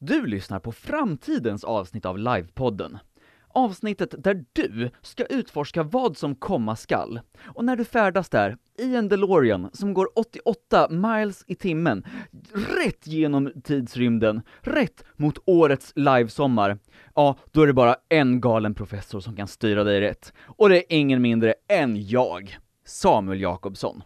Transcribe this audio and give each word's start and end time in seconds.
Du 0.00 0.26
lyssnar 0.26 0.58
på 0.58 0.72
framtidens 0.72 1.64
avsnitt 1.64 2.06
av 2.06 2.18
Livepodden. 2.18 2.98
Avsnittet 3.48 4.14
där 4.18 4.44
du 4.52 4.90
ska 5.02 5.24
utforska 5.24 5.82
vad 5.82 6.16
som 6.16 6.34
komma 6.34 6.76
skall. 6.76 7.20
Och 7.44 7.64
när 7.64 7.76
du 7.76 7.84
färdas 7.84 8.28
där, 8.28 8.56
i 8.78 8.96
en 8.96 9.08
DeLorean 9.08 9.70
som 9.72 9.94
går 9.94 10.08
88 10.14 10.88
miles 10.88 11.44
i 11.46 11.54
timmen, 11.54 12.04
rätt 12.52 13.06
genom 13.06 13.52
tidsrymden, 13.64 14.42
rätt 14.60 15.04
mot 15.16 15.38
årets 15.44 15.92
livesommar, 15.96 16.78
ja, 17.14 17.38
då 17.52 17.62
är 17.62 17.66
det 17.66 17.72
bara 17.72 17.96
en 18.08 18.40
galen 18.40 18.74
professor 18.74 19.20
som 19.20 19.36
kan 19.36 19.48
styra 19.48 19.84
dig 19.84 20.00
rätt. 20.00 20.32
Och 20.44 20.68
det 20.68 20.76
är 20.76 20.96
ingen 20.96 21.22
mindre 21.22 21.54
än 21.68 22.06
jag, 22.08 22.58
Samuel 22.84 23.40
Jakobsson. 23.40 24.02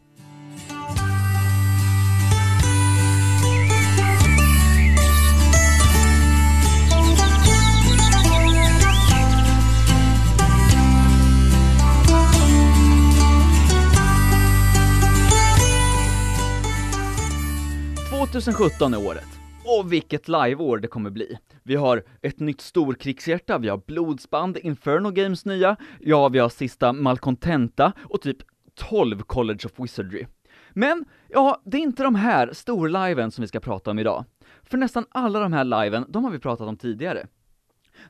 2017 18.32 18.94
är 18.94 19.06
året. 19.06 19.28
Och 19.64 19.92
vilket 19.92 20.28
liveår 20.28 20.78
det 20.78 20.88
kommer 20.88 21.10
bli. 21.10 21.38
Vi 21.62 21.74
har 21.74 22.04
ett 22.22 22.40
nytt 22.40 22.60
storkrigshjärta, 22.60 23.58
vi 23.58 23.68
har 23.68 23.82
blodsband, 23.86 24.56
Inferno 24.56 25.10
Games 25.10 25.44
nya, 25.44 25.76
ja, 26.00 26.28
vi 26.28 26.38
har 26.38 26.48
sista 26.48 26.92
Malcontenta 26.92 27.92
och 28.04 28.20
typ 28.20 28.36
12 28.74 29.22
College 29.22 29.60
of 29.64 29.72
Wizardry. 29.76 30.26
Men, 30.70 31.04
ja, 31.28 31.62
det 31.64 31.76
är 31.76 31.80
inte 31.80 32.02
de 32.02 32.14
här 32.14 32.52
storliven 32.52 33.30
som 33.30 33.42
vi 33.42 33.48
ska 33.48 33.60
prata 33.60 33.90
om 33.90 33.98
idag. 33.98 34.24
För 34.62 34.78
nästan 34.78 35.04
alla 35.10 35.40
de 35.40 35.52
här 35.52 35.64
liven, 35.64 36.04
de 36.08 36.24
har 36.24 36.30
vi 36.30 36.38
pratat 36.38 36.68
om 36.68 36.76
tidigare. 36.76 37.26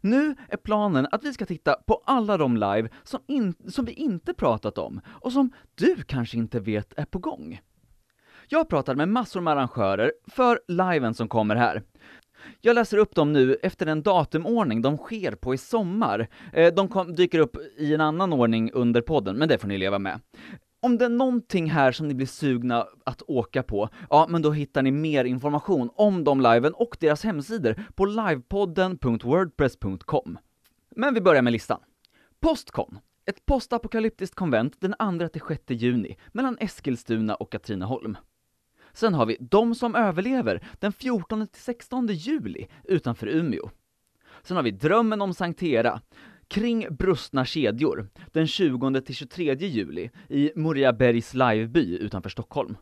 Nu 0.01 0.37
är 0.49 0.57
planen 0.57 1.07
att 1.13 1.25
vi 1.25 1.33
ska 1.33 1.47
titta 1.47 1.75
på 1.87 2.03
alla 2.07 2.37
de 2.37 2.57
live 2.57 2.89
som, 3.03 3.21
in, 3.27 3.55
som 3.69 3.85
vi 3.85 3.93
inte 3.93 4.35
pratat 4.35 4.79
om, 4.79 5.01
och 5.07 5.33
som 5.33 5.53
du 5.75 5.97
kanske 6.03 6.37
inte 6.37 6.61
vet 6.61 6.93
är 6.97 7.05
på 7.05 7.19
gång. 7.19 7.61
Jag 8.53 8.69
pratade 8.69 8.97
med 8.97 9.09
massor 9.09 9.41
med 9.41 9.53
arrangörer 9.53 10.13
för 10.27 10.61
liven 10.69 11.15
som 11.15 11.29
kommer 11.29 11.57
här. 11.57 11.83
Jag 12.61 12.75
läser 12.75 12.99
upp 12.99 13.15
dem 13.15 13.33
nu 13.33 13.57
efter 13.63 13.87
den 13.87 14.03
datumordning 14.03 14.83
de 14.83 14.97
sker 14.97 15.33
på 15.33 15.55
i 15.55 15.59
sommar. 15.59 16.29
Eh, 16.53 16.75
de 16.75 16.89
kom, 16.89 17.15
dyker 17.15 17.39
upp 17.39 17.57
i 17.77 17.95
en 17.95 18.01
annan 18.01 18.33
ordning 18.33 18.73
under 18.73 19.01
podden, 19.01 19.37
men 19.37 19.49
det 19.49 19.59
får 19.59 19.69
ni 19.69 19.79
leva 19.79 19.99
med. 19.99 20.21
Om 20.81 20.99
det 20.99 21.05
är 21.05 21.09
någonting 21.09 21.71
här 21.71 21.93
som 21.93 22.09
ni 22.09 22.15
blir 22.15 22.27
sugna 22.27 22.87
att 23.05 23.23
åka 23.23 23.63
på, 23.63 23.89
ja 24.11 24.27
men 24.29 24.43
då 24.43 24.51
hittar 24.51 24.83
ni 24.83 24.91
mer 24.91 25.25
information 25.25 25.91
om 25.95 26.25
de 26.25 26.41
liven 26.41 26.73
och 26.73 26.97
deras 27.01 27.25
hemsidor 27.25 27.75
på 27.95 28.05
livepodden.wordpress.com. 28.05 30.39
Men 30.97 31.15
vi 31.15 31.21
börjar 31.21 31.43
med 31.43 31.53
listan. 31.53 31.81
Postcon, 32.41 32.99
ett 33.27 33.47
postapokalyptiskt 33.47 34.35
konvent 34.35 34.81
den 34.81 34.95
2-6 34.95 35.73
juni 35.73 36.17
mellan 36.33 36.57
Eskilstuna 36.61 37.35
och 37.35 37.53
Katrineholm. 37.53 38.17
Sen 38.93 39.15
har 39.15 39.27
vi 39.27 39.37
De 39.41 39.75
som 39.75 39.95
överlever 39.95 40.65
den 40.81 40.93
14-16 40.93 42.11
juli 42.11 42.67
utanför 42.85 43.27
Umeå. 43.27 43.71
Sen 44.43 44.57
har 44.57 44.65
vi 44.65 44.71
Drömmen 44.71 45.23
om 45.23 45.35
Sanktera 45.35 46.01
kring 46.49 46.87
brustna 46.91 47.45
kedjor, 47.45 48.09
den 48.33 48.47
20-23 48.47 49.57
juli 49.57 50.11
i 50.29 50.53
Moriabergs 50.57 51.35
liveby 51.35 51.99
utanför 51.99 52.31
Stockholm. 52.31 52.77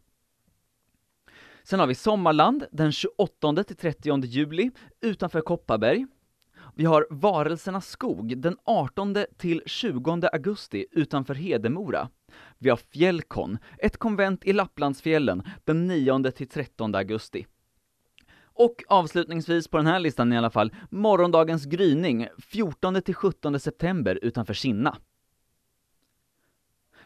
Sen 1.62 1.80
har 1.80 1.86
vi 1.86 1.94
Sommarland 1.94 2.64
den 2.72 2.90
28-30 2.90 4.24
juli 4.24 4.70
utanför 5.00 5.40
Kopparberg. 5.40 6.06
Vi 6.74 6.84
har 6.84 7.06
Varelsernas 7.10 7.88
skog 7.88 8.38
den 8.38 8.56
18 8.64 9.16
20 9.66 10.28
augusti 10.32 10.86
utanför 10.90 11.34
Hedemora. 11.34 12.08
Vi 12.62 12.70
har 12.70 12.76
Fjällkon, 12.76 13.58
ett 13.78 13.96
konvent 13.96 14.44
i 14.44 14.52
Lapplandsfjällen 14.52 15.42
den 15.64 15.86
9 15.86 16.22
13 16.30 16.94
augusti. 16.94 17.46
Och 18.42 18.84
avslutningsvis 18.88 19.68
på 19.68 19.76
den 19.76 19.86
här 19.86 20.00
listan 20.00 20.32
i 20.32 20.38
alla 20.38 20.50
fall, 20.50 20.74
morgondagens 20.90 21.64
gryning 21.64 22.28
14 22.38 23.02
17 23.14 23.60
september 23.60 24.18
utanför 24.22 24.54
Kinna. 24.54 24.96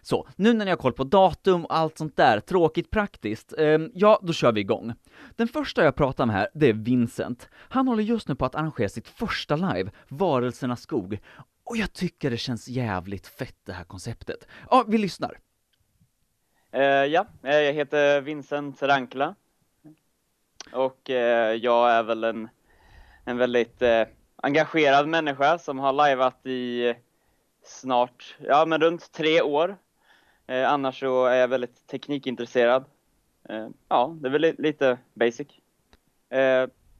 Så, 0.02 0.28
nu 0.36 0.52
när 0.52 0.64
ni 0.64 0.70
har 0.70 0.78
koll 0.78 0.92
på 0.92 1.04
datum 1.04 1.64
och 1.64 1.76
allt 1.76 1.98
sånt 1.98 2.16
där, 2.16 2.40
tråkigt 2.40 2.90
praktiskt, 2.90 3.54
eh, 3.58 3.78
ja, 3.94 4.20
då 4.22 4.32
kör 4.32 4.52
vi 4.52 4.60
igång. 4.60 4.92
Den 5.36 5.48
första 5.48 5.84
jag 5.84 5.94
pratar 5.94 6.26
med 6.26 6.36
här, 6.36 6.48
det 6.54 6.68
är 6.68 6.72
Vincent. 6.72 7.48
Han 7.54 7.88
håller 7.88 8.02
just 8.02 8.28
nu 8.28 8.34
på 8.34 8.44
att 8.44 8.54
arrangera 8.54 8.88
sitt 8.88 9.08
första 9.08 9.56
live, 9.56 9.90
Varelsernas 10.08 10.80
skog, 10.80 11.18
och 11.64 11.76
jag 11.76 11.92
tycker 11.92 12.30
det 12.30 12.36
känns 12.36 12.68
jävligt 12.68 13.26
fett 13.26 13.56
det 13.64 13.72
här 13.72 13.84
konceptet. 13.84 14.46
Ja, 14.70 14.84
vi 14.88 14.98
lyssnar. 14.98 15.38
Uh, 16.74 17.06
ja, 17.06 17.26
eh, 17.42 17.56
jag 17.56 17.72
heter 17.72 18.20
Vincent 18.20 18.82
Rankla. 18.82 19.34
Och 20.72 21.10
uh, 21.10 21.16
jag 21.54 21.90
är 21.90 22.02
väl 22.02 22.24
en, 22.24 22.48
en 23.24 23.36
väldigt 23.36 23.82
uh, 23.82 24.02
engagerad 24.36 25.08
människa 25.08 25.58
som 25.58 25.78
har 25.78 25.92
lajvat 25.92 26.46
i 26.46 26.94
snart, 27.62 28.36
ja 28.38 28.66
men 28.66 28.80
runt 28.80 29.12
tre 29.12 29.42
år. 29.42 29.76
annars 30.46 31.00
så 31.00 31.26
är 31.26 31.36
jag 31.36 31.48
väldigt 31.48 31.86
teknikintresserad. 31.86 32.84
ja, 33.88 34.16
det 34.20 34.28
är 34.28 34.32
väl 34.32 34.54
lite 34.58 34.98
basic. 35.14 35.48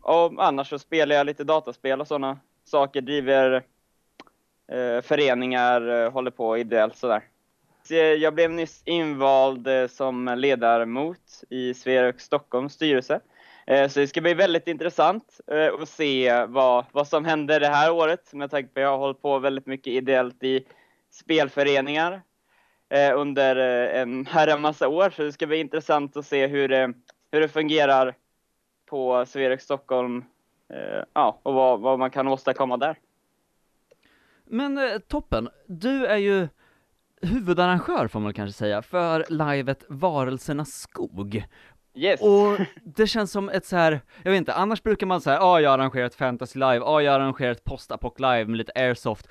och 0.00 0.44
annars 0.44 0.68
så 0.68 0.78
spelar 0.78 1.16
jag 1.16 1.26
lite 1.26 1.44
dataspel 1.44 2.00
och 2.00 2.08
sådana 2.08 2.38
saker, 2.64 3.00
driver 3.00 3.62
föreningar, 5.02 6.10
håller 6.10 6.30
på 6.30 6.58
ideellt 6.58 6.96
sådär. 6.96 7.22
Eh, 7.90 7.96
jag 7.96 8.34
blev 8.34 8.50
nyss 8.50 8.82
invald 8.84 9.66
eh, 9.66 9.86
som 9.86 10.34
ledamot 10.36 11.44
i 11.50 11.74
Sverok 11.74 12.20
Stockholms 12.20 12.72
styrelse. 12.72 13.20
Eh, 13.66 13.88
så 13.88 14.00
det 14.00 14.06
ska 14.06 14.20
bli 14.20 14.34
väldigt 14.34 14.68
intressant 14.68 15.40
att 15.82 15.88
se 15.88 16.46
vad, 16.46 16.84
vad 16.92 17.08
som 17.08 17.24
händer 17.24 17.60
det 17.60 17.68
här 17.68 17.92
året 17.92 18.32
med 18.32 18.50
tanke 18.50 18.74
på 18.74 18.80
att 18.80 18.82
jag 18.82 18.90
har 18.90 18.98
hållit 18.98 19.22
på 19.22 19.38
väldigt 19.38 19.66
mycket 19.66 19.92
ideellt 19.92 20.42
i 20.42 20.66
spelföreningar 21.10 22.22
under 23.16 23.56
en 23.86 24.26
herra 24.26 24.58
massa 24.58 24.88
år. 24.88 25.10
Så 25.10 25.22
det 25.22 25.32
ska 25.32 25.46
bli 25.46 25.56
intressant 25.56 26.16
att 26.16 26.26
se 26.26 26.46
hur 26.46 26.68
det, 26.68 26.92
hur 27.32 27.40
det 27.40 27.48
fungerar 27.48 28.14
på 28.86 29.26
Sverok 29.26 29.60
Stockholm 29.60 30.24
ja, 31.12 31.40
och 31.42 31.54
vad, 31.54 31.80
vad 31.80 31.98
man 31.98 32.10
kan 32.10 32.28
åstadkomma 32.28 32.76
där. 32.76 32.98
Men 34.44 35.00
toppen, 35.08 35.48
du 35.66 36.06
är 36.06 36.16
ju 36.16 36.48
huvudarrangör 37.24 38.08
får 38.08 38.20
man 38.20 38.34
kanske 38.34 38.58
säga, 38.58 38.82
för 38.82 39.24
livet 39.28 39.84
Varelsernas 39.88 40.80
skog. 40.80 41.44
Yes. 41.94 42.20
Och 42.20 42.58
det 42.96 43.06
känns 43.06 43.32
som 43.32 43.48
ett 43.48 43.66
så 43.66 43.76
här, 43.76 44.00
jag 44.22 44.30
vet 44.30 44.38
inte, 44.38 44.54
annars 44.54 44.82
brukar 44.82 45.06
man 45.06 45.20
säga, 45.20 45.36
ja 45.36 45.42
ah, 45.42 45.60
jag 45.60 45.72
arrangerar 45.72 46.06
ett 46.06 46.14
fantasy 46.14 46.58
live, 46.58 46.76
ja 46.76 46.84
ah, 46.84 47.00
jag 47.00 47.14
arrangerar 47.14 47.52
ett 47.52 47.64
postapoc 47.64 48.18
live 48.18 48.44
med 48.44 48.56
lite 48.56 48.72
airsoft. 48.74 49.28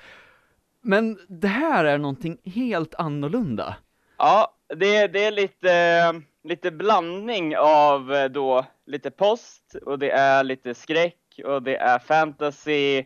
Men 0.82 1.18
det 1.28 1.48
här 1.48 1.84
är 1.84 1.98
någonting 1.98 2.38
helt 2.44 2.94
annorlunda. 2.94 3.76
Ja, 4.18 4.54
det, 4.76 5.06
det 5.06 5.24
är 5.24 5.30
lite, 5.30 6.22
lite 6.44 6.70
blandning 6.70 7.56
av 7.56 8.14
eh, 8.14 8.24
då 8.24 8.64
lite 8.86 9.10
post, 9.10 9.74
och 9.86 9.98
det 9.98 10.10
är 10.10 10.44
lite 10.44 10.74
skräck, 10.74 11.40
och 11.44 11.62
det 11.62 11.76
är 11.76 11.98
fantasy, 11.98 13.04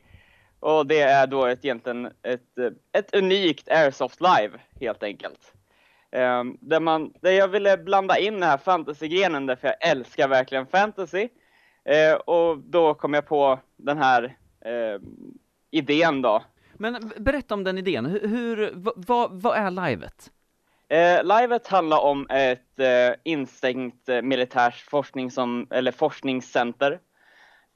och 0.60 0.86
det 0.86 1.00
är 1.00 1.26
då 1.26 1.46
ett, 1.46 1.64
egentligen 1.64 2.06
ett, 2.22 2.58
ett 2.92 3.14
unikt 3.14 3.69
Airsoft 3.69 4.20
Live 4.20 4.58
helt 4.80 5.02
enkelt. 5.02 5.52
Um, 6.12 6.58
där, 6.60 6.80
man, 6.80 7.12
där 7.20 7.32
jag 7.32 7.48
ville 7.48 7.76
blanda 7.76 8.19
in 8.19 8.34
den 8.34 8.42
här 8.42 8.58
fantasygrenen 8.58 9.46
därför 9.46 9.69
jag 9.69 9.91
älskar 9.91 10.28
verkligen 10.28 10.66
fantasy. 10.66 11.28
Uh, 11.88 12.14
och 12.14 12.58
då 12.58 12.94
kom 12.94 13.14
jag 13.14 13.26
på 13.26 13.60
den 13.76 13.98
här 13.98 14.37
uh, 14.66 15.00
idén 15.70 16.22
då. 16.22 16.43
Men 16.75 17.12
berätta 17.16 17.55
om 17.55 17.64
den 17.64 17.78
idén, 17.78 18.06
hur, 18.06 18.28
hur 18.28 18.72
vad, 18.96 19.43
vad 19.43 19.56
är 19.56 19.70
livet? 19.70 20.31
Uh, 20.93 21.40
livet 21.40 21.66
handlar 21.66 22.00
om 22.00 22.26
ett 22.31 22.81
uh, 22.81 23.14
instängt 23.25 24.08
uh, 24.08 24.22
militärt 24.22 24.75
forskning 24.75 25.31
som, 25.31 25.66
eller 25.70 25.93
forskningscenter 25.93 26.93
eh, 26.93 26.99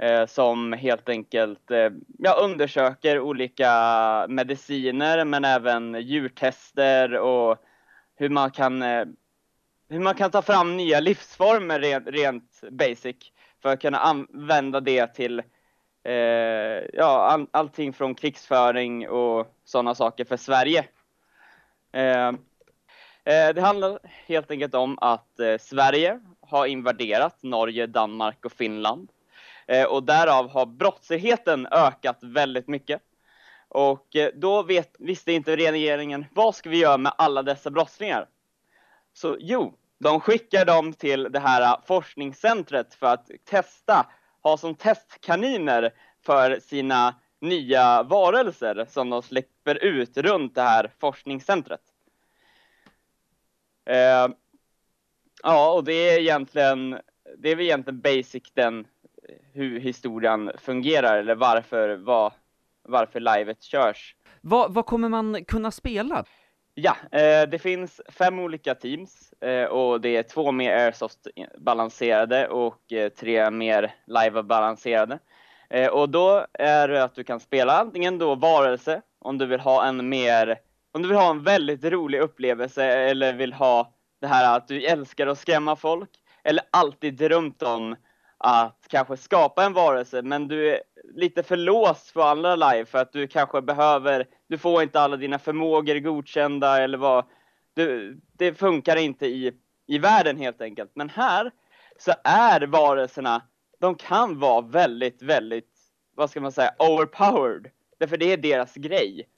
Eh, 0.02 0.26
som 0.26 0.72
helt 0.72 1.08
enkelt 1.08 1.70
eh, 1.70 1.90
ja, 2.18 2.34
undersöker 2.40 3.20
olika 3.20 3.70
mediciner 4.28 5.24
men 5.24 5.44
även 5.44 5.94
djurtester 6.00 7.18
och 7.18 7.58
hur 8.16 8.28
man 8.28 8.50
kan, 8.50 8.82
eh, 8.82 9.04
hur 9.88 10.00
man 10.00 10.14
kan 10.14 10.30
ta 10.30 10.42
fram 10.42 10.76
nya 10.76 11.00
livsformer 11.00 11.80
rent, 11.80 12.08
rent 12.08 12.60
basic 12.70 13.16
för 13.62 13.68
att 13.68 13.80
kunna 13.80 13.98
använda 13.98 14.80
det 14.80 15.06
till 15.06 15.38
eh, 16.04 16.14
ja, 16.92 17.26
all, 17.30 17.46
allting 17.50 17.92
från 17.92 18.14
krigsföring 18.14 19.08
och 19.08 19.46
sådana 19.64 19.94
saker 19.94 20.24
för 20.24 20.36
Sverige. 20.36 20.84
Eh, 21.92 22.32
det 23.24 23.60
handlar 23.60 23.98
helt 24.26 24.50
enkelt 24.50 24.74
om 24.74 24.98
att 25.00 25.40
Sverige 25.60 26.20
har 26.40 26.66
invaderat 26.66 27.42
Norge, 27.42 27.86
Danmark 27.86 28.44
och 28.44 28.52
Finland 28.52 29.08
Eh, 29.72 29.84
och 29.84 30.02
därav 30.02 30.50
har 30.50 30.66
brottsligheten 30.66 31.66
ökat 31.70 32.18
väldigt 32.20 32.68
mycket. 32.68 33.02
Och 33.68 34.16
eh, 34.16 34.30
då 34.34 34.62
vet, 34.62 34.96
visste 34.98 35.32
inte 35.32 35.56
regeringen, 35.56 36.26
vad 36.32 36.54
ska 36.54 36.70
vi 36.70 36.78
göra 36.78 36.98
med 36.98 37.12
alla 37.18 37.42
dessa 37.42 37.70
brottslingar? 37.70 38.28
Så 39.12 39.36
jo, 39.40 39.78
de 39.98 40.20
skickar 40.20 40.64
dem 40.64 40.92
till 40.92 41.22
det 41.22 41.38
här 41.38 41.62
eh, 41.62 41.80
forskningscentret 41.86 42.94
för 42.94 43.06
att 43.06 43.30
testa, 43.44 44.06
ha 44.42 44.56
som 44.56 44.74
testkaniner 44.74 45.94
för 46.22 46.60
sina 46.60 47.14
nya 47.40 48.02
varelser 48.02 48.86
som 48.88 49.10
de 49.10 49.22
släpper 49.22 49.84
ut 49.84 50.16
runt 50.16 50.54
det 50.54 50.62
här 50.62 50.90
forskningscentret. 51.00 51.82
Eh, 53.86 54.28
ja, 55.42 55.72
och 55.72 55.84
det 55.84 55.92
är 55.92 56.20
egentligen, 56.20 56.98
det 57.38 57.50
är 57.50 57.56
väl 57.56 57.64
egentligen 57.64 58.00
basic 58.00 58.52
den 58.54 58.86
hur 59.52 59.80
historien 59.80 60.52
fungerar 60.58 61.18
eller 61.18 61.34
varför, 61.34 61.96
var, 61.96 62.32
varför 62.88 63.20
livet 63.20 63.62
körs. 63.62 64.16
Vad, 64.40 64.74
vad 64.74 64.86
kommer 64.86 65.08
man 65.08 65.44
kunna 65.44 65.70
spela? 65.70 66.24
Ja, 66.74 66.96
eh, 67.12 67.48
det 67.48 67.62
finns 67.62 68.00
fem 68.08 68.38
olika 68.38 68.74
teams 68.74 69.32
eh, 69.32 69.64
och 69.64 70.00
det 70.00 70.16
är 70.16 70.22
två 70.22 70.52
mer 70.52 70.76
airsoft-balanserade 70.76 72.48
och 72.48 72.92
eh, 72.92 73.08
tre 73.08 73.50
mer 73.50 73.94
live-balanserade. 74.06 75.18
Eh, 75.70 75.88
och 75.88 76.08
då 76.08 76.46
är 76.52 76.88
det 76.88 77.04
att 77.04 77.14
du 77.14 77.24
kan 77.24 77.40
spela 77.40 77.78
antingen 77.78 78.18
då 78.18 78.34
varelse, 78.34 79.02
om 79.18 79.38
du 79.38 79.46
vill 79.46 79.60
ha 79.60 79.84
en 79.84 80.08
mer, 80.08 80.58
om 80.92 81.02
du 81.02 81.08
vill 81.08 81.16
ha 81.16 81.30
en 81.30 81.42
väldigt 81.42 81.84
rolig 81.84 82.20
upplevelse 82.20 82.84
eller 82.84 83.32
vill 83.32 83.52
ha 83.52 83.92
det 84.20 84.26
här 84.26 84.56
att 84.56 84.68
du 84.68 84.84
älskar 84.84 85.26
att 85.26 85.38
skrämma 85.38 85.76
folk, 85.76 86.10
eller 86.44 86.64
alltid 86.70 87.14
drömt 87.14 87.62
om 87.62 87.96
att 88.42 88.86
kanske 88.88 89.16
skapa 89.16 89.64
en 89.64 89.72
varelse, 89.72 90.22
men 90.22 90.48
du 90.48 90.70
är 90.70 90.80
lite 91.14 91.42
för 91.42 91.56
låst 91.56 92.10
för 92.10 92.30
andra 92.30 92.56
live 92.56 92.84
för 92.84 92.98
att 92.98 93.12
du 93.12 93.26
kanske 93.26 93.62
behöver, 93.62 94.26
du 94.48 94.58
får 94.58 94.82
inte 94.82 95.00
alla 95.00 95.16
dina 95.16 95.38
förmågor 95.38 95.98
godkända 95.98 96.82
eller 96.82 96.98
vad, 96.98 97.24
du, 97.74 98.20
det 98.32 98.54
funkar 98.54 98.96
inte 98.96 99.26
i, 99.26 99.52
i 99.86 99.98
världen 99.98 100.36
helt 100.36 100.60
enkelt. 100.60 100.90
Men 100.94 101.08
här 101.08 101.50
så 101.98 102.12
är 102.24 102.60
varelserna, 102.60 103.42
de 103.78 103.94
kan 103.94 104.38
vara 104.38 104.60
väldigt, 104.60 105.22
väldigt, 105.22 105.70
vad 106.14 106.30
ska 106.30 106.40
man 106.40 106.52
säga, 106.52 106.74
overpowered. 106.78 107.70
Därför 107.98 108.16
det 108.16 108.32
är 108.32 108.36
deras 108.36 108.74
grej. 108.74 109.28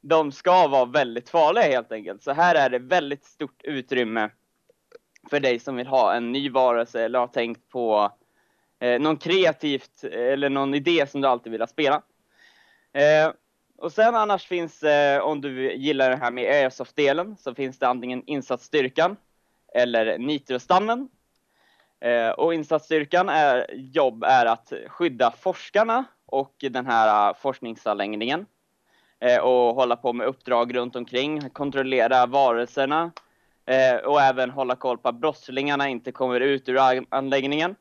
De 0.00 0.32
ska 0.32 0.68
vara 0.68 0.84
väldigt 0.84 1.30
farliga 1.30 1.64
helt 1.64 1.92
enkelt. 1.92 2.22
Så 2.22 2.32
här 2.32 2.54
är 2.54 2.70
det 2.70 2.78
väldigt 2.78 3.24
stort 3.24 3.62
utrymme 3.64 4.30
för 5.30 5.40
dig 5.40 5.58
som 5.58 5.76
vill 5.76 5.86
ha 5.86 6.14
en 6.14 6.32
ny 6.32 6.50
varelse 6.50 7.04
eller 7.04 7.18
har 7.18 7.26
tänkt 7.26 7.68
på 7.68 8.12
eh, 8.82 9.00
någon 9.00 9.16
kreativt 9.16 10.04
eh, 10.04 10.32
eller 10.32 10.48
någon 10.48 10.74
idé 10.74 11.06
som 11.06 11.20
du 11.20 11.28
alltid 11.28 11.52
vill 11.52 11.60
ha 11.60 11.66
spela. 11.66 12.02
Eh, 12.92 13.32
och 13.78 13.92
sen 13.92 14.14
annars 14.14 14.46
finns, 14.46 14.82
eh, 14.82 15.22
om 15.22 15.40
du 15.40 15.72
gillar 15.74 16.10
det 16.10 16.16
här 16.16 16.30
med 16.30 16.52
airsoft-delen, 16.52 17.36
så 17.36 17.54
finns 17.54 17.78
det 17.78 17.88
antingen 17.88 18.22
insatsstyrkan 18.26 19.16
eller 19.74 20.18
nitrostammen. 20.18 21.08
Eh, 22.00 22.30
och 22.30 22.54
insatsstyrkan 22.54 23.28
är, 23.28 23.66
jobb 23.74 24.24
är 24.24 24.46
att 24.46 24.72
skydda 24.86 25.30
forskarna 25.30 26.04
och 26.26 26.54
den 26.70 26.86
här 26.86 27.28
eh, 27.28 27.36
forskningsanläggningen. 27.36 28.46
Eh, 29.20 29.38
och 29.38 29.74
hålla 29.74 29.96
på 29.96 30.12
med 30.12 30.26
uppdrag 30.26 30.74
runt 30.74 30.96
omkring, 30.96 31.50
kontrollera 31.50 32.26
varelserna 32.26 33.12
och 34.04 34.20
även 34.20 34.50
hålla 34.50 34.76
koll 34.76 34.98
på 34.98 35.08
att 35.08 35.20
brottslingarna 35.20 35.88
inte 35.88 36.12
kommer 36.12 36.40
ut 36.40 36.68
ur 36.68 36.78
anläggningen. 37.08 37.74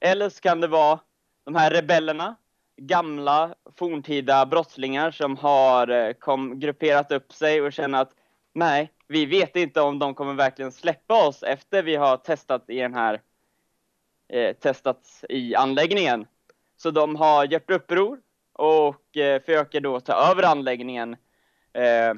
Eller 0.00 0.28
så 0.28 0.40
kan 0.40 0.60
det 0.60 0.68
vara 0.68 1.00
de 1.44 1.54
här 1.54 1.70
rebellerna, 1.70 2.36
gamla 2.76 3.54
forntida 3.76 4.46
brottslingar 4.46 5.10
som 5.10 5.36
har 5.36 5.88
eh, 5.88 6.12
kom, 6.12 6.60
grupperat 6.60 7.12
upp 7.12 7.32
sig 7.32 7.62
och 7.62 7.72
känner 7.72 8.00
att 8.00 8.12
nej, 8.52 8.92
vi 9.08 9.26
vet 9.26 9.56
inte 9.56 9.80
om 9.80 9.98
de 9.98 10.14
kommer 10.14 10.34
verkligen 10.34 10.72
släppa 10.72 11.26
oss 11.28 11.42
efter 11.42 11.82
vi 11.82 11.96
har 11.96 12.16
testat 12.16 12.64
i 12.68 12.76
den 12.76 12.94
här 12.94 13.20
eh, 14.28 14.56
testats 14.56 15.24
i 15.28 15.54
anläggningen. 15.54 16.26
Så 16.76 16.90
de 16.90 17.16
har 17.16 17.44
gjort 17.44 17.70
uppror 17.70 18.20
och 18.52 19.16
eh, 19.16 19.42
försöker 19.42 19.80
då 19.80 20.00
ta 20.00 20.12
över 20.12 20.42
anläggningen. 20.42 21.16
Eh, 21.72 22.14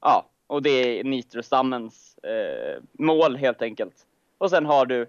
ja, 0.00 0.30
och 0.46 0.62
det 0.62 0.70
är 0.70 1.04
nitrostammens 1.04 2.18
eh, 2.18 2.82
mål 2.92 3.36
helt 3.36 3.62
enkelt. 3.62 4.06
Och 4.38 4.50
sen 4.50 4.66
har 4.66 4.86
du 4.86 5.06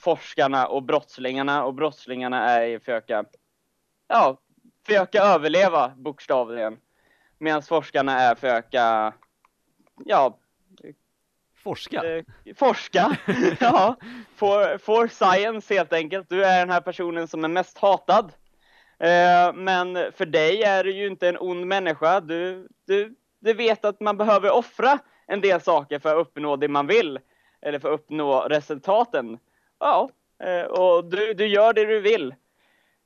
forskarna 0.00 0.66
och 0.66 0.82
brottslingarna 0.82 1.64
och 1.64 1.74
brottslingarna 1.74 2.50
är 2.50 2.66
i 2.66 2.78
försöka, 2.78 3.24
ja, 4.08 4.36
försöka 4.86 5.22
överleva 5.22 5.92
bokstavligen. 5.96 6.78
Medan 7.38 7.62
forskarna 7.62 8.20
är 8.20 8.34
försöka, 8.34 9.12
ja, 10.04 10.38
Forska? 11.62 12.16
Eh, 12.16 12.24
forska, 12.56 13.16
ja. 13.60 13.96
For, 14.36 14.78
for 14.78 15.08
science 15.08 15.74
helt 15.74 15.92
enkelt. 15.92 16.28
Du 16.28 16.44
är 16.44 16.58
den 16.58 16.70
här 16.70 16.80
personen 16.80 17.28
som 17.28 17.44
är 17.44 17.48
mest 17.48 17.78
hatad. 17.78 18.32
Eh, 18.98 19.52
men 19.54 20.12
för 20.12 20.26
dig 20.26 20.62
är 20.62 20.84
du 20.84 20.92
ju 20.92 21.06
inte 21.06 21.28
en 21.28 21.38
ond 21.38 21.66
människa. 21.66 22.20
Du, 22.20 22.68
du, 22.86 23.14
du 23.40 23.52
vet 23.52 23.84
att 23.84 24.00
man 24.00 24.16
behöver 24.16 24.50
offra 24.50 24.98
en 25.26 25.40
del 25.40 25.60
saker 25.60 25.98
för 25.98 26.16
att 26.16 26.26
uppnå 26.26 26.56
det 26.56 26.68
man 26.68 26.86
vill. 26.86 27.18
Eller 27.62 27.78
för 27.78 27.88
att 27.92 28.00
uppnå 28.00 28.40
resultaten. 28.40 29.38
Ja, 29.80 30.10
eh, 30.38 30.62
och 30.62 31.04
du, 31.04 31.34
du 31.34 31.46
gör 31.46 31.72
det 31.72 31.86
du 31.86 32.00
vill. 32.00 32.34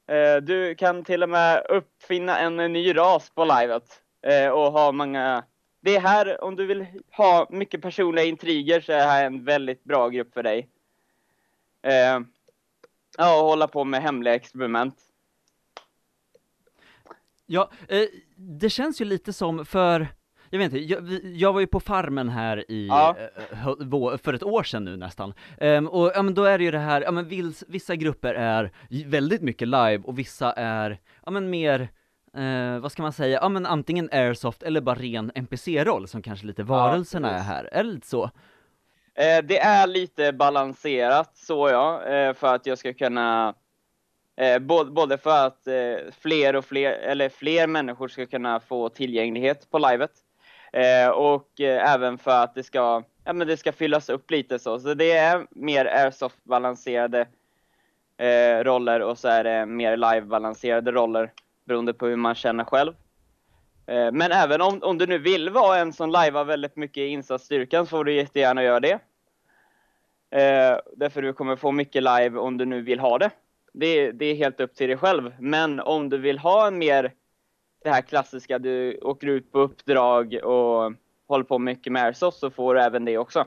Eh, 0.07 0.37
du 0.37 0.75
kan 0.75 1.05
till 1.05 1.23
och 1.23 1.29
med 1.29 1.67
uppfinna 1.69 2.39
en 2.39 2.57
ny 2.57 2.97
ras 2.97 3.31
på 3.31 3.45
livet 3.45 4.03
eh, 4.23 4.49
och 4.49 4.73
ha 4.73 4.93
många 4.93 5.45
det 5.81 5.97
är 5.97 6.01
här, 6.01 6.45
om 6.45 6.57
du 6.57 6.67
vill 6.67 6.87
ha 7.11 7.47
mycket 7.51 7.83
personliga 7.83 8.25
intriger 8.25 8.81
så 8.81 8.93
är 8.93 8.97
det 8.97 9.03
här 9.03 9.27
en 9.27 9.45
väldigt 9.45 9.85
bra 9.85 10.09
grupp 10.09 10.35
för 10.35 10.43
dig. 10.43 10.69
ja, 13.19 13.41
och 13.41 13.47
hålla 13.47 13.69
på 13.69 13.85
med 13.85 14.03
hemliga 14.03 14.35
experiment. 14.35 14.95
Ja, 17.47 17.71
det 18.37 18.71
känns 18.71 19.01
ju 19.01 19.05
lite 19.05 19.33
som 19.33 19.67
för 19.67 20.09
jag 20.55 20.59
vet 20.59 20.73
inte, 20.73 20.85
jag, 20.85 21.21
jag 21.25 21.53
var 21.53 21.61
ju 21.61 21.67
på 21.67 21.81
Farmen 21.81 22.29
här 22.29 22.71
i, 22.71 22.87
ja. 22.87 23.17
äh, 23.53 24.17
för 24.17 24.33
ett 24.33 24.43
år 24.43 24.63
sedan 24.63 24.85
nu 24.85 24.97
nästan, 24.97 25.35
um, 25.61 25.89
och 25.89 26.13
ja 26.15 26.23
men 26.23 26.35
då 26.35 26.45
är 26.45 26.59
det 26.59 26.65
ju 26.65 26.71
det 26.71 26.79
här, 26.79 27.03
ja 27.03 27.11
men 27.11 27.53
vissa 27.69 27.97
grupper 27.97 28.35
är 28.35 28.71
väldigt 29.07 29.43
mycket 29.43 29.69
live 29.69 30.03
och 30.05 30.19
vissa 30.19 30.53
är, 30.53 31.01
ja 31.25 31.31
men 31.31 31.51
mer 31.51 31.89
Uh, 32.39 32.79
vad 32.79 32.93
ska 32.93 33.03
man 33.03 33.13
säga, 33.13 33.39
ja 33.43 33.49
men 33.49 33.67
antingen 33.67 34.09
airsoft 34.13 34.63
eller 34.63 34.81
bara 34.81 34.95
ren 34.95 35.33
NPC-roll 35.35 36.09
som 36.09 36.23
kanske 36.23 36.47
lite 36.47 36.63
varelserna 36.63 37.31
ja, 37.31 37.35
är 37.35 37.43
här, 37.43 37.69
är 37.73 37.85
det 37.85 37.91
lite 37.91 38.07
så? 38.07 38.23
Uh, 38.25 38.31
det 39.45 39.59
är 39.59 39.87
lite 39.87 40.33
balanserat 40.33 41.37
så 41.37 41.69
ja, 41.69 42.03
uh, 42.07 42.35
för 42.35 42.55
att 42.55 42.67
jag 42.67 42.79
ska 42.79 42.95
kunna 42.95 43.55
både 44.81 45.19
för 45.19 45.47
att 45.47 45.69
fler 46.21 46.57
och 46.57 46.65
fler, 46.65 46.93
eller 46.93 47.29
fler 47.29 47.67
människor 47.67 48.09
ska 48.09 48.27
kunna 48.27 48.61
få 48.61 48.89
tillgänglighet 48.89 49.71
på 49.71 49.79
livet, 49.79 50.11
Eh, 50.75 51.09
och 51.09 51.61
eh, 51.61 51.95
även 51.95 52.19
för 52.19 52.43
att 52.43 52.55
det 52.55 52.63
ska, 52.63 53.03
ja, 53.25 53.33
men 53.33 53.47
det 53.47 53.57
ska 53.57 53.73
fyllas 53.73 54.09
upp 54.09 54.31
lite 54.31 54.59
så. 54.59 54.81
Så 54.81 54.95
det 54.95 55.13
är 55.13 55.47
mer 55.51 55.85
airsoft-balanserade 55.85 57.27
eh, 58.17 58.65
roller 58.65 59.01
och 59.01 59.19
så 59.19 59.29
är 59.29 59.45
det 59.45 59.67
mer 59.67 59.97
live-balanserade 59.97 60.93
roller 60.93 61.33
beroende 61.65 61.93
på 61.93 62.07
hur 62.07 62.17
man 62.17 62.35
känner 62.35 62.65
själv. 62.65 62.93
Eh, 63.87 64.13
men 64.13 64.33
även 64.33 64.61
om, 64.61 64.83
om 64.83 64.99
du 64.99 65.07
nu 65.07 65.19
vill 65.19 65.51
vara 65.51 65.79
en 65.79 65.93
som 65.93 66.11
lajvar 66.11 66.45
väldigt 66.45 66.77
mycket 66.77 67.01
i 67.01 67.07
insatsstyrkan 67.07 67.87
så 67.87 67.91
får 67.91 68.05
du 68.05 68.15
jättegärna 68.15 68.63
göra 68.63 68.81
det. 68.81 68.99
Eh, 70.31 70.79
därför 70.97 71.23
du 71.23 71.33
kommer 71.33 71.57
få 71.57 71.73
mycket 71.73 72.03
live 72.03 72.39
om 72.39 72.59
du 72.59 72.65
nu 72.65 72.83
vill 72.83 73.01
ha 73.01 73.19
det. 73.19 73.31
Det, 73.73 74.13
det 74.13 74.27
är 74.27 74.35
helt 74.35 74.61
upp 74.61 74.75
till 74.75 74.89
dig 74.89 74.97
själv. 74.97 75.35
Men 75.39 75.81
om 75.81 76.09
du 76.09 76.19
vill 76.19 76.39
ha 76.39 76.67
en 76.67 76.79
mer 76.79 77.13
det 77.85 77.91
här 77.91 78.03
klassiska, 78.03 78.59
du 78.59 78.99
åker 79.03 79.27
ut 79.27 79.53
på 79.53 79.59
uppdrag 79.59 80.35
och 80.43 80.93
håller 81.29 81.45
på 81.45 81.59
mycket 81.59 81.93
med 81.93 82.05
airsoft 82.05 82.39
så 82.39 82.51
får 82.51 82.75
du 82.75 82.81
även 82.81 83.05
det 83.05 83.19
också. 83.19 83.47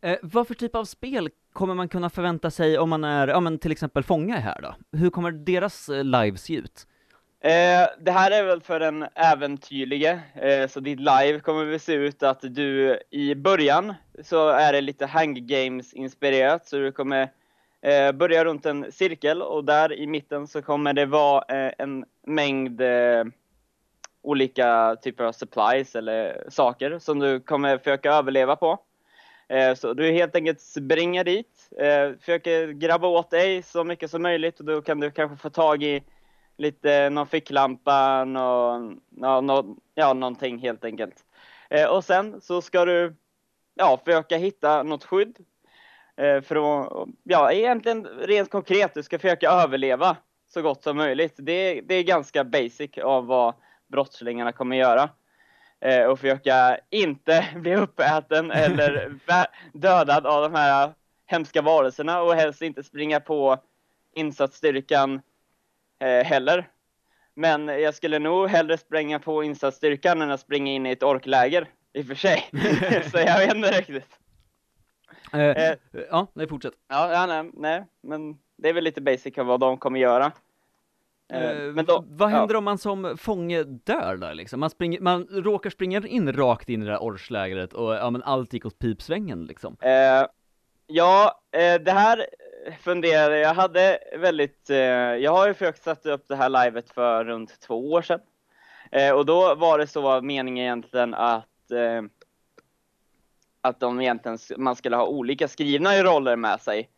Eh, 0.00 0.18
vad 0.22 0.46
för 0.46 0.54
typ 0.54 0.74
av 0.74 0.84
spel 0.84 1.28
kommer 1.52 1.74
man 1.74 1.88
kunna 1.88 2.10
förvänta 2.10 2.50
sig 2.50 2.78
om 2.78 2.90
man 2.90 3.04
är, 3.04 3.28
ja 3.28 3.40
men 3.40 3.58
till 3.58 3.72
exempel 3.72 4.02
fånga 4.02 4.36
här 4.36 4.60
då? 4.62 4.98
Hur 4.98 5.10
kommer 5.10 5.30
deras 5.30 5.88
eh, 5.88 6.04
live 6.04 6.36
se 6.36 6.54
ut? 6.54 6.86
Eh, 7.40 7.88
det 8.00 8.10
här 8.10 8.30
är 8.30 8.44
väl 8.44 8.60
för 8.60 8.80
den 8.80 9.06
äventyrlige, 9.14 10.20
eh, 10.34 10.68
så 10.68 10.80
ditt 10.80 11.00
live 11.00 11.40
kommer 11.40 11.64
väl 11.64 11.80
se 11.80 11.92
ut 11.92 12.22
att 12.22 12.40
du 12.40 13.00
i 13.10 13.34
början 13.34 13.94
så 14.24 14.48
är 14.48 14.72
det 14.72 14.80
lite 14.80 15.06
hang 15.06 15.46
games 15.46 15.94
inspirerat, 15.94 16.66
så 16.66 16.76
du 16.76 16.92
kommer 16.92 17.30
eh, 17.82 18.12
börjar 18.12 18.44
runt 18.44 18.66
en 18.66 18.92
cirkel 18.92 19.42
och 19.42 19.64
där 19.64 19.92
i 19.92 20.06
mitten 20.06 20.46
så 20.46 20.62
kommer 20.62 20.92
det 20.92 21.06
vara 21.06 21.44
eh, 21.48 21.72
en 21.78 22.04
mängd 22.26 22.80
eh, 22.80 23.24
olika 24.22 24.96
typer 25.02 25.24
av 25.24 25.32
supplies 25.32 25.96
eller 25.96 26.46
saker 26.48 26.98
som 26.98 27.18
du 27.18 27.40
kommer 27.40 27.78
försöka 27.78 28.12
överleva 28.12 28.56
på. 28.56 28.78
Eh, 29.48 29.74
så 29.74 29.92
du 29.94 30.10
helt 30.10 30.36
enkelt 30.36 30.60
springer 30.60 31.24
dit, 31.24 31.70
eh, 31.78 32.18
försöker 32.20 32.68
grabba 32.68 33.08
åt 33.08 33.30
dig 33.30 33.62
så 33.62 33.84
mycket 33.84 34.10
som 34.10 34.22
möjligt 34.22 34.60
och 34.60 34.66
då 34.66 34.82
kan 34.82 35.00
du 35.00 35.10
kanske 35.10 35.36
få 35.36 35.50
tag 35.50 35.82
i 35.82 36.02
lite, 36.56 37.10
någon 37.10 37.26
ficklampa, 37.26 38.24
någon, 38.24 39.00
ja, 39.10 39.40
någon, 39.40 39.76
ja, 39.94 40.12
någonting 40.12 40.58
helt 40.58 40.84
enkelt. 40.84 41.24
Eh, 41.70 41.88
och 41.88 42.04
sen 42.04 42.40
så 42.40 42.62
ska 42.62 42.84
du 42.84 43.14
ja, 43.74 44.00
försöka 44.04 44.36
hitta 44.36 44.82
något 44.82 45.04
skydd. 45.04 45.38
Eh, 46.16 46.40
för 46.40 46.56
att, 46.56 47.08
ja, 47.22 47.52
egentligen 47.52 48.06
rent 48.06 48.50
konkret, 48.50 48.94
du 48.94 49.02
ska 49.02 49.18
försöka 49.18 49.50
överleva 49.50 50.16
så 50.48 50.62
gott 50.62 50.82
som 50.82 50.96
möjligt. 50.96 51.34
Det, 51.36 51.80
det 51.80 51.94
är 51.94 52.02
ganska 52.02 52.44
basic 52.44 52.98
av 52.98 53.26
vad 53.26 53.54
brottslingarna 53.86 54.52
kommer 54.52 54.76
göra. 54.76 55.10
Eh, 55.80 56.04
och 56.04 56.20
försöka 56.20 56.78
inte 56.90 57.46
bli 57.56 57.76
uppäten 57.76 58.50
eller 58.50 59.14
dödad 59.72 60.26
av 60.26 60.42
de 60.42 60.54
här 60.54 60.92
hemska 61.26 61.62
varelserna 61.62 62.22
och 62.22 62.34
helst 62.34 62.62
inte 62.62 62.82
springa 62.82 63.20
på 63.20 63.58
insatsstyrkan 64.14 65.20
eh, 66.00 66.24
heller. 66.24 66.68
Men 67.34 67.68
jag 67.68 67.94
skulle 67.94 68.18
nog 68.18 68.48
hellre 68.48 68.78
spränga 68.78 69.18
på 69.18 69.44
insatsstyrkan 69.44 70.22
än 70.22 70.30
att 70.30 70.40
springa 70.40 70.72
in 70.72 70.86
i 70.86 70.90
ett 70.90 71.02
orkläger, 71.02 71.68
i 71.92 72.02
och 72.02 72.06
för 72.06 72.14
sig. 72.14 72.50
så 73.10 73.18
jag 73.18 73.38
vet 73.38 73.54
inte 73.54 73.70
riktigt. 73.70 74.18
Eh, 75.36 75.70
eh, 75.70 75.76
ja, 76.10 76.26
nej 76.32 76.48
fortsätt. 76.48 76.74
Ja, 76.88 77.12
ja 77.12 77.26
nej, 77.26 77.50
nej, 77.54 77.84
men 78.00 78.38
det 78.56 78.68
är 78.68 78.72
väl 78.72 78.84
lite 78.84 79.00
basic 79.00 79.38
av 79.38 79.46
vad 79.46 79.60
de 79.60 79.78
kommer 79.78 80.00
göra. 80.00 80.32
Eh, 81.32 81.50
eh 81.50 81.72
men 81.72 81.84
då, 81.84 82.04
vad 82.08 82.28
händer 82.28 82.54
ja. 82.54 82.58
om 82.58 82.64
man 82.64 82.78
som 82.78 83.16
fånge 83.18 83.62
dör 83.62 84.16
där 84.16 84.34
liksom? 84.34 84.60
Man, 84.60 84.70
springer, 84.70 85.00
man 85.00 85.26
råkar 85.30 85.70
springa 85.70 86.06
in 86.06 86.32
rakt 86.32 86.68
in 86.68 86.82
i 86.82 86.86
det 86.86 86.92
här 86.92 87.00
orchlägret 87.00 87.72
och 87.72 87.94
ja 87.94 88.10
men 88.10 88.22
allt 88.22 88.52
gick 88.52 88.66
åt 88.66 88.78
pipsvängen 88.78 89.44
liksom. 89.44 89.76
Eh, 89.80 90.26
ja, 90.86 91.40
eh, 91.52 91.80
det 91.80 91.92
här 91.92 92.26
funderade, 92.80 93.38
jag 93.38 93.54
hade 93.54 93.98
väldigt, 94.18 94.68
jag 95.20 95.32
har 95.32 95.48
ju 95.48 95.54
försökt 95.54 95.82
sätta 95.82 96.12
upp 96.12 96.24
det 96.28 96.36
här 96.36 96.64
livet 96.64 96.90
för 96.90 97.24
runt 97.24 97.60
två 97.60 97.92
år 97.92 98.02
sedan. 98.02 98.20
Och 99.14 99.26
då 99.26 99.54
var 99.54 99.78
det 99.78 99.86
så 99.86 100.20
meningen 100.20 100.64
egentligen 100.64 101.14
att 101.14 101.72
att 103.66 103.80
de 103.80 104.00
egentligen, 104.00 104.38
man 104.56 104.76
skulle 104.76 104.96
ha 104.96 105.06
olika 105.06 105.48
skrivna 105.48 106.02
roller 106.02 106.36
med 106.36 106.60
sig 106.60 106.90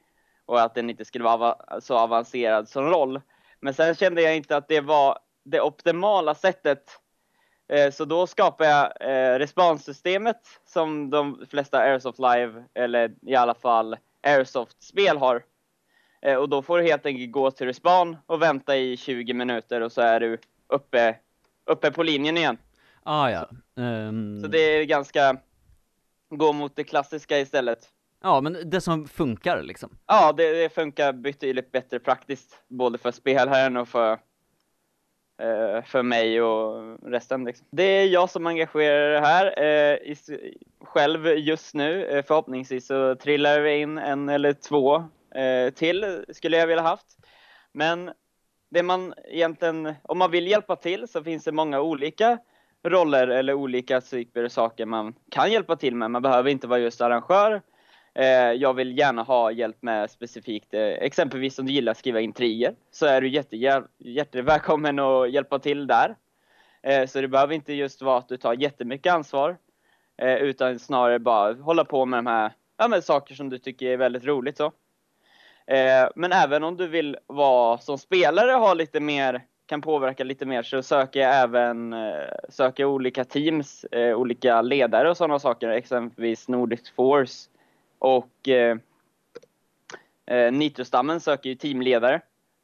och 0.47 0.61
att 0.61 0.75
den 0.75 0.91
inte 0.91 1.05
skulle 1.05 1.25
vara 1.25 1.81
så 1.81 1.99
avancerad 1.99 2.69
som 2.69 2.85
roll. 2.85 3.21
Men 3.61 3.75
sen 3.75 3.95
kände 3.95 4.23
jag 4.23 4.37
inte 4.37 4.57
att 4.57 4.69
det 4.69 4.81
var 4.81 5.19
det 5.45 5.61
optimala 5.61 6.35
sättet. 6.35 6.83
Så 7.93 8.05
då 8.05 8.27
skapade 8.27 8.71
jag 8.71 9.41
responssystemet 9.41 10.41
som 10.65 11.11
de 11.11 11.47
flesta 11.51 11.79
Airsoft 11.79 12.19
Live, 12.19 12.65
eller 12.75 13.15
i 13.23 13.35
alla 13.35 13.55
fall 13.55 13.97
Airsoft-spel 14.23 15.17
har. 15.17 15.43
Eh, 16.23 16.35
och 16.35 16.49
då 16.49 16.63
får 16.63 16.79
du 16.79 16.85
helt 16.85 17.07
enkelt 17.07 17.33
gå 17.33 17.51
till 17.51 17.67
respawn 17.67 18.17
och 18.27 18.43
vänta 18.43 18.77
i 18.77 18.97
20 18.97 19.35
minuter 19.35 19.81
och 19.81 19.93
så 19.93 20.01
är 20.01 20.21
du 20.21 20.39
uppe, 20.67 21.17
uppe 21.67 21.91
på 21.91 22.03
linjen 22.03 22.37
igen. 22.37 22.59
Ah, 23.03 23.31
ja. 23.31 23.49
Um... 23.77 24.41
Så 24.41 24.49
det 24.49 24.59
är 24.59 24.85
ganska, 24.85 25.37
gå 26.31 26.53
mot 26.53 26.77
det 26.77 26.85
klassiska 26.85 27.39
istället. 27.39 27.89
Ja, 28.23 28.41
men 28.41 28.71
det 28.71 28.81
som 28.81 29.09
funkar 29.09 29.63
liksom. 29.63 29.99
Ja, 30.07 30.33
det, 30.33 30.63
det 30.63 30.69
funkar 30.69 31.13
betydligt 31.13 31.73
bättre 31.73 31.99
praktiskt, 31.99 32.63
både 32.69 32.99
för 32.99 33.11
spelherren 33.11 33.77
och 33.77 33.89
för, 33.89 34.13
eh, 35.43 35.85
för 35.85 36.03
mig 36.03 36.43
och 36.43 36.99
resten. 37.11 37.45
Liksom. 37.45 37.67
Det 37.71 37.83
är 37.83 38.07
jag 38.07 38.31
som 38.31 38.47
engagerar 38.47 39.11
det 39.11 39.21
här. 39.21 39.63
Eh, 39.63 39.95
i, 40.13 40.17
själv 40.81 41.27
just 41.27 41.75
nu, 41.75 42.05
eh, 42.05 42.25
förhoppningsvis 42.25 42.87
så 42.87 43.15
trillar 43.15 43.61
vi 43.61 43.77
in 43.77 43.99
en 43.99 44.29
eller 44.29 44.53
två 44.53 44.97
eh, 45.35 45.71
till 45.75 46.25
skulle 46.33 46.57
jag 46.57 46.67
vilja 46.67 46.83
haft. 46.83 47.07
Men 47.73 48.11
det 48.71 48.83
man 48.83 49.15
egentligen, 49.25 49.95
om 50.03 50.19
man 50.19 50.31
vill 50.31 50.47
hjälpa 50.47 50.77
till 50.77 51.09
så 51.09 51.25
finns 51.25 51.45
det 51.45 51.53
många 51.53 51.81
olika 51.81 52.39
roller 52.85 53.29
eller 53.29 53.55
olika 53.55 54.01
typer 54.01 54.45
av 54.45 54.49
saker 54.49 54.87
man 54.87 55.15
kan 55.31 55.53
hjälpa 55.53 55.77
till 55.77 55.97
med. 55.97 56.11
Man 56.11 56.23
behöver 56.23 56.51
inte 56.51 56.67
vara 56.67 56.79
just 56.79 57.01
arrangör. 57.01 57.63
Eh, 58.19 58.53
jag 58.53 58.75
vill 58.75 58.99
gärna 58.99 59.23
ha 59.23 59.51
hjälp 59.51 59.83
med 59.83 60.11
specifikt, 60.11 60.75
eh, 60.75 60.81
exempelvis 60.81 61.59
om 61.59 61.67
du 61.67 61.73
gillar 61.73 61.93
att 61.93 61.99
skriva 61.99 62.21
intriger, 62.21 62.75
så 62.91 63.07
är 63.07 63.21
du 63.21 63.29
jätte, 63.29 63.57
att 65.25 65.33
hjälpa 65.33 65.59
till 65.59 65.87
där. 65.87 66.17
Eh, 66.83 67.07
så 67.07 67.21
det 67.21 67.29
behöver 67.29 67.55
inte 67.55 67.73
just 67.73 68.03
vara 68.03 68.19
att 68.19 68.29
du 68.29 68.37
tar 68.37 68.55
jättemycket 68.55 69.13
ansvar, 69.13 69.57
utan 70.41 70.79
snarare 70.79 71.19
bara 71.19 71.55
hålla 71.55 71.85
på 71.85 72.07
med 72.07 72.19
de 72.19 72.27
här 72.27 72.53
ja, 72.77 72.89
med 72.89 73.05
saker 73.05 73.35
som 73.35 73.49
du 73.49 73.59
tycker 73.59 73.87
är 73.87 73.97
väldigt 73.97 74.25
roligt. 74.25 74.57
Så. 74.57 74.73
Men 76.15 76.33
även 76.33 76.65
om 76.65 76.77
du 76.77 76.89
vill 76.89 77.17
vara 77.27 77.79
som 77.79 77.99
spelare 77.99 78.53
ha 78.53 78.75
lite 78.75 79.01
mer, 79.01 79.45
kan 79.69 79.81
påverka 79.81 80.25
lite 80.25 80.47
mer 80.47 80.63
så 80.63 80.83
söker 80.83 81.21
jag 81.21 81.35
även 81.35 81.93
eh, 81.93 82.29
söker 82.49 82.85
olika 82.85 83.25
teams, 83.25 83.85
eh, 83.85 84.17
olika 84.17 84.63
ledare 84.63 85.11
och 85.11 85.17
sådana 85.17 85.39
saker, 85.39 85.69
exempelvis 85.69 86.49
Nordic 86.49 86.91
Force 86.91 87.51
och 87.99 88.49
eh, 88.49 88.77
eh, 90.27 90.53
Nitrostammen 90.53 91.21
söker 91.21 91.51
ju 91.51 91.55
teamledare 91.57 92.21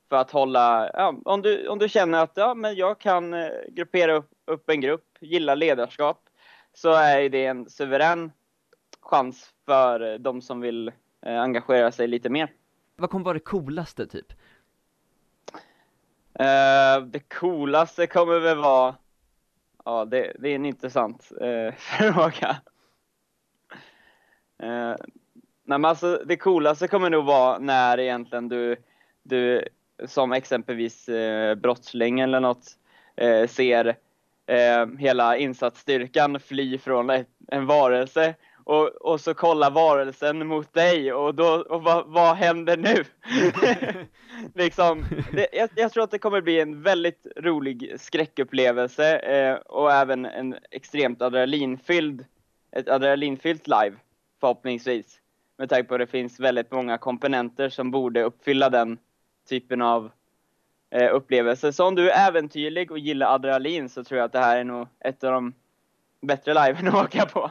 för 0.09 0.17
att 0.17 0.31
hålla, 0.31 0.91
ja, 0.95 1.15
om, 1.25 1.43
du, 1.43 1.69
om 1.69 1.79
du 1.79 1.89
känner 1.89 2.23
att 2.23 2.33
ja, 2.35 2.55
men 2.55 2.75
jag 2.75 2.99
kan 2.99 3.35
gruppera 3.69 4.13
upp, 4.15 4.31
upp 4.45 4.71
en 4.71 4.81
grupp, 4.81 5.05
gillar 5.21 5.57
ledarskap, 5.57 6.21
så 6.75 6.93
är 6.93 7.29
det 7.29 7.47
en 7.47 7.71
suverän 7.71 8.33
chans 9.01 9.51
för 9.67 10.19
de 10.19 10.43
som 10.43 10.61
vill 10.61 10.93
engagera 11.23 11.93
sig 11.93 12.09
lite 12.09 12.29
mer. 12.29 12.53
Vad 12.97 13.11
kommer 13.11 13.25
vara 13.25 13.35
det 13.35 13.41
coolaste 13.41 14.07
typ? 14.07 14.33
Uh, 16.41 17.07
det 17.07 17.19
coolaste 17.29 18.07
kommer 18.07 18.41
väl 18.41 18.59
vara, 18.59 18.95
ja 19.85 20.05
det, 20.05 20.33
det 20.39 20.49
är 20.49 20.55
en 20.55 20.67
intressant 20.67 21.33
uh, 21.43 21.73
fråga. 21.77 22.57
Uh, 24.63 24.97
nej 25.65 25.79
men 25.79 25.85
alltså 25.85 26.23
det 26.27 26.37
coolaste 26.37 26.89
kommer 26.89 27.11
nog 27.11 27.25
vara 27.25 27.59
när 27.59 28.01
egentligen 28.01 28.49
du, 28.49 28.77
du 29.23 29.65
som 30.07 30.33
exempelvis 30.33 31.09
uh, 31.09 31.55
brottsling 31.55 32.21
eller 32.21 32.41
något 32.41 32.79
ser 33.49 33.97
hela 34.99 35.37
insatsstyrkan 35.37 36.41
fly 36.41 36.79
från 36.79 37.11
ett, 37.11 37.29
en 37.49 37.67
varelse 37.67 38.35
och, 38.65 38.89
och 38.89 39.21
så 39.21 39.35
kollar 39.35 39.71
varelsen 39.71 40.47
mot 40.47 40.73
dig 40.73 41.13
och 41.13 41.35
då, 41.35 41.47
och 41.47 41.83
vad, 41.83 42.07
vad 42.07 42.37
händer 42.37 42.77
nu? 42.77 43.05
liksom, 44.55 45.05
det, 45.33 45.49
jag, 45.53 45.71
jag, 45.77 45.93
tror 45.93 46.05
att 46.05 46.11
det 46.11 46.19
kommer 46.19 46.41
bli 46.41 46.61
en 46.61 46.83
väldigt 46.83 47.27
rolig 47.37 47.95
skräckupplevelse 47.99 49.19
eh, 49.19 49.55
och 49.55 49.93
även 49.93 50.25
en 50.25 50.57
extremt 50.71 51.23
adrenalinfylld, 51.23 52.25
ett 52.73 52.89
adrenalinfyllt 52.89 53.67
live 53.67 53.97
förhoppningsvis. 54.41 55.21
Med 55.57 55.69
tanke 55.69 55.89
på 55.89 55.95
att 55.95 56.01
det 56.01 56.07
finns 56.07 56.41
väldigt 56.41 56.71
många 56.71 56.99
komponenter 56.99 57.69
som 57.69 57.91
borde 57.91 58.23
uppfylla 58.23 58.71
den 58.71 58.99
typen 59.49 59.83
av 59.83 60.11
eh, 60.91 61.15
upplevelse. 61.15 61.73
Så 61.73 61.87
om 61.87 61.95
du 61.95 62.11
är 62.11 62.29
äventyrlig 62.29 62.91
och 62.91 62.99
gillar 62.99 63.35
adrenalin 63.35 63.89
så 63.89 64.05
tror 64.05 64.19
jag 64.19 64.25
att 64.25 64.33
det 64.33 64.39
här 64.39 64.57
är 64.57 64.65
nog 64.65 64.89
ett 65.01 65.25
av 65.25 65.33
de 65.33 65.55
bättre 66.21 66.55
liven 66.55 66.89
att 66.89 67.05
åka 67.05 67.27
på. 67.27 67.51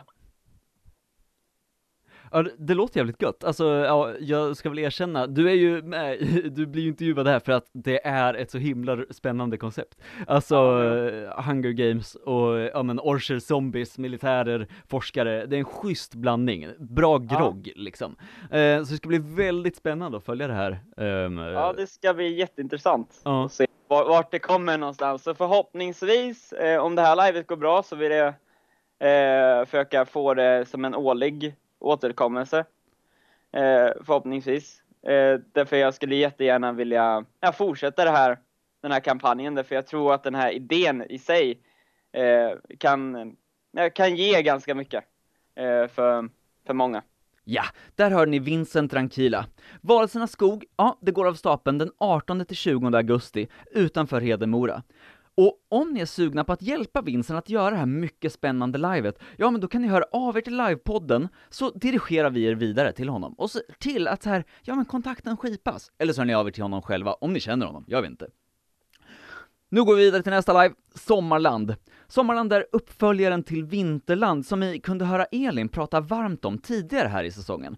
Ja, 2.33 2.45
det 2.57 2.73
låter 2.73 2.99
jävligt 2.99 3.21
gött. 3.21 3.43
Alltså, 3.43 3.65
ja, 3.65 4.11
jag 4.19 4.57
ska 4.57 4.69
väl 4.69 4.79
erkänna, 4.79 5.27
du 5.27 5.49
är 5.49 5.53
ju 5.53 5.81
med, 5.81 6.17
du 6.51 6.65
blir 6.65 6.83
ju 6.83 6.89
intervjuad 6.89 7.27
här 7.27 7.39
för 7.39 7.51
att 7.51 7.65
det 7.71 8.07
är 8.07 8.33
ett 8.33 8.51
så 8.51 8.57
himla 8.57 8.97
spännande 9.09 9.57
koncept. 9.57 9.97
Alltså, 10.27 10.55
ja. 10.55 11.41
Hunger 11.41 11.71
Games 11.71 12.15
och, 12.15 12.59
ja 12.59 12.83
men, 12.83 12.99
Orcher 12.99 13.39
Zombies, 13.39 13.97
militärer, 13.97 14.67
forskare, 14.87 15.45
det 15.45 15.55
är 15.55 15.59
en 15.59 15.65
schysst 15.65 16.15
blandning. 16.15 16.67
Bra 16.79 17.17
grogg, 17.17 17.67
ja. 17.75 17.81
liksom. 17.81 18.15
Eh, 18.51 18.83
så 18.83 18.91
det 18.91 18.97
ska 18.97 19.07
bli 19.07 19.17
väldigt 19.17 19.75
spännande 19.75 20.17
att 20.17 20.25
följa 20.25 20.47
det 20.47 20.53
här. 20.53 20.79
Um, 20.97 21.37
ja, 21.37 21.73
det 21.77 21.87
ska 21.87 22.13
bli 22.13 22.35
jätteintressant 22.39 23.21
ja. 23.23 23.45
att 23.45 23.53
se 23.53 23.67
vart 23.87 24.31
det 24.31 24.39
kommer 24.39 24.77
någonstans. 24.77 25.23
Så 25.23 25.33
förhoppningsvis, 25.33 26.53
eh, 26.53 26.81
om 26.81 26.95
det 26.95 27.01
här 27.01 27.25
livet 27.25 27.47
går 27.47 27.55
bra, 27.55 27.83
så 27.83 27.95
vill 27.95 28.11
jag 28.11 28.27
eh, 28.99 29.65
försöka 29.65 30.05
få 30.05 30.33
det 30.33 30.65
som 30.69 30.85
en 30.85 30.95
årlig 30.95 31.55
återkommelse. 31.83 32.65
Eh, 33.51 33.91
förhoppningsvis. 34.05 34.81
Eh, 35.07 35.39
därför 35.51 35.77
jag 35.77 35.93
skulle 35.93 36.15
jättegärna 36.15 36.71
vilja 36.71 37.25
ja, 37.39 37.51
fortsätta 37.51 38.05
det 38.05 38.11
här, 38.11 38.37
den 38.81 38.91
här 38.91 38.99
kampanjen, 38.99 39.55
därför 39.55 39.75
jag 39.75 39.87
tror 39.87 40.13
att 40.13 40.23
den 40.23 40.35
här 40.35 40.51
idén 40.51 41.03
i 41.09 41.19
sig 41.19 41.61
eh, 42.11 42.51
kan, 42.77 43.35
kan 43.93 44.15
ge 44.15 44.41
ganska 44.41 44.75
mycket 44.75 45.03
eh, 45.55 45.87
för, 45.87 46.29
för 46.65 46.73
många. 46.73 47.03
Ja, 47.45 47.63
där 47.95 48.11
hör 48.11 48.25
ni 48.25 48.39
Vincent 48.39 48.91
Tranquila. 48.91 49.45
Varelsernas 49.81 50.31
skog, 50.31 50.65
ja, 50.77 50.97
det 51.01 51.11
går 51.11 51.27
av 51.27 51.33
stapeln 51.33 51.77
den 51.77 51.91
18 51.97 52.45
till 52.45 52.57
20 52.57 52.97
augusti 52.97 53.47
utanför 53.71 54.21
Hedemora. 54.21 54.83
Och 55.35 55.57
om 55.69 55.93
ni 55.93 55.99
är 55.99 56.05
sugna 56.05 56.43
på 56.43 56.53
att 56.53 56.61
hjälpa 56.61 57.01
Vincent 57.01 57.37
att 57.37 57.49
göra 57.49 57.69
det 57.69 57.77
här 57.77 57.85
mycket 57.85 58.33
spännande 58.33 58.77
livet, 58.77 59.19
ja 59.37 59.51
men 59.51 59.61
då 59.61 59.67
kan 59.67 59.81
ni 59.81 59.87
höra 59.87 60.05
av 60.11 60.37
er 60.37 60.41
till 60.41 60.57
livepodden, 60.57 61.27
så 61.49 61.69
dirigerar 61.69 62.29
vi 62.29 62.43
er 62.43 62.55
vidare 62.55 62.91
till 62.91 63.09
honom. 63.09 63.33
Och 63.33 63.51
se 63.51 63.59
till 63.79 64.07
att 64.07 64.23
så 64.23 64.29
här, 64.29 64.45
ja 64.61 64.75
men 64.75 64.85
kontakten 64.85 65.37
skipas. 65.37 65.91
Eller 65.97 66.13
så 66.13 66.21
hör 66.21 66.25
ni 66.25 66.33
av 66.33 66.47
er 66.47 66.51
till 66.51 66.63
honom 66.63 66.81
själva, 66.81 67.13
om 67.13 67.33
ni 67.33 67.39
känner 67.39 67.65
honom, 67.65 67.85
jag 67.87 68.01
vet 68.01 68.11
inte. 68.11 68.27
Nu 69.69 69.83
går 69.83 69.95
vi 69.95 70.05
vidare 70.05 70.23
till 70.23 70.31
nästa 70.31 70.63
live, 70.63 70.75
Sommarland. 70.95 71.75
Sommarland 72.07 72.53
är 72.53 72.65
uppföljaren 72.71 73.43
till 73.43 73.63
Vinterland 73.63 74.45
som 74.45 74.59
ni 74.59 74.79
kunde 74.79 75.05
höra 75.05 75.25
Elin 75.25 75.69
prata 75.69 76.01
varmt 76.01 76.45
om 76.45 76.57
tidigare 76.57 77.07
här 77.07 77.23
i 77.23 77.31
säsongen. 77.31 77.77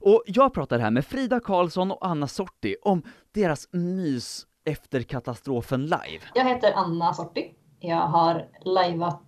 Och 0.00 0.22
jag 0.26 0.54
pratar 0.54 0.78
här 0.78 0.90
med 0.90 1.06
Frida 1.06 1.40
Karlsson 1.40 1.90
och 1.90 2.06
Anna 2.06 2.26
Sorti 2.26 2.76
om 2.82 3.02
deras 3.32 3.68
mys 3.72 4.46
efter 4.64 5.02
katastrofen 5.02 5.82
live. 5.82 6.24
Jag 6.34 6.44
heter 6.44 6.72
Anna 6.72 7.14
Sorti. 7.14 7.54
Jag 7.80 8.06
har 8.06 8.48
lajvat 8.64 9.22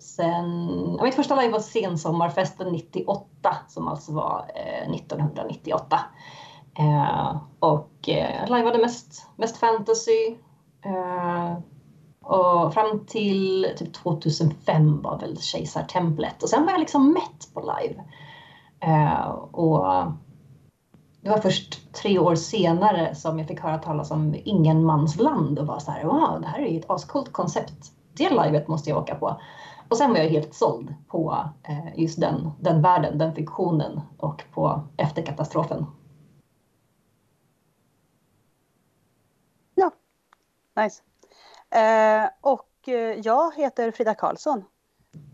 sen, 0.00 0.66
mitt 1.02 1.14
första 1.14 1.40
live 1.40 1.52
var 1.52 1.60
sensommarfesten 1.60 2.72
98 2.72 3.56
som 3.68 3.88
alltså 3.88 4.12
var 4.12 4.50
eh, 4.54 4.94
1998. 4.94 6.00
Eh, 6.78 7.36
och 7.58 8.08
eh, 8.08 8.48
jag 8.48 8.80
mest, 8.80 9.26
mest 9.36 9.56
fantasy. 9.56 10.36
Eh, 10.84 11.58
och 12.22 12.74
fram 12.74 13.06
till 13.06 13.66
typ 13.76 13.94
2005 13.94 15.02
var 15.02 15.18
väl 15.18 15.38
Kejsartemplet 15.40 16.42
och 16.42 16.48
sen 16.48 16.64
var 16.64 16.72
jag 16.72 16.80
liksom 16.80 17.12
mätt 17.12 17.54
på 17.54 17.60
live. 17.60 18.04
Eh, 18.80 19.28
och 19.52 20.04
det 21.20 21.30
var 21.30 21.38
först 21.38 21.92
tre 21.92 22.18
år 22.18 22.34
senare 22.34 23.14
som 23.14 23.38
jag 23.38 23.48
fick 23.48 23.60
höra 23.60 23.78
talas 23.78 24.10
om 24.10 24.34
Ingenmansland 24.44 25.58
och 25.58 25.66
var 25.66 25.78
så 25.78 25.90
här, 25.90 26.04
wow, 26.04 26.40
det 26.40 26.46
här 26.46 26.58
är 26.58 26.68
ju 26.68 26.78
ett 26.78 26.90
ascoolt 26.90 27.32
koncept. 27.32 27.92
Det 28.12 28.30
livet 28.30 28.68
måste 28.68 28.90
jag 28.90 28.98
åka 28.98 29.14
på. 29.14 29.40
Och 29.88 29.96
sen 29.96 30.10
var 30.10 30.18
jag 30.18 30.28
helt 30.28 30.54
såld 30.54 30.94
på 31.08 31.48
eh, 31.62 32.00
just 32.00 32.20
den, 32.20 32.50
den 32.60 32.82
världen, 32.82 33.18
den 33.18 33.34
fiktionen 33.34 34.00
och 34.16 34.44
på 34.54 34.80
efterkatastrofen. 34.96 35.86
Ja, 39.74 39.90
nice. 40.76 41.02
Eh, 41.70 42.30
och 42.40 42.88
eh, 42.88 43.20
jag 43.24 43.54
heter 43.56 43.90
Frida 43.90 44.14
Karlsson. 44.14 44.64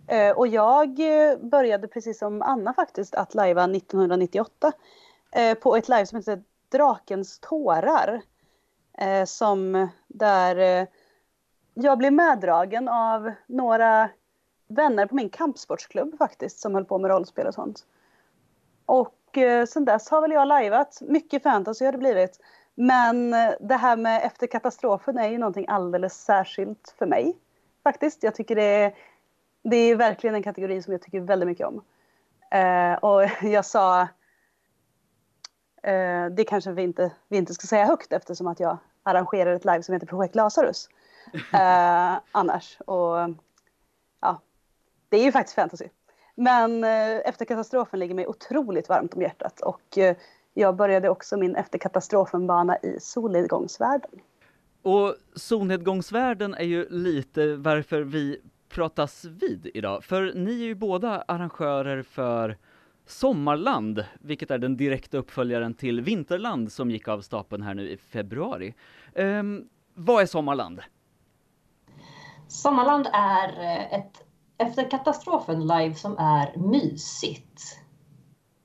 Eh, 0.06 0.30
och 0.36 0.46
jag 0.46 0.88
eh, 1.00 1.38
började 1.38 1.88
precis 1.88 2.18
som 2.18 2.42
Anna 2.42 2.72
faktiskt 2.72 3.14
att 3.14 3.34
lajva 3.34 3.64
1998 3.64 4.72
eh, 5.34 5.54
på 5.54 5.76
ett 5.76 5.88
live 5.88 6.06
som 6.06 6.18
heter 6.18 6.42
Drakens 6.68 7.38
tårar. 7.38 8.22
Eh, 8.98 9.24
som 9.24 9.88
där 10.06 10.56
eh, 10.56 10.88
jag 11.74 11.98
blev 11.98 12.12
meddragen 12.12 12.88
av 12.88 13.32
några 13.46 14.10
vänner 14.68 15.06
på 15.06 15.14
min 15.14 15.28
kampsportsklubb 15.28 16.18
faktiskt 16.18 16.60
som 16.60 16.74
höll 16.74 16.84
på 16.84 16.98
med 16.98 17.10
rollspel 17.10 17.46
och 17.46 17.54
sånt. 17.54 17.86
Och 18.86 19.38
eh, 19.38 19.66
sen 19.66 19.84
dess 19.84 20.10
har 20.10 20.20
väl 20.20 20.32
jag 20.32 20.48
lajvat. 20.48 20.98
Mycket 21.00 21.42
fantasy 21.42 21.84
har 21.84 21.92
det 21.92 21.98
blivit. 21.98 22.40
Men 22.74 23.34
eh, 23.34 23.50
det 23.60 23.76
här 23.76 23.96
med 23.96 24.22
efter 24.24 24.46
katastrofen 24.46 25.18
är 25.18 25.28
ju 25.28 25.38
någonting 25.38 25.66
alldeles 25.68 26.24
särskilt 26.24 26.94
för 26.98 27.06
mig. 27.06 27.36
Faktiskt. 27.82 28.22
Jag 28.22 28.34
tycker 28.34 28.54
det 28.54 28.62
är, 28.62 28.94
det 29.62 29.76
är 29.76 29.96
verkligen 29.96 30.34
en 30.34 30.42
kategori 30.42 30.82
som 30.82 30.92
jag 30.92 31.02
tycker 31.02 31.20
väldigt 31.20 31.46
mycket 31.46 31.66
om. 31.66 31.82
Eh, 32.50 32.94
och 32.94 33.22
jag 33.42 33.64
sa, 33.64 34.08
eh, 35.84 36.26
det 36.26 36.44
kanske 36.44 36.72
vi 36.72 36.82
inte, 36.82 37.12
vi 37.28 37.36
inte 37.36 37.54
ska 37.54 37.66
säga 37.66 37.84
högt 37.84 38.12
eftersom 38.12 38.46
att 38.46 38.60
jag 38.60 38.78
arrangerar 39.02 39.52
ett 39.52 39.64
live 39.64 39.82
som 39.82 39.92
heter 39.92 40.06
Projekt 40.06 40.34
Lazarus. 40.34 40.88
Eh, 41.52 42.18
annars. 42.32 42.78
Och 42.86 43.16
ja, 44.20 44.40
det 45.08 45.16
är 45.16 45.24
ju 45.24 45.32
faktiskt 45.32 45.54
fantasy. 45.54 45.88
Men 46.34 46.84
eh, 46.84 47.28
efter 47.28 47.44
katastrofen 47.44 47.98
ligger 48.00 48.14
mig 48.14 48.26
otroligt 48.26 48.88
varmt 48.88 49.14
om 49.14 49.22
hjärtat 49.22 49.60
och 49.60 49.98
eh, 49.98 50.16
jag 50.54 50.76
började 50.76 51.08
också 51.08 51.36
min 51.36 51.56
efter 51.56 51.78
katastrofen-bana 51.78 52.76
i 52.76 52.96
solnedgångsvärlden. 53.00 54.10
Och 54.82 55.14
solnedgångsvärlden 55.34 56.54
är 56.54 56.64
ju 56.64 56.88
lite 56.90 57.56
varför 57.56 58.00
vi 58.00 58.40
pratas 58.68 59.25
vid 59.25 59.70
idag, 59.75 60.04
för 60.04 60.32
ni 60.34 60.62
är 60.62 60.66
ju 60.66 60.75
båda 60.75 61.25
arrangörer 61.28 62.02
för 62.02 62.56
Sommarland, 63.06 64.04
vilket 64.21 64.50
är 64.50 64.58
den 64.58 64.76
direkta 64.76 65.19
uppföljaren 65.19 65.75
till 65.75 66.00
Vinterland 66.00 66.73
som 66.73 66.90
gick 66.90 67.08
av 67.08 67.21
stapeln 67.21 67.62
här 67.62 67.75
nu 67.75 67.90
i 67.90 67.97
februari. 67.97 68.75
Um, 69.14 69.69
vad 69.95 70.23
är 70.23 70.26
Sommarland? 70.26 70.80
Sommarland 72.49 73.06
är 73.12 73.49
eh, 73.49 73.99
ett 73.99 74.25
efter 74.58 74.90
katastrofen 74.90 75.60
live 75.60 75.95
som 75.95 76.19
är 76.19 76.56
mysigt. 76.56 77.78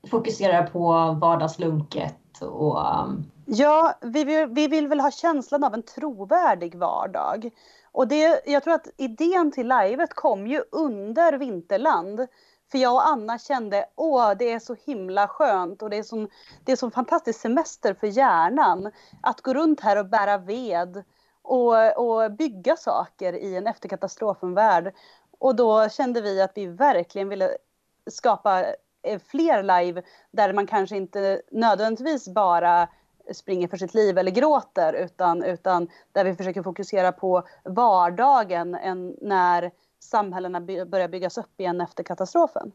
Fokuserar 0.09 0.67
på 0.67 1.17
vardagslunket 1.21 2.41
och... 2.41 3.03
Um, 3.05 3.31
ja, 3.45 3.93
vi 4.01 4.23
vill, 4.23 4.47
vi 4.47 4.67
vill 4.67 4.87
väl 4.87 4.99
ha 4.99 5.11
känslan 5.11 5.63
av 5.63 5.73
en 5.73 5.83
trovärdig 5.83 6.75
vardag. 6.75 7.49
Och 7.91 8.07
det, 8.07 8.41
jag 8.45 8.63
tror 8.63 8.73
att 8.73 8.87
idén 8.97 9.51
till 9.51 9.67
livet 9.67 10.13
kom 10.13 10.47
ju 10.47 10.61
under 10.71 11.33
Vinterland. 11.37 12.27
För 12.71 12.77
jag 12.77 12.93
och 12.93 13.07
Anna 13.07 13.39
kände, 13.39 13.85
åh, 13.95 14.31
det 14.39 14.51
är 14.51 14.59
så 14.59 14.75
himla 14.85 15.27
skönt 15.27 15.81
och 15.81 15.89
det 15.89 15.97
är 15.97 16.03
sån, 16.03 16.29
det 16.65 16.71
är 16.71 16.75
sån 16.75 16.91
fantastisk 16.91 17.39
semester 17.39 17.93
för 17.93 18.07
hjärnan. 18.07 18.91
Att 19.21 19.41
gå 19.41 19.53
runt 19.53 19.81
här 19.81 19.97
och 19.97 20.05
bära 20.05 20.37
ved 20.37 21.03
och, 21.41 21.97
och 21.97 22.31
bygga 22.31 22.75
saker 22.75 23.33
i 23.33 23.55
en 23.55 23.67
efterkatastrofen-värld. 23.67 24.93
Och 25.39 25.55
då 25.55 25.89
kände 25.89 26.21
vi 26.21 26.41
att 26.41 26.51
vi 26.55 26.65
verkligen 26.67 27.29
ville 27.29 27.57
skapa 28.11 28.65
eh, 29.01 29.19
fler 29.27 29.63
live 29.63 30.01
där 30.31 30.53
man 30.53 30.67
kanske 30.67 30.97
inte 30.97 31.41
nödvändigtvis 31.51 32.27
bara 32.27 32.87
springer 33.33 33.67
för 33.67 33.77
sitt 33.77 33.93
liv 33.93 34.17
eller 34.17 34.31
gråter 34.31 34.93
utan, 34.93 35.43
utan 35.43 35.87
där 36.11 36.23
vi 36.23 36.35
försöker 36.35 36.63
fokusera 36.63 37.11
på 37.11 37.43
vardagen 37.63 38.71
när 39.21 39.71
samhällena 39.99 40.61
börjar 40.61 41.07
byggas 41.07 41.37
upp 41.37 41.59
igen 41.59 41.81
efter 41.81 42.03
katastrofen. 42.03 42.71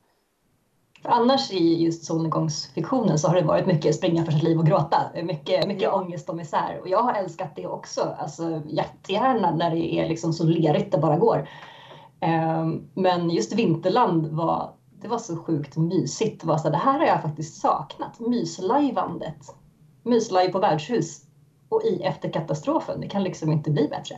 För 1.05 1.11
annars 1.11 1.53
i 1.53 1.85
just 1.85 2.05
solnedgångsfiktionen 2.05 3.19
så 3.19 3.29
har 3.29 3.35
det 3.35 3.43
varit 3.43 3.67
mycket 3.67 3.95
springa 3.95 4.25
för 4.25 4.33
sitt 4.33 4.43
liv 4.43 4.59
och 4.59 4.67
gråta. 4.67 4.97
Mycket, 5.23 5.67
mycket 5.67 5.83
ja. 5.83 6.01
ångest 6.01 6.29
och 6.29 6.37
misär. 6.37 6.79
Och 6.81 6.89
jag 6.89 7.03
har 7.03 7.15
älskat 7.15 7.57
det 7.57 7.67
också. 7.67 8.17
Alltså 8.19 8.63
jättegärna 8.67 9.51
när 9.51 9.71
det 9.71 9.95
är 9.95 10.09
liksom 10.09 10.33
så 10.33 10.45
lerigt 10.45 10.93
det 10.93 10.99
bara 10.99 11.17
går. 11.17 11.49
Ehm, 12.21 12.89
men 12.95 13.31
just 13.31 13.53
Vinterland 13.53 14.27
var, 14.27 14.75
det 15.01 15.09
var 15.09 15.19
så 15.19 15.37
sjukt 15.37 15.77
mysigt. 15.77 16.41
Det, 16.41 16.47
var 16.47 16.59
så, 16.59 16.71
det 16.71 16.77
här 16.77 16.99
har 16.99 17.07
jag 17.07 17.23
faktiskt 17.23 17.61
saknat. 17.61 18.21
Myslajvandet. 18.21 19.57
Myslaj 20.03 20.53
på 20.53 20.59
värdshus. 20.59 21.23
Och 21.69 21.83
i 21.85 22.03
efterkatastrofen. 22.03 23.01
Det 23.01 23.09
kan 23.09 23.23
liksom 23.23 23.53
inte 23.53 23.71
bli 23.71 23.89
bättre. 23.89 24.17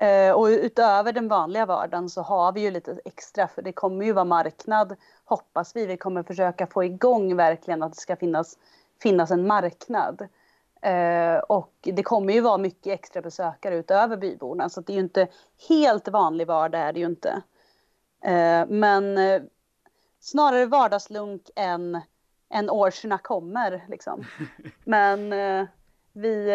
Eh, 0.00 0.32
och 0.32 0.46
utöver 0.46 1.12
den 1.12 1.28
vanliga 1.28 1.66
vardagen 1.66 2.08
så 2.08 2.22
har 2.22 2.52
vi 2.52 2.60
ju 2.60 2.70
lite 2.70 3.00
extra 3.04 3.48
för 3.48 3.62
det 3.62 3.72
kommer 3.72 4.04
ju 4.04 4.12
vara 4.12 4.24
marknad 4.24 4.96
hoppas 5.28 5.76
vi. 5.76 5.86
Vi 5.86 5.96
kommer 5.96 6.22
försöka 6.22 6.66
få 6.66 6.84
igång 6.84 7.36
verkligen 7.36 7.82
att 7.82 7.92
det 7.92 8.00
ska 8.00 8.16
finnas, 8.16 8.58
finnas 9.02 9.30
en 9.30 9.46
marknad. 9.46 10.28
Eh, 10.82 11.38
och 11.38 11.72
det 11.80 12.02
kommer 12.02 12.32
ju 12.32 12.40
vara 12.40 12.58
mycket 12.58 12.92
extra 12.92 13.22
besökare 13.22 13.76
utöver 13.76 14.16
byborna 14.16 14.68
så 14.68 14.80
det 14.80 14.92
är 14.92 14.94
ju 14.94 15.00
inte 15.00 15.28
helt 15.68 16.08
vanlig 16.08 16.46
vardag 16.46 16.80
är 16.80 16.92
det 16.92 17.00
ju 17.00 17.06
inte. 17.06 17.42
Eh, 18.24 18.66
men 18.68 19.18
eh, 19.18 19.42
snarare 20.20 20.66
vardagslunk 20.66 21.50
än, 21.56 22.00
än 22.50 22.70
årsna 22.70 23.18
kommer 23.18 23.84
liksom. 23.88 24.24
Men 24.84 25.30
vi 26.12 26.50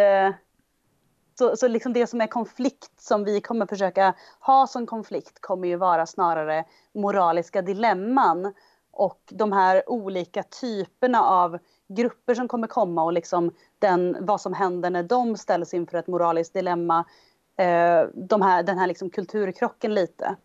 så, 1.38 1.58
så 1.58 1.68
liksom 1.68 1.94
det 1.94 2.08
som 2.08 2.22
är 2.22 2.28
konflikt 2.28 3.02
som 3.02 3.24
vi 3.24 3.42
kommer 3.42 3.66
försöka 3.66 4.14
ha 4.40 4.68
som 4.68 4.86
konflikt 4.86 5.42
kommer 5.42 5.68
ju 5.68 5.76
vara 5.76 6.06
snarare 6.06 6.66
moraliska 6.94 7.62
dilemman 7.62 8.54
och 8.92 9.22
de 9.30 9.52
här 9.52 9.90
olika 9.90 10.44
typerna 10.44 11.24
av 11.24 11.58
grupper 11.88 12.36
som 12.36 12.48
kommer 12.48 12.68
komma 12.68 13.04
och 13.04 13.14
liksom 13.14 13.52
den, 13.80 14.18
vad 14.20 14.42
som 14.42 14.54
händer 14.54 14.90
när 14.90 15.04
de 15.04 15.38
ställs 15.38 15.74
inför 15.74 15.98
ett 15.98 16.08
moraliskt 16.08 16.54
dilemma. 16.54 17.06
Eh, 17.58 18.04
de 18.14 18.42
här, 18.42 18.64
den 18.64 18.78
här 18.78 18.88
liksom 18.88 19.10
kulturkrocken 19.10 19.94
lite 19.94 20.36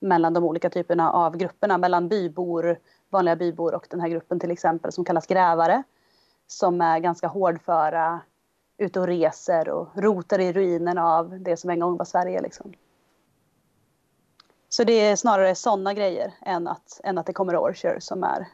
mellan 0.00 0.34
de 0.34 0.44
olika 0.44 0.70
typerna 0.70 1.12
av 1.12 1.36
grupperna, 1.36 1.78
mellan 1.78 2.08
bybor, 2.08 2.78
vanliga 3.10 3.36
bybor 3.36 3.74
och 3.74 3.86
den 3.90 4.00
här 4.00 4.08
gruppen 4.08 4.40
till 4.40 4.50
exempel 4.50 4.92
som 4.92 5.04
kallas 5.04 5.26
grävare. 5.26 5.82
Som 6.46 6.80
är 6.80 6.98
ganska 6.98 7.26
hårdföra, 7.28 8.20
ute 8.78 9.00
och 9.00 9.06
reser 9.06 9.68
och 9.68 9.88
rotar 9.94 10.38
i 10.38 10.52
ruinerna 10.52 11.04
av 11.04 11.40
det 11.40 11.56
som 11.56 11.70
en 11.70 11.80
gång 11.80 11.96
var 11.96 12.04
Sverige. 12.04 12.40
Liksom. 12.40 12.72
Så 14.68 14.84
det 14.84 14.92
är 14.92 15.16
snarare 15.16 15.54
sådana 15.54 15.94
grejer 15.94 16.34
än 16.42 16.68
att, 16.68 17.00
än 17.04 17.18
att 17.18 17.26
det 17.26 17.32
kommer 17.32 17.56
Orcher 17.56 17.96
som 18.00 18.24
är, 18.24 18.48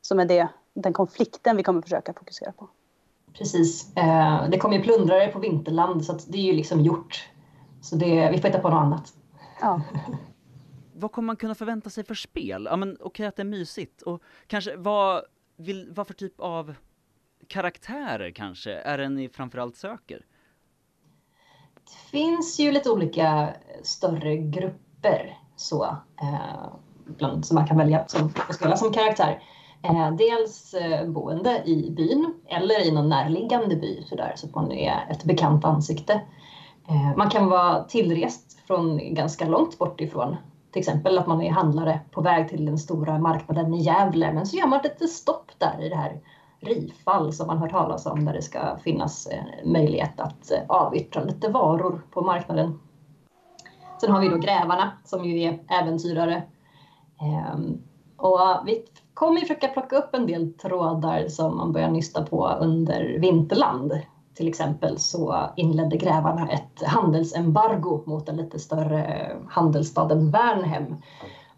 som 0.00 0.20
är 0.20 0.24
det 0.24 0.48
den 0.74 0.92
konflikten 0.92 1.56
vi 1.56 1.62
kommer 1.62 1.82
försöka 1.82 2.12
fokusera 2.12 2.52
på. 2.52 2.68
precis. 3.32 3.96
Eh, 3.96 4.48
det 4.48 4.58
kommer 4.58 4.76
ju 4.76 4.82
plundrare 4.82 5.28
på 5.28 5.38
Vinterland 5.38 6.04
så 6.04 6.18
det 6.26 6.38
är 6.38 6.42
ju 6.42 6.52
liksom 6.52 6.80
gjort. 6.80 7.28
Så 7.80 7.96
det, 7.96 8.30
vi 8.30 8.38
får 8.38 8.48
hitta 8.48 8.60
på 8.60 8.68
något 8.68 8.82
annat. 8.82 9.12
Ja. 9.60 9.82
Vad 10.94 11.12
kommer 11.12 11.26
man 11.26 11.36
kunna 11.36 11.54
förvänta 11.54 11.90
sig 11.90 12.04
för 12.04 12.14
spel? 12.14 12.68
Ja 12.70 12.76
men 12.76 12.94
okej 12.94 13.06
okay, 13.06 13.26
att 13.26 13.36
det 13.36 13.42
är 13.42 13.44
mysigt 13.44 14.02
och 14.02 14.22
kanske 14.46 14.76
vad, 14.76 15.24
vill, 15.56 15.88
vad 15.92 16.06
för 16.06 16.14
typ 16.14 16.40
av 16.40 16.74
karaktärer 17.46 18.30
kanske 18.30 18.72
är 18.72 18.98
det 18.98 19.08
ni 19.08 19.28
framförallt 19.28 19.76
söker? 19.76 20.26
Det 21.74 22.10
finns 22.10 22.60
ju 22.60 22.72
lite 22.72 22.90
olika 22.90 23.48
större 23.82 24.36
grupper 24.36 25.38
så, 25.56 25.84
eh, 26.22 26.72
bland, 27.04 27.46
som 27.46 27.54
man 27.54 27.66
kan 27.66 27.78
välja 27.78 28.04
som, 28.08 28.32
att 28.48 28.54
spela 28.54 28.76
som 28.76 28.92
karaktär. 28.92 29.42
Eh, 29.82 30.10
dels 30.10 30.74
eh, 30.74 31.08
boende 31.08 31.62
i 31.64 31.90
byn 31.90 32.34
eller 32.46 32.86
i 32.86 32.92
någon 32.92 33.08
närliggande 33.08 33.76
by 33.76 34.04
så, 34.06 34.16
där, 34.16 34.32
så 34.36 34.46
att 34.46 34.54
man 34.54 34.72
är 34.72 35.06
ett 35.10 35.24
bekant 35.24 35.64
ansikte. 35.64 36.12
Eh, 36.88 37.16
man 37.16 37.30
kan 37.30 37.48
vara 37.48 37.84
tillrest 37.84 38.58
från 38.66 39.14
ganska 39.14 39.44
långt 39.44 39.78
bort 39.78 40.00
ifrån. 40.00 40.36
Till 40.72 40.80
exempel 40.80 41.18
att 41.18 41.26
man 41.26 41.42
är 41.42 41.50
handlare 41.50 42.00
på 42.10 42.20
väg 42.20 42.48
till 42.48 42.66
den 42.66 42.78
stora 42.78 43.18
marknaden 43.18 43.74
i 43.74 43.82
Gävle 43.82 44.32
men 44.32 44.46
så 44.46 44.56
gör 44.56 44.66
man 44.66 44.80
lite 44.82 45.08
stopp 45.08 45.50
där 45.58 45.82
i 45.82 45.88
det 45.88 45.96
här 45.96 46.20
Rifall 46.60 47.32
som 47.32 47.46
man 47.46 47.58
hört 47.58 47.70
talas 47.70 48.06
om 48.06 48.24
där 48.24 48.32
det 48.32 48.42
ska 48.42 48.76
finnas 48.76 49.26
eh, 49.26 49.44
möjlighet 49.64 50.20
att 50.20 50.50
eh, 50.50 50.60
avyttra 50.68 51.24
lite 51.24 51.48
varor 51.48 52.02
på 52.10 52.20
marknaden. 52.20 52.80
Sen 54.00 54.10
har 54.10 54.20
vi 54.20 54.28
då 54.28 54.36
Grävarna 54.36 54.92
som 55.04 55.24
ju 55.24 55.42
är 55.42 55.58
äventyrare. 55.68 56.42
Ehm, 57.20 57.78
och 58.16 58.38
vi 58.66 58.84
kommer 59.14 59.40
ju 59.40 59.46
försöka 59.46 59.68
plocka 59.68 59.96
upp 59.96 60.14
en 60.14 60.26
del 60.26 60.52
trådar 60.52 61.28
som 61.28 61.56
man 61.56 61.72
börjar 61.72 61.88
nysta 61.88 62.24
på 62.24 62.48
under 62.48 63.18
Vinterland. 63.18 63.92
Till 64.34 64.48
exempel 64.48 64.98
så 64.98 65.50
inledde 65.56 65.96
Grävarna 65.96 66.48
ett 66.48 66.82
handelsembargo 66.82 68.02
mot 68.06 68.26
den 68.26 68.36
lite 68.36 68.58
större 68.58 69.04
eh, 69.04 69.36
handelsstaden 69.48 70.30
Värnhem. 70.30 70.96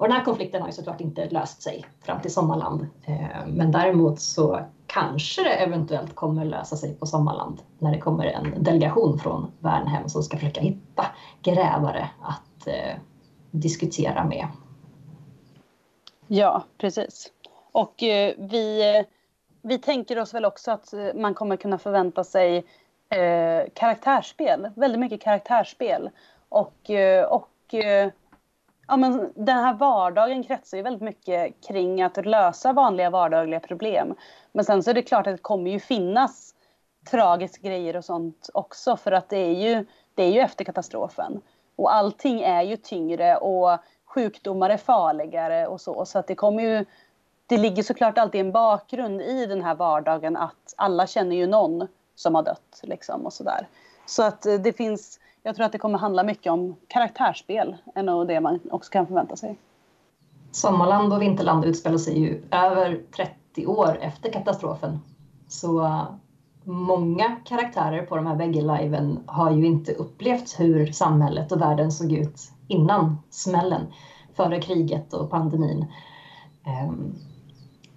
Och 0.01 0.09
den 0.09 0.17
här 0.17 0.25
konflikten 0.25 0.61
har 0.63 0.69
ju 0.69 0.73
såklart 0.73 1.01
inte 1.01 1.29
löst 1.31 1.63
sig 1.63 1.85
fram 2.03 2.21
till 2.21 2.33
Sommarland. 2.33 2.87
Eh, 3.05 3.47
men 3.47 3.73
däremot 3.73 4.21
så 4.21 4.61
kanske 4.87 5.43
det 5.43 5.51
eventuellt 5.51 6.15
kommer 6.15 6.45
lösa 6.45 6.77
sig 6.77 6.95
på 6.95 7.07
Sommarland 7.07 7.63
när 7.79 7.93
det 7.93 7.99
kommer 7.99 8.27
en 8.27 8.63
delegation 8.63 9.19
från 9.19 9.53
Värnhem 9.59 10.09
som 10.09 10.23
ska 10.23 10.37
försöka 10.37 10.61
hitta 10.61 11.07
grävare 11.43 12.11
att 12.23 12.67
eh, 12.67 12.97
diskutera 13.51 14.25
med. 14.25 14.47
Ja, 16.27 16.65
precis. 16.79 17.33
Och 17.73 18.03
eh, 18.03 18.35
vi, 18.39 18.83
vi 19.63 19.79
tänker 19.79 20.19
oss 20.19 20.35
väl 20.35 20.45
också 20.45 20.71
att 20.71 20.95
man 21.15 21.35
kommer 21.35 21.57
kunna 21.57 21.79
förvänta 21.79 22.25
sig 22.25 22.57
eh, 23.09 23.71
karaktärsspel, 23.75 24.71
väldigt 24.77 25.01
mycket 25.01 25.21
karaktärsspel. 25.21 26.11
Och, 26.49 26.91
och 27.29 27.75
ja, 28.91 28.97
men 28.97 29.33
den 29.35 29.57
här 29.57 29.75
vardagen 29.75 30.45
kretsar 30.45 30.77
ju 30.77 30.83
väldigt 30.83 31.03
mycket 31.03 31.67
kring 31.69 32.03
att 32.03 32.27
lösa 32.27 32.73
vanliga 32.73 33.11
vardagliga 33.11 33.61
problem. 33.61 34.15
Men 34.53 34.65
sen 34.65 34.83
så 34.83 34.91
är 34.91 34.95
det 34.95 35.03
klart 35.03 35.27
att 35.27 35.35
det 35.37 35.43
kommer 35.43 35.71
ju 35.71 35.81
finnas 35.81 36.55
tragiska 37.11 37.69
grejer 37.69 37.97
och 37.97 38.05
sånt 38.05 38.51
också 38.55 38.97
för 38.97 39.13
att 39.13 39.29
det 39.29 39.37
är 39.37 39.55
ju, 39.55 39.87
det 40.15 40.23
är 40.23 40.31
ju 40.31 40.41
efter 40.41 40.65
katastrofen. 40.65 41.41
Och 41.77 41.95
allting 41.95 42.41
är 42.41 42.63
ju 42.63 42.77
tyngre 42.77 43.37
och 43.37 43.79
sjukdomar 44.07 44.71
är 44.71 44.77
farligare 44.77 45.67
och 45.67 45.81
så. 45.81 46.05
Så 46.05 46.19
att 46.19 46.27
det 46.27 46.35
kommer 46.35 46.63
ju, 46.63 46.85
det 47.47 47.59
ligger 47.59 47.83
såklart 47.83 48.19
alltid 48.19 48.41
en 48.41 48.53
bakgrund 48.53 49.21
i 49.23 49.47
den 49.47 49.63
här 49.63 49.75
vardagen 49.75 50.37
att 50.37 50.75
alla 50.77 51.07
känner 51.07 51.37
ju 51.37 51.47
någon 51.47 51.89
som 52.15 52.35
har 52.35 52.43
dött 52.43 52.81
liksom 52.83 53.27
och 53.27 53.33
sådär. 53.33 53.69
Så 54.07 54.23
att 54.23 54.47
eh, 54.47 54.55
det 54.55 54.73
finns, 54.73 55.21
jag 55.43 55.57
tror 55.57 55.67
att 55.67 55.73
det 55.73 55.79
kommer 55.79 55.99
handla 55.99 56.23
mycket 56.23 56.53
om 56.53 56.77
karaktärsspel 56.89 57.77
än 57.95 58.07
nog 58.07 58.29
det 58.29 58.41
man 58.41 58.61
också 58.71 58.91
kan 58.91 59.07
förvänta 59.07 59.37
sig. 59.37 59.59
Sommarland 60.51 61.13
och 61.13 61.23
Vinterland 61.23 61.65
utspelar 61.65 61.99
sig 61.99 62.19
ju 62.19 62.43
över 62.51 63.01
30 63.17 63.67
år 63.67 63.99
efter 64.01 64.33
katastrofen. 64.33 65.01
Så 65.49 65.85
eh, 65.85 66.05
många 66.65 67.37
karaktärer 67.45 68.07
på 68.07 68.17
de 68.17 68.27
här 68.27 68.37
bägge 68.37 68.61
liven 68.61 69.19
har 69.27 69.51
ju 69.51 69.67
inte 69.67 69.93
upplevt 69.93 70.61
hur 70.61 70.87
samhället 70.87 71.53
och 71.53 71.61
världen 71.61 71.93
såg 71.93 72.13
ut 72.13 72.41
innan 72.69 73.19
smällen, 73.31 73.93
före 74.35 74.61
kriget 74.61 75.13
och 75.13 75.31
pandemin. 75.31 75.87
Ehm, 76.65 77.15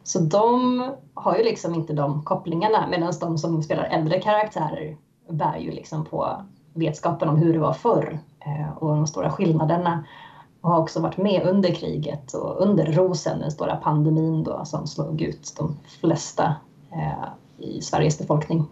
så 0.04 0.20
de 0.20 0.84
har 1.14 1.38
ju 1.38 1.44
liksom 1.44 1.74
inte 1.74 1.94
de 1.94 2.24
kopplingarna 2.24 2.88
medan 2.88 3.14
de 3.22 3.38
som 3.38 3.64
spelar 3.64 3.84
äldre 3.84 4.22
karaktärer 4.22 4.98
bär 5.30 5.58
ju 5.58 5.72
liksom 5.72 6.06
på 6.06 6.46
vetskapen 6.74 7.30
om 7.30 7.38
hur 7.38 7.54
det 7.54 7.60
var 7.60 7.74
förr 7.74 8.20
eh, 8.40 8.78
och 8.78 8.96
de 8.96 9.08
stora 9.08 9.32
skillnaderna 9.32 10.04
och 10.62 10.70
har 10.70 10.80
också 10.80 11.00
varit 11.00 11.18
med 11.18 11.42
under 11.46 11.70
kriget 11.70 12.34
och 12.34 12.62
under 12.62 12.86
rosen, 12.86 13.40
den 13.40 13.52
stora 13.52 13.76
pandemin 13.76 14.44
då, 14.44 14.66
som 14.66 14.88
slog 14.88 15.22
ut 15.22 15.54
de 15.58 15.78
flesta 16.02 16.56
eh, 16.92 17.28
i 17.58 17.82
Sveriges 17.82 18.20
befolkning. 18.20 18.66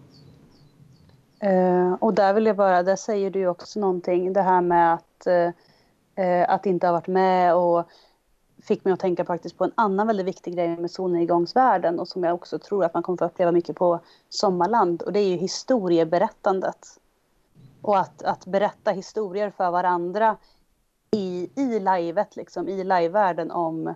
Eh, 1.40 1.92
och 2.00 2.14
där 2.14 2.32
vill 2.32 2.46
jag 2.46 2.56
bara, 2.56 2.82
där 2.82 2.96
säger 2.96 3.30
du 3.30 3.46
också 3.46 3.80
någonting, 3.80 4.32
det 4.32 4.42
här 4.42 4.60
med 4.60 4.94
att, 4.94 5.26
att 6.48 6.66
inte 6.66 6.86
ha 6.86 6.92
varit 6.92 7.06
med 7.06 7.54
och 7.54 7.86
fick 8.62 8.84
mig 8.84 8.92
att 8.92 9.00
tänka 9.00 9.24
faktiskt 9.24 9.58
på 9.58 9.64
en 9.64 9.72
annan 9.74 10.06
väldigt 10.06 10.26
viktig 10.26 10.54
grej 10.54 10.76
med 10.76 10.90
solnedgångsvärlden 10.90 12.00
och 12.00 12.08
som 12.08 12.24
jag 12.24 12.34
också 12.34 12.58
tror 12.58 12.84
att 12.84 12.94
man 12.94 13.02
kommer 13.02 13.16
få 13.16 13.24
uppleva 13.24 13.52
mycket 13.52 13.76
på 13.76 14.00
Sommarland 14.28 15.02
och 15.02 15.12
det 15.12 15.20
är 15.20 15.28
ju 15.28 15.36
historieberättandet. 15.36 16.98
Och 17.82 17.98
att, 17.98 18.22
att 18.22 18.46
berätta 18.46 18.90
historier 18.90 19.50
för 19.50 19.70
varandra 19.70 20.36
i, 21.10 21.50
i 21.56 21.80
livet, 21.80 22.36
liksom, 22.36 22.68
i 22.68 22.84
livevärlden 22.84 23.50
om, 23.50 23.94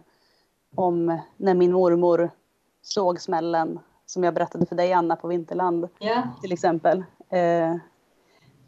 om 0.74 1.18
när 1.36 1.54
min 1.54 1.72
mormor 1.72 2.30
såg 2.82 3.20
smällen 3.20 3.78
som 4.06 4.24
jag 4.24 4.34
berättade 4.34 4.66
för 4.66 4.76
dig 4.76 4.92
Anna 4.92 5.16
på 5.16 5.28
Vinterland 5.28 5.88
yeah. 6.00 6.40
till 6.40 6.52
exempel. 6.52 7.04
Eh, 7.28 7.76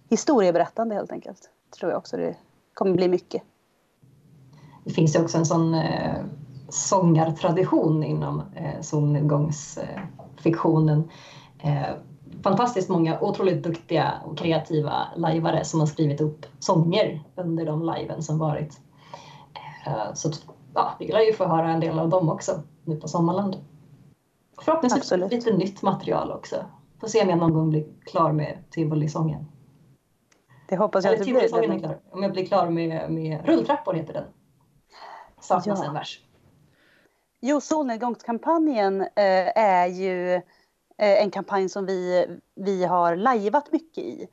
historieberättande 0.09 0.95
helt 0.95 1.13
enkelt. 1.13 1.51
Tror 1.79 1.91
jag 1.91 1.99
också 1.99 2.17
det 2.17 2.37
kommer 2.75 2.95
bli 2.95 3.09
mycket. 3.09 3.43
Det 4.85 4.91
finns 4.91 5.17
ju 5.17 5.23
också 5.23 5.39
en 5.39 5.47
sån 5.47 5.75
eh, 5.75 6.25
sångartradition 6.69 8.05
inom 8.05 8.43
eh, 8.55 8.81
solnedgångsfiktionen. 8.81 11.11
Eh, 11.59 11.89
fantastiskt 12.43 12.89
många 12.89 13.21
otroligt 13.21 13.63
duktiga 13.63 14.15
och 14.25 14.39
kreativa 14.39 15.09
lajvare 15.17 15.65
som 15.65 15.81
har 15.81 15.87
skrivit 15.87 16.21
upp 16.21 16.47
sånger 16.59 17.23
under 17.37 17.67
de 17.67 17.95
liven 17.95 18.23
som 18.23 18.39
varit. 18.39 18.81
Eh, 19.87 20.15
så 20.15 20.31
ja, 20.75 20.97
vi 20.99 21.07
lär 21.13 21.21
ju 21.21 21.33
få 21.33 21.45
höra 21.47 21.71
en 21.71 21.81
del 21.81 21.99
av 21.99 22.09
dem 22.09 22.29
också 22.29 22.63
nu 22.85 22.97
på 22.97 23.09
Sommarland. 23.09 23.57
Förhoppningsvis 24.61 25.03
Absolut. 25.03 25.33
lite 25.33 25.53
nytt 25.53 25.83
material 25.83 26.33
också. 26.33 26.57
Får 27.01 27.09
se 27.09 27.23
om 27.23 27.29
jag 27.29 27.39
någon 27.39 27.55
gång 27.55 27.71
blir 27.71 27.87
klar 28.05 28.33
med 28.33 28.59
Tivolisången. 28.71 29.47
Det 30.69 30.77
hoppas 30.77 31.05
jag 31.05 31.13
Eller, 31.13 31.21
att 31.21 31.27
du 31.27 31.59
blir. 31.59 31.75
Är 31.75 31.79
klar. 31.79 31.99
Om 32.11 32.23
jag 32.23 32.33
blir 32.33 32.47
klar 32.47 32.71
med, 32.71 33.11
med 33.11 33.47
Rulltrappor 33.47 33.95
heter 33.95 34.13
den. 34.13 34.25
Saknas 35.41 35.81
ja. 35.81 35.87
en 35.87 35.95
vers. 35.95 36.21
Jo, 37.41 37.61
solnedgångskampanjen 37.61 39.01
eh, 39.01 39.59
är 39.59 39.87
ju 39.87 40.43
Eh, 40.99 41.23
en 41.23 41.31
kampanj 41.31 41.69
som 41.69 41.87
vi, 41.87 42.27
vi 42.55 42.85
har 42.85 43.17
lajvat 43.17 43.73
mycket 43.73 44.05
i. 44.05 44.29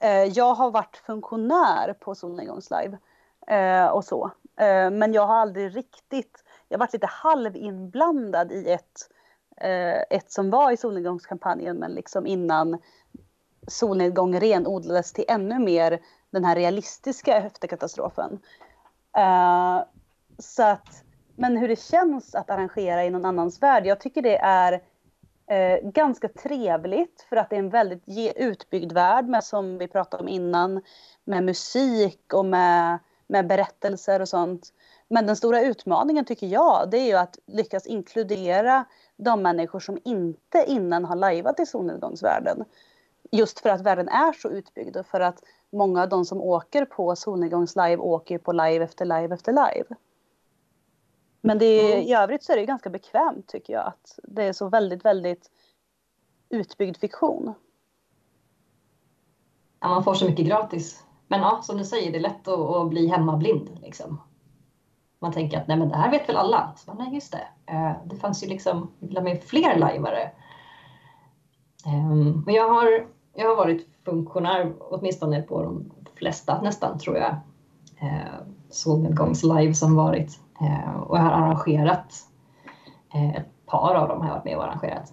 Eh, 0.00 0.24
jag 0.24 0.54
har 0.54 0.70
varit 0.70 0.96
funktionär 0.96 1.92
på 1.92 2.14
solnedgångslive 2.14 2.98
eh, 3.46 3.86
och 3.86 4.04
så. 4.04 4.30
Eh, 4.56 4.90
men 4.90 5.12
jag 5.12 5.26
har 5.26 5.36
aldrig 5.36 5.76
riktigt, 5.76 6.44
jag 6.68 6.78
har 6.78 6.80
varit 6.86 6.92
lite 6.92 7.06
halvinblandad 7.06 8.52
i 8.52 8.70
ett 8.70 9.08
Eh, 9.60 10.02
ett 10.10 10.32
som 10.32 10.50
var 10.50 10.70
i 10.70 10.76
solnedgångskampanjen 10.76 11.76
men 11.76 11.92
liksom 11.92 12.26
innan 12.26 12.78
solnedgång 13.66 14.40
renodlades 14.40 15.12
till 15.12 15.24
ännu 15.28 15.58
mer 15.58 16.00
den 16.30 16.44
här 16.44 16.56
realistiska 16.56 17.36
efterkatastrofen. 17.36 18.38
Uh, 19.18 19.76
eh, 19.76 19.82
så 20.38 20.62
att, 20.62 21.04
men 21.36 21.56
hur 21.56 21.68
det 21.68 21.80
känns 21.80 22.34
att 22.34 22.50
arrangera 22.50 23.04
i 23.04 23.10
någon 23.10 23.24
annans 23.24 23.62
värld, 23.62 23.86
jag 23.86 24.00
tycker 24.00 24.22
det 24.22 24.38
är 24.38 24.82
Eh, 25.50 25.78
ganska 25.82 26.28
trevligt 26.28 27.26
för 27.28 27.36
att 27.36 27.50
det 27.50 27.56
är 27.56 27.60
en 27.60 27.70
väldigt 27.70 28.02
utbyggd 28.36 28.92
värld 28.92 29.28
med 29.28 29.44
som 29.44 29.78
vi 29.78 29.88
pratade 29.88 30.22
om 30.22 30.28
innan, 30.28 30.82
med 31.24 31.44
musik 31.44 32.34
och 32.34 32.44
med, 32.44 32.98
med 33.26 33.46
berättelser 33.46 34.20
och 34.20 34.28
sånt. 34.28 34.72
Men 35.08 35.26
den 35.26 35.36
stora 35.36 35.62
utmaningen 35.62 36.24
tycker 36.24 36.46
jag, 36.46 36.90
det 36.90 36.98
är 36.98 37.06
ju 37.06 37.14
att 37.14 37.38
lyckas 37.46 37.86
inkludera 37.86 38.84
de 39.16 39.42
människor 39.42 39.80
som 39.80 39.98
inte 40.04 40.64
innan 40.66 41.04
har 41.04 41.16
lajvat 41.16 41.60
i 41.60 41.66
solnedgångsvärlden. 41.66 42.64
Just 43.30 43.60
för 43.60 43.68
att 43.70 43.80
världen 43.80 44.08
är 44.08 44.32
så 44.32 44.48
utbyggd 44.50 44.96
och 44.96 45.06
för 45.06 45.20
att 45.20 45.42
många 45.70 46.02
av 46.02 46.08
de 46.08 46.24
som 46.24 46.40
åker 46.40 46.84
på 46.84 47.16
solnedgångslive 47.16 47.96
åker 47.96 48.38
på 48.38 48.52
live 48.52 48.84
efter 48.84 49.04
live 49.04 49.34
efter 49.34 49.52
live. 49.52 49.96
Men 51.40 51.58
det 51.58 51.64
är, 51.64 51.94
mm. 51.94 52.06
i 52.06 52.14
övrigt 52.14 52.44
så 52.44 52.52
är 52.52 52.56
det 52.56 52.64
ganska 52.64 52.90
bekvämt 52.90 53.48
tycker 53.48 53.72
jag 53.72 53.86
att 53.86 54.18
det 54.22 54.42
är 54.42 54.52
så 54.52 54.68
väldigt, 54.68 55.04
väldigt 55.04 55.50
utbyggd 56.48 56.96
fiktion. 56.96 57.54
Ja, 59.80 59.88
man 59.88 60.04
får 60.04 60.14
så 60.14 60.24
mycket 60.24 60.46
gratis. 60.46 61.04
Men 61.28 61.40
ja, 61.40 61.60
som 61.62 61.76
du 61.76 61.84
säger, 61.84 62.12
det 62.12 62.18
är 62.18 62.22
lätt 62.22 62.48
att, 62.48 62.58
att 62.58 62.88
bli 62.88 63.06
hemmablind. 63.06 63.78
Liksom. 63.82 64.20
Man 65.18 65.32
tänker 65.32 65.60
att 65.60 65.68
nej, 65.68 65.76
men 65.76 65.88
det 65.88 65.96
här 65.96 66.10
vet 66.10 66.28
väl 66.28 66.36
alla. 66.36 66.72
Så, 66.76 66.94
nej, 66.94 67.14
just 67.14 67.32
det. 67.32 67.72
Uh, 67.72 67.92
det 68.04 68.16
fanns 68.16 68.44
ju 68.44 68.46
liksom 68.46 68.90
med 68.98 69.42
fler 69.42 69.78
lajvare. 69.78 70.30
Um, 71.86 72.42
men 72.46 72.54
jag 72.54 72.68
har, 72.68 73.06
jag 73.34 73.48
har 73.48 73.56
varit 73.56 73.88
funktionär 74.04 74.72
åtminstone 74.80 75.42
på 75.42 75.62
de 75.62 75.90
flesta 76.14 76.62
nästan 76.62 76.98
tror 76.98 77.16
jag. 77.16 77.32
Uh, 78.02 78.46
solnedgångslive 78.70 79.74
som 79.74 79.94
varit. 79.94 80.40
Uh, 80.60 80.96
och 80.96 81.16
jag 81.16 81.22
har 81.22 81.30
arrangerat 81.30 82.14
uh, 83.14 83.36
ett 83.36 83.66
par 83.66 83.94
av 83.94 84.08
dem 84.08 84.20
har 84.20 84.26
jag 84.26 84.34
varit 84.34 84.44
med 84.44 84.56
och 84.56 84.64
arrangerat. 84.64 85.12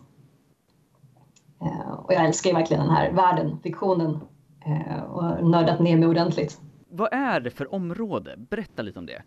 Uh, 1.61 1.91
och 1.91 2.13
jag 2.13 2.25
älskar 2.25 2.49
ju 2.49 2.55
verkligen 2.55 2.83
den 2.83 2.95
här 2.95 3.11
världen, 3.11 3.59
fiktionen 3.63 4.19
Eh, 4.67 5.03
och 5.03 5.49
nördat 5.49 5.79
ner 5.79 5.97
mig 5.97 6.07
ordentligt. 6.07 6.61
Vad 6.89 7.13
är 7.13 7.39
det 7.39 7.49
för 7.49 7.73
område? 7.73 8.35
Berätta 8.37 8.81
lite 8.81 8.99
om 8.99 9.05
det. 9.05 9.21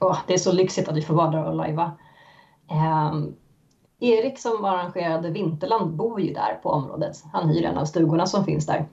Oh, 0.00 0.18
det 0.26 0.34
är 0.34 0.38
så 0.38 0.52
lyxigt 0.52 0.88
att 0.88 0.96
vi 0.96 1.02
får 1.02 1.14
vara 1.14 1.30
där 1.30 1.44
och 1.44 1.54
lajva. 1.54 1.92
Eh, 2.70 3.12
Erik 3.98 4.38
som 4.38 4.64
arrangerade 4.64 5.30
Vinterland 5.30 5.96
bor 5.96 6.20
ju 6.20 6.32
där 6.34 6.60
på 6.62 6.68
området. 6.68 7.24
Han 7.32 7.48
hyr 7.48 7.64
en 7.64 7.78
av 7.78 7.84
stugorna 7.84 8.26
som 8.26 8.44
finns 8.44 8.66
där. 8.66 8.86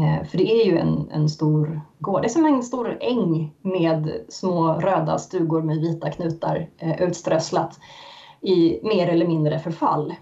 Eh, 0.00 0.24
för 0.24 0.38
det 0.38 0.62
är 0.62 0.66
ju 0.66 0.78
en, 0.78 1.10
en 1.10 1.28
stor 1.28 1.80
gård. 1.98 2.22
Det 2.22 2.26
är 2.26 2.30
som 2.30 2.46
en 2.46 2.62
stor 2.62 2.98
äng 3.00 3.54
med 3.62 4.24
små 4.28 4.72
röda 4.72 5.18
stugor 5.18 5.62
med 5.62 5.80
vita 5.80 6.10
knutar 6.10 6.68
eh, 6.78 7.02
utströsslat 7.02 7.80
i 8.40 8.80
mer 8.82 9.08
eller 9.08 9.26
mindre 9.26 9.58
förfall. 9.58 10.14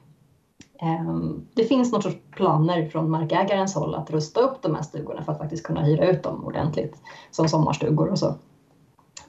Ehm, 0.81 1.47
det 1.55 1.65
finns 1.65 1.93
någon 1.93 2.03
sorts 2.03 2.17
planer 2.31 2.89
från 2.89 3.11
markägarens 3.11 3.75
håll 3.75 3.95
att 3.95 4.11
rusta 4.11 4.41
upp 4.41 4.63
de 4.63 4.75
här 4.75 4.83
stugorna 4.83 5.23
för 5.23 5.33
att 5.33 5.39
faktiskt 5.39 5.67
kunna 5.67 5.83
hyra 5.83 6.11
ut 6.11 6.23
dem 6.23 6.45
ordentligt 6.45 7.03
som 7.31 7.49
sommarstugor 7.49 8.09
och 8.11 8.19
så. 8.19 8.35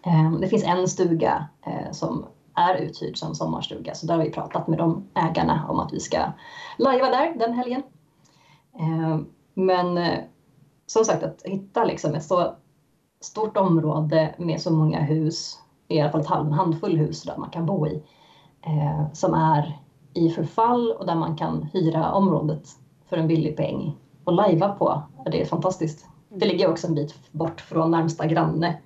Ehm, 0.03 0.41
det 0.41 0.47
finns 0.47 0.63
en 0.63 0.87
stuga 0.87 1.47
eh, 1.65 1.91
som 1.91 2.25
är 2.55 2.75
uthyrd 2.75 3.17
som 3.17 3.35
sommarstuga 3.35 3.93
så 3.93 4.05
där 4.05 4.17
har 4.17 4.23
vi 4.23 4.31
pratat 4.31 4.67
med 4.67 4.77
de 4.77 5.03
ägarna 5.13 5.65
om 5.69 5.79
att 5.79 5.93
vi 5.93 5.99
ska 5.99 6.17
lajva 6.77 7.09
där 7.09 7.35
den 7.39 7.53
helgen. 7.53 7.83
Ehm, 8.79 9.25
men 9.53 9.97
eh, 9.97 10.19
som 10.91 11.05
sagt 11.05 11.23
att 11.23 11.41
hitta 11.45 11.83
liksom 11.83 12.15
ett 12.15 12.23
så 12.23 12.55
stort 13.21 13.57
område 13.57 14.35
med 14.37 14.61
så 14.61 14.73
många 14.73 14.99
hus, 14.99 15.59
i 15.87 15.99
alla 15.99 16.23
fall 16.23 16.45
en 16.45 16.53
handfull 16.53 16.97
hus 16.97 17.23
där 17.23 17.37
man 17.37 17.49
kan 17.49 17.65
bo 17.65 17.87
i, 17.87 18.03
eh, 18.61 19.13
som 19.13 19.33
är 19.33 19.79
i 20.13 20.29
förfall 20.29 20.91
och 20.91 21.05
där 21.05 21.15
man 21.15 21.35
kan 21.35 21.69
hyra 21.73 22.11
området 22.11 22.67
för 23.09 23.17
en 23.17 23.27
billig 23.27 23.57
peng 23.57 23.95
och 24.23 24.33
lajva 24.33 24.69
på. 24.69 25.01
Det 25.31 25.41
är 25.41 25.45
fantastiskt. 25.45 26.05
Det 26.29 26.45
ligger 26.45 26.69
också 26.69 26.87
en 26.87 26.95
bit 26.95 27.15
bort 27.31 27.61
från 27.61 27.91
närmsta 27.91 28.25
granne. 28.25 28.77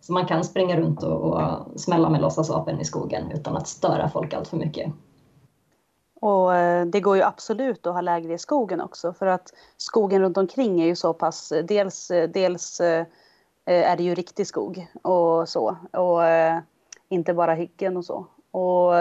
Så 0.00 0.12
man 0.12 0.26
kan 0.26 0.44
springa 0.44 0.76
runt 0.76 1.02
och, 1.02 1.20
och 1.20 1.80
smälla 1.80 2.08
med 2.10 2.20
låtsasvapen 2.20 2.80
i 2.80 2.84
skogen 2.84 3.30
utan 3.30 3.56
att 3.56 3.66
störa 3.66 4.08
folk 4.08 4.34
allt 4.34 4.48
för 4.48 4.56
mycket. 4.56 4.92
Och 6.22 6.56
eh, 6.56 6.86
det 6.86 7.00
går 7.00 7.16
ju 7.16 7.22
absolut 7.22 7.86
att 7.86 7.94
ha 7.94 8.00
läger 8.00 8.30
i 8.30 8.38
skogen 8.38 8.80
också 8.80 9.12
för 9.12 9.26
att 9.26 9.54
skogen 9.76 10.22
runt 10.22 10.36
omkring 10.36 10.80
är 10.80 10.86
ju 10.86 10.96
så 10.96 11.14
pass, 11.14 11.52
dels, 11.64 12.08
dels 12.28 12.80
eh, 12.80 13.06
är 13.64 13.96
det 13.96 14.02
ju 14.02 14.14
riktig 14.14 14.46
skog 14.46 14.86
och 15.02 15.48
så 15.48 15.76
och 15.92 16.24
eh, 16.24 16.58
inte 17.08 17.34
bara 17.34 17.54
hyggen 17.54 17.96
och 17.96 18.04
så. 18.04 18.26
Och 18.50 18.92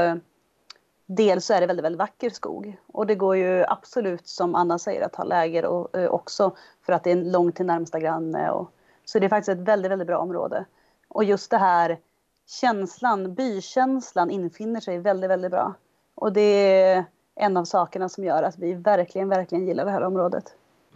dels 1.05 1.45
så 1.45 1.53
är 1.53 1.61
det 1.61 1.67
väldigt, 1.67 1.85
väldigt 1.85 1.99
vacker 1.99 2.29
skog 2.29 2.77
och 2.87 3.07
det 3.07 3.15
går 3.15 3.35
ju 3.35 3.65
absolut 3.67 4.27
som 4.27 4.55
Anna 4.55 4.79
säger 4.79 5.05
att 5.05 5.15
ha 5.15 5.23
läger 5.23 5.65
och, 5.65 5.95
också 5.95 6.55
för 6.85 6.93
att 6.93 7.03
det 7.03 7.11
är 7.11 7.15
långt 7.15 7.55
till 7.55 7.65
närmsta 7.65 7.99
granne. 7.99 8.51
Och, 8.51 8.71
så 9.05 9.19
det 9.19 9.25
är 9.25 9.29
faktiskt 9.29 9.59
ett 9.59 9.67
väldigt, 9.67 9.91
väldigt 9.91 10.07
bra 10.07 10.17
område. 10.17 10.65
Och 11.07 11.23
just 11.23 11.51
det 11.51 11.57
här 11.57 11.99
känslan, 12.47 13.35
bykänslan 13.35 14.29
infinner 14.29 14.79
sig 14.79 14.97
väldigt, 14.97 15.29
väldigt 15.29 15.51
bra. 15.51 15.75
Och 16.15 16.33
det 16.33 16.81
är 16.81 17.05
en 17.35 17.57
av 17.57 17.65
sakerna 17.65 18.09
som 18.09 18.23
gör 18.23 18.43
att 18.43 18.57
vi 18.59 18.73
verkligen, 18.73 19.29
verkligen 19.29 19.65
gillar 19.65 19.85
det 19.85 19.91
här 19.91 20.03
området. 20.03 20.43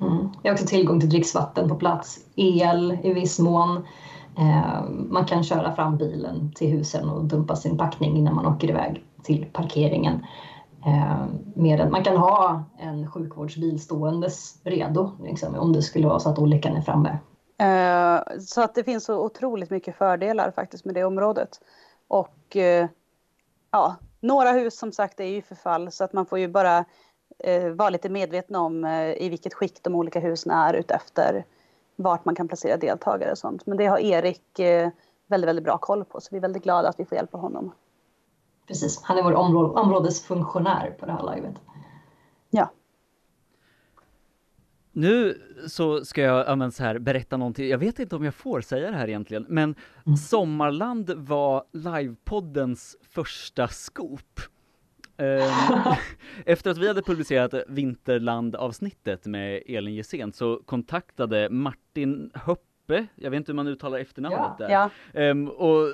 Mm. 0.02 0.30
Jag 0.44 0.52
har 0.52 0.54
också 0.54 0.68
tillgång 0.68 1.00
till 1.00 1.10
dricksvatten 1.10 1.70
på 1.70 1.76
plats, 1.76 2.20
el 2.36 2.98
i 3.04 3.14
viss 3.14 3.40
mån. 3.40 3.86
Eh, 4.38 4.84
man 4.90 5.26
kan 5.26 5.44
köra 5.44 5.76
fram 5.76 5.98
bilen 5.98 6.52
till 6.56 6.72
husen 6.72 7.10
och 7.10 7.26
dumpa 7.26 7.56
sin 7.56 7.78
packning 7.78 8.18
innan 8.18 8.36
man 8.36 8.46
åker 8.46 8.70
iväg 8.70 9.06
till 9.24 9.46
parkeringen. 9.54 10.26
Eh, 10.86 11.26
med 11.56 11.92
man 11.92 12.04
kan 12.04 12.18
ha 12.18 12.64
en 12.78 13.12
sjukvårdsbil 13.12 13.80
ståendes 13.80 14.60
redo 14.64 15.12
liksom, 15.24 15.56
om 15.56 15.74
det 15.74 15.82
skulle 15.82 16.08
vara 16.08 16.20
så 16.20 16.30
att 16.30 16.40
olyckan 16.40 16.76
är 16.76 16.82
framme. 16.82 17.18
Eh, 17.58 18.40
så 18.40 18.62
att 18.62 18.76
det 18.76 18.84
finns 18.84 19.06
så 19.06 19.26
otroligt 19.26 19.70
mycket 19.70 19.96
fördelar 19.96 20.52
faktiskt 20.52 20.86
med 20.86 20.96
det 20.96 21.04
området. 21.04 21.50
Och 22.08 22.58
ja, 23.72 23.96
några 24.26 24.52
hus 24.52 24.78
som 24.78 24.92
sagt 24.92 25.20
är 25.20 25.26
ju 25.26 25.42
förfall 25.42 25.92
så 25.92 26.04
att 26.04 26.14
man 26.14 26.26
får 26.26 26.40
ju 26.40 26.48
bara 26.48 26.86
eh, 27.40 27.70
vara 27.70 27.90
lite 27.90 28.10
medveten 28.10 28.56
om 28.56 28.86
eh, 28.86 29.24
i 29.24 29.30
vilket 29.30 29.54
skick 29.54 29.84
de 29.84 29.96
olika 29.96 30.20
husen 30.20 30.52
är 30.52 30.74
utefter 30.74 31.46
vart 31.96 32.26
man 32.26 32.36
kan 32.36 32.48
placera 32.48 32.78
deltagare 32.78 33.32
och 33.32 33.38
sånt. 33.38 33.66
Men 33.66 33.78
det 33.78 33.86
har 33.86 34.00
Erik 34.00 34.60
eh, 34.60 34.90
väldigt, 35.28 35.48
väldigt 35.48 35.66
bra 35.66 35.78
koll 35.78 36.06
på 36.06 36.22
så 36.22 36.28
vi 36.32 36.38
är 36.38 36.42
väldigt 36.42 36.64
glada 36.64 36.90
att 36.90 37.00
vi 37.00 37.06
får 37.06 37.16
hjälpa 37.16 37.38
honom. 37.38 37.72
Precis, 38.68 39.02
han 39.04 39.18
är 39.18 39.24
vår 39.24 39.34
områdesfunktionär 39.78 40.96
på 41.00 41.06
det 41.06 41.12
här 41.12 41.36
livet. 41.36 41.56
Ja. 42.50 42.70
Nu 44.96 45.42
så 45.68 46.06
ska 46.06 46.22
jag 46.22 46.60
ja, 46.60 46.72
så 46.72 46.84
här, 46.84 47.00
berätta 47.00 47.38
någonting, 47.38 47.70
jag 47.70 47.78
vet 47.78 48.00
inte 48.00 48.16
om 48.16 48.24
jag 48.24 48.36
får 48.36 48.62
säga 48.62 48.92
det 48.92 48.98
här 48.98 49.08
egentligen, 49.08 49.46
men 49.50 49.76
mm. 50.06 50.18
Sommarland 50.18 51.10
var 51.10 51.64
livepoddens 51.74 52.98
första 53.10 53.68
scoop. 53.68 54.40
Ehm, 55.18 55.52
efter 56.46 56.72
att 56.72 56.78
vi 56.78 56.88
hade 56.88 57.02
publicerat 57.02 57.54
Vinterland-avsnittet 57.68 59.26
med 59.26 59.64
Elin 59.68 59.96
Gessén 59.96 60.34
så 60.34 60.62
kontaktade 60.66 61.50
Martin 61.50 62.32
Höppe, 62.34 63.08
jag 63.16 63.32
vet 63.32 63.38
inte 63.38 63.52
hur 63.52 63.56
man 63.56 63.68
uttalar 63.68 64.00
efternamnet 64.00 64.52
ja, 64.60 64.68
där. 64.68 64.90
Ja. 65.14 65.32
Um, 65.32 65.48
och 65.48 65.88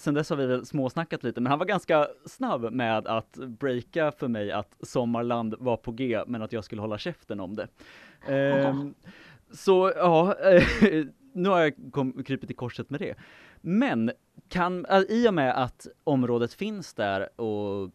sen 0.00 0.14
dess 0.14 0.30
har 0.30 0.36
vi 0.36 0.46
väl 0.46 0.66
småsnackat 0.66 1.22
lite, 1.22 1.40
men 1.40 1.50
han 1.50 1.58
var 1.58 1.66
ganska 1.66 2.08
snabb 2.26 2.72
med 2.72 3.06
att 3.06 3.36
breaka 3.36 4.12
för 4.12 4.28
mig 4.28 4.52
att 4.52 4.76
Sommarland 4.82 5.54
var 5.58 5.76
på 5.76 5.92
G, 5.92 6.22
men 6.26 6.42
att 6.42 6.52
jag 6.52 6.64
skulle 6.64 6.80
hålla 6.80 6.98
käften 6.98 7.40
om 7.40 7.56
det. 7.56 7.68
Um, 8.28 8.94
så 9.50 9.92
ja, 9.96 10.34
nu 11.32 11.48
har 11.48 11.60
jag 11.60 11.74
kom, 11.92 12.24
krypit 12.24 12.50
i 12.50 12.54
korset 12.54 12.90
med 12.90 13.00
det. 13.00 13.14
Men 13.60 14.10
kan, 14.48 14.86
i 15.08 15.28
och 15.28 15.34
med 15.34 15.62
att 15.62 15.86
området 16.04 16.54
finns 16.54 16.94
där 16.94 17.40
och 17.40 17.90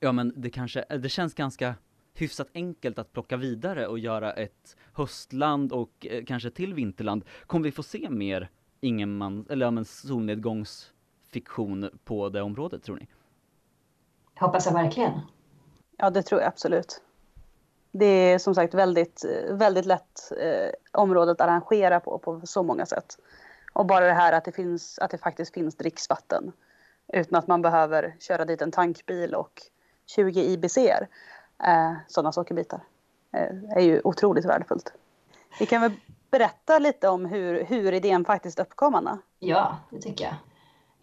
ja 0.00 0.12
men 0.12 0.32
det 0.36 0.50
kanske, 0.50 0.84
det 0.98 1.08
känns 1.08 1.34
ganska 1.34 1.74
hyfsat 2.14 2.48
enkelt 2.54 2.98
att 2.98 3.12
plocka 3.12 3.36
vidare 3.36 3.86
och 3.86 3.98
göra 3.98 4.32
ett 4.32 4.76
höstland 4.92 5.72
och 5.72 6.06
eh, 6.10 6.24
kanske 6.24 6.50
till 6.50 6.74
vinterland. 6.74 7.24
Kommer 7.46 7.64
vi 7.64 7.72
få 7.72 7.82
se 7.82 8.10
mer 8.10 8.50
ingenman, 8.80 9.46
eller 9.50 9.66
ja, 9.66 9.70
men 9.70 9.84
solnedgångsfiktion 9.84 11.90
på 12.04 12.28
det 12.28 12.42
området 12.42 12.82
tror 12.82 12.96
ni? 12.96 13.08
Hoppas 14.34 14.66
jag 14.66 14.72
verkligen. 14.72 15.12
Ja, 15.98 16.10
det 16.10 16.22
tror 16.22 16.40
jag 16.40 16.48
absolut. 16.48 17.02
Det 17.92 18.06
är 18.06 18.38
som 18.38 18.54
sagt 18.54 18.74
väldigt, 18.74 19.24
väldigt 19.48 19.86
lätt 19.86 20.32
eh, 20.38 20.70
område 20.92 21.32
att 21.32 21.40
arrangera 21.40 22.00
på, 22.00 22.18
på 22.18 22.40
så 22.44 22.62
många 22.62 22.86
sätt. 22.86 23.18
Och 23.72 23.86
bara 23.86 24.06
det 24.06 24.12
här 24.12 24.32
att 24.32 24.44
det, 24.44 24.52
finns, 24.52 24.98
att 24.98 25.10
det 25.10 25.18
faktiskt 25.18 25.54
finns 25.54 25.76
dricksvatten 25.76 26.52
utan 27.12 27.38
att 27.38 27.46
man 27.46 27.62
behöver 27.62 28.16
köra 28.20 28.44
dit 28.44 28.62
en 28.62 28.72
tankbil 28.72 29.34
och 29.34 29.62
20 30.06 30.40
IBC, 30.40 30.76
eh, 30.78 31.92
sådana 32.08 32.32
sockerbitar, 32.32 32.80
eh, 33.32 33.76
är 33.76 33.80
ju 33.80 34.00
otroligt 34.04 34.44
värdefullt. 34.44 34.92
Vi 35.58 35.66
kan 35.66 35.80
väl 35.80 35.92
berätta 36.30 36.78
lite 36.78 37.08
om 37.08 37.24
hur, 37.24 37.64
hur 37.64 37.92
idén 37.92 38.24
faktiskt 38.24 38.58
uppkom, 38.60 38.94
Anna? 38.94 39.18
Ja, 39.38 39.78
det 39.90 40.00
tycker 40.00 40.24
jag. 40.24 40.34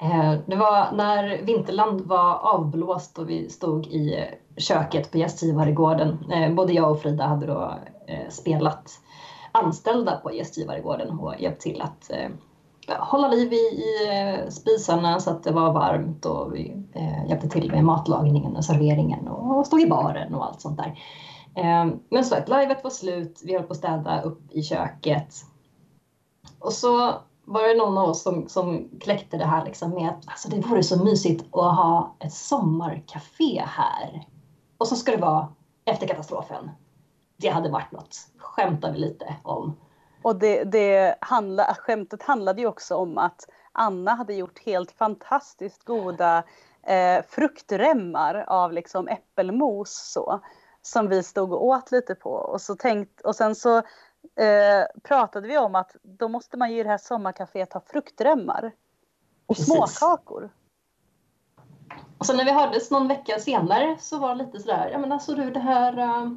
Eh, 0.01 0.33
det 0.45 0.55
var 0.55 0.91
när 0.91 1.41
Vinterland 1.41 2.01
var 2.01 2.33
avblåst 2.33 3.19
och 3.19 3.29
vi 3.29 3.49
stod 3.49 3.87
i 3.87 4.25
köket 4.57 5.11
på 5.11 5.17
gästgivaregården. 5.17 6.31
Eh, 6.31 6.53
både 6.53 6.73
jag 6.73 6.91
och 6.91 7.01
Frida 7.01 7.27
hade 7.27 7.45
då 7.45 7.73
eh, 8.07 8.29
spelat 8.29 8.91
anställda 9.51 10.17
på 10.17 10.33
gästgivaregården 10.33 11.19
och 11.19 11.39
hjälpt 11.39 11.61
till 11.61 11.81
att 11.81 12.11
hålla 12.99 13.27
liv 13.27 13.53
i, 13.53 13.81
spisarna 14.49 15.19
så 15.19 15.31
att 15.31 15.43
det 15.43 15.51
var 15.51 15.73
varmt 15.73 16.25
och 16.25 16.55
vi 16.55 16.83
hjälpte 17.27 17.49
till 17.49 17.71
med 17.71 17.83
matlagningen 17.83 18.55
och 18.55 18.65
serveringen 18.65 19.27
och, 19.27 19.67
stod 19.67 19.81
i 19.81 19.87
baren 19.87 20.35
och 20.35 20.45
allt 20.45 20.61
sånt 20.61 20.77
där. 20.77 20.99
Men 22.09 22.25
så 22.25 22.35
att 22.35 22.49
livet 22.49 22.83
var 22.83 22.91
slut, 22.91 23.41
vi 23.45 23.53
höll 23.53 23.63
på 23.63 23.71
att 23.71 23.77
städa 23.77 24.21
upp 24.21 24.41
i 24.51 24.63
köket. 24.63 25.33
Och 26.59 26.73
så 26.73 27.13
var 27.49 27.67
det 27.67 27.73
någon 27.73 27.97
av 27.97 28.09
oss 28.09 28.21
som, 28.23 28.49
som 28.49 28.89
kläckte 28.99 29.37
det 29.37 29.45
här 29.45 29.65
liksom 29.65 29.89
med 29.89 30.09
att 30.09 30.27
alltså, 30.27 30.49
det 30.49 30.67
vore 30.67 30.83
så 30.83 31.03
mysigt 31.03 31.41
att 31.55 31.75
ha 31.75 32.15
ett 32.19 32.33
sommarkafé 32.33 33.63
här. 33.67 34.27
Och 34.77 34.87
så 34.87 34.95
ska 34.95 35.11
det 35.11 35.17
vara 35.17 35.47
efter 35.85 36.07
katastrofen. 36.07 36.71
Det 37.37 37.49
hade 37.49 37.69
varit 37.69 37.91
något, 37.91 38.15
skämtar 38.37 38.91
vi 38.91 38.99
lite 38.99 39.35
om. 39.43 39.75
Och 40.21 40.35
det, 40.35 40.63
det 40.63 41.15
handla, 41.21 41.75
skämtet 41.79 42.23
handlade 42.23 42.61
ju 42.61 42.67
också 42.67 42.95
om 42.95 43.17
att 43.17 43.45
Anna 43.71 44.15
hade 44.15 44.33
gjort 44.33 44.59
helt 44.65 44.91
fantastiskt 44.91 45.83
goda 45.83 46.43
eh, 46.83 47.23
fruktremmar 47.27 48.43
av 48.47 48.73
liksom 48.73 49.07
äppelmos 49.07 50.11
så. 50.13 50.39
Som 50.81 51.07
vi 51.07 51.23
stod 51.23 51.53
och 51.53 51.65
åt 51.65 51.91
lite 51.91 52.15
på. 52.15 52.31
Och, 52.31 52.61
så 52.61 52.75
tänkt, 52.75 53.21
och 53.21 53.35
sen 53.35 53.55
så 53.55 53.81
eh, 54.35 55.01
pratade 55.03 55.47
vi 55.47 55.57
om 55.57 55.75
att 55.75 55.95
då 56.01 56.27
måste 56.27 56.57
man 56.57 56.71
ju 56.71 56.79
i 56.79 56.83
det 56.83 56.89
här 56.89 56.97
sommarkaféet 56.97 57.73
ha 57.73 57.81
fruktremmar. 57.81 58.71
Och 59.45 59.55
Precis. 59.55 59.73
småkakor. 59.73 60.49
Och 62.17 62.25
sen 62.25 62.37
när 62.37 62.45
vi 62.45 62.51
hördes 62.51 62.91
någon 62.91 63.07
vecka 63.07 63.39
senare 63.39 63.97
så 63.99 64.17
var 64.17 64.35
det 64.35 64.43
lite 64.43 64.59
sådär, 64.59 64.89
ja 64.91 64.97
men 64.97 65.11
alltså 65.11 65.35
du 65.35 65.51
det 65.51 65.59
här 65.59 65.99
uh, 65.99 66.31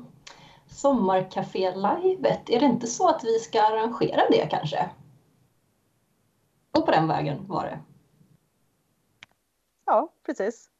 sommarkafé-livet, 0.66 2.50
är 2.50 2.60
det 2.60 2.66
inte 2.66 2.86
så 2.86 3.08
att 3.08 3.24
vi 3.24 3.38
ska 3.38 3.62
arrangera 3.62 4.22
det 4.30 4.46
kanske? 4.50 4.90
Och 6.76 6.86
på 6.86 6.90
den 6.90 7.08
vägen 7.08 7.46
var 7.48 7.64
det. 7.64 7.80
Ja, 9.84 10.12
precis. 10.26 10.70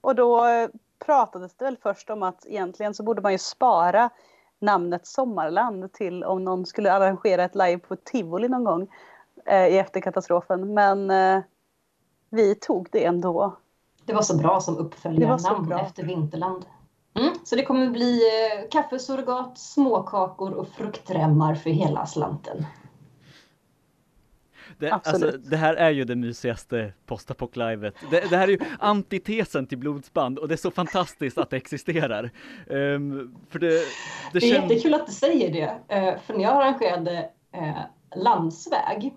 Och 0.00 0.14
då 0.14 0.46
eh, 0.46 0.68
pratades 0.98 1.54
det 1.54 1.64
väl 1.64 1.76
först 1.76 2.10
om 2.10 2.22
att 2.22 2.46
egentligen 2.46 2.94
så 2.94 3.02
borde 3.02 3.22
man 3.22 3.32
ju 3.32 3.38
spara 3.38 4.10
namnet 4.62 5.06
Sommarland 5.06 5.92
till 5.92 6.24
om 6.24 6.44
någon 6.44 6.66
skulle 6.66 6.92
arrangera 6.92 7.44
ett 7.44 7.54
live 7.54 7.78
på 7.78 7.96
Tivoli 7.96 8.48
någon 8.48 8.64
gång 8.64 8.88
eh, 9.46 9.66
i 9.66 9.78
efterkatastrofen. 9.78 10.74
Men 10.74 11.10
eh, 11.10 11.42
vi 12.30 12.54
tog 12.54 12.88
det 12.92 13.04
ändå. 13.04 13.56
Det 14.04 14.12
var 14.12 14.22
så 14.22 14.36
bra 14.36 14.60
som 14.60 14.76
uppföljarnamn 14.76 15.72
efter 15.72 16.02
Vinterland. 16.02 16.64
Mm, 17.14 17.32
så 17.44 17.56
det 17.56 17.64
kommer 17.64 17.90
bli 17.90 18.20
eh, 18.22 18.68
kaffesurrogat, 18.70 19.58
småkakor 19.58 20.52
och 20.52 20.68
fruktremmar 20.68 21.54
för 21.54 21.70
hela 21.70 22.06
slanten. 22.06 22.66
Det, 24.82 24.94
Absolut. 24.94 25.34
alltså, 25.34 25.50
det 25.50 25.56
här 25.56 25.74
är 25.74 25.90
ju 25.90 26.04
det 26.04 26.16
mysigaste 26.16 26.92
postapoc-livet. 27.06 27.94
Det, 28.10 28.30
det 28.30 28.36
här 28.36 28.48
är 28.48 28.52
ju 28.52 28.58
antitesen 28.78 29.66
till 29.66 29.78
blodsband 29.78 30.38
och 30.38 30.48
det 30.48 30.54
är 30.54 30.56
så 30.56 30.70
fantastiskt 30.70 31.38
att 31.38 31.50
det 31.50 31.56
existerar. 31.56 32.30
Ehm, 32.70 33.34
för 33.50 33.58
det, 33.58 33.68
det, 33.68 33.80
Det 34.32 34.38
är 34.38 34.40
känns... 34.40 34.70
jättekul 34.70 34.94
att 34.94 35.06
du 35.06 35.12
säger 35.12 35.52
det, 35.52 35.96
eh, 35.96 36.18
för 36.26 36.34
när 36.34 36.42
jag 36.42 36.52
arrangerade 36.52 37.30
eh, 37.54 37.78
Landsväg, 38.16 39.14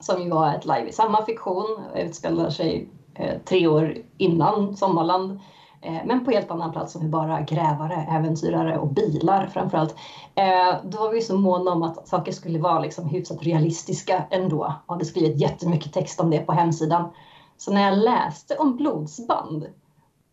som 0.00 0.22
ju 0.22 0.30
var 0.30 0.54
ett 0.54 0.64
live 0.64 0.88
i 0.88 0.92
samma 0.92 1.26
fiktion, 1.26 1.80
utspelar 1.96 2.50
sig 2.50 2.88
eh, 3.14 3.38
tre 3.44 3.66
år 3.66 3.94
innan 4.18 4.76
Sommarland, 4.76 5.40
Eh, 5.84 6.00
men 6.04 6.24
på 6.24 6.30
helt 6.30 6.50
annan 6.50 6.72
plats 6.72 6.92
som 6.92 7.04
är 7.04 7.08
bara 7.08 7.40
grävare, 7.40 8.06
äventyrare 8.10 8.78
och 8.78 8.88
bilar 8.88 9.46
framförallt. 9.46 9.94
Eh, 10.34 10.76
då 10.84 10.98
var 10.98 11.12
vi 11.12 11.20
så 11.20 11.36
måna 11.36 11.70
om 11.70 11.82
att 11.82 12.08
saker 12.08 12.32
skulle 12.32 12.58
vara 12.58 12.80
liksom 12.80 13.08
hyfsat 13.08 13.42
realistiska 13.42 14.24
ändå. 14.30 14.74
och 14.86 14.94
hade 14.94 15.04
skrivit 15.04 15.40
jättemycket 15.40 15.92
text 15.92 16.20
om 16.20 16.30
det 16.30 16.38
på 16.38 16.52
hemsidan. 16.52 17.10
Så 17.56 17.72
när 17.72 17.82
jag 17.82 17.98
läste 17.98 18.56
om 18.56 18.76
blodsband 18.76 19.66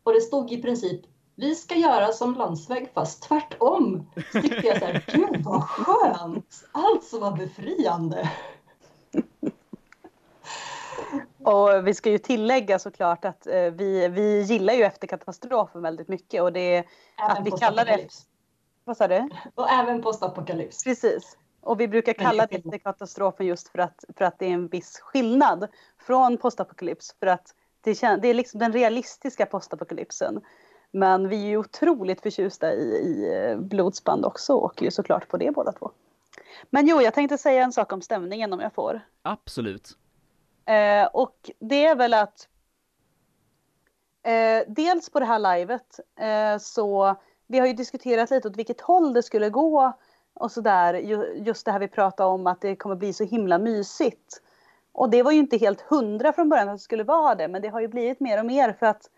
och 0.04 0.14
det 0.14 0.22
stod 0.22 0.52
i 0.52 0.62
princip 0.62 1.02
vi 1.36 1.56
ska 1.56 1.76
göra 1.76 2.12
som 2.12 2.36
landsväg 2.36 2.92
fast 2.94 3.24
tvärtom. 3.24 4.06
Så 4.32 4.42
tyckte 4.42 4.68
jag 4.68 4.80
så 4.80 4.86
här, 4.86 5.06
gud 5.14 5.44
vad 5.46 5.64
skönt! 5.64 6.64
Allt 6.72 7.04
som 7.04 7.20
var 7.20 7.32
befriande. 7.32 8.30
Och 11.44 11.88
vi 11.88 11.94
ska 11.94 12.10
ju 12.10 12.18
tillägga 12.18 12.80
såklart 12.80 13.26
att 13.26 13.48
eh, 13.48 13.54
vi, 13.54 14.08
vi 14.08 14.42
gillar 14.42 14.74
ju 14.74 14.84
efterkatastrofen 14.84 15.82
väldigt 15.82 16.08
mycket 16.08 16.42
och 16.42 16.54
det 16.54 16.76
Även 16.78 16.88
Att 17.38 17.48
vi 17.48 17.52
kallar 17.52 17.86
det- 17.86 18.08
vad 18.84 18.98
sa 18.98 19.08
du? 19.08 19.30
Och 19.56 19.70
även 19.70 20.02
postapokalyps. 20.02 20.84
Precis. 20.84 21.38
Och 21.62 21.80
vi 21.80 21.88
brukar 21.88 22.14
kalla 22.14 22.48
det 22.48 22.56
är 22.56 22.60
det 22.60 22.68
efterkatastrofen 22.68 23.46
just 23.46 23.68
för 23.70 23.80
att, 23.80 24.04
för 24.18 24.26
att 24.26 24.40
det 24.40 24.46
är 24.46 24.50
en 24.54 24.68
viss 24.68 25.00
skillnad 25.00 25.68
från 26.08 26.38
postapokalyps. 26.38 27.16
För 27.20 27.28
att 27.28 27.56
det, 27.82 28.02
det 28.22 28.28
är 28.28 28.34
liksom 28.34 28.60
den 28.60 28.74
realistiska 28.74 29.46
postapokalypsen. 29.46 30.42
Men 30.92 31.30
vi 31.30 31.44
är 31.44 31.48
ju 31.48 31.58
otroligt 31.58 32.22
förtjusta 32.22 32.74
i, 32.74 32.84
i 32.84 33.36
eh, 33.50 33.58
blodsband 33.58 34.26
också 34.26 34.54
och 34.54 34.82
ju 34.82 34.92
såklart 34.92 35.28
på 35.28 35.38
det 35.38 35.52
båda 35.52 35.72
två. 35.72 35.92
Men 36.70 36.88
jo, 36.88 37.02
jag 37.02 37.14
tänkte 37.14 37.38
säga 37.38 37.64
en 37.64 37.74
sak 37.74 37.94
om 37.94 38.02
stämningen 38.02 38.54
om 38.54 38.60
jag 38.60 38.74
får. 38.74 39.02
Absolut. 39.22 39.98
Eh, 40.72 41.06
och 41.14 41.52
det 41.60 41.86
är 41.86 41.96
väl 41.96 42.14
att 42.14 42.48
eh, 44.24 44.64
dels 44.68 45.10
på 45.10 45.20
det 45.20 45.26
här 45.26 45.58
livet 45.58 46.00
eh, 46.16 46.58
så 46.58 47.16
vi 47.48 47.60
har 47.60 47.68
ju 47.68 47.74
diskuterat 47.74 48.32
lite 48.32 48.48
åt 48.48 48.58
vilket 48.58 48.82
håll 48.82 49.14
det 49.14 49.24
skulle 49.24 49.50
gå 49.50 49.94
och 50.34 50.52
sådär. 50.52 50.94
Ju, 50.94 51.44
just 51.46 51.66
det 51.66 51.72
här 51.72 51.80
vi 51.80 51.88
pratade 51.88 52.30
om 52.30 52.48
att 52.48 52.62
det 52.62 52.76
kommer 52.76 52.96
bli 52.96 53.14
så 53.14 53.24
himla 53.24 53.58
mysigt. 53.58 54.42
Och 54.92 55.10
det 55.10 55.24
var 55.24 55.32
ju 55.32 55.40
inte 55.40 55.58
helt 55.58 55.82
hundra 55.82 56.34
från 56.34 56.50
början 56.50 56.70
att 56.70 56.76
det 56.76 56.80
skulle 56.80 57.04
vara 57.04 57.36
det, 57.36 57.48
men 57.48 57.62
det 57.62 57.68
har 57.68 57.80
ju 57.80 57.88
blivit 57.88 58.20
mer 58.20 58.40
och 58.40 58.46
mer 58.46 58.74
för 58.74 58.86
att 58.86 59.10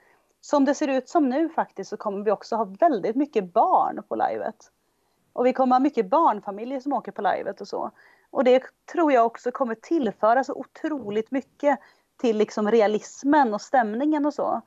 som 0.41 0.65
det 0.65 0.75
ser 0.75 0.87
ut 0.87 1.09
som 1.09 1.29
nu 1.29 1.49
faktiskt 1.49 1.89
så 1.89 1.97
kommer 1.97 2.25
vi 2.25 2.31
också 2.31 2.55
ha 2.55 2.63
väldigt 2.63 3.15
mycket 3.15 3.53
barn 3.53 4.03
på 4.07 4.15
livet. 4.15 4.55
Och 5.33 5.45
vi 5.45 5.53
kommer 5.53 5.75
ha 5.75 5.79
mycket 5.79 6.09
barnfamiljer 6.09 6.79
som 6.79 6.93
åker 6.93 7.11
på 7.11 7.21
livet 7.21 7.61
och 7.61 7.67
så. 7.67 7.91
Och 8.33 8.43
det 8.43 8.63
tror 8.91 9.11
jag 9.11 9.25
också 9.25 9.51
kommer 9.51 9.75
tillföra 9.75 10.43
så 10.43 10.53
otroligt 10.53 11.31
mycket 11.31 11.79
till 12.17 12.37
liksom 12.37 12.71
realismen 12.71 13.53
och 13.53 13.61
stämningen 13.61 14.25
och 14.25 14.33
så. 14.33 14.61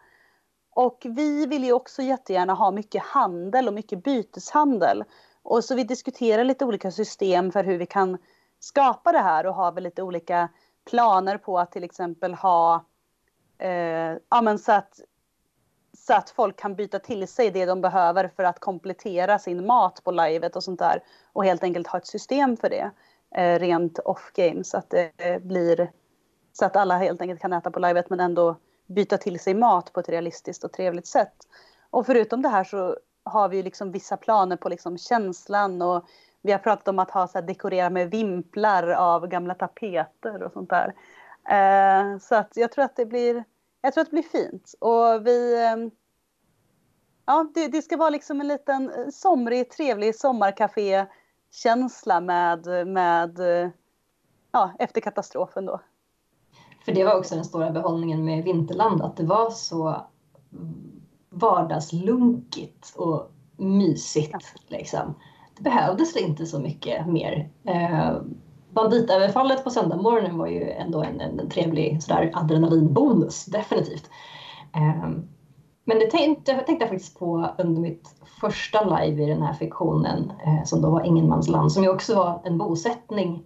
Och 0.71 1.03
vi 1.05 1.47
vill 1.47 1.65
ju 1.65 1.73
också 1.73 2.03
jättegärna 2.03 2.55
ha 2.55 2.71
mycket 2.71 3.03
handel 3.03 3.69
och 3.69 3.75
mycket 3.75 4.03
byteshandel. 4.03 5.05
Och 5.43 5.65
så 5.65 5.75
vi 5.75 5.85
diskuterar 5.85 6.45
lite 6.45 6.65
olika 6.65 6.91
system 6.91 7.53
för 7.53 7.65
hur 7.65 7.79
vi 7.79 7.87
kan 7.87 8.19
skapa 8.61 9.13
det 9.13 9.19
här 9.19 9.47
och 9.47 9.55
har 9.55 9.73
väl 9.73 9.85
lite 9.85 10.03
olika 10.03 10.49
planer 10.91 11.39
på 11.39 11.59
att 11.59 11.73
till 11.73 11.85
exempel 11.85 12.35
ha 12.35 12.85
eh, 13.59 14.17
ja, 14.29 14.43
men 14.43 14.59
så, 14.59 14.73
att, 14.73 15.01
så 16.07 16.15
att 16.15 16.31
folk 16.31 16.57
kan 16.57 16.75
byta 16.75 16.99
till 16.99 17.29
sig 17.29 17.51
det 17.51 17.67
de 17.67 17.81
behöver 17.81 18.29
för 18.37 18.45
att 18.45 18.61
komplettera 18.61 19.39
sin 19.39 19.67
mat 19.67 20.05
på 20.05 20.11
livet 20.11 20.57
och 20.57 20.65
sånt 20.65 20.79
där. 20.79 21.03
Och 21.33 21.45
helt 21.45 21.63
enkelt 21.63 21.87
ha 21.87 21.99
ett 21.99 22.07
system 22.07 22.57
för 22.57 22.71
det 22.71 22.91
Eh, 23.35 23.59
rent 23.59 23.99
off 23.99 24.31
game 24.35 24.65
så 24.65 24.77
att 24.77 24.91
det 24.91 25.13
eh, 25.19 25.39
blir 25.39 25.91
så 26.53 26.65
att 26.65 26.77
alla 26.77 26.99
helt 26.99 27.21
enkelt 27.21 27.41
kan 27.41 27.53
äta 27.53 27.71
på 27.71 27.79
livet 27.79 28.11
men 28.11 28.21
ändå 28.21 28.57
byta 28.87 29.19
till 29.19 29.41
sig 29.41 29.55
mat 29.55 29.93
på 29.93 30.01
ett 30.01 30.09
realistiskt 30.09 30.65
och 30.65 30.73
trevligt 30.73 31.07
sätt. 31.07 31.35
Och 31.91 32.07
förutom 32.07 32.43
det 32.43 32.49
här 32.49 32.65
så 32.65 32.97
har 33.25 33.49
vi 33.49 33.57
ju 33.57 33.63
liksom 33.63 33.93
vissa 33.93 34.17
planer 34.17 34.57
på 34.57 34.69
liksom 34.69 34.99
känslan 34.99 35.83
och 35.83 36.07
vi 36.43 36.53
har 36.53 36.59
pratat 36.59 36.89
om 36.89 36.99
att 36.99 37.11
ha 37.11 37.29
så 37.29 37.39
här, 37.39 37.47
dekorera 37.47 37.91
med 37.91 38.11
vimplar 38.11 38.89
av 38.89 39.27
gamla 39.27 39.55
tapeter 39.55 40.43
och 40.43 40.53
sånt 40.53 40.71
där. 40.71 40.95
Eh, 41.49 42.19
så 42.19 42.35
att 42.35 42.53
jag 42.57 42.73
tror 42.73 42.85
att 42.85 42.97
det 42.97 43.07
blir, 43.07 43.45
jag 43.81 43.95
tror 43.95 44.03
att 44.03 44.11
det 44.11 44.15
blir 44.15 44.41
fint 44.41 44.75
och 44.81 45.27
vi 45.27 45.65
eh, 45.65 45.77
Ja, 47.27 47.51
det, 47.55 47.69
det 47.69 47.83
ska 47.83 47.97
vara 47.97 48.11
liksom 48.11 48.41
en 48.41 48.49
liten 48.49 48.91
eh, 48.91 49.09
somrig, 49.09 49.71
trevlig 49.71 50.15
sommarkafé-känsla 51.57 52.21
med, 52.21 52.87
med 52.87 53.39
ja, 54.53 54.73
efter 54.79 55.01
katastrofen 55.01 55.67
då. 55.67 55.81
För 56.85 56.93
det 56.93 57.05
var 57.05 57.19
också 57.19 57.35
den 57.35 57.45
stora 57.45 57.71
behållningen 57.71 58.25
med 58.25 58.45
Vinterland, 58.45 59.03
att 59.03 59.17
det 59.17 59.25
var 59.25 59.51
så 59.51 60.07
vardagslunkigt 61.31 62.95
och 62.97 63.31
mysigt. 63.57 64.55
Liksom. 64.69 65.15
Det 65.57 65.63
behövdes 65.63 66.17
inte 66.17 66.47
så 66.47 66.59
mycket 66.59 67.07
mer. 67.07 67.51
Eh, 67.65 68.17
banditöverfallet 68.71 69.65
på 69.65 69.71
söndagmorgonen 69.71 70.39
var 70.39 70.47
ju 70.47 70.71
ändå 70.71 71.03
en, 71.03 71.21
en 71.21 71.49
trevlig 71.49 72.03
sådär 72.03 72.31
adrenalinbonus, 72.35 73.45
definitivt. 73.45 74.11
Eh, 74.75 75.11
men 75.89 75.99
det 75.99 76.11
tänkte, 76.11 76.53
jag 76.53 76.67
tänkte 76.67 76.85
jag 76.85 76.91
faktiskt 76.91 77.19
på 77.19 77.49
under 77.59 77.81
mitt 77.81 78.15
första 78.41 78.85
live 78.85 79.23
i 79.23 79.27
den 79.27 79.43
här 79.43 79.53
fiktionen, 79.53 80.33
eh, 80.47 80.65
som 80.65 80.83
då 80.83 80.91
var 80.91 81.07
Ingenmansland, 81.07 81.73
som 81.73 81.83
ju 81.83 81.89
också 81.89 82.15
var 82.15 82.41
en 82.45 82.59
bosättning 82.59 83.43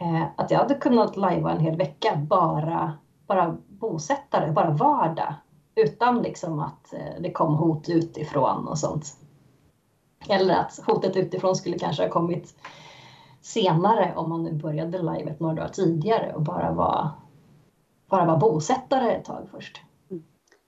eh, 0.00 0.22
att 0.36 0.50
jag 0.50 0.58
hade 0.58 0.74
kunnat 0.74 1.16
lajva 1.16 1.52
en 1.52 1.60
hel 1.60 1.76
vecka 1.76 2.16
bara, 2.16 2.92
bara 3.26 3.56
bosättare, 3.68 4.52
bara 4.52 4.70
vardag. 4.70 5.34
Utan 5.74 6.22
liksom 6.22 6.60
att 6.60 6.92
eh, 6.92 7.20
det 7.20 7.32
kom 7.32 7.54
hot 7.54 7.88
utifrån 7.88 8.68
och 8.68 8.78
sånt. 8.78 9.16
Eller 10.28 10.54
att 10.54 10.80
hotet 10.86 11.16
utifrån 11.16 11.56
skulle 11.56 11.78
kanske 11.78 12.02
ha 12.02 12.10
kommit 12.10 12.54
senare 13.40 14.12
om 14.16 14.28
man 14.28 14.44
nu 14.44 14.52
började 14.52 14.98
livet 14.98 15.40
några 15.40 15.54
dagar 15.54 15.68
tidigare 15.68 16.32
och 16.34 16.42
bara 16.42 16.72
var, 16.72 17.10
bara 18.10 18.24
var 18.24 18.36
bosättare 18.36 19.12
ett 19.12 19.24
tag 19.24 19.48
först. 19.50 19.82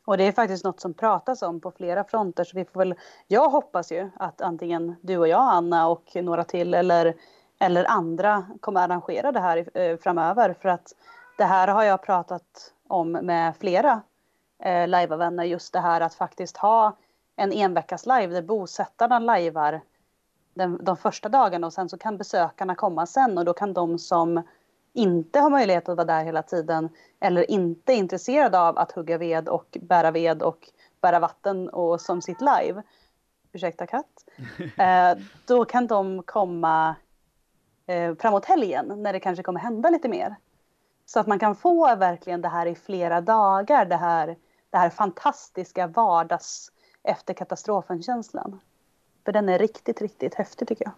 Och 0.05 0.17
det 0.17 0.25
är 0.25 0.33
faktiskt 0.33 0.65
något 0.65 0.81
som 0.81 0.95
pratas 0.95 1.43
om 1.43 1.61
på 1.61 1.71
flera 1.71 2.05
fronter 2.05 2.45
så 2.45 2.57
vi 2.57 2.65
får 2.65 2.81
väl, 2.81 2.95
jag 3.27 3.49
hoppas 3.49 3.93
ju 3.93 4.11
att 4.17 4.41
antingen 4.41 4.97
du 5.01 5.19
och 5.19 5.29
jag 5.29 5.53
Anna 5.53 5.89
och 5.89 6.11
några 6.15 6.45
till 6.45 6.75
eller, 6.75 7.15
eller 7.59 7.85
andra 7.85 8.47
kommer 8.61 8.81
arrangera 8.81 9.33
det 9.33 9.41
här 9.41 9.79
eh, 9.79 9.97
framöver. 9.97 10.55
För 10.63 10.69
att 10.69 10.93
det 11.39 11.45
här 11.45 11.69
har 11.69 11.83
jag 11.83 12.03
pratat 12.03 12.73
om 12.89 13.13
med 13.13 13.57
flera 13.57 14.03
eh, 14.63 14.89
live-vänner 14.89 15.45
just 15.45 15.73
det 15.73 15.81
här 15.81 16.01
att 16.01 16.15
faktiskt 16.15 16.57
ha 16.57 16.97
en 17.37 17.53
enveckas 17.53 18.07
live 18.07 18.27
där 18.27 18.43
bosättarna 18.43 19.19
lajvar 19.19 19.81
den, 20.55 20.85
de 20.85 20.97
första 20.97 21.29
dagarna 21.29 21.67
och 21.67 21.73
sen 21.73 21.89
så 21.89 21.99
kan 21.99 22.19
besökarna 22.19 22.75
komma 22.75 23.07
sen 23.07 23.39
och 23.39 23.45
då 23.45 23.53
kan 23.53 23.73
de 23.73 23.99
som 23.99 24.43
inte 24.95 25.41
har 25.41 25.51
möjlighet 25.51 25.89
att 25.89 25.97
vara 25.97 26.07
där 26.07 26.25
hela 26.25 26.43
tiden 26.43 26.89
eller 27.21 27.51
inte 27.51 27.93
är 27.93 27.97
intresserade 27.97 28.61
av 28.61 28.79
att 28.79 28.93
hugga 28.93 29.19
ved 29.19 29.49
och 29.49 29.79
bära 29.81 30.11
ved 30.11 30.43
och 30.43 30.71
bära 31.01 31.21
vatten 31.21 31.69
och 31.69 32.01
som 32.01 32.23
sitt 32.23 32.41
live, 32.41 32.83
ursäkta 33.53 33.87
katt, 33.87 34.25
eh, 34.79 35.23
då 35.47 35.65
kan 35.65 35.87
de 35.87 36.23
komma 36.23 36.97
eh, 37.87 38.15
framåt 38.15 38.45
helgen 38.45 39.03
när 39.03 39.13
det 39.13 39.21
kanske 39.21 39.43
kommer 39.43 39.61
hända 39.61 39.91
lite 39.91 40.09
mer. 40.09 40.37
Så 41.07 41.21
att 41.21 41.27
man 41.27 41.39
kan 41.39 41.57
få 41.57 41.97
verkligen 41.97 42.41
det 42.41 42.49
här 42.49 42.67
i 42.67 42.75
flera 42.75 43.21
dagar, 43.21 43.85
det 43.85 43.97
här, 43.97 44.37
det 44.71 44.79
här 44.79 44.91
fantastiska 44.91 45.87
vardags 45.87 46.73
efter 47.03 47.35
katastrofen-känslan. 47.35 48.61
För 49.25 49.33
den 49.33 49.49
är 49.49 49.59
riktigt, 49.59 50.01
riktigt 50.01 50.35
häftig 50.35 50.69
tycker 50.69 50.85
jag. 50.85 50.93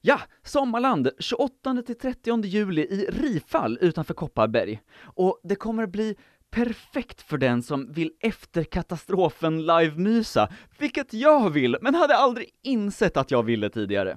Ja, 0.00 0.20
Sommarland 0.44 1.10
28 1.18 1.82
till 1.86 1.98
30 1.98 2.44
juli 2.44 2.82
i 2.82 3.06
Rifall 3.10 3.78
utanför 3.80 4.14
Kopparberg. 4.14 4.80
Och 5.02 5.40
det 5.42 5.54
kommer 5.54 5.86
bli 5.86 6.16
perfekt 6.50 7.22
för 7.22 7.38
den 7.38 7.62
som 7.62 7.92
vill 7.92 8.12
efter 8.20 8.64
katastrofen 8.64 9.66
live-mysa, 9.66 10.48
vilket 10.78 11.12
jag 11.12 11.50
vill, 11.50 11.76
men 11.80 11.94
hade 11.94 12.16
aldrig 12.16 12.50
insett 12.62 13.16
att 13.16 13.30
jag 13.30 13.42
ville 13.42 13.70
tidigare. 13.70 14.16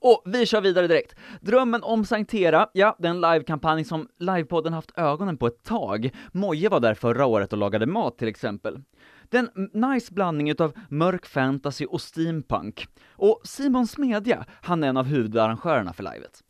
Och 0.00 0.22
vi 0.26 0.46
kör 0.46 0.60
vidare 0.60 0.86
direkt. 0.86 1.14
Drömmen 1.40 1.82
om 1.82 2.04
Sanktera, 2.04 2.68
ja, 2.72 2.96
den 2.98 3.20
livekampanj 3.20 3.84
som 3.84 4.08
livepodden 4.18 4.72
haft 4.72 4.98
ögonen 4.98 5.36
på 5.36 5.46
ett 5.46 5.64
tag. 5.64 6.10
Moje 6.32 6.68
var 6.68 6.80
där 6.80 6.94
förra 6.94 7.26
året 7.26 7.52
och 7.52 7.58
lagade 7.58 7.86
mat 7.86 8.18
till 8.18 8.28
exempel. 8.28 8.82
Det 9.30 9.38
är 9.38 9.48
en 9.54 9.90
nice 9.90 10.14
blandning 10.14 10.50
utav 10.50 10.72
mörk 10.88 11.26
fantasy 11.26 11.86
och 11.86 12.00
steampunk. 12.00 12.86
Och 13.10 13.40
Simon 13.44 13.86
Smedja, 13.86 14.44
han 14.62 14.84
är 14.84 14.88
en 14.88 14.96
av 14.96 15.06
huvudarrangörerna 15.06 15.92
för 15.92 16.02
livet. 16.02 16.42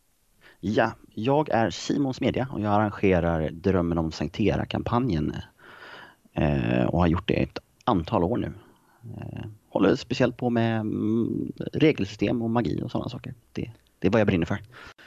Ja, 0.61 0.93
jag 1.15 1.49
är 1.49 1.71
Simon 1.71 2.15
Smedja 2.15 2.49
och 2.53 2.61
jag 2.61 2.73
arrangerar 2.73 3.51
Drömmen 3.51 3.99
om 3.99 4.13
Sanktera-kampanjen 4.13 5.35
eh, 6.33 6.85
och 6.85 6.99
har 6.99 7.07
gjort 7.07 7.29
det 7.29 7.43
ett 7.43 7.59
antal 7.85 8.25
år 8.25 8.37
nu. 8.37 8.53
Eh, 9.17 9.45
håller 9.79 9.97
speciellt 9.97 10.37
på 10.37 10.51
med 10.51 10.81
mm, 10.81 11.53
regelsystem 11.73 12.43
och 12.43 12.51
magi 12.51 12.83
och 12.83 12.91
sådana 12.91 13.09
saker. 13.09 13.35
Det, 13.53 13.71
det 13.99 14.07
är 14.09 14.11
vad 14.11 14.21
jag 14.21 14.27
brinner 14.27 14.47
för. 14.47 14.59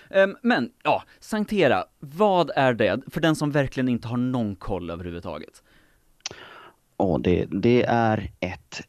Um, 0.09 0.38
men, 0.41 0.72
ja, 0.84 1.03
Sankt 1.19 1.49
Tera, 1.49 1.86
vad 1.99 2.51
är 2.55 2.74
det 2.74 3.01
för 3.07 3.22
den 3.22 3.36
som 3.36 3.51
verkligen 3.51 3.89
inte 3.89 4.07
har 4.07 4.17
någon 4.17 4.55
koll 4.55 4.89
överhuvudtaget? 4.89 5.63
Oh, 6.97 7.22
det, 7.22 7.45
det 7.45 7.84
är 7.84 8.32
ett, 8.39 8.82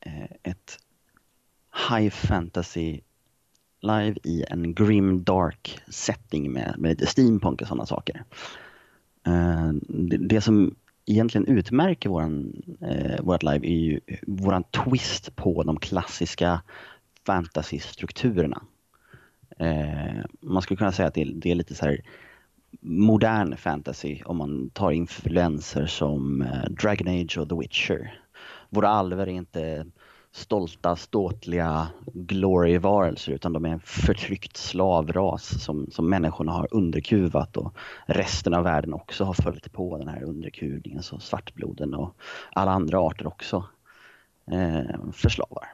eh, 0.00 0.30
ett 0.42 0.78
high 1.90 2.10
fantasy 2.10 3.00
live 3.80 4.16
i 4.22 4.44
en 4.50 4.74
grim 4.74 5.24
dark 5.24 5.80
setting 5.88 6.52
med, 6.52 6.74
med 6.78 6.90
lite 6.90 7.06
steampunk 7.06 7.62
och 7.62 7.68
sådana 7.68 7.86
saker. 7.86 8.24
Uh, 9.28 9.72
det, 9.88 10.16
det, 10.16 10.40
som 10.40 10.74
egentligen 11.06 11.46
utmärker 11.46 12.08
våran, 12.08 12.62
eh, 12.80 13.20
vårat 13.24 13.42
live 13.42 13.66
är 13.66 13.78
ju 13.78 14.00
våran 14.26 14.64
twist 14.64 15.36
på 15.36 15.62
de 15.62 15.80
klassiska 15.80 16.62
fantasy-strukturerna. 17.26 18.62
Eh, 19.58 20.24
man 20.40 20.62
skulle 20.62 20.78
kunna 20.78 20.92
säga 20.92 21.08
att 21.08 21.14
det, 21.14 21.24
det 21.24 21.50
är 21.50 21.54
lite 21.54 21.74
så 21.74 21.84
här 21.86 22.00
modern 22.80 23.56
fantasy 23.56 24.22
om 24.24 24.36
man 24.36 24.70
tar 24.70 24.90
influenser 24.90 25.86
som 25.86 26.42
eh, 26.42 26.70
Dragon 26.70 27.08
Age 27.08 27.38
och 27.38 27.48
The 27.48 27.54
Witcher. 27.54 28.20
Våra 28.70 28.88
alver 28.88 29.26
är 29.26 29.32
inte 29.32 29.86
stolta, 30.34 30.96
ståtliga 30.96 31.88
glory-varelser 32.12 33.32
utan 33.32 33.52
de 33.52 33.64
är 33.64 33.68
en 33.68 33.80
förtryckt 33.80 34.56
slavras 34.56 35.64
som, 35.64 35.90
som 35.90 36.10
människorna 36.10 36.52
har 36.52 36.68
underkuvat 36.70 37.56
och 37.56 37.74
resten 38.06 38.54
av 38.54 38.64
världen 38.64 38.92
också 38.92 39.24
har 39.24 39.34
följt 39.34 39.72
på 39.72 39.98
den 39.98 40.08
här 40.08 40.22
underkuvningen. 40.22 41.02
Så 41.02 41.18
svartbloden 41.18 41.94
och 41.94 42.16
alla 42.52 42.70
andra 42.70 42.98
arter 43.00 43.26
också 43.26 43.64
eh, 44.50 45.10
förslavar. 45.12 45.68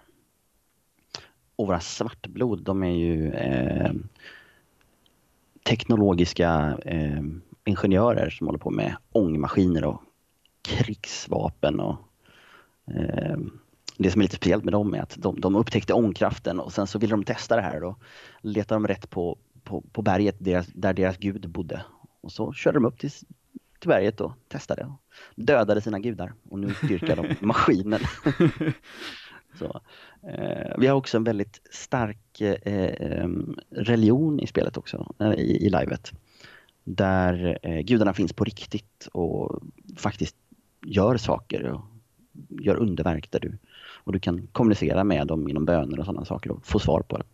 Och 1.56 1.66
våra 1.66 1.80
svartblod 1.80 2.62
de 2.62 2.82
är 2.82 2.96
ju 2.96 3.30
eh, 3.30 3.92
teknologiska 5.62 6.78
eh, 6.84 7.22
ingenjörer 7.64 8.30
som 8.30 8.46
håller 8.46 8.58
på 8.58 8.70
med 8.70 8.96
ångmaskiner 9.12 9.84
och 9.84 10.02
krigsvapen 10.62 11.80
och 11.80 11.96
eh, 12.86 13.36
det 14.02 14.10
som 14.10 14.20
är 14.20 14.22
lite 14.22 14.36
speciellt 14.36 14.64
med 14.64 14.72
dem 14.72 14.94
är 14.94 15.00
att 15.00 15.16
de, 15.18 15.40
de 15.40 15.56
upptäckte 15.56 15.94
ångkraften 15.94 16.60
och 16.60 16.72
sen 16.72 16.86
så 16.86 16.98
ville 16.98 17.12
de 17.12 17.24
testa 17.24 17.56
det 17.56 17.62
här 17.62 17.84
och 17.84 17.98
letade 18.40 18.76
de 18.76 18.88
rätt 18.88 19.10
på, 19.10 19.38
på, 19.64 19.80
på 19.92 20.02
berget 20.02 20.36
deras, 20.38 20.66
där 20.66 20.92
deras 20.92 21.16
gud 21.16 21.50
bodde. 21.50 21.84
Och 22.20 22.32
så 22.32 22.52
körde 22.52 22.76
de 22.76 22.84
upp 22.84 22.98
till, 22.98 23.10
till 23.80 23.88
berget 23.88 24.20
och 24.20 24.32
testade 24.48 24.84
och 24.84 25.02
dödade 25.34 25.80
sina 25.80 25.98
gudar 25.98 26.32
och 26.50 26.58
nu 26.58 26.74
dyrkar 26.88 27.16
de 27.16 27.34
maskinen. 27.46 28.00
så, 29.58 29.80
eh, 30.28 30.74
vi 30.78 30.86
har 30.86 30.96
också 30.96 31.16
en 31.16 31.24
väldigt 31.24 31.60
stark 31.70 32.40
eh, 32.40 33.28
religion 33.70 34.40
i 34.40 34.46
spelet 34.46 34.76
också, 34.76 35.14
eh, 35.18 35.32
i, 35.32 35.66
i 35.66 35.70
livet. 35.70 36.12
Där 36.84 37.58
eh, 37.62 37.80
gudarna 37.80 38.14
finns 38.14 38.32
på 38.32 38.44
riktigt 38.44 39.08
och 39.12 39.62
faktiskt 39.96 40.36
gör 40.86 41.16
saker 41.16 41.64
och 41.64 41.80
gör 42.48 42.76
underverk 42.76 43.30
där 43.30 43.40
du 43.40 43.58
och 44.04 44.12
du 44.12 44.18
kan 44.18 44.46
kommunicera 44.52 45.04
med 45.04 45.26
dem 45.26 45.48
genom 45.48 45.64
böner 45.64 45.98
och 45.98 46.04
sådana 46.04 46.24
saker 46.24 46.50
och 46.50 46.66
få 46.66 46.78
svar 46.78 47.02
på 47.08 47.16
det. 47.16 47.24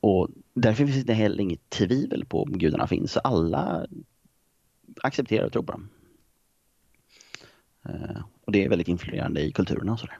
Och 0.00 0.28
därför 0.54 0.86
finns 0.86 1.04
det 1.04 1.14
heller 1.14 1.42
inget 1.42 1.70
tvivel 1.70 2.24
på 2.24 2.42
om 2.42 2.58
gudarna 2.58 2.86
finns. 2.86 3.12
Så 3.12 3.20
alla 3.20 3.86
accepterar 5.02 5.46
och 5.46 5.52
tror 5.52 5.62
på 5.62 5.72
dem. 5.72 5.88
Eh, 7.84 8.22
och 8.44 8.52
det 8.52 8.64
är 8.64 8.68
väldigt 8.68 8.88
influerande 8.88 9.40
i 9.40 9.52
kulturerna 9.52 9.92
och 9.92 10.00
sådär. 10.00 10.18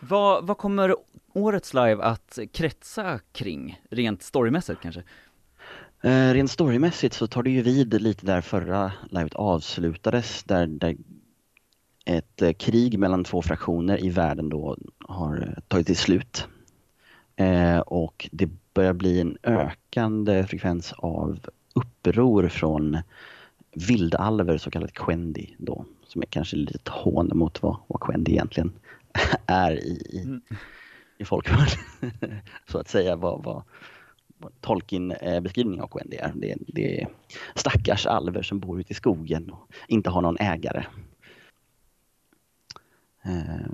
Vad, 0.00 0.46
vad 0.46 0.58
kommer 0.58 0.96
årets 1.32 1.74
live 1.74 2.02
att 2.02 2.38
kretsa 2.52 3.20
kring, 3.32 3.80
rent 3.90 4.22
storymässigt 4.22 4.80
kanske? 4.80 5.02
Eh, 6.02 6.32
rent 6.32 6.50
storymässigt 6.50 7.14
så 7.14 7.26
tar 7.26 7.42
det 7.42 7.50
ju 7.50 7.62
vid 7.62 8.02
lite 8.02 8.26
där 8.26 8.40
förra 8.40 8.92
livet 9.10 9.34
avslutades, 9.34 10.44
där, 10.44 10.66
där 10.66 10.96
ett 12.06 12.42
eh, 12.42 12.52
krig 12.52 12.98
mellan 12.98 13.24
två 13.24 13.42
fraktioner 13.42 14.04
i 14.04 14.08
världen 14.08 14.48
då 14.48 14.76
har 14.98 15.36
eh, 15.42 15.62
tagit 15.68 15.86
till 15.86 15.96
slut. 15.96 16.48
Eh, 17.36 17.78
och 17.78 18.28
det 18.32 18.50
börjar 18.74 18.92
bli 18.92 19.20
en 19.20 19.38
ökande 19.42 20.46
frekvens 20.46 20.92
av 20.92 21.38
uppror 21.74 22.48
från 22.48 22.98
vildalver, 23.74 24.58
så 24.58 24.70
kallat 24.70 24.92
Quendi 24.92 25.54
då, 25.58 25.84
som 26.06 26.22
är 26.22 26.26
kanske 26.26 26.56
lite 26.56 26.74
ett 26.74 26.88
hån 26.88 27.30
mot 27.34 27.62
vad, 27.62 27.76
vad 27.86 28.00
Quendi 28.00 28.32
egentligen 28.32 28.72
är 29.46 29.72
i, 29.72 30.08
i, 30.10 30.22
mm. 30.24 30.40
i 31.18 31.24
folkvärlden. 31.24 31.78
så 32.70 32.78
att 32.78 32.88
säga 32.88 33.16
vad, 33.16 33.44
vad, 33.44 33.62
vad 34.38 34.60
Tolkien 34.60 35.14
beskrivning 35.42 35.80
av 35.80 35.88
Quendi 35.88 36.16
är. 36.16 36.32
Det, 36.34 36.54
det 36.66 37.00
är 37.02 37.08
stackars 37.54 38.06
alver 38.06 38.42
som 38.42 38.60
bor 38.60 38.80
ute 38.80 38.92
i 38.92 38.96
skogen 38.96 39.50
och 39.50 39.72
inte 39.88 40.10
har 40.10 40.22
någon 40.22 40.38
ägare. 40.40 40.84
Eh, 43.26 43.66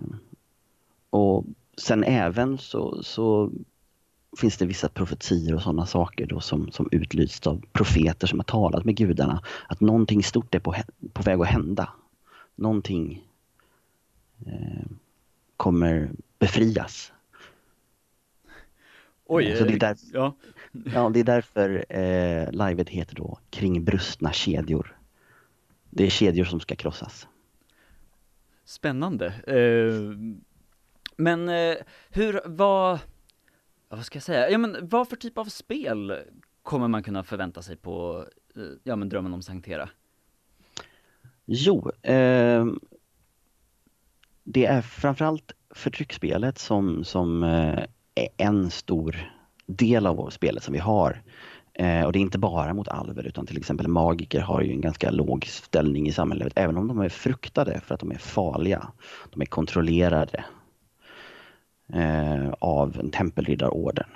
och 1.11 1.45
sen 1.77 2.05
även 2.05 2.59
så, 2.59 3.03
så 3.03 3.51
finns 4.39 4.57
det 4.57 4.67
vissa 4.67 4.89
profetier 4.89 5.55
och 5.55 5.63
sådana 5.63 5.87
saker 5.87 6.27
då 6.27 6.41
som, 6.41 6.73
som 6.73 6.89
utlysts 6.93 7.47
av 7.47 7.63
profeter 7.73 8.27
som 8.27 8.39
har 8.39 8.45
talat 8.45 8.85
med 8.85 8.97
gudarna. 8.97 9.43
Att 9.69 9.81
någonting 9.81 10.23
stort 10.23 10.55
är 10.55 10.59
på, 10.59 10.75
på 11.13 11.23
väg 11.23 11.41
att 11.41 11.47
hända. 11.47 11.89
Någonting 12.55 13.25
eh, 14.47 14.87
kommer 15.57 16.11
befrias. 16.39 17.13
Oj, 19.27 19.47
eh, 19.47 19.59
så 19.59 19.65
det 19.65 19.73
är 19.73 19.79
där, 19.79 19.97
ja. 20.13 20.35
ja, 20.95 21.11
det 21.11 21.21
är 21.21 21.25
därför 21.25 21.85
eh, 21.89 22.51
livet 22.69 22.89
heter 22.89 23.15
då 23.15 23.39
Kring 23.51 23.85
brustna 23.85 24.33
kedjor. 24.33 24.97
Det 25.91 26.07
är 26.07 26.11
kedjor 26.11 26.45
som 26.45 26.61
ska 26.61 26.77
krossas. 26.77 27.29
Spännande. 28.73 29.27
Eh, 29.27 30.17
men 31.17 31.49
eh, 31.49 31.77
hur, 32.11 32.41
vad, 32.45 32.99
vad 33.89 34.05
ska 34.05 34.17
jag 34.17 34.23
säga, 34.23 34.51
ja 34.51 34.59
men 34.59 34.89
vad 34.89 35.09
för 35.09 35.17
typ 35.17 35.39
av 35.39 35.45
spel 35.45 36.19
kommer 36.63 36.89
man 36.89 37.03
kunna 37.03 37.25
förvänta 37.25 37.63
sig 37.63 37.77
på, 37.77 38.27
eh, 38.57 38.63
ja 38.85 38.97
men 38.97 39.09
Drömmen 39.09 39.35
om 39.35 39.43
Sanktera? 39.43 39.89
Jo, 41.45 41.91
eh, 42.03 42.67
det 44.45 44.67
är 44.67 44.83
framförallt 44.83 45.53
förtrycksspelet 45.71 46.59
som, 46.59 47.05
som 47.05 47.43
eh, 47.43 47.85
är 48.15 48.29
en 48.37 48.71
stor 48.71 49.33
del 49.67 50.07
av 50.07 50.31
spelet 50.31 50.63
som 50.63 50.73
vi 50.73 50.81
har. 50.81 51.23
Eh, 51.75 52.05
och 52.05 52.13
det 52.13 52.19
är 52.19 52.21
inte 52.21 52.39
bara 52.39 52.75
mot 52.75 52.89
alver 52.89 53.27
utan 53.27 53.47
till 53.47 53.57
exempel 53.57 53.89
magiker 53.89 54.41
har 54.41 54.61
ju 54.61 54.73
en 54.73 54.81
ganska 54.81 55.11
låg 55.11 55.45
ställning 55.45 56.09
i 56.09 56.13
samhället 56.13 56.53
även 56.57 56.77
om 56.77 56.89
de 56.89 57.01
är 57.01 57.09
fruktade 57.09 57.81
för 57.81 57.95
att 57.95 58.01
de 58.01 58.11
är 58.13 58.19
farliga. 58.19 58.89
De 59.31 59.41
är 59.43 59.47
kontrollerade 59.47 60.45
eh, 61.93 62.49
av 62.59 63.01
en 63.01 63.11
tempelriddarorden. 63.11 64.09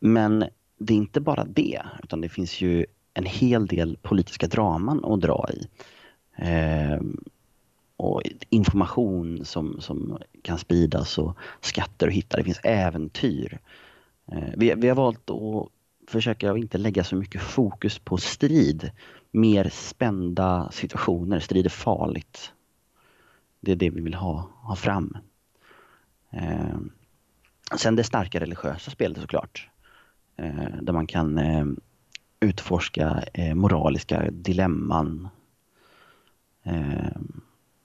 Men 0.00 0.44
det 0.78 0.92
är 0.92 0.96
inte 0.96 1.20
bara 1.20 1.44
det 1.44 1.82
utan 2.02 2.20
det 2.20 2.28
finns 2.28 2.60
ju 2.60 2.86
en 3.14 3.26
hel 3.26 3.66
del 3.66 3.98
politiska 4.02 4.46
draman 4.46 5.04
att 5.04 5.20
dra 5.20 5.48
i. 5.52 5.68
Eh, 6.36 7.00
och 7.96 8.22
information 8.48 9.44
som, 9.44 9.80
som 9.80 10.18
kan 10.42 10.58
spridas 10.58 11.18
och 11.18 11.36
skatter 11.60 12.08
att 12.08 12.12
hitta. 12.12 12.36
Det 12.36 12.44
finns 12.44 12.60
äventyr. 12.64 13.58
Eh, 14.32 14.48
vi, 14.56 14.74
vi 14.76 14.88
har 14.88 14.96
valt 14.96 15.30
att 15.30 15.68
försöker 16.06 16.46
jag 16.46 16.58
inte 16.58 16.78
lägga 16.78 17.04
så 17.04 17.16
mycket 17.16 17.42
fokus 17.42 17.98
på 17.98 18.16
strid. 18.16 18.90
Mer 19.30 19.68
spända 19.68 20.70
situationer. 20.72 21.40
Strid 21.40 21.66
är 21.66 21.70
farligt. 21.70 22.52
Det 23.60 23.72
är 23.72 23.76
det 23.76 23.90
vi 23.90 24.00
vill 24.00 24.14
ha, 24.14 24.50
ha 24.62 24.76
fram. 24.76 25.16
Eh, 26.30 26.78
sen 27.76 27.96
det 27.96 28.04
starka 28.04 28.40
religiösa 28.40 28.90
spelet 28.90 29.20
såklart. 29.20 29.68
Eh, 30.36 30.76
där 30.82 30.92
man 30.92 31.06
kan 31.06 31.38
eh, 31.38 31.66
utforska 32.40 33.24
eh, 33.34 33.54
moraliska 33.54 34.30
dilemman. 34.30 35.28
Eh, 36.62 37.20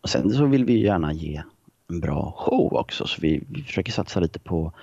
och 0.02 0.10
sen 0.10 0.30
så 0.30 0.46
vill 0.46 0.66
vi 0.66 0.84
gärna 0.84 1.14
ge 1.14 1.44
en 1.90 2.00
bra 2.00 2.34
show 2.38 2.74
också 2.74 3.08
så 3.08 3.22
vi, 3.22 3.44
vi 3.50 3.64
försöker 3.64 3.92
satsa 3.92 4.20
lite 4.20 4.40
på 4.40 4.74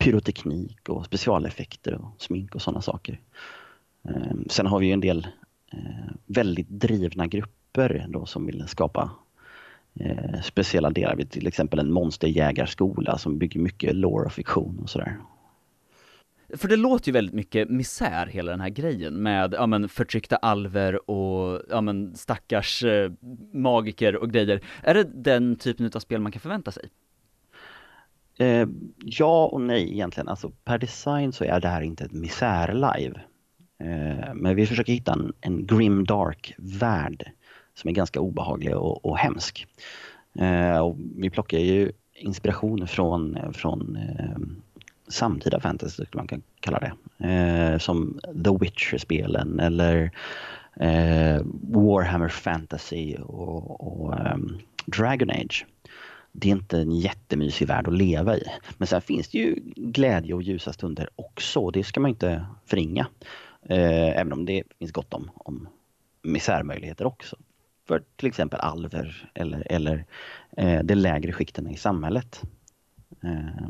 pyroteknik 0.00 0.88
och 0.88 1.04
specialeffekter 1.04 1.94
och 1.94 2.22
smink 2.22 2.54
och 2.54 2.62
sådana 2.62 2.82
saker. 2.82 3.20
Eh, 4.08 4.36
sen 4.50 4.66
har 4.66 4.80
vi 4.80 4.92
en 4.92 5.00
del 5.00 5.26
eh, 5.72 6.12
väldigt 6.26 6.68
drivna 6.68 7.26
grupper 7.26 8.06
då 8.08 8.26
som 8.26 8.46
vill 8.46 8.64
skapa 8.68 9.10
eh, 9.94 10.40
speciella 10.42 10.90
delar. 10.90 11.16
Vi 11.16 11.26
till 11.26 11.46
exempel 11.46 11.78
en 11.78 11.92
monsterjägarskola 11.92 13.18
som 13.18 13.38
bygger 13.38 13.60
mycket 13.60 13.94
lore 13.94 14.26
och 14.26 14.32
fiktion 14.32 14.78
och 14.82 14.90
sådär. 14.90 15.16
För 16.56 16.68
det 16.68 16.76
låter 16.76 17.08
ju 17.08 17.12
väldigt 17.12 17.34
mycket 17.34 17.70
misär 17.70 18.26
hela 18.26 18.50
den 18.50 18.60
här 18.60 18.68
grejen 18.68 19.22
med, 19.22 19.54
ja 19.54 19.66
men 19.66 19.88
förtryckta 19.88 20.36
alver 20.36 21.10
och, 21.10 21.62
ja 21.70 21.80
men 21.80 22.16
stackars 22.16 22.84
eh, 22.84 23.12
magiker 23.52 24.16
och 24.16 24.30
grejer. 24.30 24.60
Är 24.82 24.94
det 24.94 25.04
den 25.04 25.56
typen 25.56 25.90
av 25.94 26.00
spel 26.00 26.20
man 26.20 26.32
kan 26.32 26.40
förvänta 26.40 26.70
sig? 26.70 26.88
Eh, 28.40 28.68
ja 29.04 29.46
och 29.46 29.60
nej 29.60 29.92
egentligen. 29.92 30.28
Alltså 30.28 30.50
per 30.64 30.78
design 30.78 31.32
så 31.32 31.44
är 31.44 31.60
det 31.60 31.68
här 31.68 31.82
inte 31.82 32.04
ett 32.04 32.12
misär-live. 32.12 33.20
Eh, 33.80 34.34
men 34.34 34.56
vi 34.56 34.66
försöker 34.66 34.92
hitta 34.92 35.12
en, 35.12 35.32
en 35.40 35.66
grim 35.66 36.04
dark 36.04 36.54
värld 36.58 37.30
som 37.74 37.88
är 37.88 37.94
ganska 37.94 38.20
obehaglig 38.20 38.76
och, 38.76 39.04
och 39.04 39.18
hemsk. 39.18 39.66
Eh, 40.38 40.78
och 40.78 40.96
vi 41.16 41.30
plockar 41.30 41.58
ju 41.58 41.92
inspiration 42.14 42.86
från, 42.86 43.38
från 43.52 43.96
eh, 43.96 44.38
samtida 45.08 45.60
fantasy, 45.60 46.04
skulle 46.06 46.20
man 46.20 46.28
kan 46.28 46.42
kalla 46.60 46.78
det. 46.78 46.92
Eh, 47.28 47.78
som 47.78 48.20
The 48.44 48.56
Witcher-spelen 48.60 49.60
eller 49.60 50.10
eh, 50.76 51.42
Warhammer 51.62 52.28
Fantasy 52.28 53.16
och, 53.16 53.80
och 53.80 54.14
um, 54.34 54.58
Dragon 54.86 55.30
Age. 55.30 55.66
Det 56.32 56.48
är 56.48 56.52
inte 56.52 56.78
en 56.78 56.92
jättemysig 56.92 57.68
värld 57.68 57.88
att 57.88 57.94
leva 57.94 58.36
i. 58.36 58.42
Men 58.78 58.86
sen 58.86 59.00
finns 59.00 59.28
det 59.28 59.38
ju 59.38 59.54
glädje 59.76 60.34
och 60.34 60.42
ljusa 60.42 60.72
stunder 60.72 61.08
också. 61.16 61.70
Det 61.70 61.84
ska 61.84 62.00
man 62.00 62.10
inte 62.10 62.46
förringa. 62.66 63.06
Eh, 63.62 64.18
även 64.18 64.32
om 64.32 64.46
det 64.46 64.62
finns 64.78 64.92
gott 64.92 65.14
om, 65.14 65.30
om 65.34 65.68
misärmöjligheter 66.22 67.06
också. 67.06 67.36
För 67.88 68.02
till 68.16 68.28
exempel 68.28 68.60
alver 68.60 69.30
eller, 69.34 69.72
eller 69.72 70.04
eh, 70.56 70.82
de 70.82 70.94
lägre 70.94 71.32
skikten 71.32 71.70
i 71.70 71.76
samhället. 71.76 72.42
Eh, 73.22 73.68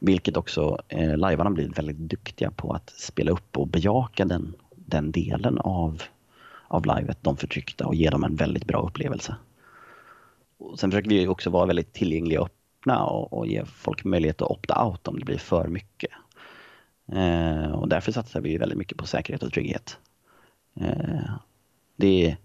vilket 0.00 0.36
också 0.36 0.78
eh, 0.88 1.16
lajvarna 1.16 1.50
blir 1.50 1.68
väldigt 1.68 1.96
duktiga 1.96 2.50
på 2.50 2.72
att 2.72 2.90
spela 2.90 3.30
upp 3.30 3.56
och 3.56 3.68
bejaka 3.68 4.24
den, 4.24 4.54
den 4.76 5.12
delen 5.12 5.58
av, 5.58 6.02
av 6.68 6.86
livet, 6.86 7.18
de 7.20 7.36
förtryckta 7.36 7.86
och 7.86 7.94
ge 7.94 8.10
dem 8.10 8.24
en 8.24 8.36
väldigt 8.36 8.64
bra 8.64 8.86
upplevelse. 8.86 9.36
Och 10.58 10.78
sen 10.78 10.90
försöker 10.90 11.10
vi 11.10 11.26
också 11.26 11.50
vara 11.50 11.66
väldigt 11.66 11.92
tillgängliga 11.92 12.40
och 12.40 12.46
öppna 12.46 13.04
och, 13.04 13.32
och 13.32 13.46
ge 13.46 13.64
folk 13.64 14.04
möjlighet 14.04 14.42
att 14.42 14.50
opta 14.50 14.86
out 14.86 15.08
om 15.08 15.18
det 15.18 15.24
blir 15.24 15.38
för 15.38 15.68
mycket. 15.68 16.10
Eh, 17.12 17.72
och 17.72 17.88
därför 17.88 18.12
satsar 18.12 18.40
vi 18.40 18.58
väldigt 18.58 18.78
mycket 18.78 18.98
på 18.98 19.06
säkerhet 19.06 19.42
och 19.42 19.52
trygghet. 19.52 19.98
Eh, 20.80 21.30
det 21.96 22.26
är 22.26 22.36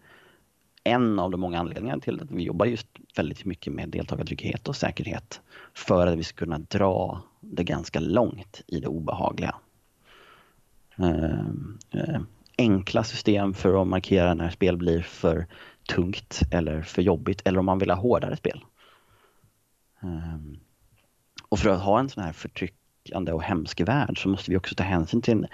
en 0.83 1.19
av 1.19 1.31
de 1.31 1.41
många 1.41 1.59
anledningarna 1.59 2.01
till 2.01 2.21
att 2.21 2.31
vi 2.31 2.43
jobbar 2.43 2.65
just 2.65 2.87
väldigt 3.15 3.45
mycket 3.45 3.73
med 3.73 3.89
deltagartrygghet 3.89 4.67
och 4.67 4.75
säkerhet. 4.75 5.41
För 5.73 6.07
att 6.07 6.17
vi 6.17 6.23
ska 6.23 6.37
kunna 6.37 6.59
dra 6.59 7.21
det 7.39 7.63
ganska 7.63 7.99
långt 7.99 8.61
i 8.67 8.79
det 8.79 8.87
obehagliga. 8.87 9.55
Eh, 10.95 11.45
eh, 11.91 12.21
enkla 12.57 13.03
system 13.03 13.53
för 13.53 13.81
att 13.81 13.87
markera 13.87 14.33
när 14.33 14.49
spel 14.49 14.77
blir 14.77 15.01
för 15.01 15.47
tungt 15.95 16.41
eller 16.51 16.81
för 16.81 17.01
jobbigt 17.01 17.41
eller 17.45 17.59
om 17.59 17.65
man 17.65 17.79
vill 17.79 17.89
ha 17.89 17.97
hårdare 17.97 18.35
spel. 18.35 18.63
Eh, 20.03 20.37
och 21.49 21.59
för 21.59 21.69
att 21.69 21.81
ha 21.81 21.99
en 21.99 22.09
sån 22.09 22.23
här 22.23 22.33
förtryckande 22.33 23.31
och 23.31 23.43
hemsk 23.43 23.81
värld 23.81 24.23
så 24.23 24.29
måste 24.29 24.51
vi 24.51 24.57
också 24.57 24.75
ta 24.75 24.83
hänsyn 24.83 25.21
till 25.21 25.47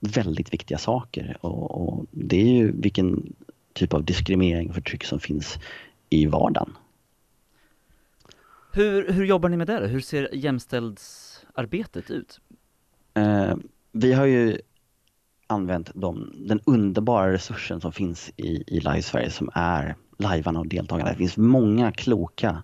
väldigt 0.00 0.52
viktiga 0.52 0.78
saker 0.78 1.36
och, 1.40 1.70
och 1.70 2.06
det 2.10 2.36
är 2.36 2.52
ju 2.52 2.72
vilken 2.80 3.34
typ 3.72 3.94
av 3.94 4.04
diskriminering 4.04 4.68
och 4.68 4.74
förtryck 4.74 5.04
som 5.04 5.20
finns 5.20 5.58
i 6.10 6.26
vardagen. 6.26 6.76
Hur, 8.72 9.12
hur 9.12 9.24
jobbar 9.24 9.48
ni 9.48 9.56
med 9.56 9.66
det 9.66 9.86
Hur 9.86 10.00
ser 10.00 10.34
jämställdhetsarbetet 10.34 12.10
ut? 12.10 12.40
Eh, 13.14 13.56
vi 13.92 14.12
har 14.12 14.26
ju 14.26 14.58
använt 15.46 15.90
de, 15.94 16.32
den 16.48 16.60
underbara 16.66 17.32
resursen 17.32 17.80
som 17.80 17.92
finns 17.92 18.32
i, 18.36 18.64
i 18.66 18.80
Live 18.80 19.02
Sverige 19.02 19.30
som 19.30 19.50
är 19.54 19.96
lajvarna 20.18 20.60
och 20.60 20.66
deltagarna. 20.66 21.10
Det 21.10 21.16
finns 21.16 21.36
många 21.36 21.92
kloka 21.92 22.62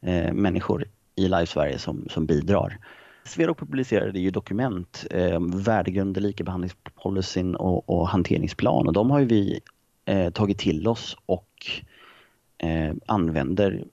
eh, 0.00 0.32
människor 0.32 0.84
i 1.14 1.22
Live 1.22 1.46
Sverige 1.46 1.78
som, 1.78 2.06
som 2.10 2.26
bidrar. 2.26 2.78
Sverok 3.24 3.58
publicerade 3.58 4.20
ju 4.20 4.30
dokument, 4.30 5.06
eh, 5.10 5.40
värdegrund, 5.54 6.22
likabehandlingspolicyn 6.22 7.54
och, 7.54 7.90
och 7.90 8.08
hanteringsplan 8.08 8.86
och 8.86 8.92
de 8.92 9.10
har 9.10 9.18
ju 9.18 9.26
vi 9.26 9.60
eh, 10.04 10.30
tagit 10.30 10.58
till 10.58 10.88
oss 10.88 11.16
och 11.26 11.50
eh, 12.58 12.94
använder 13.06 13.84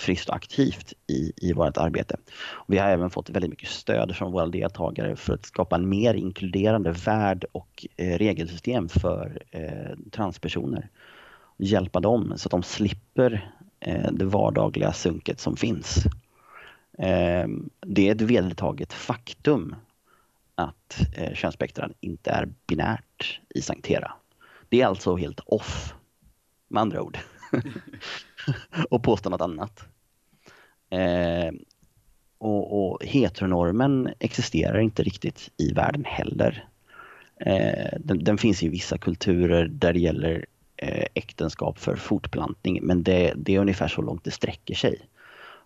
friskt 0.00 0.28
och 0.28 0.34
aktivt 0.34 0.92
i, 1.06 1.32
i 1.36 1.52
vårt 1.52 1.76
arbete. 1.76 2.16
Och 2.50 2.74
vi 2.74 2.78
har 2.78 2.88
även 2.88 3.10
fått 3.10 3.30
väldigt 3.30 3.50
mycket 3.50 3.68
stöd 3.68 4.16
från 4.16 4.32
våra 4.32 4.46
deltagare 4.46 5.16
för 5.16 5.34
att 5.34 5.46
skapa 5.46 5.76
en 5.76 5.88
mer 5.88 6.14
inkluderande 6.14 6.92
värld 6.92 7.44
och 7.52 7.86
eh, 7.96 8.18
regelsystem 8.18 8.88
för 8.88 9.42
eh, 9.50 9.98
transpersoner. 10.10 10.88
Hjälpa 11.58 12.00
dem 12.00 12.32
så 12.36 12.46
att 12.46 12.50
de 12.50 12.62
slipper 12.62 13.52
eh, 13.80 14.12
det 14.12 14.24
vardagliga 14.24 14.92
sunket 14.92 15.40
som 15.40 15.56
finns. 15.56 16.06
Eh, 16.98 17.48
det 17.80 18.08
är 18.08 18.14
ett 18.14 18.20
vedertaget 18.20 18.92
faktum 18.92 19.74
att 20.54 21.00
eh, 21.16 21.34
könsspektran 21.34 21.94
inte 22.00 22.30
är 22.30 22.48
binärt 22.66 23.40
i 23.54 23.62
Sanktera. 23.62 24.12
Det 24.68 24.80
är 24.80 24.86
alltså 24.86 25.16
helt 25.16 25.40
off, 25.40 25.94
med 26.68 26.80
andra 26.80 27.02
ord. 27.02 27.18
och 28.90 29.02
påstå 29.02 29.30
något 29.30 29.40
annat. 29.40 29.88
Eh, 30.90 31.52
och, 32.38 32.90
och 32.92 33.04
heteronormen 33.04 34.10
existerar 34.18 34.78
inte 34.78 35.02
riktigt 35.02 35.50
i 35.56 35.72
världen 35.72 36.04
heller. 36.04 36.64
Eh, 37.36 37.98
den, 38.00 38.24
den, 38.24 38.38
finns 38.38 38.62
i 38.62 38.68
vissa 38.68 38.98
kulturer 38.98 39.68
där 39.68 39.92
det 39.92 40.00
gäller 40.00 40.46
eh, 40.76 41.04
äktenskap 41.14 41.78
för 41.78 41.96
fortplantning 41.96 42.80
men 42.82 43.02
det, 43.02 43.32
det, 43.36 43.54
är 43.54 43.60
ungefär 43.60 43.88
så 43.88 44.02
långt 44.02 44.24
det 44.24 44.30
sträcker 44.30 44.74
sig. 44.74 45.00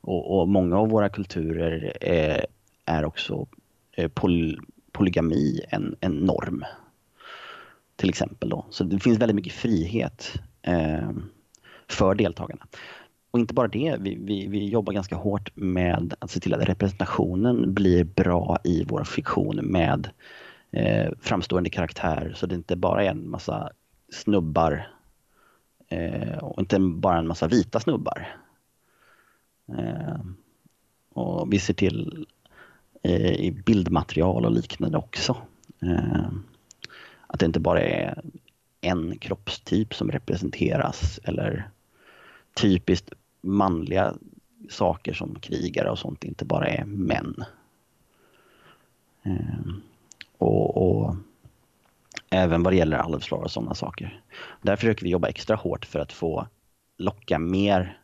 Och, 0.01 0.41
och 0.41 0.49
många 0.49 0.79
av 0.79 0.89
våra 0.89 1.09
kulturer 1.09 1.93
eh, 2.01 2.45
är 2.85 3.05
också 3.05 3.47
eh, 3.93 4.09
poly, 4.09 4.57
polygami 4.93 5.61
en, 5.69 5.97
en 6.01 6.13
norm 6.13 6.65
till 7.97 8.09
exempel. 8.09 8.49
Då. 8.49 8.67
Så 8.71 8.85
det 8.85 9.01
finns 9.01 9.19
väldigt 9.19 9.37
mycket 9.37 9.53
frihet 9.53 10.35
eh, 10.63 11.11
för 11.89 12.15
deltagarna. 12.15 12.67
Och 13.35 13.41
inte 13.41 13.55
bara 13.55 13.69
det, 13.69 13.97
vi, 14.01 14.15
vi, 14.15 14.47
vi, 14.47 14.69
jobbar 14.69 14.93
ganska 14.93 15.17
hårt 15.17 15.51
med 15.57 16.15
att 16.19 16.31
se 16.31 16.41
till 16.41 16.55
att 16.55 16.69
representationen 16.69 17.75
blir 17.75 18.05
bra 18.05 18.59
i 18.65 18.85
vår 18.85 19.05
fiktion 19.05 19.57
med 19.63 20.11
eh, 20.71 21.13
framstående 21.21 21.71
karaktärer 21.71 22.33
så 22.35 22.47
det 22.47 22.55
inte 22.55 22.77
bara 22.77 23.05
är 23.05 23.11
en 23.11 23.31
massa 23.31 23.71
snubbar 24.13 24.89
eh, 25.89 26.39
och 26.39 26.61
inte 26.61 26.79
bara 26.79 27.19
en 27.19 27.27
massa 27.27 27.49
vita 27.49 27.81
snubbar. 27.81 28.37
Eh, 29.79 30.21
och 31.13 31.53
vi 31.53 31.59
ser 31.59 31.75
till 31.75 32.27
eh, 33.03 33.33
i 33.33 33.63
bildmaterial 33.67 34.45
och 34.45 34.53
liknande 34.53 34.99
också. 34.99 35.37
Eh, 35.83 36.29
Att 37.27 37.41
det 37.41 37.47
inte 37.47 37.61
bara 37.61 37.81
är 37.81 38.23
en 38.81 39.19
kroppstyp 39.19 39.95
som 39.95 40.11
representeras 40.11 41.21
eller 41.25 41.71
typiskt 42.61 43.13
manliga 43.45 44.15
saker 44.71 45.13
som 45.13 45.35
krigare 45.35 45.91
och 45.91 45.99
sånt 45.99 46.25
inte 46.25 46.45
bara 46.45 46.67
är 46.67 46.85
män. 46.85 47.45
Ehm, 49.23 49.83
och, 50.39 50.77
och 50.77 51.17
även 52.31 52.63
vad 52.63 52.73
det 52.73 52.77
gäller 52.77 52.97
alvslag 52.97 53.43
och 53.43 53.51
sådana 53.51 53.75
saker. 53.75 54.21
Där 54.63 54.77
försöker 54.77 55.05
vi 55.05 55.11
jobba 55.11 55.29
extra 55.29 55.57
hårt 55.57 55.85
för 55.85 55.99
att 55.99 56.13
få 56.13 56.47
locka 56.97 57.39
mer 57.39 57.99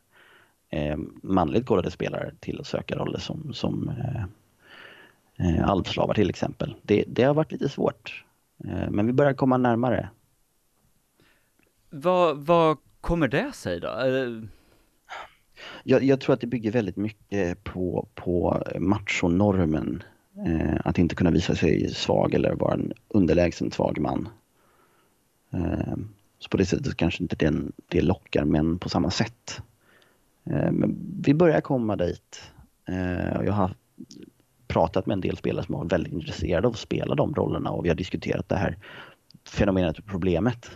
eh, 0.69 0.99
manligt 1.23 1.67
kodade 1.67 1.91
spelare 1.91 2.35
till 2.41 2.61
att 2.61 2.67
söka 2.67 2.97
roller 2.97 3.19
som, 3.19 3.55
som 3.55 3.89
eh, 3.89 4.25
eh 5.47 5.69
alvslavar 5.69 6.15
till 6.15 6.31
exempel. 6.31 6.75
Det, 6.83 7.05
det 7.09 7.23
har 7.23 7.35
varit 7.35 7.53
lite 7.53 7.69
svårt, 7.69 8.25
eh, 8.65 8.91
men 8.91 9.07
vi 9.07 9.13
börjar 9.13 9.35
komma 9.35 9.57
närmare. 9.57 10.09
Vad, 11.91 12.37
vad 12.37 12.79
kommer 13.01 13.29
det 13.29 13.53
sig 13.55 13.81
då? 13.81 13.89
Eh, 13.89 14.43
jag, 15.91 16.03
jag 16.03 16.21
tror 16.21 16.35
att 16.35 16.41
det 16.41 16.47
bygger 16.47 16.71
väldigt 16.71 16.97
mycket 16.97 17.65
på, 17.65 18.09
på 18.15 18.63
machonormen. 18.79 20.03
Eh, 20.47 20.81
att 20.85 20.99
inte 20.99 21.15
kunna 21.15 21.31
visa 21.31 21.55
sig 21.55 21.95
svag 21.95 22.35
eller 22.35 22.55
vara 22.55 22.75
en 22.75 22.93
underlägsen 23.09 23.71
svag 23.71 23.99
man. 24.01 24.29
Eh, 25.53 25.97
så 26.39 26.49
på 26.49 26.57
det 26.57 26.67
sättet 26.67 26.97
kanske 26.97 27.23
inte 27.23 27.37
den, 27.37 27.73
det 27.89 28.01
lockar 28.01 28.45
män 28.45 28.79
på 28.79 28.89
samma 28.89 29.11
sätt. 29.11 29.63
Eh, 30.45 30.73
men 30.73 30.97
vi 31.23 31.35
börjar 31.35 31.61
komma 31.61 31.97
dit. 31.97 32.43
Eh, 32.89 33.45
jag 33.45 33.53
har 33.53 33.75
pratat 34.67 35.07
med 35.07 35.15
en 35.15 35.21
del 35.21 35.37
spelare 35.37 35.67
som 35.67 35.75
var 35.75 35.85
väldigt 35.85 36.13
intresserade 36.13 36.67
av 36.67 36.73
att 36.73 36.79
spela 36.79 37.15
de 37.15 37.35
rollerna 37.35 37.71
och 37.71 37.85
vi 37.85 37.89
har 37.89 37.97
diskuterat 37.97 38.49
det 38.49 38.57
här 38.57 38.77
fenomenet 39.45 39.99
och 39.99 40.07
problemet. 40.07 40.71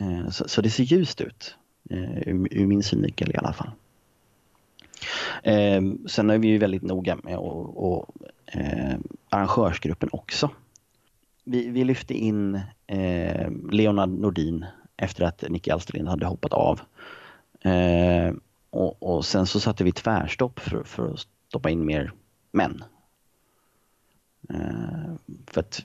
Eh, 0.00 0.28
så, 0.28 0.48
så 0.48 0.60
det 0.60 0.70
ser 0.70 0.84
ljust 0.84 1.20
ut. 1.20 1.56
Eh, 1.90 2.28
ur, 2.28 2.48
ur 2.50 2.66
min 2.66 2.82
synvinkel 2.82 3.30
i 3.30 3.36
alla 3.36 3.52
fall. 3.52 3.70
Eh, 5.42 5.82
sen 6.06 6.30
är 6.30 6.38
vi 6.38 6.48
ju 6.48 6.58
väldigt 6.58 6.82
noga 6.82 7.16
med 7.16 7.38
och, 7.38 7.92
och 7.92 8.08
eh, 8.46 8.98
arrangörsgruppen 9.28 10.08
också. 10.12 10.50
Vi, 11.44 11.68
vi 11.68 11.84
lyfte 11.84 12.14
in 12.14 12.60
eh, 12.86 13.50
Leonard 13.70 14.08
Nordin 14.08 14.64
efter 14.96 15.24
att 15.24 15.44
Nicky 15.48 15.70
Alsterlind 15.70 16.08
hade 16.08 16.26
hoppat 16.26 16.52
av. 16.52 16.80
Eh, 17.60 18.34
och, 18.70 19.02
och 19.02 19.24
sen 19.24 19.46
så 19.46 19.60
satte 19.60 19.84
vi 19.84 19.92
tvärstopp 19.92 20.58
för, 20.58 20.82
för 20.82 21.12
att 21.12 21.26
stoppa 21.48 21.70
in 21.70 21.86
mer 21.86 22.12
män. 22.52 22.84
Eh, 24.48 25.14
för 25.46 25.60
att 25.60 25.84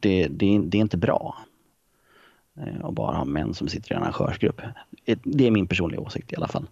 det, 0.00 0.28
det, 0.28 0.58
det 0.58 0.78
är 0.78 0.82
inte 0.82 0.96
bra 0.96 1.36
Eh, 2.56 2.80
och 2.80 2.92
bara 2.92 3.16
ha 3.16 3.24
män 3.24 3.54
som 3.54 3.68
sitter 3.68 3.92
i 3.92 3.96
en 3.96 4.02
arrangörsgrupp. 4.02 4.60
Det 5.22 5.46
är 5.46 5.50
min 5.50 5.66
personliga 5.66 6.00
åsikt 6.00 6.32
i 6.32 6.36
alla 6.36 6.48
fall. 6.48 6.66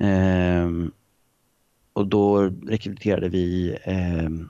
Ehm, 0.00 0.92
och 1.92 2.06
då 2.06 2.42
rekryterade 2.66 3.28
vi 3.28 3.78
ehm, 3.82 4.48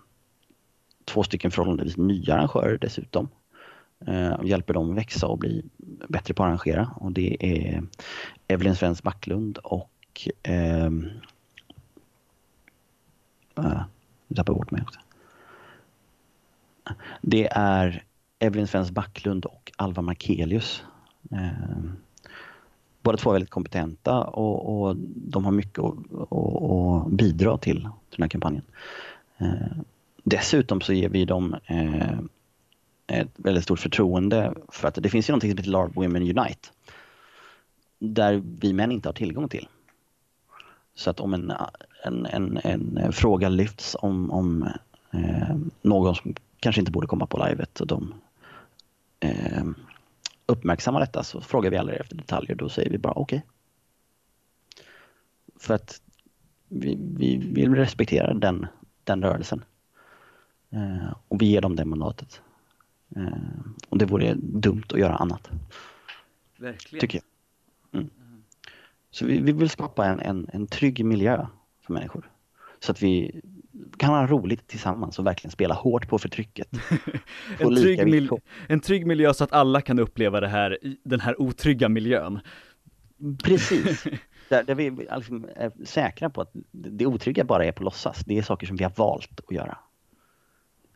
två 1.05 1.23
stycken 1.23 1.51
förhållandevis 1.51 1.97
nya 1.97 2.35
arrangörer 2.35 2.79
dessutom. 2.79 3.29
Eh, 4.07 4.33
och 4.33 4.49
hjälper 4.49 4.75
dem 4.75 4.95
växa 4.95 5.27
och 5.27 5.39
bli 5.39 5.65
bättre 6.09 6.35
på 6.35 6.43
att 6.43 6.47
arrangera. 6.47 6.91
Och 6.97 7.13
det 7.13 7.37
är 7.41 7.83
Evelyn 8.49 8.77
Svens 8.77 9.03
Backlund 9.03 9.59
och 9.59 10.29
ehm, 10.43 11.09
nu 14.29 14.37
tappade 14.37 14.53
jag 14.53 14.57
bort 14.57 14.71
mig 14.71 14.83
också. 14.83 15.01
Det 17.23 17.49
är 17.53 18.05
Evelyn 18.39 18.67
Svens 18.67 18.91
Backlund 18.91 19.45
och 19.45 19.73
Alva 19.77 20.03
Markelius. 20.03 20.83
Eh, 21.31 21.83
båda 23.03 23.19
två 23.19 23.31
är 23.31 23.33
väldigt 23.33 23.51
kompetenta 23.51 24.25
och, 24.25 24.89
och 24.89 24.97
de 25.15 25.45
har 25.45 25.53
mycket 25.53 25.85
att, 25.85 27.13
bidra 27.13 27.59
till, 27.59 27.81
till 27.81 28.17
den 28.17 28.23
här 28.23 28.29
kampanjen. 28.29 28.65
Eh, 29.39 29.77
dessutom 30.25 30.81
så 30.81 30.93
ger 30.93 31.09
vi 31.09 31.25
dem 31.25 31.57
eh, 31.67 32.19
ett 33.07 33.29
väldigt 33.37 33.65
stort 33.65 33.81
förtroende 33.81 34.55
för 34.69 34.89
att 34.89 34.95
det 34.95 35.11
finns 35.11 35.29
ju 35.29 35.33
någonting 35.33 35.51
som 35.51 35.59
heter 35.59 35.71
LARP 35.71 35.97
Women 35.97 36.23
Unite. 36.23 36.69
Där 37.99 38.43
vi 38.61 38.73
män 38.73 38.93
inte 38.93 39.09
har 39.09 39.15
tillgång 39.15 39.49
till. 39.49 39.69
Så 40.95 41.11
att 41.11 41.21
om 41.21 41.35
en, 41.35 41.53
en, 42.05 42.27
en, 42.27 42.97
en 42.97 43.13
fråga 43.13 43.49
lyfts 43.49 43.97
om, 44.01 44.31
om 44.31 44.69
eh, 45.11 45.57
någon 45.83 46.15
som 46.15 46.35
kanske 46.61 46.81
inte 46.81 46.93
borde 46.93 47.07
komma 47.07 47.27
på 47.27 47.47
livet 47.47 47.81
och 47.81 47.87
de 47.87 48.15
eh, 49.21 49.65
uppmärksammar 50.47 51.01
detta 51.01 51.25
så 51.25 51.41
frågar 51.41 51.71
vi 51.71 51.77
aldrig 51.77 52.01
efter 52.01 52.17
detaljer. 52.17 52.55
Då 52.55 52.69
säger 52.69 52.91
vi 52.91 52.99
bara 52.99 53.13
okej. 53.13 53.45
För 55.57 55.75
att 55.75 56.01
vi, 56.69 56.99
vi 57.17 57.37
vill 57.37 57.75
respektera 57.75 58.35
den, 58.35 58.67
den 59.05 59.23
rörelsen. 59.23 59.65
Eh, 60.71 61.15
och 61.29 61.43
vi 61.43 61.47
ger 61.47 61.61
dem 61.61 61.77
det 61.77 61.85
mandatet. 61.85 62.43
Eh, 63.17 63.61
och 63.89 63.99
det 63.99 64.07
vore 64.07 64.35
dumt 64.35 64.85
att 64.89 64.99
göra 65.01 65.17
annat, 65.17 65.51
verkligen. 66.57 67.01
tycker 67.01 67.19
jag. 67.19 68.01
Mm. 68.01 68.11
Så 69.11 69.27
vi, 69.27 69.41
vi 69.41 69.53
vill 69.53 69.71
skapa 69.71 70.07
en, 70.07 70.21
en, 70.21 70.47
en 70.53 70.67
trygg 70.67 71.05
miljö 71.05 71.47
för 71.81 71.93
människor. 71.93 72.31
Så 72.81 72.93
att 72.93 73.03
vi 73.03 73.41
kan 73.97 74.11
ha 74.11 74.27
roligt 74.27 74.67
tillsammans 74.69 75.19
och 75.19 75.27
verkligen 75.27 75.51
spela 75.53 75.75
hårt 75.75 76.09
på 76.09 76.19
förtrycket. 76.19 76.69
En, 77.59 77.77
trygg 77.77 77.99
mil- 78.05 78.13
villkor. 78.13 78.41
en 78.69 78.81
trygg 78.81 79.07
miljö 79.07 79.35
så 79.35 79.45
att 79.45 79.53
alla 79.53 79.81
kan 79.81 79.99
uppleva 79.99 80.41
det 80.41 80.49
här, 80.49 80.85
i- 80.87 81.01
den 81.05 81.21
här 81.21 81.41
otrygga 81.43 81.89
miljön. 81.89 82.41
Precis. 83.45 84.05
Där, 84.49 84.63
där 84.65 84.75
vi 84.75 84.91
liksom 84.91 85.49
är 85.57 85.73
säkra 85.85 86.31
på 86.31 86.41
att 86.41 86.51
det 86.73 87.07
otrygga 87.07 87.45
bara 87.45 87.65
är 87.65 87.73
på 87.73 87.83
låtsas. 87.83 88.19
Det 88.27 88.39
är 88.39 88.43
saker 88.43 88.67
som 88.67 88.77
vi 88.77 88.85
har 88.85 88.93
valt 88.97 89.41
att 89.49 89.55
göra. 89.55 89.79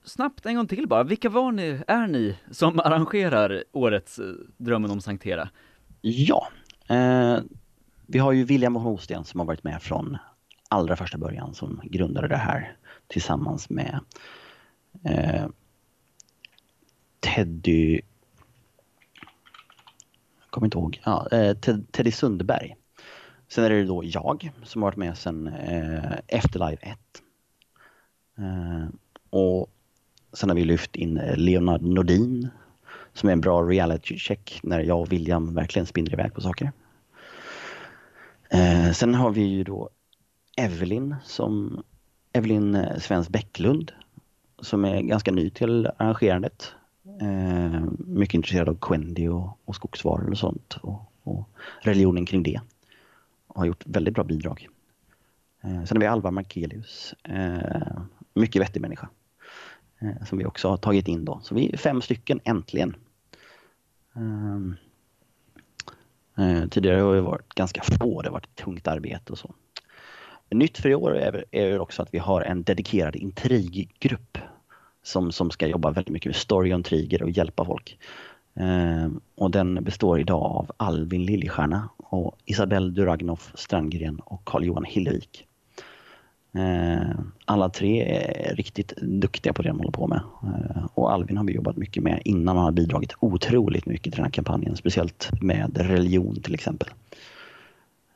Snabbt 0.04 0.46
en 0.46 0.56
gång 0.56 0.66
till 0.66 0.88
bara, 0.88 1.02
vilka 1.04 1.28
var 1.28 1.52
ni, 1.52 1.80
är 1.86 2.06
ni 2.06 2.38
som 2.50 2.80
arrangerar 2.80 3.64
årets 3.72 4.18
eh, 4.18 4.24
Drömmen 4.56 4.90
om 4.90 5.00
Sankt 5.00 5.24
Hera? 5.24 5.48
Ja, 6.00 6.48
eh, 6.88 7.38
vi 8.06 8.18
har 8.18 8.32
ju 8.32 8.44
William 8.44 8.76
Hosten 8.76 9.24
som 9.24 9.40
har 9.40 9.46
varit 9.46 9.64
med 9.64 9.82
från 9.82 10.16
allra 10.70 10.96
första 10.96 11.18
början 11.18 11.54
som 11.54 11.80
grundade 11.84 12.28
det 12.28 12.36
här 12.36 12.76
tillsammans 13.12 13.70
med 13.70 14.00
eh, 15.04 15.46
Teddy 17.20 18.00
jag 20.40 20.50
kommer 20.50 20.66
inte 20.66 20.78
ihåg, 20.78 21.00
ja, 21.04 21.28
eh, 21.32 21.56
Ted, 21.56 21.92
Teddy 21.92 22.10
Sundberg. 22.10 22.76
Sen 23.48 23.64
är 23.64 23.70
det 23.70 23.84
då 23.84 24.04
jag 24.04 24.50
som 24.64 24.82
har 24.82 24.86
varit 24.86 24.96
med 24.96 25.18
sedan 25.18 25.46
eh, 25.46 26.18
Efterlive 26.26 26.76
1. 26.80 26.98
Eh, 28.38 28.88
och 29.30 29.70
sen 30.32 30.48
har 30.48 30.56
vi 30.56 30.64
lyft 30.64 30.96
in 30.96 31.18
eh, 31.18 31.36
Leonard 31.36 31.82
Nordin 31.82 32.48
som 33.12 33.28
är 33.28 33.32
en 33.32 33.40
bra 33.40 33.62
reality 33.62 34.18
check 34.18 34.60
när 34.62 34.80
jag 34.80 35.00
och 35.00 35.12
William 35.12 35.54
verkligen 35.54 35.86
spinner 35.86 36.12
iväg 36.12 36.34
på 36.34 36.40
saker. 36.40 36.72
Eh, 38.50 38.92
sen 38.92 39.14
har 39.14 39.30
vi 39.30 39.42
ju 39.42 39.64
då 39.64 39.90
Evelyn 40.56 41.16
som 41.24 41.82
Evelyn 42.32 42.74
eh, 42.74 42.98
Svens 42.98 43.28
Bäcklund 43.28 43.92
som 44.60 44.84
är 44.84 45.00
ganska 45.00 45.32
ny 45.32 45.50
till 45.50 45.88
arrangerandet. 45.96 46.74
Eh, 47.20 47.82
mycket 47.98 48.34
intresserad 48.34 48.68
av 48.68 48.78
Quendi 48.80 49.28
och, 49.28 49.58
och 49.64 49.74
skogsvaror 49.74 50.30
och 50.30 50.38
sånt 50.38 50.78
och, 50.82 51.12
och 51.22 51.48
religionen 51.80 52.26
kring 52.26 52.42
det. 52.42 52.60
Och 53.46 53.60
har 53.60 53.66
gjort 53.66 53.86
väldigt 53.86 54.14
bra 54.14 54.24
bidrag. 54.24 54.68
Eh, 55.60 55.84
sen 55.84 55.96
har 55.96 56.00
vi 56.00 56.06
Alva 56.06 56.30
Markelius, 56.30 57.14
eh, 57.22 58.00
mycket 58.34 58.62
vettig 58.62 58.80
människa. 58.80 59.08
Eh, 59.98 60.24
som 60.24 60.38
vi 60.38 60.44
också 60.44 60.68
har 60.68 60.76
tagit 60.76 61.08
in 61.08 61.24
då. 61.24 61.40
Så 61.42 61.54
vi 61.54 61.72
är 61.72 61.76
fem 61.76 62.02
stycken 62.02 62.40
äntligen. 62.44 62.96
Eh, 64.14 64.56
eh 66.44 66.68
tidigare 66.68 67.00
har 67.00 67.12
vi 67.12 67.20
varit 67.20 67.54
ganska 67.54 67.82
få, 67.82 68.22
det 68.22 68.28
har 68.28 68.32
varit 68.32 68.44
ett 68.44 68.64
tungt 68.64 68.86
arbete 68.86 69.32
och 69.32 69.38
så. 69.38 69.54
Nytt 70.52 70.78
för 70.78 70.88
i 70.88 70.94
år 70.94 71.16
är, 71.16 71.44
är 71.50 71.78
också 71.78 72.02
att 72.02 72.14
vi 72.14 72.18
har 72.18 72.40
en 72.40 72.62
dedikerad 72.62 73.16
intriggrupp 73.16 74.38
som, 75.02 75.32
som 75.32 75.50
ska 75.50 75.66
jobba 75.66 75.90
väldigt 75.90 76.12
mycket 76.12 76.30
med 76.30 76.36
story 76.36 76.72
och 76.72 76.76
intriger 76.76 77.22
och 77.22 77.30
hjälpa 77.30 77.64
folk. 77.64 77.98
Ehm, 78.54 79.20
och 79.34 79.50
den 79.50 79.84
består 79.84 80.20
idag 80.20 80.42
av 80.42 80.70
Alvin 80.76 81.24
Liljestjärna 81.24 81.88
och 81.96 82.36
Isabelle 82.44 82.90
Duragnoff 82.90 83.52
Strandgren 83.54 84.20
och 84.20 84.44
Carl-Johan 84.44 84.84
Hillevik. 84.84 85.46
Eh, 86.54 87.10
Alla 87.44 87.68
tre 87.68 88.02
är 88.02 88.54
riktigt 88.56 88.96
duktiga 88.96 89.52
på 89.52 89.62
det 89.62 89.68
de 89.68 89.78
håller 89.78 89.90
på 89.90 90.06
med. 90.06 90.20
Eh, 90.42 90.86
Och 90.94 91.12
Alvin 91.12 91.36
har 91.36 91.44
vi 91.44 91.52
jobbat 91.52 91.76
mycket 91.76 92.02
med 92.02 92.22
innan 92.24 92.56
han 92.56 92.64
har 92.64 92.72
bidragit 92.72 93.12
otroligt 93.20 93.86
mycket 93.86 94.12
till 94.12 94.16
den 94.16 94.24
här 94.24 94.30
kampanjen. 94.30 94.76
Speciellt 94.76 95.30
med 95.40 95.78
religion 95.78 96.40
till 96.42 96.54
exempel. 96.54 96.88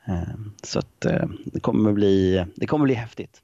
Ehm, 0.07 0.53
så 0.63 0.79
att 0.79 1.05
eh, 1.05 1.29
det 1.45 1.61
kommer 1.61 1.93
bli, 1.93 2.45
det 2.57 2.67
kommer 2.67 2.85
bli 2.85 2.95
häftigt. 2.95 3.43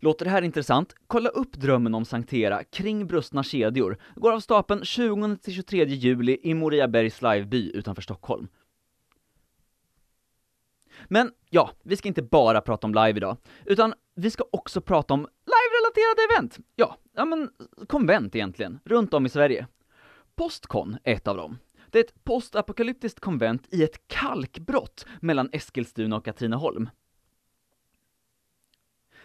Låter 0.00 0.24
det 0.24 0.30
här 0.30 0.42
intressant? 0.42 0.94
Kolla 1.06 1.28
upp 1.28 1.52
drömmen 1.52 1.94
om 1.94 2.04
Sanktera 2.04 2.64
kring 2.64 3.06
brustna 3.06 3.42
kedjor. 3.42 3.98
Går 4.14 4.32
av 4.32 4.40
stapeln 4.40 4.82
20-23 4.82 5.86
juli 5.86 6.38
i 6.42 6.54
Moriabergs 6.54 7.22
liveby 7.22 7.70
utanför 7.74 8.02
Stockholm. 8.02 8.48
Men 11.08 11.30
ja, 11.50 11.70
vi 11.82 11.96
ska 11.96 12.08
inte 12.08 12.22
bara 12.22 12.60
prata 12.60 12.86
om 12.86 12.94
live 12.94 13.16
idag, 13.16 13.36
utan 13.64 13.94
vi 14.14 14.30
ska 14.30 14.44
också 14.52 14.80
prata 14.80 15.14
om 15.14 15.20
live-relaterade 15.20 16.34
event. 16.34 16.58
Ja, 16.76 16.96
ja 17.12 17.24
men 17.24 17.50
konvent 17.86 18.34
egentligen, 18.34 18.78
runt 18.84 19.14
om 19.14 19.26
i 19.26 19.28
Sverige. 19.28 19.66
Postcon 20.34 20.96
är 21.04 21.14
ett 21.14 21.28
av 21.28 21.36
dem. 21.36 21.58
Det 21.90 21.98
är 21.98 22.04
ett 22.04 22.24
postapokalyptiskt 22.24 23.20
konvent 23.20 23.74
i 23.74 23.84
ett 23.84 24.08
kalkbrott 24.08 25.06
mellan 25.20 25.48
Eskilstuna 25.52 26.16
och 26.16 26.24
Katrineholm. 26.24 26.90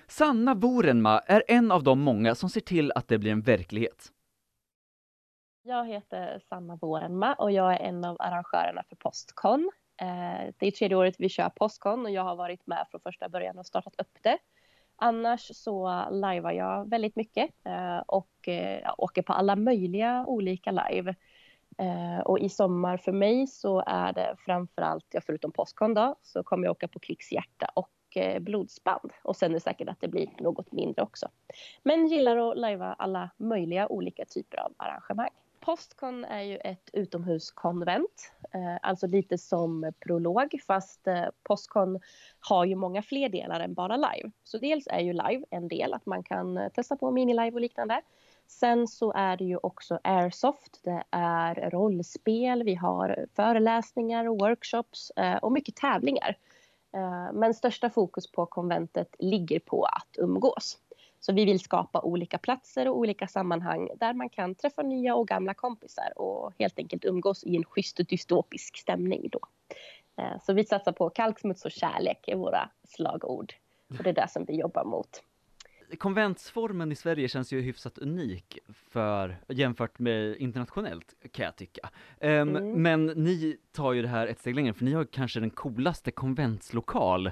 Sanna 0.07 0.53
Vorenma 0.53 1.19
är 1.19 1.43
en 1.47 1.71
av 1.71 1.83
de 1.83 1.99
många 2.01 2.35
som 2.35 2.49
ser 2.49 2.61
till 2.61 2.91
att 2.95 3.07
det 3.07 3.17
blir 3.17 3.31
en 3.31 3.41
verklighet. 3.41 4.11
Jag 5.63 5.87
heter 5.87 6.39
Sanna 6.49 6.75
Vorenma 6.75 7.33
och 7.33 7.51
jag 7.51 7.73
är 7.73 7.79
en 7.79 8.05
av 8.05 8.17
arrangörerna 8.19 8.83
för 8.89 8.95
Postcon. 8.95 9.71
Eh, 10.01 10.53
det 10.57 10.67
är 10.67 10.71
tredje 10.71 10.97
året 10.97 11.15
vi 11.19 11.29
kör 11.29 11.49
Postcon 11.49 12.05
och 12.05 12.11
jag 12.11 12.23
har 12.23 12.35
varit 12.35 12.67
med 12.67 12.85
från 12.91 13.01
första 13.01 13.29
början 13.29 13.59
och 13.59 13.65
startat 13.65 13.93
upp 13.97 14.17
det. 14.21 14.37
Annars 14.95 15.51
så 15.55 16.05
lajvar 16.11 16.51
jag 16.51 16.89
väldigt 16.89 17.15
mycket 17.15 17.49
eh, 17.65 17.97
och 17.97 18.47
eh, 18.47 18.93
åker 18.97 19.21
på 19.21 19.33
alla 19.33 19.55
möjliga 19.55 20.25
olika 20.25 20.71
live. 20.71 21.15
Eh, 21.77 22.19
och 22.19 22.39
i 22.39 22.49
sommar 22.49 22.97
för 22.97 23.11
mig 23.11 23.47
så 23.47 23.83
är 23.87 24.13
det 24.13 24.35
framförallt, 24.45 25.05
ja, 25.11 25.21
förutom 25.25 25.51
Postcon 25.51 25.93
då, 25.93 26.15
så 26.21 26.43
kommer 26.43 26.63
jag 26.63 26.71
åka 26.71 26.87
på 26.87 26.99
Krigshjärta 26.99 27.67
och 27.73 28.17
eh, 28.17 28.39
blodsband. 28.39 29.11
Och 29.23 29.35
sen 29.35 29.51
är 29.51 29.53
det 29.53 29.59
säkert 29.59 29.89
att 29.89 30.01
det 30.01 30.07
blir 30.07 30.29
något 30.39 30.71
mindre 30.71 31.01
också. 31.01 31.27
Men 31.83 32.07
gillar 32.07 32.51
att 32.51 32.57
lajva 32.57 32.93
alla 32.93 33.29
möjliga 33.37 33.87
olika 33.87 34.25
typer 34.25 34.57
av 34.57 34.73
arrangemang. 34.77 35.29
Postcon 35.65 36.25
är 36.25 36.41
ju 36.41 36.57
ett 36.57 36.89
utomhuskonvent, 36.93 38.31
eh, 38.53 38.77
alltså 38.81 39.07
lite 39.07 39.37
som 39.37 39.91
prolog 39.99 40.59
fast 40.67 41.07
eh, 41.07 41.25
Postcon 41.43 41.99
har 42.39 42.65
ju 42.65 42.75
många 42.75 43.01
fler 43.01 43.29
delar 43.29 43.59
än 43.59 43.73
bara 43.73 43.97
live. 43.97 44.31
Så 44.43 44.57
dels 44.57 44.87
är 44.87 44.99
ju 44.99 45.13
live 45.13 45.45
en 45.49 45.67
del, 45.67 45.93
att 45.93 46.05
man 46.05 46.23
kan 46.23 46.57
eh, 46.57 46.69
testa 46.69 46.95
på 46.95 47.11
minilive 47.11 47.51
och 47.51 47.61
liknande. 47.61 48.01
Sen 48.59 48.87
så 48.87 49.13
är 49.15 49.37
det 49.37 49.43
ju 49.43 49.57
också 49.63 49.99
airsoft, 50.03 50.79
det 50.83 51.03
är 51.11 51.69
rollspel, 51.69 52.63
vi 52.63 52.75
har 52.75 53.25
föreläsningar 53.35 54.29
och 54.29 54.39
workshops 54.39 55.11
eh, 55.15 55.35
och 55.35 55.51
mycket 55.51 55.75
tävlingar. 55.75 56.37
Eh, 56.93 57.33
men 57.33 57.53
största 57.53 57.89
fokus 57.89 58.31
på 58.31 58.45
konventet 58.45 59.15
ligger 59.19 59.59
på 59.59 59.85
att 59.85 60.15
umgås. 60.17 60.77
Så 61.19 61.33
vi 61.33 61.45
vill 61.45 61.59
skapa 61.59 62.01
olika 62.01 62.37
platser 62.37 62.87
och 62.87 62.97
olika 62.97 63.27
sammanhang 63.27 63.89
där 63.95 64.13
man 64.13 64.29
kan 64.29 64.55
träffa 64.55 64.81
nya 64.81 65.15
och 65.15 65.27
gamla 65.27 65.53
kompisar 65.53 66.13
och 66.15 66.53
helt 66.59 66.79
enkelt 66.79 67.05
umgås 67.05 67.43
i 67.43 67.55
en 67.55 67.63
schysst 67.63 67.99
och 67.99 68.05
dystopisk 68.05 68.77
stämning 68.77 69.29
då. 69.31 69.39
Eh, 70.17 70.41
så 70.41 70.53
vi 70.53 70.65
satsar 70.65 70.91
på 70.91 71.09
kalksmuts 71.09 71.65
och 71.65 71.71
kärlek 71.71 72.27
är 72.27 72.35
våra 72.35 72.69
slagord 72.83 73.53
och 73.97 74.03
det 74.03 74.09
är 74.09 74.13
det 74.13 74.27
som 74.29 74.45
vi 74.45 74.55
jobbar 74.55 74.83
mot. 74.83 75.23
Konventsformen 75.97 76.91
i 76.91 76.95
Sverige 76.95 77.27
känns 77.27 77.53
ju 77.53 77.61
hyfsat 77.61 77.97
unik 77.97 78.59
för, 78.89 79.37
jämfört 79.47 79.99
med 79.99 80.35
internationellt 80.37 81.15
kan 81.31 81.45
jag 81.45 81.55
tycka. 81.55 81.89
Um, 82.19 82.29
mm. 82.29 82.81
Men 82.81 83.05
ni 83.05 83.57
tar 83.71 83.93
ju 83.93 84.01
det 84.01 84.07
här 84.07 84.27
ett 84.27 84.39
steg 84.39 84.55
längre, 84.55 84.73
för 84.73 84.85
ni 84.85 84.93
har 84.93 85.05
kanske 85.05 85.39
den 85.39 85.49
coolaste 85.49 86.11
konventslokal 86.11 87.27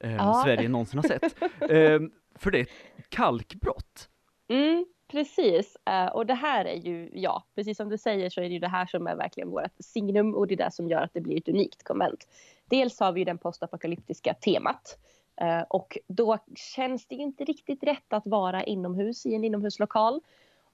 um, 0.00 0.10
ja. 0.10 0.42
Sverige 0.44 0.68
någonsin 0.68 0.98
har 0.98 1.08
sett. 1.08 1.42
Um, 1.70 2.12
för 2.34 2.50
det 2.50 2.58
är 2.58 2.66
ett 2.96 3.10
kalkbrott. 3.10 4.08
Mm, 4.48 4.86
precis, 5.10 5.76
uh, 5.90 6.06
och 6.06 6.26
det 6.26 6.34
här 6.34 6.64
är 6.64 6.76
ju, 6.76 7.10
ja, 7.14 7.44
precis 7.54 7.76
som 7.76 7.88
du 7.88 7.98
säger 7.98 8.30
så 8.30 8.40
är 8.40 8.44
det 8.44 8.54
ju 8.54 8.58
det 8.58 8.68
här 8.68 8.86
som 8.86 9.06
är 9.06 9.16
verkligen 9.16 9.50
vårt 9.50 9.74
signum 9.78 10.34
och 10.34 10.46
det 10.46 10.54
är 10.54 10.64
det 10.64 10.70
som 10.70 10.88
gör 10.88 11.02
att 11.02 11.14
det 11.14 11.20
blir 11.20 11.36
ett 11.36 11.48
unikt 11.48 11.84
konvent. 11.84 12.26
Dels 12.70 13.00
har 13.00 13.12
vi 13.12 13.20
ju 13.20 13.24
den 13.24 13.38
postapokalyptiska 13.38 14.34
temat 14.34 14.98
Eh, 15.40 15.62
och 15.68 15.98
då 16.06 16.38
känns 16.54 17.06
det 17.06 17.14
inte 17.14 17.44
riktigt 17.44 17.82
rätt 17.82 18.12
att 18.12 18.26
vara 18.26 18.64
inomhus 18.64 19.26
i 19.26 19.34
en 19.34 19.44
inomhuslokal. 19.44 20.20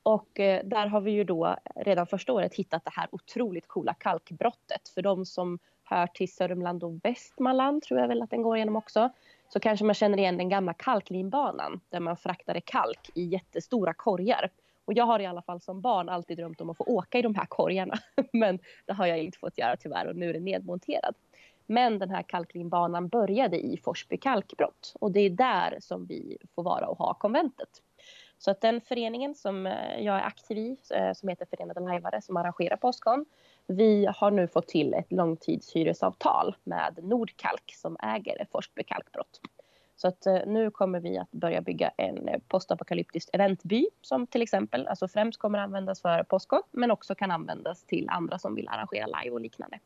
Och 0.02 0.40
eh, 0.40 0.64
där 0.64 0.86
har 0.86 1.00
vi 1.00 1.10
ju 1.10 1.24
då 1.24 1.56
redan 1.76 2.06
första 2.06 2.32
året 2.32 2.54
hittat 2.54 2.84
det 2.84 2.90
här 2.94 3.08
otroligt 3.12 3.68
coola 3.68 3.94
kalkbrottet. 3.94 4.88
För 4.94 5.02
de 5.02 5.24
som 5.24 5.58
hör 5.84 6.06
till 6.06 6.32
Sörmland 6.32 6.84
och 6.84 6.92
Västmanland 7.04 7.82
tror 7.82 8.00
jag 8.00 8.08
väl 8.08 8.22
att 8.22 8.30
den 8.30 8.42
går 8.42 8.56
igenom 8.56 8.76
också 8.76 9.10
så 9.48 9.60
kanske 9.60 9.84
man 9.84 9.94
känner 9.94 10.18
igen 10.18 10.36
den 10.36 10.48
gamla 10.48 10.74
kalklinbanan 10.74 11.80
där 11.88 12.00
man 12.00 12.16
fraktade 12.16 12.60
kalk 12.60 13.10
i 13.14 13.22
jättestora 13.22 13.94
korgar. 13.94 14.50
Och 14.84 14.92
jag 14.92 15.04
har 15.04 15.20
i 15.20 15.26
alla 15.26 15.42
fall 15.42 15.60
som 15.60 15.80
barn 15.80 16.08
alltid 16.08 16.36
drömt 16.36 16.60
om 16.60 16.70
att 16.70 16.76
få 16.76 16.84
åka 16.84 17.18
i 17.18 17.22
de 17.22 17.34
här 17.34 17.46
korgarna. 17.46 17.94
Men 18.32 18.58
det 18.86 18.92
har 18.92 19.06
jag 19.06 19.18
inte 19.18 19.38
fått 19.38 19.58
göra 19.58 19.76
tyvärr 19.76 20.06
och 20.06 20.16
nu 20.16 20.28
är 20.28 20.32
den 20.32 20.44
nedmonterad. 20.44 21.14
Men 21.66 21.98
den 21.98 22.10
här 22.10 22.22
kalklinbanan 22.22 23.08
började 23.08 23.56
i 23.66 23.76
Forsby 23.84 24.16
kalkbrott 24.16 24.94
och 25.00 25.12
det 25.12 25.20
är 25.20 25.30
där 25.30 25.76
som 25.80 26.06
vi 26.06 26.38
får 26.54 26.62
vara 26.62 26.88
och 26.88 26.98
ha 26.98 27.14
konventet. 27.14 27.82
Så 28.38 28.50
att 28.50 28.60
den 28.60 28.80
föreningen 28.80 29.34
som 29.34 29.66
eh, 29.66 30.00
jag 30.00 30.16
är 30.16 30.22
aktiv 30.22 30.58
i, 30.58 30.76
eh, 30.94 31.12
som 31.12 31.28
heter 31.28 31.46
Förenade 31.46 31.80
Lajvare, 31.80 32.22
som 32.22 32.36
arrangerar 32.36 32.76
Postcon, 32.76 33.24
vi 33.66 34.06
har 34.16 34.30
nu 34.30 34.48
fått 34.48 34.68
till 34.68 34.94
ett 34.94 35.12
långtidshyresavtal 35.12 36.56
med 36.64 36.98
Nordkalk 37.02 37.74
som 37.74 37.96
äger 38.02 38.46
Forsby 38.52 38.82
kalkbrott. 38.82 39.40
Så 39.96 40.08
att 40.08 40.26
eh, 40.26 40.38
nu 40.46 40.70
kommer 40.70 41.00
vi 41.00 41.18
att 41.18 41.30
börja 41.30 41.60
bygga 41.60 41.88
en 41.96 42.40
postapokalyptisk 42.48 43.28
eventby 43.32 43.86
som 44.02 44.26
till 44.26 44.42
exempel, 44.42 44.86
alltså 44.86 45.08
främst 45.08 45.38
kommer 45.38 45.58
användas 45.58 46.02
för 46.02 46.22
Postcon 46.22 46.62
men 46.70 46.90
också 46.90 47.14
kan 47.14 47.30
användas 47.30 47.84
till 47.84 48.08
andra 48.08 48.38
som 48.38 48.54
vill 48.54 48.68
arrangera 48.68 49.06
live 49.06 49.34
och 49.34 49.40
liknande. 49.40 49.78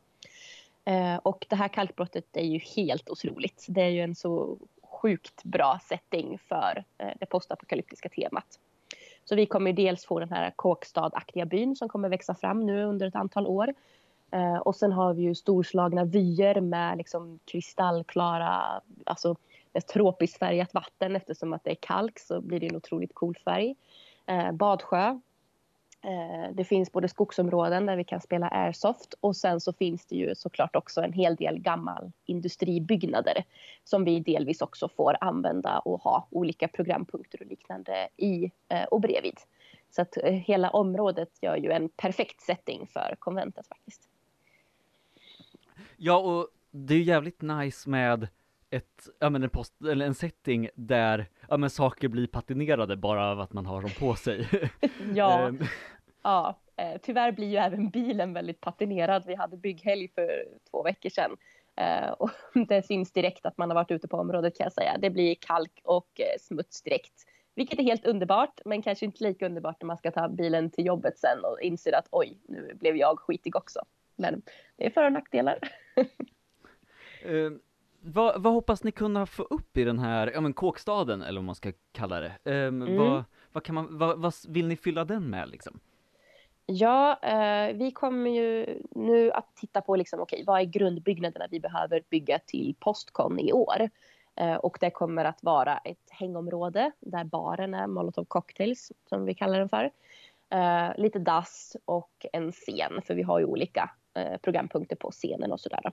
Eh, 0.84 1.16
och 1.16 1.46
det 1.48 1.56
här 1.56 1.68
kalkbrottet 1.68 2.36
är 2.36 2.44
ju 2.44 2.58
helt 2.58 3.10
otroligt. 3.10 3.66
Det 3.68 3.82
är 3.82 3.88
ju 3.88 4.00
en 4.00 4.14
så 4.14 4.58
sjukt 4.82 5.44
bra 5.44 5.80
setting 5.88 6.38
för 6.38 6.84
eh, 6.98 7.10
det 7.20 7.26
postapokalyptiska 7.26 8.08
temat. 8.08 8.58
Så 9.24 9.36
vi 9.36 9.46
kommer 9.46 9.72
dels 9.72 10.04
få 10.04 10.20
den 10.20 10.32
här 10.32 10.50
kåkstadaktiga 10.50 11.44
byn 11.44 11.76
som 11.76 11.88
kommer 11.88 12.08
växa 12.08 12.34
fram 12.34 12.66
nu 12.66 12.84
under 12.84 13.06
ett 13.06 13.16
antal 13.16 13.46
år. 13.46 13.74
Eh, 14.30 14.56
och 14.56 14.76
sen 14.76 14.92
har 14.92 15.14
vi 15.14 15.22
ju 15.22 15.34
storslagna 15.34 16.04
vyer 16.04 16.60
med 16.60 16.98
liksom 16.98 17.38
kristallklara, 17.44 18.80
alltså 19.04 19.36
ett 19.72 19.88
tropiskt 19.88 20.38
färgat 20.38 20.74
vatten 20.74 21.16
eftersom 21.16 21.52
att 21.52 21.64
det 21.64 21.70
är 21.70 21.78
kalk 21.80 22.18
så 22.18 22.40
blir 22.40 22.60
det 22.60 22.66
en 22.66 22.76
otroligt 22.76 23.14
cool 23.14 23.36
färg. 23.44 23.74
Badsjö 24.52 25.20
Eh, 26.02 26.54
det 26.54 26.64
finns 26.64 26.92
både 26.92 27.08
skogsområden 27.08 27.86
där 27.86 27.96
vi 27.96 28.04
kan 28.04 28.20
spela 28.20 28.48
airsoft 28.48 29.14
och 29.20 29.36
sen 29.36 29.60
så 29.60 29.72
finns 29.72 30.06
det 30.06 30.16
ju 30.16 30.34
såklart 30.34 30.76
också 30.76 31.00
en 31.02 31.12
hel 31.12 31.36
del 31.36 31.58
gammal 31.58 32.12
industribyggnader 32.26 33.44
som 33.84 34.04
vi 34.04 34.20
delvis 34.20 34.62
också 34.62 34.88
får 34.88 35.16
använda 35.20 35.78
och 35.78 36.00
ha 36.00 36.26
olika 36.30 36.68
programpunkter 36.68 37.42
och 37.42 37.46
liknande 37.46 38.08
i 38.16 38.50
eh, 38.68 38.84
och 38.84 39.00
bredvid. 39.00 39.40
Så 39.90 40.02
att 40.02 40.16
eh, 40.16 40.32
hela 40.32 40.70
området 40.70 41.28
gör 41.42 41.56
ju 41.56 41.70
en 41.70 41.88
perfekt 41.88 42.40
setting 42.40 42.86
för 42.86 43.16
konventet 43.18 43.66
faktiskt. 43.66 44.08
Ja, 45.96 46.18
och 46.18 46.48
det 46.70 46.94
är 46.94 46.98
ju 46.98 47.04
jävligt 47.04 47.42
nice 47.42 47.90
med 47.90 48.28
ett, 48.70 49.08
ja 49.18 49.30
men 49.30 49.42
en, 49.42 49.50
post, 49.50 49.82
eller 49.82 50.06
en 50.06 50.14
setting 50.14 50.68
där, 50.74 51.26
ja 51.48 51.56
men 51.56 51.70
saker 51.70 52.08
blir 52.08 52.26
patinerade 52.26 52.96
bara 52.96 53.30
av 53.30 53.40
att 53.40 53.52
man 53.52 53.66
har 53.66 53.82
dem 53.82 53.90
på 53.98 54.14
sig. 54.14 54.48
ja, 55.14 55.48
ehm. 55.48 55.58
ja, 56.22 56.58
eh, 56.76 57.00
tyvärr 57.02 57.32
blir 57.32 57.48
ju 57.48 57.56
även 57.56 57.90
bilen 57.90 58.32
väldigt 58.32 58.60
patinerad. 58.60 59.24
Vi 59.26 59.34
hade 59.34 59.56
bygghelg 59.56 60.08
för 60.08 60.44
två 60.70 60.82
veckor 60.82 61.10
sedan. 61.10 61.36
Eh, 61.76 62.10
och 62.10 62.30
det 62.68 62.82
syns 62.86 63.12
direkt 63.12 63.46
att 63.46 63.58
man 63.58 63.70
har 63.70 63.74
varit 63.74 63.90
ute 63.90 64.08
på 64.08 64.16
området 64.16 64.56
kan 64.56 64.64
jag 64.64 64.72
säga. 64.72 64.98
Det 64.98 65.10
blir 65.10 65.34
kalk 65.34 65.80
och 65.84 66.20
eh, 66.20 66.38
smuts 66.40 66.82
direkt. 66.82 67.14
Vilket 67.54 67.78
är 67.78 67.82
helt 67.82 68.06
underbart, 68.06 68.60
men 68.64 68.82
kanske 68.82 69.06
inte 69.06 69.24
lika 69.24 69.46
underbart 69.46 69.82
när 69.82 69.86
man 69.86 69.98
ska 69.98 70.10
ta 70.10 70.28
bilen 70.28 70.70
till 70.70 70.86
jobbet 70.86 71.18
sen 71.18 71.44
och 71.44 71.60
inser 71.60 71.92
att 71.92 72.08
oj, 72.10 72.38
nu 72.48 72.74
blev 72.74 72.96
jag 72.96 73.18
skitig 73.18 73.56
också. 73.56 73.80
Men 74.16 74.42
det 74.76 74.86
är 74.86 74.90
för 74.90 75.06
och 75.06 75.12
nackdelar. 75.12 75.58
Ehm, 78.04 78.12
vad, 78.12 78.42
vad, 78.42 78.52
hoppas 78.52 78.84
ni 78.84 78.92
kunna 78.92 79.26
få 79.26 79.42
upp 79.42 79.76
i 79.76 79.84
den 79.84 79.98
här, 79.98 80.30
ja 80.34 80.40
men 80.40 80.52
kåkstaden 80.52 81.22
eller 81.22 81.40
vad 81.40 81.46
man 81.46 81.54
ska 81.54 81.72
kalla 81.92 82.20
det? 82.20 82.32
Um, 82.44 82.82
mm. 82.82 82.96
vad, 82.96 83.24
vad, 83.52 83.64
kan 83.64 83.74
man, 83.74 83.98
vad, 83.98 84.18
vad, 84.18 84.34
vill 84.48 84.66
ni 84.66 84.76
fylla 84.76 85.04
den 85.04 85.30
med 85.30 85.48
liksom? 85.48 85.80
Ja, 86.66 87.18
eh, 87.22 87.76
vi 87.76 87.90
kommer 87.90 88.30
ju 88.30 88.82
nu 88.90 89.30
att 89.32 89.56
titta 89.56 89.80
på 89.80 89.96
liksom, 89.96 90.20
okay, 90.20 90.44
vad 90.46 90.60
är 90.60 90.64
grundbyggnaderna 90.64 91.46
vi 91.50 91.60
behöver 91.60 92.02
bygga 92.10 92.38
till 92.38 92.74
Postcon 92.80 93.38
i 93.38 93.52
år. 93.52 93.90
Eh, 94.36 94.54
och 94.54 94.78
det 94.80 94.90
kommer 94.90 95.24
att 95.24 95.42
vara 95.42 95.78
ett 95.78 96.10
hängområde 96.10 96.90
där 97.00 97.24
baren 97.24 97.74
är 97.74 97.86
Molotov 97.86 98.24
Cocktails 98.24 98.92
som 99.08 99.24
vi 99.24 99.34
kallar 99.34 99.58
den 99.58 99.68
för. 99.68 99.90
Eh, 100.50 100.90
lite 100.96 101.18
dass 101.18 101.76
och 101.84 102.26
en 102.32 102.52
scen 102.52 103.02
för 103.06 103.14
vi 103.14 103.22
har 103.22 103.38
ju 103.38 103.44
olika 103.44 103.90
eh, 104.14 104.36
programpunkter 104.36 104.96
på 104.96 105.10
scenen 105.10 105.52
och 105.52 105.60
sådär. 105.60 105.92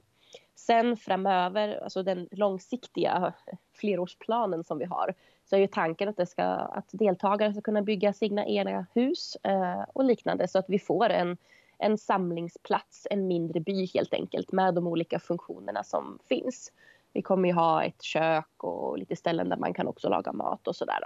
Sen 0.55 0.97
framöver, 0.97 1.84
alltså 1.84 2.03
den 2.03 2.28
långsiktiga 2.32 3.34
flerårsplanen 3.73 4.63
som 4.63 4.78
vi 4.78 4.86
har, 4.86 5.13
så 5.49 5.55
är 5.55 5.59
ju 5.59 5.67
tanken 5.67 6.09
att, 6.09 6.17
det 6.17 6.25
ska, 6.25 6.43
att 6.43 6.89
deltagare 6.91 7.53
ska 7.53 7.61
kunna 7.61 7.82
bygga 7.82 8.13
sina 8.13 8.45
egna 8.45 8.86
hus 8.93 9.38
eh, 9.43 9.84
och 9.93 10.03
liknande 10.03 10.47
så 10.47 10.59
att 10.59 10.69
vi 10.69 10.80
får 10.80 11.09
en, 11.09 11.38
en 11.78 11.97
samlingsplats, 11.97 13.07
en 13.09 13.28
mindre 13.28 13.59
by 13.59 13.86
helt 13.93 14.13
enkelt 14.13 14.51
med 14.51 14.73
de 14.73 14.88
olika 14.88 15.19
funktionerna 15.19 15.84
som 15.84 16.19
finns. 16.30 16.71
Vi 17.13 17.21
kommer 17.21 17.49
ju 17.49 17.55
ha 17.55 17.84
ett 17.84 18.01
kök 18.01 18.63
och 18.63 18.97
lite 18.97 19.15
ställen 19.15 19.49
där 19.49 19.57
man 19.57 19.73
kan 19.73 19.88
också 19.88 20.09
laga 20.09 20.34
mat 20.34 20.67
och 20.67 20.75
sådär. 20.75 20.99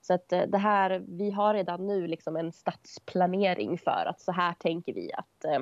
Så 0.00 0.14
att 0.14 0.32
eh, 0.32 0.42
det 0.42 0.58
här, 0.58 1.02
vi 1.08 1.30
har 1.30 1.54
redan 1.54 1.86
nu 1.86 2.06
liksom 2.06 2.36
en 2.36 2.52
stadsplanering 2.52 3.78
för 3.78 4.06
att 4.06 4.20
så 4.20 4.32
här 4.32 4.54
tänker 4.58 4.92
vi 4.92 5.12
att 5.12 5.44
eh, 5.44 5.60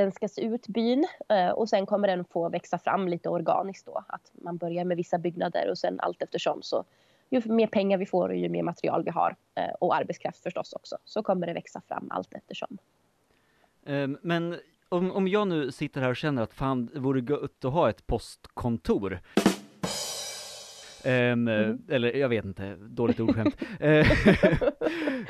den 0.00 0.12
ska 0.12 0.28
se 0.28 0.44
ut 0.44 0.68
byn 0.68 1.06
eh, 1.28 1.50
och 1.50 1.68
sen 1.68 1.86
kommer 1.86 2.08
den 2.08 2.24
få 2.24 2.48
växa 2.48 2.78
fram 2.78 3.08
lite 3.08 3.28
organiskt 3.28 3.86
då. 3.86 4.04
Att 4.08 4.32
man 4.32 4.56
börjar 4.56 4.84
med 4.84 4.96
vissa 4.96 5.18
byggnader 5.18 5.70
och 5.70 5.78
sen 5.78 6.00
allt 6.00 6.22
eftersom 6.22 6.62
så 6.62 6.84
ju 7.30 7.42
mer 7.44 7.66
pengar 7.66 7.98
vi 7.98 8.06
får 8.06 8.28
och 8.28 8.36
ju 8.36 8.48
mer 8.48 8.62
material 8.62 9.04
vi 9.04 9.10
har 9.10 9.36
eh, 9.54 9.70
och 9.80 9.96
arbetskraft 9.96 10.42
förstås 10.42 10.72
också 10.72 10.98
så 11.04 11.22
kommer 11.22 11.46
det 11.46 11.52
växa 11.52 11.80
fram 11.88 12.08
allt 12.10 12.34
eftersom. 12.34 12.78
Ehm, 13.86 14.18
men 14.22 14.56
om, 14.88 15.12
om 15.12 15.28
jag 15.28 15.48
nu 15.48 15.72
sitter 15.72 16.00
här 16.00 16.10
och 16.10 16.16
känner 16.16 16.42
att 16.42 16.54
fan, 16.54 16.90
det 16.94 17.00
vore 17.00 17.20
gött 17.20 17.64
att 17.64 17.72
ha 17.72 17.90
ett 17.90 18.06
postkontor. 18.06 19.20
Um, 21.04 21.48
mm. 21.48 21.82
Eller 21.88 22.16
jag 22.16 22.28
vet 22.28 22.44
inte, 22.44 22.76
dåligt 22.76 23.20
ordskämt. 23.20 23.56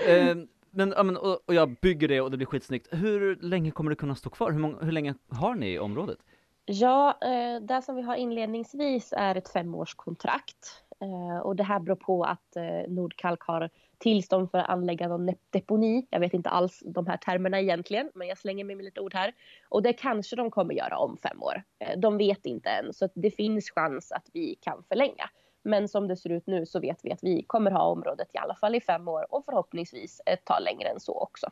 um, 0.09 0.49
men, 0.71 0.95
ja, 0.97 1.03
men 1.03 1.17
och, 1.17 1.41
och, 1.47 1.55
jag 1.55 1.77
bygger 1.81 2.09
det 2.09 2.21
och 2.21 2.31
det 2.31 2.37
blir 2.37 2.47
skitsnyggt. 2.47 2.89
Hur 2.91 3.37
länge 3.37 3.71
kommer 3.71 3.91
det 3.91 3.97
kunna 3.97 4.15
stå 4.15 4.31
kvar? 4.31 4.53
Hur, 4.53 4.59
många, 4.59 4.79
hur 4.81 4.93
länge 4.93 5.15
har 5.29 5.55
ni 5.55 5.73
i 5.73 5.79
området? 5.79 6.19
Ja, 6.65 7.19
eh, 7.23 7.63
det 7.63 7.83
som 7.83 7.97
vi 7.97 8.03
har 8.03 8.17
inledningsvis 8.17 9.15
är 9.17 9.35
ett 9.35 9.49
femårskontrakt. 9.49 10.85
Eh, 11.03 11.39
och 11.39 11.57
det 11.57 11.63
här 11.63 11.81
beror 11.81 11.97
på 11.97 12.25
att 12.25 12.57
eh, 12.57 12.93
Nordkalk 12.93 13.43
har 13.43 13.71
tillstånd 13.99 14.51
för 14.51 14.59
att 14.59 14.69
anlägga 14.69 15.09
någon 15.09 15.35
deponi. 15.51 16.07
Jag 16.11 16.21
vet 16.21 16.35
inte 16.35 16.51
alls 16.51 16.83
de 16.87 17.07
här 17.07 17.17
termerna 17.17 17.61
egentligen, 17.61 18.11
men 18.15 18.29
jag 18.29 18.39
slänger 18.39 18.65
med 18.65 18.85
lite 18.85 19.01
ord 19.01 19.15
här. 19.15 19.35
Och 19.69 19.83
det 19.83 19.93
kanske 19.93 20.37
de 20.37 20.51
kommer 20.51 20.75
göra 20.75 20.99
om 20.99 21.17
fem 21.17 21.43
år. 21.43 21.63
Eh, 21.79 21.99
de 21.99 22.19
vet 22.19 22.47
inte 22.47 22.71
än, 22.71 22.93
så 22.93 23.09
det 23.15 23.31
finns 23.31 23.71
chans 23.71 24.13
att 24.13 24.27
vi 24.33 24.55
kan 24.61 24.85
förlänga. 24.89 25.31
Men 25.63 25.89
som 25.89 26.09
det 26.09 26.17
ser 26.17 26.31
ut 26.31 26.47
nu 26.47 26.67
så 26.67 26.81
vet 26.81 27.05
vi 27.05 27.13
att 27.13 27.23
vi 27.23 27.43
kommer 27.43 27.71
ha 27.71 27.83
området 27.83 28.29
i 28.35 28.39
alla 28.39 28.55
fall 28.55 28.75
i 28.75 28.81
fem 28.81 29.09
år 29.09 29.35
och 29.35 29.45
förhoppningsvis 29.45 30.21
ett 30.27 30.45
tag 30.45 30.63
längre 30.63 30.89
än 30.89 31.01
så 31.01 31.19
också. 31.19 31.51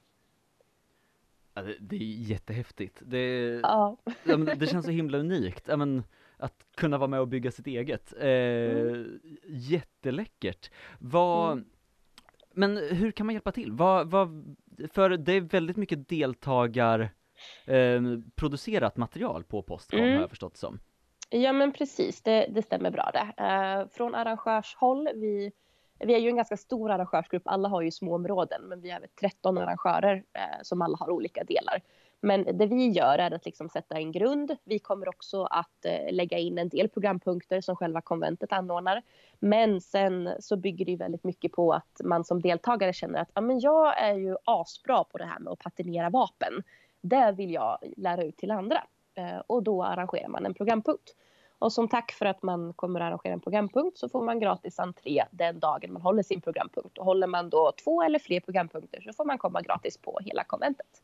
Ja, 1.54 1.62
det, 1.62 1.76
det, 1.80 1.96
är 1.96 2.30
jättehäftigt. 2.30 3.02
Det, 3.06 3.61
ja. 3.62 3.96
det 4.56 4.66
känns 4.66 4.84
så 4.84 4.90
himla 4.90 5.18
unikt. 5.18 5.66
Men, 5.66 6.04
att 6.38 6.66
kunna 6.74 6.98
vara 6.98 7.09
med 7.09 7.20
och 7.20 7.28
bygga 7.28 7.50
sitt 7.50 7.66
eget. 7.66 8.14
Eh, 8.18 8.28
mm. 8.28 9.20
Jätteläckert. 9.46 10.70
Vad, 10.98 11.52
mm. 11.52 11.64
Men 12.52 12.76
hur 12.76 13.11
kan 13.11 13.26
man 13.26 13.32
hjälpa 13.32 13.52
till? 13.52 13.72
Vad, 13.72 14.11
vad, 14.11 14.56
för 14.92 15.11
det 15.11 15.32
är 15.32 15.40
väldigt 15.40 15.76
mycket 15.76 16.09
deltagar 16.09 17.11
eh, 17.64 18.02
producerat 18.34 18.96
material 18.96 19.44
på 19.44 19.62
Postcom 19.62 20.00
mm. 20.00 20.12
har 20.14 20.20
jag 20.20 20.30
förstått 20.30 20.56
som. 20.56 20.80
Ja 21.30 21.52
men 21.52 21.72
precis, 21.72 22.22
det, 22.22 22.46
det 22.50 22.62
stämmer 22.62 22.90
bra 22.90 23.10
det. 23.12 23.42
Eh, 23.44 23.88
från 23.88 24.14
arrangörshåll, 24.14 25.08
vi, 25.14 25.52
vi 25.98 26.14
är 26.14 26.18
ju 26.18 26.28
en 26.28 26.36
ganska 26.36 26.56
stor 26.56 26.90
arrangörsgrupp, 26.90 27.42
alla 27.44 27.68
har 27.68 27.82
ju 27.82 27.90
små 27.90 28.14
områden 28.14 28.62
men 28.62 28.80
vi 28.80 28.90
har 28.90 29.06
13 29.20 29.58
arrangörer 29.58 30.24
eh, 30.32 30.62
som 30.62 30.82
alla 30.82 30.96
har 30.96 31.10
olika 31.10 31.44
delar. 31.44 31.82
Men 32.20 32.58
det 32.58 32.66
vi 32.66 32.88
gör 32.88 33.18
är 33.18 33.30
att 33.30 33.44
liksom 33.44 33.68
sätta 33.68 33.96
en 33.96 34.12
grund. 34.12 34.56
Vi 34.64 34.78
kommer 34.78 35.08
också 35.08 35.44
att 35.44 35.84
eh, 35.84 36.12
lägga 36.12 36.38
in 36.38 36.58
en 36.58 36.68
del 36.68 36.88
programpunkter 36.88 37.60
som 37.60 37.76
själva 37.76 38.00
konventet 38.00 38.52
anordnar. 38.52 39.02
Men 39.38 39.80
sen 39.80 40.30
så 40.40 40.56
bygger 40.56 40.84
det 40.84 40.96
väldigt 40.96 41.24
mycket 41.24 41.52
på 41.52 41.72
att 41.72 42.00
man 42.04 42.24
som 42.24 42.40
deltagare 42.40 42.92
känner 42.92 43.20
att 43.20 43.30
ja, 43.34 43.40
men 43.40 43.60
jag 43.60 44.02
är 44.02 44.14
ju 44.14 44.36
asbra 44.44 45.04
på 45.04 45.18
det 45.18 45.24
här 45.24 45.38
med 45.38 45.52
att 45.52 45.58
patinera 45.58 46.10
vapen. 46.10 46.62
Det 47.00 47.32
vill 47.32 47.52
jag 47.52 47.78
lära 47.96 48.24
ut 48.24 48.36
till 48.36 48.50
andra. 48.50 48.84
Eh, 49.18 49.42
och 49.46 49.62
då 49.62 49.84
arrangerar 49.84 50.28
man 50.28 50.46
en 50.46 50.54
programpunkt. 50.54 51.14
Och 51.58 51.72
som 51.72 51.88
tack 51.88 52.12
för 52.12 52.26
att 52.26 52.42
man 52.42 52.72
kommer 52.72 53.00
att 53.00 53.06
arrangera 53.06 53.32
en 53.32 53.40
programpunkt 53.40 53.98
så 53.98 54.08
får 54.08 54.22
man 54.22 54.40
gratis 54.40 54.78
entré 54.78 55.24
den 55.30 55.60
dagen 55.60 55.92
man 55.92 56.02
håller 56.02 56.22
sin 56.22 56.40
programpunkt. 56.40 56.98
Och 56.98 57.04
håller 57.04 57.26
man 57.26 57.50
då 57.50 57.72
två 57.84 58.02
eller 58.02 58.18
fler 58.18 58.40
programpunkter 58.40 59.00
så 59.00 59.12
får 59.12 59.24
man 59.24 59.38
komma 59.38 59.62
gratis 59.62 59.96
på 59.96 60.18
hela 60.24 60.44
konventet. 60.44 61.02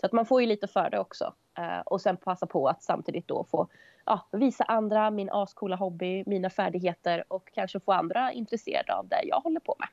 Så 0.00 0.06
att 0.06 0.12
man 0.12 0.26
får 0.26 0.40
ju 0.40 0.46
lite 0.46 0.66
för 0.66 0.90
det 0.90 0.98
också. 0.98 1.34
Eh, 1.58 1.80
och 1.80 2.00
sen 2.00 2.16
passa 2.16 2.46
på 2.46 2.68
att 2.68 2.82
samtidigt 2.82 3.28
då 3.28 3.44
få 3.44 3.68
ja, 4.06 4.26
visa 4.32 4.64
andra 4.64 5.10
min 5.10 5.30
ascoola 5.30 5.76
hobby, 5.76 6.24
mina 6.26 6.50
färdigheter 6.50 7.24
och 7.28 7.50
kanske 7.54 7.80
få 7.80 7.92
andra 7.92 8.32
intresserade 8.32 8.94
av 8.94 9.08
det 9.08 9.22
jag 9.24 9.40
håller 9.40 9.60
på 9.60 9.76
med. 9.78 9.88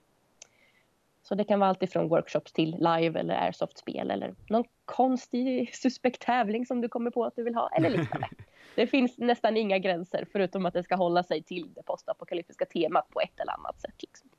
Så 1.31 1.35
det 1.35 1.43
kan 1.43 1.59
vara 1.59 1.69
allt 1.69 1.83
ifrån 1.83 2.07
workshops 2.07 2.53
till 2.53 2.71
live 2.71 3.19
eller 3.19 3.33
airsoft-spel 3.33 4.11
eller 4.11 4.35
någon 4.49 4.63
konstig 4.85 5.75
suspekt 5.75 6.21
tävling 6.21 6.65
som 6.65 6.81
du 6.81 6.89
kommer 6.89 7.11
på 7.11 7.25
att 7.25 7.35
du 7.35 7.43
vill 7.43 7.55
ha 7.55 7.69
eller 7.69 7.89
liknande. 7.89 8.27
det 8.75 8.87
finns 8.87 9.17
nästan 9.17 9.57
inga 9.57 9.77
gränser 9.77 10.27
förutom 10.31 10.65
att 10.65 10.73
det 10.73 10.83
ska 10.83 10.95
hålla 10.95 11.23
sig 11.23 11.43
till 11.43 11.73
det 11.73 11.83
postapokalyptiska 11.83 12.65
temat 12.65 13.09
på 13.09 13.21
ett 13.21 13.39
eller 13.39 13.51
annat 13.51 13.81
sätt. 13.81 13.93
Liksom. 14.01 14.29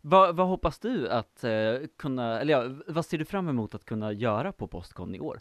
Vad, 0.00 0.36
vad 0.36 0.46
hoppas 0.46 0.78
du 0.78 1.08
att 1.08 1.44
eh, 1.44 1.50
kunna, 1.96 2.40
eller 2.40 2.52
ja, 2.52 2.82
vad 2.86 3.06
ser 3.06 3.18
du 3.18 3.24
fram 3.24 3.48
emot 3.48 3.74
att 3.74 3.84
kunna 3.84 4.12
göra 4.12 4.52
på 4.52 4.66
Postcon 4.66 5.14
i 5.14 5.20
år? 5.20 5.38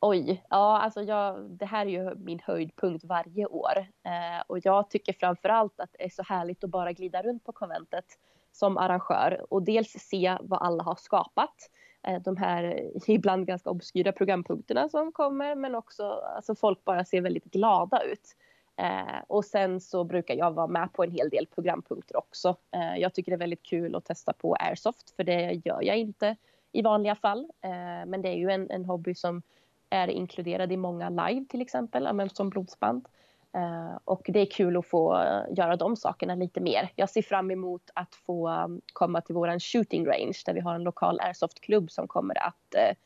Oj, 0.00 0.44
ja 0.50 0.80
alltså 0.80 1.02
jag, 1.02 1.50
det 1.50 1.66
här 1.66 1.86
är 1.86 1.90
ju 1.90 2.14
min 2.14 2.40
höjdpunkt 2.44 3.04
varje 3.04 3.46
år 3.46 3.78
eh, 4.04 4.42
och 4.46 4.58
jag 4.62 4.90
tycker 4.90 5.12
framförallt 5.12 5.80
att 5.80 5.92
det 5.92 6.04
är 6.04 6.10
så 6.10 6.22
härligt 6.22 6.64
att 6.64 6.70
bara 6.70 6.92
glida 6.92 7.22
runt 7.22 7.44
på 7.44 7.52
konventet 7.52 8.04
som 8.52 8.78
arrangör 8.78 9.46
och 9.50 9.62
dels 9.62 9.90
se 9.90 10.36
vad 10.40 10.62
alla 10.62 10.82
har 10.82 10.94
skapat. 10.94 11.70
Eh, 12.02 12.22
de 12.22 12.36
här 12.36 12.90
ibland 13.06 13.46
ganska 13.46 13.70
obskyra 13.70 14.12
programpunkterna 14.12 14.88
som 14.88 15.12
kommer 15.12 15.54
men 15.54 15.74
också 15.74 16.04
alltså 16.36 16.54
folk 16.54 16.84
bara 16.84 17.04
ser 17.04 17.20
väldigt 17.20 17.44
glada 17.44 18.02
ut. 18.02 18.36
Eh, 18.76 19.22
och 19.26 19.44
sen 19.44 19.80
så 19.80 20.04
brukar 20.04 20.34
jag 20.34 20.50
vara 20.50 20.66
med 20.66 20.92
på 20.92 21.04
en 21.04 21.10
hel 21.10 21.28
del 21.28 21.46
programpunkter 21.46 22.16
också. 22.16 22.56
Eh, 22.70 23.00
jag 23.00 23.14
tycker 23.14 23.32
det 23.32 23.36
är 23.36 23.38
väldigt 23.38 23.62
kul 23.62 23.94
att 23.94 24.04
testa 24.04 24.32
på 24.32 24.54
airsoft 24.54 25.10
för 25.16 25.24
det 25.24 25.60
gör 25.64 25.82
jag 25.82 25.98
inte 25.98 26.36
i 26.72 26.82
vanliga 26.82 27.14
fall. 27.14 27.50
Eh, 27.60 28.06
men 28.06 28.22
det 28.22 28.28
är 28.28 28.36
ju 28.36 28.50
en, 28.50 28.70
en 28.70 28.84
hobby 28.84 29.14
som 29.14 29.42
är 29.90 30.08
inkluderad 30.08 30.72
i 30.72 30.76
många 30.76 31.10
live 31.10 31.46
till 31.48 31.60
exempel, 31.60 32.30
som 32.30 32.50
blodsband. 32.50 33.08
Eh, 33.52 33.98
och 34.04 34.22
det 34.24 34.40
är 34.40 34.46
kul 34.46 34.76
att 34.76 34.86
få 34.86 35.14
göra 35.50 35.76
de 35.76 35.96
sakerna 35.96 36.34
lite 36.34 36.60
mer. 36.60 36.92
Jag 36.96 37.10
ser 37.10 37.22
fram 37.22 37.50
emot 37.50 37.90
att 37.94 38.14
få 38.14 38.48
um, 38.48 38.80
komma 38.92 39.20
till 39.20 39.34
våran 39.34 39.60
shooting 39.60 40.06
range 40.06 40.42
där 40.46 40.54
vi 40.54 40.60
har 40.60 40.74
en 40.74 40.82
lokal 40.82 41.20
airsoftklubb, 41.20 41.90
som 41.90 42.08
kommer 42.08 42.46
att 42.46 42.74
eh, 42.74 42.96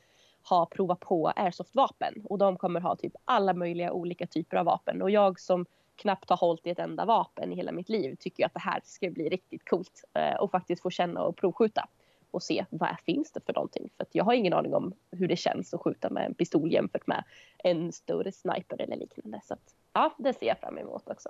ha 0.48 0.66
prova 0.66 0.96
på 0.96 1.28
airsoftvapen. 1.28 2.14
Och 2.24 2.38
de 2.38 2.56
kommer 2.56 2.80
ha 2.80 2.96
typ 2.96 3.12
alla 3.24 3.54
möjliga 3.54 3.92
olika 3.92 4.26
typer 4.26 4.56
av 4.56 4.66
vapen. 4.66 5.02
Och 5.02 5.10
jag 5.10 5.40
som 5.40 5.66
knappt 5.96 6.30
har 6.30 6.36
hållit 6.36 6.66
i 6.66 6.70
ett 6.70 6.78
enda 6.78 7.04
vapen 7.04 7.52
i 7.52 7.56
hela 7.56 7.72
mitt 7.72 7.88
liv 7.88 8.16
tycker 8.20 8.46
att 8.46 8.54
det 8.54 8.60
här 8.60 8.80
ska 8.84 9.10
bli 9.10 9.28
riktigt 9.28 9.68
coolt 9.68 10.04
eh, 10.14 10.34
och 10.34 10.50
faktiskt 10.50 10.82
få 10.82 10.90
känna 10.90 11.22
och 11.22 11.36
provskjuta. 11.36 11.88
Och 12.30 12.42
se 12.42 12.64
vad 12.70 12.96
finns 13.06 13.32
det 13.32 13.40
för 13.46 13.52
någonting? 13.52 13.90
För 13.96 14.06
jag 14.12 14.24
har 14.24 14.32
ingen 14.32 14.52
aning 14.52 14.74
om 14.74 14.92
hur 15.10 15.28
det 15.28 15.36
känns 15.36 15.74
att 15.74 15.80
skjuta 15.80 16.10
med 16.10 16.26
en 16.26 16.34
pistol 16.34 16.72
jämfört 16.72 17.06
med 17.06 17.24
en 17.58 17.92
större 17.92 18.32
sniper 18.32 18.80
eller 18.80 18.96
liknande. 18.96 19.40
Så 19.44 19.54
att, 19.54 19.74
ja 19.94 20.14
det 20.18 20.32
ser 20.32 20.46
jag 20.46 20.58
fram 20.58 20.78
emot 20.78 21.08
också. 21.08 21.28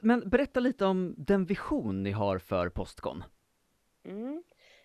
Men 0.00 0.28
berätta 0.28 0.60
lite 0.60 0.84
om 0.84 1.14
den 1.18 1.44
vision 1.44 2.02
ni 2.02 2.10
har 2.10 2.38
för 2.38 2.68
Postcon. 2.68 3.24
Mm. 4.04 4.42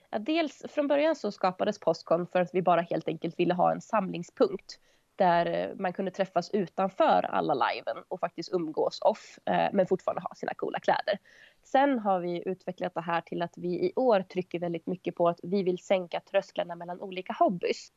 Ja, 0.10 0.20
dels 0.20 0.66
från 0.70 0.88
början 0.88 1.16
så 1.16 1.32
skapades 1.32 1.80
Postcon 1.80 2.28
för 2.28 2.42
att 2.42 2.50
vi 2.54 2.62
bara 2.62 2.82
helt 2.82 3.08
enkelt 3.08 3.40
ville 3.40 3.54
ha 3.54 3.72
en 3.72 3.82
samlingspunkt 3.82 4.80
där 5.16 5.46
eh, 5.46 5.76
man 5.76 5.94
kunde 5.94 6.12
träffas 6.12 6.50
utanför 6.50 7.26
alla 7.26 7.54
liven 7.54 8.04
och 8.08 8.20
faktiskt 8.20 8.54
umgås 8.54 9.02
off 9.02 9.40
eh, 9.46 9.70
men 9.74 9.88
fortfarande 9.88 10.22
ha 10.22 10.36
sina 10.36 10.54
coola 10.54 10.80
kläder. 10.80 11.20
Sen 11.64 12.00
har 12.00 12.20
vi 12.20 12.44
utvecklat 12.46 12.94
det 12.94 13.02
här 13.02 13.22
till 13.22 13.42
att 13.42 13.58
vi 13.58 13.68
i 13.68 13.94
år 13.96 14.22
trycker 14.22 14.60
väldigt 14.60 14.88
mycket 14.88 15.16
på 15.16 15.30
att 15.30 15.40
vi 15.44 15.64
vill 15.64 15.80
sänka 15.80 16.20
trösklarna 16.20 16.76
mellan 16.76 17.02
olika 17.02 17.34
hobbys. 17.34 17.92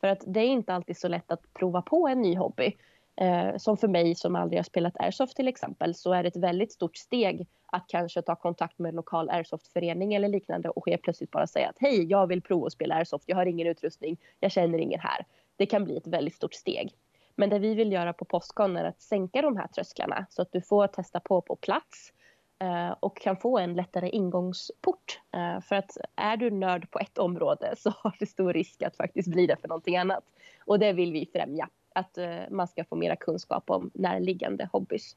För 0.00 0.08
att 0.08 0.22
det 0.26 0.40
är 0.40 0.48
inte 0.48 0.74
alltid 0.74 0.98
så 0.98 1.08
lätt 1.08 1.30
att 1.30 1.54
prova 1.54 1.82
på 1.82 2.08
en 2.08 2.22
ny 2.22 2.36
hobby. 2.36 2.76
Eh, 3.16 3.56
som 3.56 3.76
för 3.76 3.88
mig 3.88 4.14
som 4.14 4.36
aldrig 4.36 4.58
har 4.58 4.64
spelat 4.64 5.00
airsoft 5.00 5.36
till 5.36 5.48
exempel 5.48 5.94
så 5.94 6.12
är 6.12 6.22
det 6.22 6.28
ett 6.28 6.36
väldigt 6.36 6.72
stort 6.72 6.96
steg 6.96 7.46
att 7.66 7.84
kanske 7.88 8.22
ta 8.22 8.36
kontakt 8.36 8.78
med 8.78 8.88
en 8.88 8.94
lokal 8.94 9.30
airsoftförening 9.30 10.14
eller 10.14 10.28
liknande 10.28 10.68
och 10.68 10.88
helt 10.88 11.02
plötsligt 11.02 11.30
bara 11.30 11.46
säga 11.46 11.68
att 11.68 11.76
hej, 11.78 12.04
jag 12.04 12.26
vill 12.26 12.42
prova 12.42 12.66
att 12.66 12.72
spela 12.72 12.94
airsoft, 12.94 13.24
jag 13.26 13.36
har 13.36 13.46
ingen 13.46 13.66
utrustning, 13.66 14.16
jag 14.40 14.52
känner 14.52 14.78
ingen 14.78 15.00
här. 15.00 15.26
Det 15.56 15.66
kan 15.66 15.84
bli 15.84 15.96
ett 15.96 16.06
väldigt 16.06 16.34
stort 16.34 16.54
steg. 16.54 16.92
Men 17.34 17.50
det 17.50 17.58
vi 17.58 17.74
vill 17.74 17.92
göra 17.92 18.12
på 18.12 18.24
Postcon 18.24 18.76
är 18.76 18.84
att 18.84 19.00
sänka 19.02 19.42
de 19.42 19.56
här 19.56 19.66
trösklarna 19.66 20.26
så 20.30 20.42
att 20.42 20.52
du 20.52 20.60
får 20.60 20.86
testa 20.86 21.20
på 21.20 21.40
på 21.40 21.56
plats 21.56 22.12
eh, 22.58 22.90
och 23.00 23.16
kan 23.16 23.36
få 23.36 23.58
en 23.58 23.74
lättare 23.74 24.08
ingångsport. 24.08 25.20
Eh, 25.34 25.60
för 25.60 25.76
att 25.76 25.96
är 26.16 26.36
du 26.36 26.50
nörd 26.50 26.90
på 26.90 26.98
ett 26.98 27.18
område 27.18 27.74
så 27.78 27.90
har 27.90 28.16
du 28.18 28.26
stor 28.26 28.52
risk 28.52 28.82
att 28.82 28.96
faktiskt 28.96 29.28
bli 29.28 29.46
det 29.46 29.56
för 29.56 29.68
någonting 29.68 29.96
annat. 29.96 30.24
Och 30.64 30.78
det 30.78 30.92
vill 30.92 31.12
vi 31.12 31.30
främja 31.32 31.68
att 31.96 32.18
eh, 32.18 32.40
man 32.50 32.68
ska 32.68 32.84
få 32.84 32.96
mera 32.96 33.16
kunskap 33.16 33.70
om 33.70 33.90
närliggande 33.94 34.68
hobbys. 34.72 35.16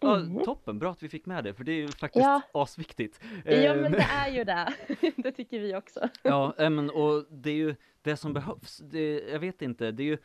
Ja, 0.00 0.16
Mm. 0.20 0.44
toppen, 0.44 0.78
bra 0.78 0.90
att 0.90 1.02
vi 1.02 1.08
fick 1.08 1.26
med 1.26 1.44
det, 1.44 1.54
för 1.54 1.64
det 1.64 1.72
är 1.72 1.76
ju 1.76 1.88
faktiskt 1.88 2.24
Ja. 2.24 2.40
asviktigt. 2.54 3.20
Ja 3.44 3.52
Ehm, 3.52 3.80
men 3.82 3.92
det 3.92 3.98
är 4.10 4.28
ju 4.30 4.44
det. 4.44 4.74
det 5.16 5.32
tycker 5.32 5.60
vi 5.60 5.76
också. 5.76 6.08
Ja, 6.22 6.54
eh, 6.58 6.70
men 6.70 6.90
och 6.90 7.24
det 7.30 7.50
är 7.50 7.54
ju 7.54 7.74
det 8.02 8.16
som 8.16 8.32
behövs. 8.32 8.78
Det, 8.78 9.20
jag 9.20 9.38
vet 9.38 9.62
inte, 9.62 9.90
det 9.90 10.02
är 10.02 10.06
ju 10.06 10.18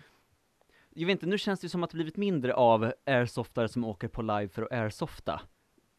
jag 0.94 1.06
vet 1.08 1.14
inte, 1.14 1.26
nu 1.26 1.38
känns 1.38 1.60
det 1.60 1.70
som 1.70 1.84
att 1.84 1.90
det 1.90 1.96
blivit 1.96 2.18
mindre 2.18 2.54
av 2.54 2.94
airsoftare 3.06 3.68
som 3.70 3.84
åker 3.86 4.08
på 4.08 4.22
live 4.22 4.48
för 4.48 4.62
att 4.64 4.72
airsofta. 4.72 5.42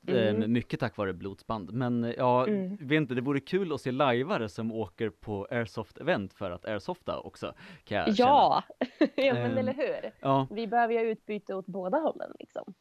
Mm. 0.09 0.43
Eh, 0.43 0.49
mycket 0.49 0.81
tack 0.81 0.97
vare 0.97 1.13
blodsband. 1.13 1.73
Men 1.73 2.05
eh, 2.05 2.15
ja, 2.19 2.47
Mm. 2.47 2.77
jag 2.81 2.87
vet 2.87 2.97
inte, 2.97 3.15
det 3.15 3.21
vore 3.21 3.41
kul 3.41 3.73
att 3.73 3.81
se 3.81 3.91
lajvare 3.93 4.49
som 4.49 4.73
åker 4.73 5.11
på 5.11 5.47
airsoft-event 5.51 6.35
för 6.35 6.51
att 6.51 6.65
airsofta 6.65 7.21
också, 7.21 7.55
kan 7.85 7.99
jag. 7.99 8.09
Ja, 8.09 8.63
ja 8.99 9.35
men 9.35 9.37
Ehm. 9.53 9.59
eller 9.59 9.73
hur. 9.75 10.13
Ja, 10.21 10.47
Vi 10.51 10.67
behöver 10.67 10.95
ju 10.95 11.01
utbyte 11.11 11.55
åt 11.55 11.67
båda 11.67 11.99
hållen 11.99 12.33
liksom. 12.39 12.75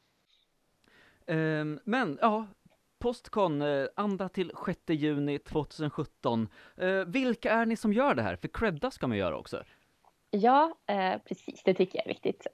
ehm, 1.27 1.79
men 1.83 2.17
ja, 2.21 2.47
Postcon, 2.99 3.61
eh, 3.61 3.85
2 4.17 4.29
till 4.29 4.51
6 4.65 4.79
juni 4.89 5.39
2017. 5.39 6.47
Eh, 6.77 7.05
vilka 7.07 7.51
är 7.51 7.65
ni 7.65 7.75
som 7.75 7.93
gör 7.93 8.15
det 8.15 8.21
här? 8.21 8.35
För 8.35 8.47
credda 8.47 8.91
ska 8.91 9.07
man 9.07 9.17
göra 9.17 9.37
också. 9.37 9.63
Ja, 10.31 10.75
precis. 11.27 11.63
Det 11.63 11.73
tycker 11.73 11.97
jag 11.99 12.05
är 12.05 12.09
viktigt. 12.09 12.47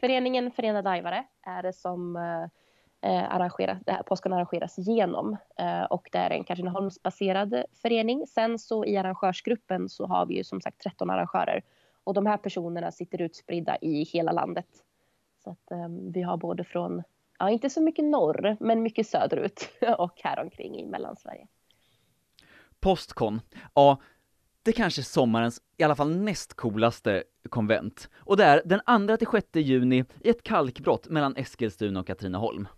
Föreningen 0.00 0.50
Förenade 0.50 0.82
Lajvare 0.90 1.24
är 1.42 1.62
det 1.62 1.72
som 1.72 2.16
eh, 3.02 3.34
arrangeras, 3.34 3.78
det 3.86 3.92
här 3.92 4.02
påsken 4.02 4.32
arrangeras 4.32 4.78
genom. 4.78 5.36
Eh, 5.58 5.82
och 5.82 6.08
det 6.12 6.18
är 6.18 6.30
en 6.30 6.44
Katrineholmsbaserad 6.44 7.64
förening. 7.82 8.26
Sen 8.26 8.58
så 8.58 8.84
i 8.84 8.96
arrangörsgruppen 8.96 9.88
så 9.88 10.06
har 10.06 10.26
vi 10.26 10.36
ju 10.36 10.44
som 10.44 10.60
sagt 10.60 10.80
13 10.82 11.10
arrangörer. 11.10 11.62
Och 12.04 12.14
de 12.14 12.26
här 12.26 12.36
personerna 12.36 12.92
sitter 12.92 13.22
utspridda 13.22 13.76
i 13.80 14.02
hela 14.02 14.32
landet. 14.32 14.66
Så 15.44 15.50
att 15.50 15.70
eh, 15.70 15.88
vi 16.12 16.22
har 16.22 16.36
både 16.36 16.64
från, 16.64 17.02
ja 17.38 17.50
inte 17.50 17.70
så 17.70 17.82
mycket 17.82 18.04
norr, 18.04 18.56
men 18.60 18.82
mycket 18.82 19.06
söderut 19.06 19.70
och 19.98 20.20
häromkring 20.22 20.76
i 20.76 20.86
Mellansverige. 20.86 21.46
Postcon, 22.80 23.40
ja, 23.74 24.00
det 24.62 24.72
kanske 24.72 25.00
är 25.00 25.02
sommarens, 25.02 25.62
i 25.76 25.82
alla 25.82 25.94
fall 25.96 26.16
näst 26.16 26.54
coolaste 26.54 27.22
konvent. 27.48 28.10
Och 28.16 28.36
det 28.36 28.44
är 28.44 28.62
den 28.64 29.06
2 29.08 29.16
till 29.16 29.26
6 29.26 29.46
juni 29.52 30.04
i 30.20 30.28
ett 30.28 30.42
kalkbrott 30.42 31.08
mellan 31.08 31.36
Eskilstuna 31.36 32.00
och 32.00 32.06
Katrineholm. 32.06 32.68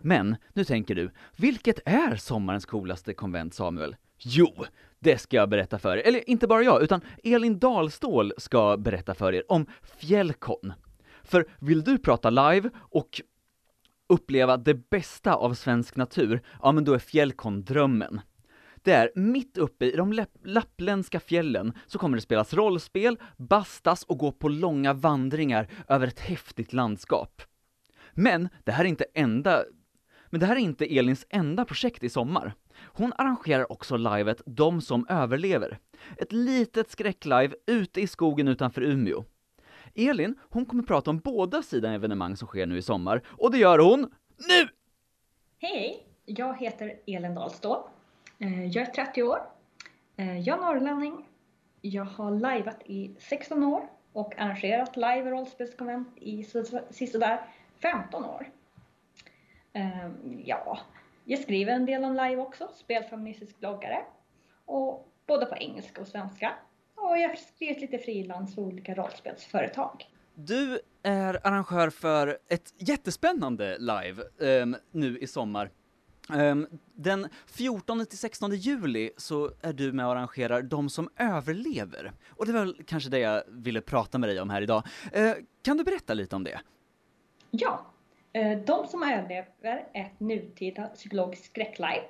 Men, 0.00 0.36
nu 0.52 0.64
tänker 0.64 0.94
du, 0.94 1.10
vilket 1.36 1.78
är 1.84 2.16
sommarens 2.16 2.66
coolaste 2.66 3.14
konvent, 3.14 3.54
Samuel? 3.54 3.96
Jo, 4.18 4.64
det 4.98 5.18
ska 5.18 5.36
jag 5.36 5.48
berätta 5.48 5.78
för 5.78 5.96
er. 5.96 6.02
Eller 6.06 6.30
inte 6.30 6.46
bara 6.46 6.62
jag, 6.62 6.82
utan 6.82 7.00
Elin 7.24 7.58
Dahlstål 7.58 8.32
ska 8.38 8.76
berätta 8.76 9.14
för 9.14 9.34
er 9.34 9.42
om 9.48 9.66
Fjällkon. 9.98 10.72
För 11.22 11.46
vill 11.58 11.84
du 11.84 11.98
prata 11.98 12.30
live 12.30 12.70
och 12.76 13.20
uppleva 14.08 14.56
det 14.56 14.90
bästa 14.90 15.34
av 15.34 15.54
svensk 15.54 15.96
natur, 15.96 16.42
ja 16.62 16.72
men 16.72 16.84
då 16.84 16.92
är 16.92 16.98
Fjällkon 16.98 17.64
drömmen. 17.64 18.20
Det 18.82 18.92
är 18.92 19.10
mitt 19.14 19.58
uppe 19.58 19.84
i 19.84 19.96
de 19.96 20.24
lappländska 20.44 21.20
fjällen 21.20 21.72
så 21.86 21.98
kommer 21.98 22.16
det 22.16 22.22
spelas 22.22 22.54
rollspel, 22.54 23.18
bastas 23.36 24.02
och 24.02 24.18
gå 24.18 24.32
på 24.32 24.48
långa 24.48 24.92
vandringar 24.92 25.68
över 25.88 26.06
ett 26.06 26.20
häftigt 26.20 26.72
landskap. 26.72 27.42
Men 28.12 28.48
det 28.64 28.72
här 28.72 28.84
är 28.84 28.88
inte 28.88 29.06
enda 29.14 29.64
men 30.36 30.40
det 30.40 30.46
här 30.46 30.56
är 30.56 30.60
inte 30.60 30.98
Elins 30.98 31.26
enda 31.28 31.64
projekt 31.64 32.02
i 32.02 32.08
sommar. 32.08 32.54
Hon 32.84 33.12
arrangerar 33.18 33.72
också 33.72 33.96
livet 33.96 34.42
De 34.46 34.80
som 34.80 35.06
överlever. 35.08 35.78
Ett 36.18 36.32
litet 36.32 36.90
skräcklive 36.90 37.54
ute 37.66 38.00
i 38.00 38.06
skogen 38.06 38.48
utanför 38.48 38.82
Umeå. 38.82 39.24
Elin, 39.94 40.38
hon 40.40 40.66
kommer 40.66 40.82
prata 40.82 41.10
om 41.10 41.18
båda 41.18 41.62
sidor 41.62 41.90
evenemang 41.90 42.36
som 42.36 42.48
sker 42.48 42.66
nu 42.66 42.78
i 42.78 42.82
sommar, 42.82 43.22
och 43.26 43.52
det 43.52 43.58
gör 43.58 43.78
hon 43.78 44.00
nu! 44.36 44.68
Hej, 45.58 46.06
jag 46.24 46.58
heter 46.58 46.94
Elin 47.06 47.34
Dahlstål. 47.34 47.78
Eh, 48.38 48.66
jag 48.66 48.88
är 48.88 48.92
30 48.92 49.22
år. 49.22 49.38
Eh, 50.16 50.38
jag 50.40 50.58
är 50.58 50.62
norrlänning. 50.62 51.28
Jag 51.80 52.04
har 52.04 52.30
liveat 52.30 52.82
i 52.84 53.10
16 53.18 53.64
år 53.64 53.88
och 54.12 54.38
arrangerat 54.38 54.96
live 54.96 55.30
rollspelskonvent 55.30 56.08
i 56.16 56.44
sisådär 56.90 57.40
15 57.80 58.24
år. 58.24 58.46
Eh, 59.76 60.10
Ja, 60.44 60.78
jag 61.24 61.38
skriver 61.38 61.72
en 61.72 61.86
del 61.86 62.04
om 62.04 62.12
live 62.12 62.36
också, 62.36 62.68
spelfeministisk 62.74 63.60
bloggare. 63.60 63.98
Och 64.64 65.12
både 65.26 65.46
på 65.46 65.56
engelska 65.56 66.00
och 66.00 66.06
svenska. 66.06 66.54
Och 66.94 67.18
jag 67.18 67.28
har 67.28 67.36
skrivit 67.36 67.80
lite 67.80 67.98
frilans 67.98 68.54
för 68.54 68.62
olika 68.62 68.94
rollspelsföretag. 68.94 70.04
Du 70.34 70.80
är 71.02 71.46
arrangör 71.46 71.90
för 71.90 72.38
ett 72.48 72.74
jättespännande 72.78 73.78
live 73.78 74.22
ehm, 74.40 74.76
nu 74.90 75.18
i 75.18 75.26
sommar. 75.26 75.70
Ehm, 76.34 76.66
den 76.94 77.28
14 77.46 78.06
till 78.06 78.18
16 78.18 78.54
juli 78.54 79.10
så 79.16 79.50
är 79.60 79.72
du 79.72 79.92
med 79.92 80.06
och 80.06 80.12
arrangerar 80.12 80.62
De 80.62 80.90
som 80.90 81.08
överlever. 81.16 82.12
Och 82.30 82.46
det 82.46 82.52
var 82.52 82.60
väl 82.60 82.82
kanske 82.86 83.10
det 83.10 83.18
jag 83.18 83.42
ville 83.48 83.80
prata 83.80 84.18
med 84.18 84.28
dig 84.28 84.40
om 84.40 84.50
här 84.50 84.62
idag. 84.62 84.82
Eh, 85.12 85.32
kan 85.62 85.76
du 85.76 85.84
berätta 85.84 86.14
lite 86.14 86.36
om 86.36 86.44
det? 86.44 86.60
Ja, 87.50 87.86
Eh, 88.36 88.58
de 88.58 88.86
som 88.86 89.02
överlever 89.02 89.48
är 89.92 90.04
ett 90.04 90.20
nutida 90.20 90.88
psykologiskt 90.88 91.44
skräcklive. 91.44 92.02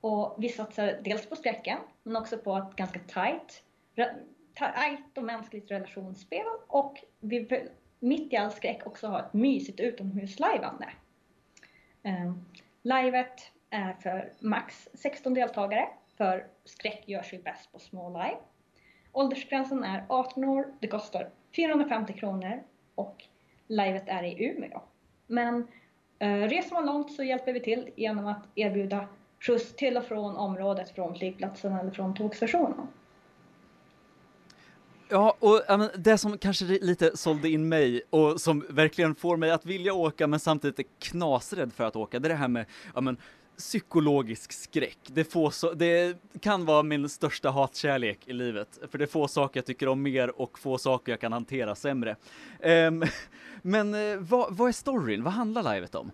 Och 0.00 0.34
vi 0.38 0.48
satsar 0.48 1.00
dels 1.04 1.26
på 1.26 1.36
skräcken, 1.36 1.78
men 2.02 2.16
också 2.16 2.38
på 2.38 2.56
ett 2.56 2.76
ganska 2.76 3.00
tajt, 3.08 3.62
tajt 4.54 5.18
och 5.18 5.24
mänskligt 5.24 5.70
relationsspel. 5.70 6.44
Och 6.66 7.04
vi 7.20 7.38
vill 7.38 7.68
mitt 7.98 8.32
i 8.32 8.36
all 8.36 8.50
skräck 8.50 8.86
också 8.86 9.06
ha 9.06 9.20
ett 9.20 9.32
mysigt 9.32 9.80
utomhuslajvande. 9.80 10.88
Ehm, 12.02 12.44
livet 12.82 13.52
är 13.70 13.92
för 13.92 14.32
max 14.40 14.88
16 14.94 15.34
deltagare, 15.34 15.88
för 16.16 16.46
skräck 16.64 17.02
gör 17.08 17.22
sig 17.22 17.38
bäst 17.38 17.72
på 17.72 17.78
små 17.78 18.08
live. 18.08 18.38
Åldersgränsen 19.12 19.84
är 19.84 20.04
18 20.08 20.44
år, 20.44 20.74
det 20.80 20.88
kostar 20.88 21.30
450 21.56 22.12
kronor 22.12 22.62
och 22.94 23.24
livet 23.66 24.04
är 24.06 24.22
i 24.22 24.44
Umeå. 24.44 24.82
Men 25.26 25.66
eh, 26.18 26.28
reser 26.28 26.74
man 26.74 26.86
långt 26.86 27.12
så 27.12 27.22
hjälper 27.22 27.52
vi 27.52 27.60
till 27.60 27.90
genom 27.96 28.26
att 28.26 28.42
erbjuda 28.54 29.08
skjuts 29.40 29.76
till 29.76 29.96
och 29.96 30.04
från 30.04 30.36
området 30.36 30.90
från 30.94 31.14
flygplatsen 31.14 31.72
eller 31.72 31.90
från 31.90 32.14
tågstationen. 32.14 32.86
Ja, 35.08 35.36
och 35.38 35.62
det 35.98 36.18
som 36.18 36.38
kanske 36.38 36.64
lite 36.64 37.16
sålde 37.16 37.48
in 37.48 37.68
mig 37.68 38.02
och 38.10 38.40
som 38.40 38.66
verkligen 38.68 39.14
får 39.14 39.36
mig 39.36 39.50
att 39.50 39.66
vilja 39.66 39.94
åka 39.94 40.26
men 40.26 40.40
samtidigt 40.40 40.78
är 40.78 40.84
knasrädd 40.98 41.72
för 41.72 41.84
att 41.84 41.96
åka, 41.96 42.18
det 42.18 42.26
är 42.26 42.28
det 42.28 42.34
här 42.34 42.48
med 42.48 42.66
ja, 42.94 43.00
men, 43.00 43.16
psykologisk 43.56 44.52
skräck. 44.52 44.98
Det, 45.06 45.24
får 45.24 45.50
so 45.50 45.72
det 45.74 46.18
kan 46.40 46.64
vara 46.64 46.82
min 46.82 47.08
största 47.08 47.50
hatkärlek 47.50 48.18
i 48.28 48.32
livet, 48.32 48.78
för 48.90 48.98
det 48.98 49.04
är 49.04 49.06
få 49.06 49.28
saker 49.28 49.58
jag 49.58 49.66
tycker 49.66 49.88
om 49.88 50.02
mer 50.02 50.40
och 50.40 50.58
få 50.58 50.78
saker 50.78 51.12
jag 51.12 51.20
kan 51.20 51.32
hantera 51.32 51.74
sämre. 51.74 52.16
Um, 52.62 53.04
men 53.62 53.94
eh, 53.94 54.18
vad, 54.18 54.56
vad 54.56 54.68
är 54.68 54.72
storyn? 54.72 55.24
Vad 55.24 55.32
handlar 55.32 55.74
livet 55.74 55.94
om? 55.94 56.10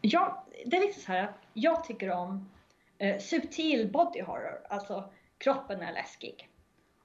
Ja, 0.00 0.46
det 0.66 0.76
är 0.76 0.80
lite 0.80 1.00
så 1.00 1.12
här 1.12 1.24
att 1.24 1.38
jag 1.52 1.84
tycker 1.84 2.10
om 2.10 2.48
eh, 2.98 3.18
subtil 3.18 3.90
body 3.92 4.22
horror, 4.22 4.66
alltså 4.68 5.10
kroppen 5.38 5.80
är 5.80 5.92
läskig. 5.92 6.48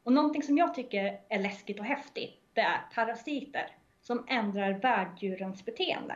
Och 0.03 0.13
någonting 0.13 0.43
som 0.43 0.57
jag 0.57 0.73
tycker 0.73 1.19
är 1.29 1.39
läskigt 1.39 1.79
och 1.79 1.85
häftigt, 1.85 2.33
det 2.53 2.61
är 2.61 2.81
parasiter 2.95 3.75
som 4.01 4.25
ändrar 4.27 4.73
värddjurens 4.73 5.65
beteende. 5.65 6.15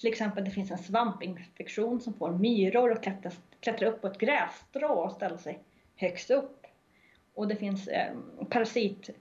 Till 0.00 0.08
exempel 0.08 0.44
det 0.44 0.50
finns 0.50 0.70
en 0.70 0.78
svampinfektion 0.78 2.00
som 2.00 2.14
får 2.14 2.30
myror 2.30 2.92
att 2.92 3.02
klättra, 3.02 3.30
klättra 3.60 3.88
upp 3.88 4.00
på 4.00 4.06
ett 4.06 4.18
grässtrå 4.18 4.88
och 4.88 5.12
ställa 5.12 5.38
sig 5.38 5.58
högst 5.96 6.30
upp. 6.30 6.66
Och 7.34 7.48
det 7.48 7.56
finns 7.56 7.88
eh, 7.88 8.14
parasiter 8.50 9.14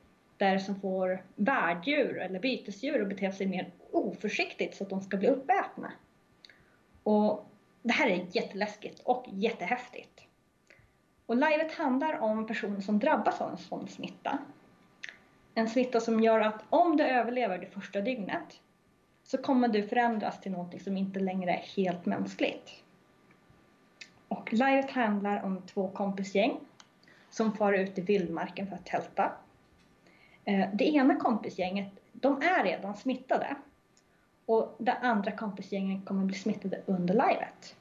som 0.65 0.79
får 0.79 1.25
värddjur 1.35 2.17
eller 2.17 2.39
bytesdjur 2.39 3.01
att 3.01 3.09
bete 3.09 3.31
sig 3.31 3.47
mer 3.47 3.71
oförsiktigt 3.91 4.75
så 4.75 4.83
att 4.83 4.89
de 4.89 5.01
ska 5.01 5.17
bli 5.17 5.27
uppätna. 5.27 5.91
Och 7.03 7.45
det 7.81 7.93
här 7.93 8.09
är 8.09 8.27
jätteläskigt 8.31 8.99
och 8.99 9.25
jättehäftigt. 9.31 10.21
Och 11.25 11.35
livet 11.35 11.73
handlar 11.73 12.19
om 12.19 12.47
personer 12.47 12.81
som 12.81 12.99
drabbas 12.99 13.41
av 13.41 13.51
en 13.51 13.57
sån 13.57 13.87
smitta. 13.87 14.39
En 15.55 15.69
smitta 15.69 15.99
som 15.99 16.23
gör 16.23 16.39
att 16.39 16.63
om 16.69 16.97
du 16.97 17.03
överlever 17.03 17.57
det 17.57 17.67
första 17.67 18.01
dygnet 18.01 18.61
så 19.25 19.37
kommer 19.37 19.67
du 19.67 19.87
förändras 19.87 20.41
till 20.41 20.51
något 20.51 20.81
som 20.81 20.97
inte 20.97 21.19
längre 21.19 21.51
är 21.51 21.63
helt 21.75 22.05
mänskligt. 22.05 22.69
Och 24.27 24.53
livet 24.53 24.91
handlar 24.91 25.43
om 25.43 25.61
två 25.61 25.87
kompisgäng 25.87 26.59
som 27.29 27.53
far 27.53 27.73
ut 27.73 27.97
i 27.97 28.01
vildmarken 28.01 28.67
för 28.67 28.75
att 28.75 28.85
tälta. 28.85 29.31
Eh, 30.45 30.69
det 30.73 30.85
ena 30.85 31.15
kompisgänget, 31.15 31.93
de 32.11 32.41
är 32.41 32.63
redan 32.63 32.95
smittade. 32.95 33.55
Och 34.45 34.75
det 34.77 34.93
andra 34.93 35.31
kompisgänget 35.31 36.05
kommer 36.05 36.25
bli 36.25 36.35
smittade 36.35 36.81
under 36.85 37.13
livet. 37.13 37.75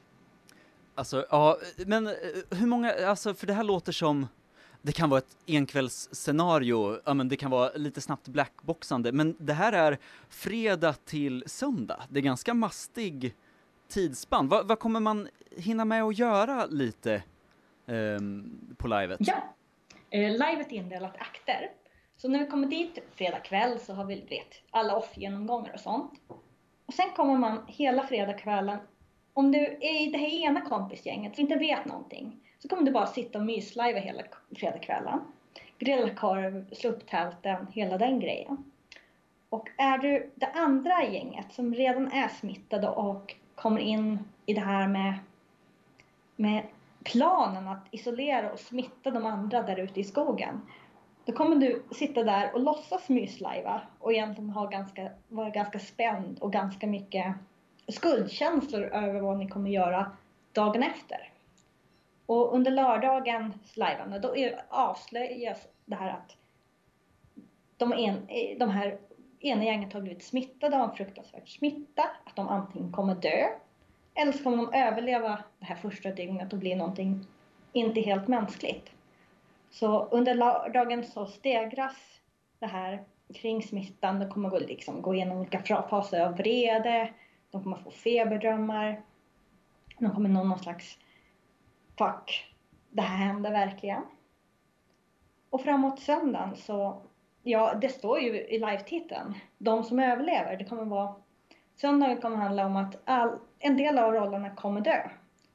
Alltså, 0.95 1.25
ja, 1.29 1.57
men 1.85 2.07
eh, 2.07 2.13
hur 2.49 2.67
många, 2.67 2.93
alltså 3.07 3.33
för 3.33 3.47
det 3.47 3.53
här 3.53 3.63
låter 3.63 3.91
som 3.91 4.27
det 4.85 4.91
kan 4.91 5.09
vara 5.09 5.17
ett 5.17 5.37
enkvällsscenario, 5.47 6.99
ja 7.05 7.13
men 7.13 7.29
det 7.29 7.35
kan 7.35 7.51
vara 7.51 7.71
lite 7.75 8.01
snabbt 8.01 8.27
blackboxande, 8.27 9.11
men 9.11 9.35
det 9.39 9.53
här 9.53 9.73
är 9.73 9.97
fredag 10.29 10.93
till 10.93 11.43
söndag. 11.47 12.03
Det 12.09 12.19
är 12.19 12.23
ganska 12.23 12.53
mastig 12.53 13.35
tidsspann. 13.87 14.47
Vad, 14.47 14.67
vad 14.67 14.79
kommer 14.79 14.99
man 14.99 15.27
hinna 15.57 15.85
med 15.85 16.03
att 16.03 16.19
göra 16.19 16.65
lite 16.65 17.13
eh, 17.85 18.19
på 18.77 18.87
livet? 18.87 19.19
Ja, 19.21 19.55
eh, 20.09 20.31
livet 20.31 20.71
är 20.71 20.75
indelat 20.75 21.15
i 21.15 21.19
akter. 21.19 21.71
Så 22.17 22.27
när 22.27 22.39
vi 22.39 22.47
kommer 22.47 22.67
dit 22.67 22.99
fredag 23.15 23.39
kväll 23.39 23.79
så 23.79 23.93
har 23.93 24.05
vi 24.05 24.15
vet, 24.15 24.61
alla 24.71 24.95
off-genomgångar 24.95 25.73
och 25.73 25.79
sånt. 25.79 26.11
Och 26.85 26.93
sen 26.93 27.09
kommer 27.15 27.37
man 27.37 27.65
hela 27.67 28.07
fredagskvällen, 28.07 28.79
om 29.33 29.51
du 29.51 29.59
är 29.59 30.07
i 30.07 30.11
det 30.11 30.17
här 30.17 30.27
ena 30.27 30.61
kompisgänget 30.61 31.35
som 31.35 31.41
inte 31.41 31.55
vet 31.55 31.85
någonting, 31.85 32.44
så 32.59 32.67
kommer 32.67 32.83
du 32.83 32.91
bara 32.91 33.07
sitta 33.07 33.39
och 33.39 33.45
myslajva 33.45 33.99
hela 33.99 34.23
fredagskvällen. 34.55 35.19
Grilla 35.79 36.09
korv, 36.09 36.65
slå 36.71 36.89
upp 36.89 37.07
tälten, 37.07 37.67
hela 37.71 37.97
den 37.97 38.19
grejen. 38.19 38.71
Och 39.49 39.69
är 39.77 39.97
du 39.97 40.31
det 40.35 40.51
andra 40.53 41.03
gänget 41.03 41.53
som 41.53 41.73
redan 41.73 42.11
är 42.11 42.27
smittade 42.27 42.89
och 42.89 43.35
kommer 43.55 43.81
in 43.81 44.19
i 44.45 44.53
det 44.53 44.61
här 44.61 44.87
med, 44.87 45.13
med 46.35 46.63
planen 47.03 47.67
att 47.67 47.87
isolera 47.91 48.51
och 48.51 48.59
smitta 48.59 49.11
de 49.11 49.25
andra 49.25 49.61
där 49.61 49.79
ute 49.79 49.99
i 49.99 50.03
skogen. 50.03 50.61
Då 51.25 51.33
kommer 51.33 51.55
du 51.55 51.83
sitta 51.91 52.23
där 52.23 52.53
och 52.53 52.59
låtsas 52.59 53.09
myslajva 53.09 53.81
och 53.99 54.13
egentligen 54.13 54.49
ha 54.49 54.65
ganska, 54.65 55.09
vara 55.27 55.49
ganska 55.49 55.79
spänd 55.79 56.39
och 56.39 56.53
ganska 56.53 56.87
mycket 56.87 57.35
skuldkänslor 57.87 58.83
över 58.83 59.19
vad 59.19 59.37
ni 59.37 59.47
kommer 59.47 59.69
göra 59.69 60.11
dagen 60.53 60.83
efter. 60.83 61.31
Och 62.25 62.55
under 62.55 62.71
lördagens 62.71 63.77
lajvande 63.77 64.19
då 64.19 64.35
avslöjas 64.69 65.67
det 65.85 65.95
här 65.95 66.09
att 66.09 66.37
de, 67.77 67.93
en, 67.93 68.27
de 68.59 68.69
här 68.69 68.97
ena 69.39 69.63
gänget 69.63 69.93
har 69.93 70.01
blivit 70.01 70.23
smittade 70.23 70.77
av 70.77 70.89
en 70.89 70.95
fruktansvärd 70.95 71.49
smitta, 71.49 72.03
att 72.25 72.35
de 72.35 72.47
antingen 72.47 72.91
kommer 72.91 73.15
dö 73.15 73.47
eller 74.15 74.31
så 74.31 74.43
kommer 74.43 74.57
de 74.57 74.73
överleva 74.73 75.43
det 75.59 75.65
här 75.65 75.75
första 75.75 76.11
dygnet 76.11 76.53
och 76.53 76.59
bli 76.59 76.75
någonting 76.75 77.27
inte 77.73 78.01
helt 78.01 78.27
mänskligt. 78.27 78.91
Så 79.71 80.05
under 80.05 80.33
lördagen 80.33 81.03
så 81.03 81.25
stegras 81.25 82.21
det 82.59 82.65
här 82.65 83.03
kring 83.33 83.63
smittan. 83.63 84.19
De 84.19 84.29
kommer 84.29 84.49
gå, 84.49 84.59
liksom, 84.59 85.01
gå 85.01 85.15
igenom 85.15 85.37
olika 85.37 85.83
faser 85.89 86.21
av 86.21 86.37
vrede, 86.37 87.13
de 87.51 87.63
kommer 87.63 87.77
få 87.77 87.91
feberdrömmar, 87.91 89.01
de 89.99 90.11
kommer 90.11 90.29
nå 90.29 90.43
någon 90.43 90.59
slags 90.59 90.97
fuck, 91.97 92.55
det 92.89 93.01
här 93.01 93.17
hände 93.17 93.49
verkligen. 93.49 94.03
Och 95.49 95.61
framåt 95.61 95.99
söndagen 95.99 96.55
så, 96.55 97.01
ja 97.43 97.73
det 97.81 97.89
står 97.89 98.19
ju 98.19 98.41
i 98.41 98.59
live-titeln, 98.59 99.35
de 99.57 99.83
som 99.83 99.99
överlever, 99.99 100.57
det 100.57 100.65
kommer 100.65 100.85
vara 100.85 101.15
Söndagen 101.75 102.21
kommer 102.21 102.37
handla 102.37 102.65
om 102.65 102.75
att 102.75 103.01
all, 103.05 103.39
en 103.59 103.77
del 103.77 103.97
av 103.97 104.13
rollerna 104.13 104.49
kommer 104.49 104.81
dö. 104.81 105.09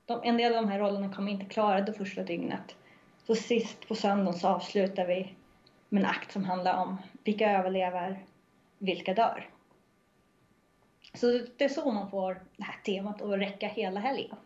De, 0.07 0.21
en 0.23 0.37
del 0.37 0.55
av 0.55 0.63
de 0.63 0.71
här 0.71 0.79
rollerna 0.79 1.13
kommer 1.13 1.33
inte 1.33 1.45
klara 1.45 1.81
det 1.81 1.93
första 1.93 2.23
dygnet. 2.23 2.77
Så 3.27 3.35
sist 3.35 3.89
på 3.89 3.95
söndagen 3.95 4.41
så 4.41 4.49
avslutar 4.49 5.07
vi 5.07 5.35
med 5.89 6.03
en 6.03 6.11
akt 6.11 6.33
som 6.33 6.45
handlar 6.45 6.83
om 6.83 6.97
vilka 7.25 7.51
överlever, 7.51 8.25
vilka 8.79 9.15
dör. 9.15 9.49
Så 11.15 11.27
det 11.57 11.65
är 11.65 11.69
så 11.69 11.93
man 11.93 12.11
får 12.11 12.41
det 12.57 12.65
här 12.65 12.81
temat 12.85 13.23
att 13.23 13.39
räcka 13.39 13.69
hela 13.69 14.01
helgen. 14.01 14.37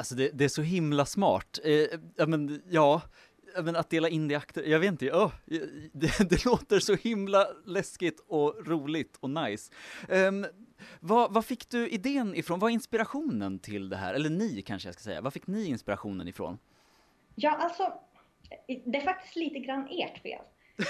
Alltså 0.00 0.14
det, 0.14 0.30
det 0.34 0.44
är 0.44 0.48
så 0.48 0.62
himla 0.62 1.06
smart. 1.06 1.58
Eh, 1.64 1.72
ja, 2.16 2.26
men, 2.26 2.62
ja, 2.70 3.02
men 3.62 3.76
att 3.76 3.90
dela 3.90 4.08
in 4.08 4.28
det 4.28 4.32
i 4.32 4.36
akter, 4.36 4.62
jag 4.62 4.78
vet 4.78 4.88
inte, 4.88 5.10
oh, 5.10 5.32
det, 5.92 6.18
det, 6.30 6.44
låter 6.44 6.80
så 6.80 6.94
himla 6.94 7.46
läskigt 7.66 8.20
och 8.28 8.66
roligt 8.66 9.16
och 9.20 9.30
nice. 9.30 9.72
Um, 10.08 10.46
vad, 11.00 11.34
vad, 11.34 11.44
fick 11.44 11.70
du 11.70 11.88
idén 11.88 12.34
ifrån? 12.34 12.58
Vad 12.58 12.70
är 12.70 12.74
inspirationen 12.74 13.58
till 13.58 13.88
det 13.88 13.96
här? 13.96 14.14
Eller 14.14 14.30
ni 14.30 14.62
kanske 14.62 14.88
jag 14.88 14.94
ska 14.94 15.02
säga, 15.02 15.20
vad 15.20 15.32
fick 15.32 15.46
ni 15.46 15.66
inspirationen 15.66 16.28
ifrån? 16.28 16.58
Ja, 17.34 17.50
alltså, 17.50 17.92
det 18.66 18.98
är 18.98 19.04
faktiskt 19.04 19.36
lite 19.36 19.58
grann 19.58 19.88
ert 19.90 20.22
fel. 20.22 20.44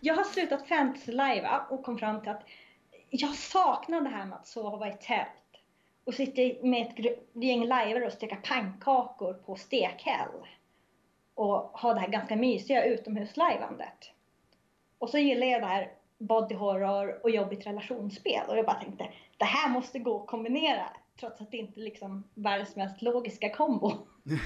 jag 0.00 0.14
har 0.14 0.24
slutat 0.24 0.68
fantasy-live 0.68 1.60
och 1.70 1.84
kom 1.84 1.98
fram 1.98 2.20
till 2.20 2.30
att 2.30 2.46
jag 3.10 3.34
saknar 3.34 4.00
det 4.00 4.08
här 4.08 4.26
med 4.26 4.38
att 4.38 4.46
sova 4.46 4.88
i 4.88 4.96
tält 5.00 5.45
och 6.06 6.14
sitter 6.14 6.66
med 6.66 6.82
ett 6.82 7.18
gäng 7.32 7.66
lajvare 7.66 8.06
och 8.06 8.12
steka 8.12 8.36
pannkakor 8.36 9.34
på 9.34 9.56
stekhäll 9.56 10.28
och 11.34 11.52
ha 11.56 11.94
det 11.94 12.00
här 12.00 12.08
ganska 12.08 12.36
mysiga 12.36 12.84
utomhuslajvandet. 12.84 14.10
Och 14.98 15.10
så 15.10 15.18
gillar 15.18 15.46
jag 15.46 15.62
det 15.62 15.66
här 15.66 15.92
body 16.18 16.54
horror 16.54 17.20
och 17.22 17.30
jobbigt 17.30 17.66
relationsspel 17.66 18.48
och 18.48 18.56
jag 18.58 18.66
bara 18.66 18.80
tänkte 18.80 19.08
det 19.36 19.44
här 19.44 19.68
måste 19.68 19.98
gå 19.98 20.20
att 20.20 20.26
kombinera 20.26 20.86
trots 21.20 21.40
att 21.40 21.50
det 21.50 21.56
inte 21.56 21.80
är 21.80 21.84
liksom 21.84 22.24
världens 22.34 22.76
mest 22.76 23.02
logiska 23.02 23.50
kombo. 23.50 23.92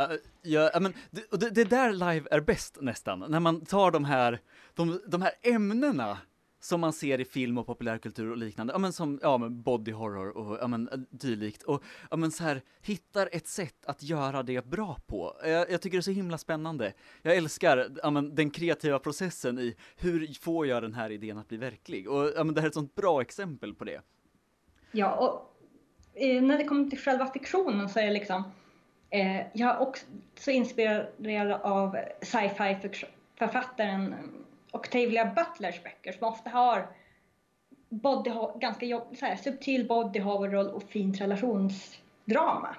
Uh, 0.00 0.16
ja, 0.42 0.70
men 0.80 0.94
det, 1.10 1.30
det, 1.30 1.50
det 1.50 1.64
där 1.64 1.92
live 1.92 2.28
är 2.30 2.40
bäst 2.40 2.78
nästan, 2.80 3.24
när 3.28 3.40
man 3.40 3.64
tar 3.64 3.90
de 3.90 4.04
här, 4.04 4.40
de, 4.74 5.00
de 5.06 5.22
här 5.22 5.32
ämnena 5.42 6.18
som 6.64 6.80
man 6.80 6.92
ser 6.92 7.20
i 7.20 7.24
film 7.24 7.58
och 7.58 7.66
populärkultur 7.66 8.30
och 8.30 8.36
liknande, 8.36 8.72
ja 8.72 8.78
men 8.78 8.92
som, 8.92 9.18
ja 9.22 9.38
men 9.38 9.62
body 9.62 9.92
horror 9.92 10.36
och 10.36 10.58
ja 10.60 10.66
men 10.66 10.88
eh, 10.88 10.98
dylikt 11.10 11.62
och 11.62 11.82
ja 12.10 12.16
men 12.16 12.30
så 12.30 12.44
här, 12.44 12.62
hittar 12.82 13.28
ett 13.32 13.46
sätt 13.46 13.86
att 13.86 14.02
göra 14.02 14.42
det 14.42 14.66
bra 14.66 14.96
på. 15.06 15.36
Jag, 15.44 15.70
jag 15.70 15.80
tycker 15.80 15.96
det 15.96 16.00
är 16.00 16.02
så 16.02 16.10
himla 16.10 16.38
spännande. 16.38 16.92
Jag 17.22 17.36
älskar, 17.36 17.88
ja 18.02 18.10
men 18.10 18.34
den 18.34 18.50
kreativa 18.50 18.98
processen 18.98 19.58
i 19.58 19.76
hur 19.96 20.40
får 20.40 20.66
jag 20.66 20.82
den 20.82 20.94
här 20.94 21.10
idén 21.10 21.38
att 21.38 21.48
bli 21.48 21.58
verklig? 21.58 22.08
Och 22.08 22.32
ja 22.36 22.44
men 22.44 22.54
det 22.54 22.60
här 22.60 22.66
är 22.66 22.70
ett 22.70 22.74
sånt 22.74 22.94
bra 22.94 23.20
exempel 23.20 23.74
på 23.74 23.84
det. 23.84 24.00
Ja, 24.92 25.14
och 25.14 25.56
eh, 26.14 26.42
när 26.42 26.58
det 26.58 26.64
kommer 26.64 26.90
till 26.90 26.98
själva 26.98 27.26
fiktionen 27.26 27.88
så 27.88 27.98
är 27.98 28.06
det 28.06 28.12
liksom, 28.12 28.42
eh, 29.10 29.36
jag 29.52 29.70
är 29.70 29.78
också 29.78 30.50
inspirerad 30.50 31.60
av 31.62 31.96
sci-fi 32.22 32.76
författaren 33.38 34.14
Octavia 34.74 35.24
Butlers 35.24 35.82
böcker 35.82 36.12
som 36.12 36.28
ofta 36.28 36.50
har 36.50 36.88
body, 37.88 38.30
ganska 38.60 38.86
jobb, 38.86 39.16
så 39.16 39.26
här, 39.26 39.36
subtil 39.36 39.88
body 39.88 40.20
horror 40.20 40.74
och 40.74 40.82
fint 40.82 41.20
relationsdrama. 41.20 42.76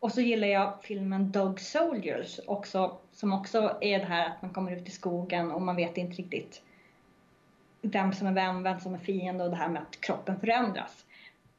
Och 0.00 0.12
så 0.12 0.20
gillar 0.20 0.48
jag 0.48 0.82
filmen 0.82 1.32
Dog 1.32 1.60
Soldiers 1.60 2.40
också, 2.46 2.98
som 3.12 3.32
också 3.32 3.78
är 3.80 3.98
det 3.98 4.04
här 4.04 4.26
att 4.26 4.42
man 4.42 4.52
kommer 4.52 4.72
ut 4.72 4.88
i 4.88 4.90
skogen 4.90 5.50
och 5.50 5.62
man 5.62 5.76
vet 5.76 5.96
inte 5.96 6.16
riktigt 6.16 6.62
vem 7.82 8.12
som 8.12 8.26
är 8.26 8.32
vem, 8.32 8.62
vem 8.62 8.80
som 8.80 8.94
är 8.94 8.98
fiende 8.98 9.44
och 9.44 9.50
det 9.50 9.56
här 9.56 9.68
med 9.68 9.82
att 9.82 10.00
kroppen 10.00 10.40
förändras. 10.40 11.04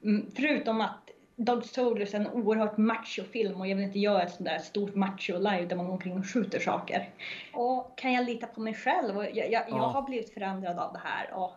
Mm, 0.03 0.31
förutom 0.35 0.81
att 0.81 1.10
Dog 1.45 1.65
Soldiers 1.65 2.13
är 2.13 2.19
en 2.19 2.27
oerhört 2.27 2.77
machofilm 2.77 3.61
och 3.61 3.67
jag 3.67 3.75
vill 3.75 3.85
inte 3.85 3.99
göra 3.99 4.23
ett 4.23 4.31
sånt 4.31 4.49
där 4.49 4.59
stort 4.59 4.95
macho-live 4.95 5.65
där 5.65 5.75
man 5.75 5.85
går 5.85 5.93
omkring 5.93 6.17
och 6.17 6.25
skjuter 6.25 6.59
saker. 6.59 7.09
Och 7.53 7.97
kan 7.97 8.13
jag 8.13 8.25
lita 8.25 8.47
på 8.47 8.61
mig 8.61 8.73
själv? 8.73 9.17
Och 9.17 9.23
jag, 9.23 9.35
jag, 9.35 9.51
jag 9.51 9.65
ja. 9.69 9.87
har 9.87 10.01
blivit 10.01 10.33
förändrad 10.33 10.79
av 10.79 10.93
det 10.93 11.01
här. 11.03 11.33
Och 11.33 11.51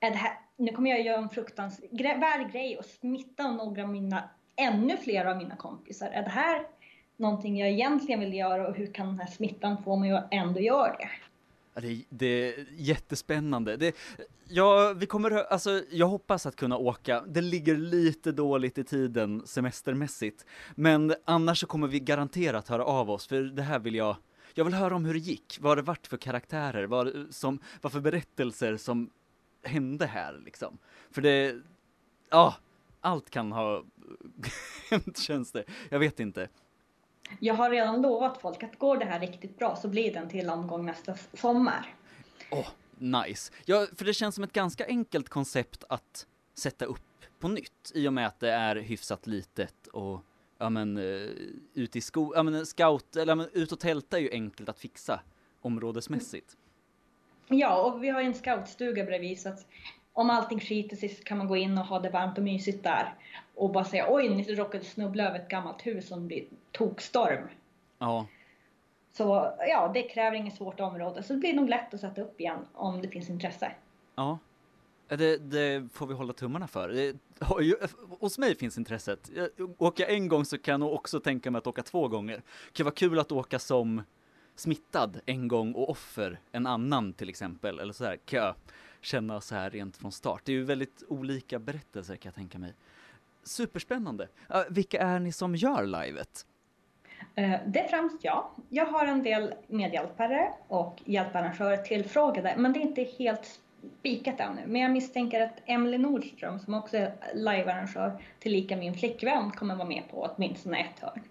är 0.00 0.10
det 0.10 0.16
här 0.16 0.32
nu 0.60 0.72
kommer 0.72 0.90
jag 0.90 1.02
göra 1.02 1.18
en 1.18 1.28
fruktansvärd 1.28 2.52
grej 2.52 2.78
och 2.78 2.84
smitta 2.84 3.52
några 3.52 3.82
av 3.82 3.88
mina, 3.88 4.30
ännu 4.56 4.96
fler 4.96 5.24
av 5.24 5.36
mina 5.36 5.56
kompisar. 5.56 6.10
Är 6.10 6.22
det 6.22 6.30
här 6.30 6.66
någonting 7.16 7.58
jag 7.58 7.70
egentligen 7.70 8.20
vill 8.20 8.34
göra 8.34 8.68
och 8.68 8.74
hur 8.74 8.94
kan 8.94 9.06
den 9.06 9.18
här 9.18 9.26
smittan 9.26 9.82
få 9.84 9.96
mig 9.96 10.12
att 10.12 10.28
ändå 10.30 10.60
göra 10.60 10.92
det? 10.92 11.08
Det, 11.74 12.04
det 12.08 12.26
är 12.26 12.66
jättespännande. 12.70 13.76
Det, 13.76 13.96
ja, 14.48 14.92
vi 14.96 15.06
kommer, 15.06 15.30
alltså, 15.30 15.82
jag 15.90 16.06
hoppas 16.06 16.46
att 16.46 16.56
kunna 16.56 16.76
åka. 16.76 17.24
Det 17.26 17.40
ligger 17.40 17.76
lite 17.76 18.32
dåligt 18.32 18.78
i 18.78 18.84
tiden 18.84 19.42
semestermässigt, 19.46 20.46
men 20.74 21.14
annars 21.24 21.60
så 21.60 21.66
kommer 21.66 21.88
vi 21.88 22.00
garanterat 22.00 22.68
höra 22.68 22.84
av 22.84 23.10
oss, 23.10 23.26
för 23.26 23.42
det 23.42 23.62
här 23.62 23.78
vill 23.78 23.94
jag 23.94 24.16
jag 24.54 24.64
vill 24.64 24.74
höra 24.74 24.96
om 24.96 25.04
hur 25.04 25.14
det 25.14 25.20
gick, 25.20 25.58
vad 25.60 25.78
det 25.78 25.82
vart 25.82 26.06
för 26.06 26.16
karaktärer, 26.16 26.86
vad, 26.86 27.26
som, 27.30 27.60
vad 27.80 27.92
för 27.92 28.00
berättelser 28.00 28.76
som 28.76 29.10
hände 29.62 30.06
här 30.06 30.40
liksom. 30.44 30.78
För 31.10 31.22
det, 31.22 31.56
ja, 32.30 32.54
allt 33.00 33.30
kan 33.30 33.52
ha 33.52 33.84
hänt 34.90 35.18
känns 35.18 35.52
det. 35.52 35.64
Jag 35.88 35.98
vet 35.98 36.20
inte. 36.20 36.48
Jag 37.38 37.54
har 37.54 37.70
redan 37.70 38.02
lovat 38.02 38.40
folk 38.40 38.62
att 38.62 38.78
går 38.78 38.96
det 38.96 39.04
här 39.04 39.20
riktigt 39.20 39.58
bra 39.58 39.76
så 39.76 39.88
blir 39.88 40.12
det 40.12 40.18
en 40.18 40.28
till 40.28 40.50
omgång 40.50 40.86
nästa 40.86 41.14
sommar. 41.34 41.94
Åh, 42.50 42.60
oh, 42.60 42.68
nice. 42.98 43.52
Ja, 43.64 43.86
för 43.96 44.04
det 44.04 44.14
känns 44.14 44.34
som 44.34 44.44
ett 44.44 44.52
ganska 44.52 44.86
enkelt 44.86 45.28
koncept 45.28 45.84
att 45.88 46.26
sätta 46.54 46.84
upp 46.84 47.00
på 47.38 47.48
nytt 47.48 47.92
i 47.94 48.08
och 48.08 48.12
med 48.12 48.26
att 48.26 48.40
det 48.40 48.50
är 48.50 48.76
hyfsat 48.76 49.26
litet 49.26 49.86
och 49.86 50.24
ja 50.58 50.70
men 50.70 50.98
uh, 50.98 51.30
ut 51.74 51.96
i 51.96 52.00
sko, 52.00 52.32
ja 52.36 52.42
men 52.42 52.66
scout, 52.66 53.16
eller 53.16 53.32
ja, 53.32 53.34
men 53.34 53.48
ut 53.52 53.72
och 53.72 53.80
tälta 53.80 54.16
är 54.16 54.22
ju 54.22 54.30
enkelt 54.30 54.68
att 54.68 54.78
fixa 54.78 55.20
områdesmässigt. 55.60 56.56
Ja, 57.48 57.82
och 57.82 58.04
vi 58.04 58.08
har 58.08 58.20
ju 58.20 58.26
en 58.26 58.34
scoutstuga 58.34 59.04
bredvid 59.04 59.40
så 59.40 59.48
att 59.48 59.66
om 60.12 60.30
allting 60.30 60.60
skiter 60.60 60.96
sig 60.96 61.08
så 61.08 61.22
kan 61.24 61.38
man 61.38 61.48
gå 61.48 61.56
in 61.56 61.78
och 61.78 61.84
ha 61.84 61.98
det 61.98 62.10
varmt 62.10 62.38
och 62.38 62.44
mysigt 62.44 62.82
där. 62.82 63.14
Och 63.54 63.70
bara 63.72 63.84
säga 63.84 64.06
oj, 64.08 64.28
ni 64.28 64.54
råkade 64.54 64.84
snubbla 64.84 65.24
över 65.28 65.38
ett 65.38 65.48
gammalt 65.48 65.86
hus 65.86 66.08
som 66.08 66.26
blir 66.26 66.44
tokstorm. 66.72 67.48
Ja. 67.98 68.26
Så 69.12 69.54
ja, 69.58 69.90
det 69.94 70.02
kräver 70.02 70.36
inget 70.36 70.54
svårt 70.56 70.80
område. 70.80 71.22
Så 71.22 71.32
det 71.32 71.38
blir 71.38 71.54
nog 71.54 71.68
lätt 71.68 71.94
att 71.94 72.00
sätta 72.00 72.22
upp 72.22 72.40
igen 72.40 72.66
om 72.72 73.02
det 73.02 73.08
finns 73.08 73.30
intresse. 73.30 73.72
Ja. 74.14 74.38
Det, 75.08 75.36
det 75.36 75.88
får 75.92 76.06
vi 76.06 76.14
hålla 76.14 76.32
tummarna 76.32 76.66
för. 76.68 76.88
Det, 76.88 77.16
hos 78.20 78.38
mig 78.38 78.56
finns 78.56 78.78
intresset. 78.78 79.30
Jag- 79.34 79.70
Åker 79.78 80.04
jag 80.04 80.12
en 80.12 80.28
gång 80.28 80.44
så 80.44 80.58
kan 80.58 80.80
jag 80.82 80.92
också 80.92 81.20
tänka 81.20 81.50
mig 81.50 81.58
att 81.58 81.66
åka 81.66 81.82
två 81.82 82.08
gånger. 82.08 82.36
Det 82.36 82.72
kan 82.72 82.84
vara 82.84 82.94
kul 82.94 83.18
att 83.18 83.32
åka 83.32 83.58
som 83.58 84.02
smittad 84.56 85.20
en 85.26 85.48
gång 85.48 85.74
och 85.74 85.90
offer 85.90 86.40
en 86.52 86.66
annan 86.66 87.12
till 87.12 87.28
exempel. 87.28 87.78
Eller 87.78 87.92
så 87.92 88.04
här 88.04 88.16
kan 88.16 88.38
jag 88.38 88.54
känna 89.00 89.40
så 89.40 89.54
här 89.54 89.70
rent 89.70 89.96
från 89.96 90.12
start. 90.12 90.42
Det 90.44 90.52
är 90.52 90.56
ju 90.56 90.64
väldigt 90.64 91.02
olika 91.08 91.58
berättelser 91.58 92.16
kan 92.16 92.28
jag 92.28 92.34
tänka 92.34 92.58
mig. 92.58 92.74
Superspännande. 93.42 94.28
Vilka 94.70 95.00
är 95.00 95.18
ni 95.18 95.32
som 95.32 95.56
gör 95.56 95.86
livet? 95.86 96.46
Eh, 97.34 97.60
det 97.66 97.80
är 97.80 97.88
främst 97.88 98.24
jag. 98.24 98.50
Jag 98.68 98.86
har 98.86 99.06
en 99.06 99.22
del 99.22 99.54
medhjälpare 99.66 100.52
och 100.68 101.02
hjälparrangörer 101.04 101.76
tillfrågade, 101.76 102.54
men 102.56 102.72
det 102.72 102.78
är 102.78 102.82
inte 102.82 103.06
helt 103.18 103.60
spikat 104.00 104.40
ännu. 104.40 104.60
Men 104.66 104.80
jag 104.80 104.90
misstänker 104.90 105.40
att 105.40 105.62
Emily 105.66 105.98
Nordström, 105.98 106.58
som 106.58 106.74
också 106.74 106.96
är 106.96 107.12
livearrangör, 107.34 108.22
tillika 108.38 108.76
min 108.76 108.94
flickvän, 108.94 109.50
kommer 109.50 109.74
vara 109.74 109.88
med 109.88 110.02
på 110.10 110.30
åtminstone 110.30 110.80
ett 110.80 111.00
hörn. 111.00 111.22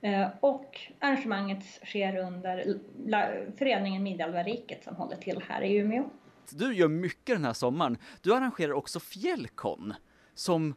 Eh, 0.00 0.28
och 0.40 0.80
arrangemanget 0.98 1.64
sker 1.64 2.16
under 2.16 2.76
föreningen 3.58 4.02
Midalvariket 4.02 4.84
som 4.84 4.96
håller 4.96 5.16
till 5.16 5.42
här 5.48 5.62
i 5.62 5.76
Umeå. 5.76 6.04
Du 6.52 6.74
gör 6.74 6.88
mycket 6.88 7.36
den 7.36 7.44
här 7.44 7.52
sommaren. 7.52 7.98
Du 8.22 8.34
arrangerar 8.34 8.72
också 8.72 9.00
Fjällkon 9.00 9.94
som 10.34 10.74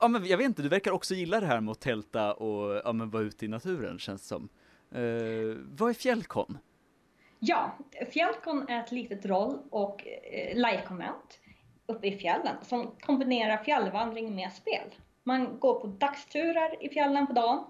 Ja 0.00 0.08
men 0.08 0.26
jag 0.26 0.38
vet 0.38 0.46
inte, 0.46 0.62
du 0.62 0.68
verkar 0.68 0.90
också 0.90 1.14
gilla 1.14 1.40
det 1.40 1.46
här 1.46 1.60
med 1.60 1.72
att 1.72 1.80
tälta 1.80 2.34
och 2.34 2.82
ja, 2.84 2.92
men 2.92 3.10
vara 3.10 3.22
ute 3.22 3.44
i 3.44 3.48
naturen 3.48 3.98
känns 3.98 4.26
som. 4.26 4.48
Eh, 4.90 5.56
vad 5.78 5.90
är 5.90 5.94
Fjällkon? 5.94 6.58
Ja, 7.38 7.78
Fjällkon 8.12 8.68
är 8.68 8.80
ett 8.80 8.92
litet 8.92 9.26
roll 9.26 9.58
och 9.70 10.06
eh, 10.06 10.56
livekonvent 10.56 11.40
uppe 11.86 12.06
i 12.06 12.18
fjällen 12.18 12.56
som 12.62 12.90
kombinerar 13.00 13.56
fjällvandring 13.56 14.34
med 14.34 14.52
spel. 14.52 14.94
Man 15.22 15.58
går 15.58 15.80
på 15.80 15.86
dagsturer 15.86 16.84
i 16.84 16.88
fjällen 16.88 17.26
på 17.26 17.32
dagen 17.32 17.64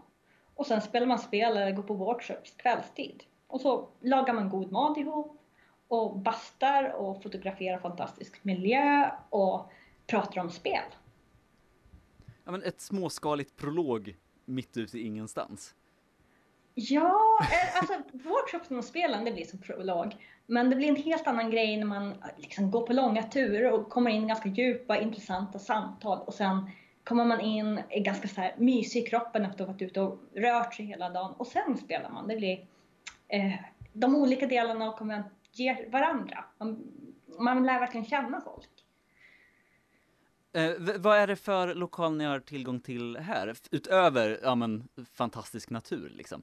och 0.55 0.66
sen 0.66 0.81
spelar 0.81 1.06
man 1.06 1.18
spel 1.18 1.56
eller 1.56 1.72
går 1.72 1.82
på 1.82 1.94
workshops 1.94 2.55
kvällstid. 2.56 3.22
Och 3.47 3.60
så 3.60 3.89
lagar 4.01 4.35
man 4.35 4.48
god 4.48 4.72
mat 4.72 4.97
ihop 4.97 5.40
och 5.94 6.18
bastar 6.18 6.92
och 6.92 7.22
fotograferar 7.22 7.78
fantastisk 7.78 8.44
miljö 8.44 9.10
och 9.30 9.72
pratar 10.06 10.40
om 10.40 10.50
spel. 10.50 10.84
Ja 12.44 12.52
men 12.52 12.62
ett 12.62 12.80
småskaligt 12.80 13.56
prolog 13.56 14.16
mitt 14.44 14.76
ute 14.76 14.98
i 14.98 15.06
ingenstans. 15.06 15.74
Ja, 16.74 17.38
eh, 17.40 17.78
alltså 17.78 17.94
workshopsen 18.12 18.78
och 18.78 18.84
spelen 18.84 19.24
det 19.24 19.32
blir 19.32 19.44
som 19.44 19.58
prolog. 19.58 20.16
Men 20.46 20.70
det 20.70 20.76
blir 20.76 20.88
en 20.88 20.96
helt 20.96 21.26
annan 21.26 21.50
grej 21.50 21.76
när 21.76 21.86
man 21.86 22.14
liksom 22.36 22.70
går 22.70 22.86
på 22.86 22.92
långa 22.92 23.22
turer 23.22 23.72
och 23.72 23.88
kommer 23.88 24.10
in 24.10 24.24
i 24.24 24.26
ganska 24.26 24.48
djupa, 24.48 25.00
intressanta 25.00 25.58
samtal 25.58 26.18
och 26.18 26.34
sen 26.34 26.70
kommer 27.04 27.24
man 27.24 27.40
in 27.40 27.80
ganska 27.90 28.28
så 28.28 28.40
här 28.40 28.54
mysig 28.58 29.02
i 29.02 29.06
kroppen 29.06 29.44
efter 29.44 29.62
att 29.62 29.68
ha 29.68 29.72
varit 29.72 29.82
ute 29.82 30.00
och 30.00 30.18
rört 30.34 30.74
sig 30.74 30.86
hela 30.86 31.10
dagen 31.10 31.32
och 31.36 31.46
sen 31.46 31.78
spelar 31.78 32.10
man. 32.10 32.28
Det 32.28 32.36
blir 32.36 32.66
eh, 33.28 33.52
de 33.92 34.16
olika 34.16 34.46
delarna 34.46 34.84
av 34.84 34.96
konvent 34.96 35.26
ger 35.59 35.89
varandra. 35.90 36.44
Man, 36.59 36.93
man 37.39 37.66
lär 37.66 37.81
verkligen 37.81 38.06
känna 38.06 38.40
folk. 38.40 38.70
Eh, 40.52 40.98
vad 40.98 41.18
är 41.18 41.26
det 41.26 41.36
för 41.36 41.74
lokal 41.74 42.16
ni 42.16 42.24
har 42.24 42.40
tillgång 42.40 42.81
till 42.81 43.16
här? 43.16 43.55
Utöver, 43.70 44.40
ja 44.43 44.55
men, 44.55 44.89
fantastisk 45.12 45.70
natur 45.70 46.12
liksom. 46.14 46.43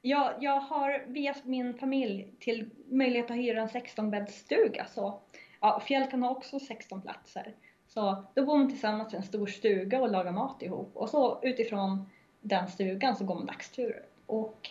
Jag, 0.00 0.34
jag 0.40 0.60
har 0.60 1.04
via 1.06 1.34
min 1.44 1.74
familj 1.74 2.34
till 2.40 2.70
möjlighet 2.86 3.30
att 3.30 3.36
hyra 3.36 3.60
en 3.60 3.68
16-bäddsstuga. 3.68 4.86
Så 4.86 5.20
ja, 5.60 5.80
Fjällkan 5.80 6.22
har 6.22 6.30
också 6.30 6.60
16 6.60 7.02
platser. 7.02 7.54
Så 7.88 8.24
då 8.34 8.44
bor 8.44 8.58
man 8.58 8.68
tillsammans 8.68 9.14
i 9.14 9.16
en 9.16 9.22
stor 9.22 9.46
stuga 9.46 10.00
och 10.00 10.10
lagar 10.10 10.32
mat 10.32 10.62
ihop. 10.62 10.90
Och 10.94 11.08
så 11.08 11.40
utifrån 11.42 12.10
den 12.40 12.68
stugan 12.68 13.16
så 13.16 13.24
går 13.24 13.34
man 13.34 13.46
dagsturer. 13.46 14.02
Och 14.26 14.70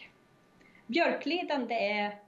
Björkliden 0.88 1.68
det 1.68 1.90
är 1.90 2.20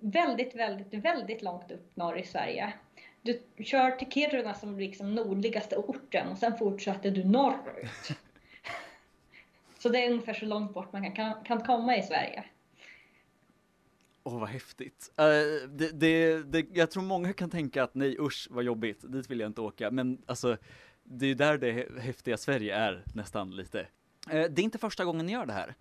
väldigt, 0.00 0.54
väldigt, 0.54 1.04
väldigt 1.04 1.42
långt 1.42 1.70
upp 1.70 1.96
norr 1.96 2.18
i 2.18 2.22
Sverige. 2.22 2.72
Du 3.22 3.40
kör 3.64 3.90
till 3.90 4.10
Kiruna 4.10 4.54
som 4.54 4.78
liksom 4.78 5.14
nordligaste 5.14 5.76
orten 5.76 6.28
och 6.28 6.38
sen 6.38 6.58
fortsätter 6.58 7.10
du 7.10 7.24
norrut. 7.24 8.08
Så 9.78 9.88
det 9.88 10.04
är 10.06 10.10
ungefär 10.10 10.34
så 10.34 10.46
långt 10.46 10.74
bort 10.74 10.92
man 10.92 11.12
kan, 11.12 11.44
kan 11.44 11.60
komma 11.60 11.96
i 11.96 12.02
Sverige. 12.02 12.44
Åh 14.22 14.40
vad 14.40 14.48
häftigt. 14.48 15.12
Eh, 15.16 15.24
det, 15.68 16.00
det, 16.00 16.42
det, 16.42 16.66
jag 16.72 16.90
tror 16.90 17.02
många 17.02 17.32
kan 17.32 17.50
tänka 17.50 17.82
att 17.82 17.94
nej 17.94 18.16
usch 18.18 18.48
vad 18.50 18.64
jobbigt, 18.64 19.12
dit 19.12 19.30
vill 19.30 19.40
jag 19.40 19.48
inte 19.48 19.60
åka. 19.60 19.90
Men 19.90 20.22
alltså, 20.26 20.56
det 21.02 21.24
är 21.24 21.28
ju 21.28 21.34
där 21.34 21.58
det 21.58 21.72
hä- 21.72 22.00
häftiga 22.00 22.36
Sverige 22.36 22.76
är 22.76 23.04
nästan 23.14 23.56
lite. 23.56 23.80
Eh, 23.80 23.86
det 24.50 24.60
är 24.60 24.64
inte 24.64 24.78
första 24.78 25.04
gången 25.04 25.26
ni 25.26 25.32
gör 25.32 25.46
det 25.46 25.52
här. 25.52 25.74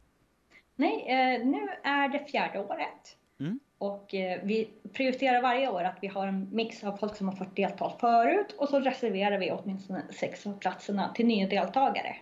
Nej, 0.75 1.05
eh, 1.07 1.45
nu 1.45 1.67
är 1.83 2.09
det 2.09 2.25
fjärde 2.25 2.59
året. 2.59 3.17
Mm. 3.39 3.59
Och 3.77 4.13
eh, 4.13 4.39
vi 4.43 4.69
prioriterar 4.93 5.41
varje 5.41 5.69
år 5.69 5.83
att 5.83 5.97
vi 6.01 6.07
har 6.07 6.27
en 6.27 6.49
mix 6.51 6.83
av 6.83 6.97
folk 6.97 7.15
som 7.15 7.27
har 7.27 7.35
fått 7.35 7.55
delta 7.55 7.89
förut 7.99 8.55
och 8.57 8.69
så 8.69 8.79
reserverar 8.79 9.37
vi 9.37 9.51
åtminstone 9.51 10.03
sex 10.09 10.47
av 10.47 10.59
platserna 10.59 11.13
till 11.13 11.25
nya 11.25 11.47
deltagare. 11.47 12.15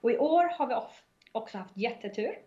Och 0.00 0.10
i 0.10 0.18
år 0.18 0.44
har 0.58 0.66
vi 0.66 0.74
också 1.32 1.58
haft 1.58 1.76
jättetur. 1.76 2.38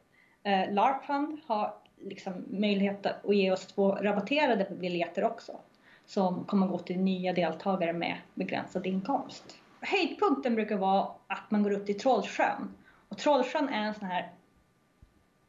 Eh, 0.43 0.73
LARPFund 0.73 1.39
har 1.45 1.73
liksom 2.01 2.45
möjlighet 2.47 3.05
att 3.05 3.35
ge 3.35 3.51
oss 3.51 3.67
två 3.67 3.91
rabatterade 3.91 4.67
biljetter 4.71 5.23
också. 5.23 5.59
Som 6.05 6.45
kommer 6.45 6.67
gå 6.67 6.79
till 6.79 6.99
nya 6.99 7.33
deltagare 7.33 7.93
med 7.93 8.17
begränsad 8.33 8.85
inkomst. 8.85 9.57
Höjdpunkten 9.81 10.55
brukar 10.55 10.77
vara 10.77 11.07
att 11.27 11.51
man 11.51 11.63
går 11.63 11.71
upp 11.71 11.85
till 11.85 11.99
Trollsjön. 11.99 12.75
Och 13.09 13.17
Trollsjön 13.17 13.69
är 13.69 13.81
en 13.83 13.93
sån 13.93 14.07
här 14.07 14.31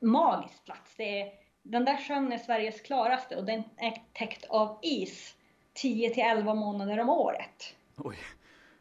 magisk 0.00 0.64
plats. 0.64 0.94
Det 0.96 1.20
är, 1.20 1.32
den 1.70 1.84
där 1.84 1.96
sjön 1.96 2.32
är 2.32 2.38
Sveriges 2.38 2.80
klaraste 2.80 3.36
och 3.36 3.44
den 3.44 3.62
är 3.76 4.02
täckt 4.12 4.44
av 4.44 4.78
is 4.82 5.34
10 5.72 6.10
till 6.10 6.22
11 6.22 6.54
månader 6.54 6.98
om 6.98 7.08
året. 7.08 7.74
Oj. 7.96 8.16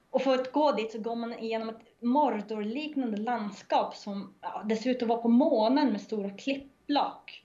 Och 0.09 0.21
för 0.21 0.33
att 0.33 0.51
gå 0.51 0.71
dit 0.71 0.91
så 0.91 0.99
går 0.99 1.15
man 1.15 1.33
igenom 1.39 1.69
ett 1.69 1.81
Mordor-liknande 1.99 3.17
landskap 3.17 3.95
som 3.95 4.33
ja, 4.41 4.63
det 4.65 4.75
ser 4.75 4.89
ut 4.89 5.01
att 5.01 5.07
vara 5.07 5.21
på 5.21 5.27
månen 5.27 5.91
med 5.91 6.01
stora 6.01 6.29
klippblock. 6.29 7.43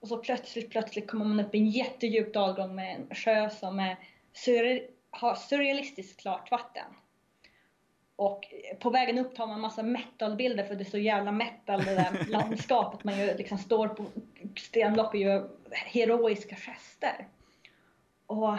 Och 0.00 0.08
så 0.08 0.16
plötsligt, 0.16 0.70
plötsligt 0.70 1.10
kommer 1.10 1.24
man 1.24 1.40
upp 1.40 1.54
i 1.54 1.58
en 1.58 1.70
jättedjup 1.70 2.34
dalgång 2.34 2.74
med 2.74 2.96
en 2.96 3.14
sjö 3.14 3.50
som 3.50 3.78
är 3.78 3.98
surre- 4.34 4.86
har 5.10 5.34
surrealistiskt 5.34 6.20
klart 6.20 6.50
vatten. 6.50 6.84
Och 8.16 8.44
på 8.80 8.90
vägen 8.90 9.18
upp 9.18 9.34
tar 9.34 9.46
man 9.46 9.60
massa 9.60 9.82
metalbilder 9.82 10.64
för 10.64 10.74
det 10.74 10.82
är 10.82 10.90
så 10.90 10.98
jävla 10.98 11.32
metal 11.32 11.84
det 11.84 11.94
där 11.94 12.26
landskapet. 12.28 13.04
Man 13.04 13.18
gör, 13.18 13.38
liksom 13.38 13.58
står 13.58 13.88
på 13.88 14.04
Stenlopp 14.58 15.14
är 15.14 15.18
ju 15.18 15.48
heroiska 15.70 16.56
gester. 16.56 17.28
Och 18.26 18.58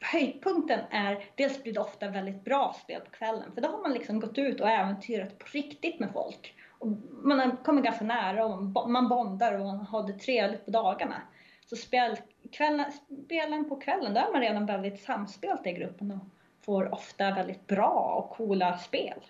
höjdpunkten 0.00 0.80
är, 0.90 1.24
dels 1.34 1.62
blir 1.62 1.72
det 1.72 1.80
ofta 1.80 2.08
väldigt 2.08 2.44
bra 2.44 2.76
spel 2.82 3.00
på 3.00 3.10
kvällen 3.10 3.52
för 3.54 3.60
då 3.60 3.68
har 3.68 3.82
man 3.82 3.92
liksom 3.92 4.20
gått 4.20 4.38
ut 4.38 4.60
och 4.60 4.68
äventyrat 4.68 5.38
på 5.38 5.46
riktigt 5.52 6.00
med 6.00 6.12
folk. 6.12 6.54
Och 6.78 6.88
man 7.22 7.38
har 7.38 7.64
kommit 7.64 7.84
ganska 7.84 8.04
nära 8.04 8.46
och 8.46 8.62
man 8.62 8.92
man 8.92 9.08
bondar 9.08 9.58
och 9.58 9.66
man 9.66 9.80
har 9.80 10.06
det 10.06 10.18
trevligt 10.18 10.64
på 10.64 10.70
dagarna. 10.70 11.22
Så 11.66 11.76
spel, 11.76 12.16
kvällen, 12.52 12.92
spelen 13.24 13.68
på 13.68 13.76
kvällen, 13.76 14.14
då 14.14 14.20
är 14.20 14.32
man 14.32 14.40
redan 14.40 14.66
väldigt 14.66 15.02
samspelt 15.02 15.66
i 15.66 15.72
gruppen 15.72 16.10
och 16.10 16.26
får 16.64 16.94
ofta 16.94 17.34
väldigt 17.34 17.66
bra 17.66 18.14
och 18.24 18.36
coola 18.36 18.78
spel. 18.78 19.20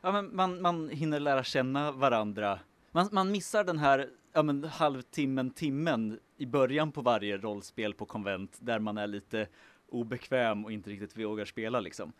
Ja 0.00 0.12
men 0.12 0.36
man, 0.36 0.62
man 0.62 0.88
hinner 0.88 1.20
lära 1.20 1.44
känna 1.44 1.92
varandra. 1.92 2.58
Man, 2.94 3.08
man 3.12 3.32
missar 3.32 3.64
den 3.64 3.78
här 3.78 4.10
ja, 4.32 4.42
men 4.42 4.64
halvtimmen, 4.64 5.50
timmen 5.50 6.20
i 6.36 6.46
början 6.46 6.92
på 6.92 7.00
varje 7.02 7.36
rollspel 7.36 7.94
på 7.94 8.06
konvent 8.06 8.58
där 8.60 8.78
man 8.78 8.98
är 8.98 9.06
lite 9.06 9.46
obekväm 9.88 10.64
och 10.64 10.72
inte 10.72 10.90
riktigt 10.90 11.18
vågar 11.18 11.44
spela 11.44 11.80
liksom. 11.80 12.12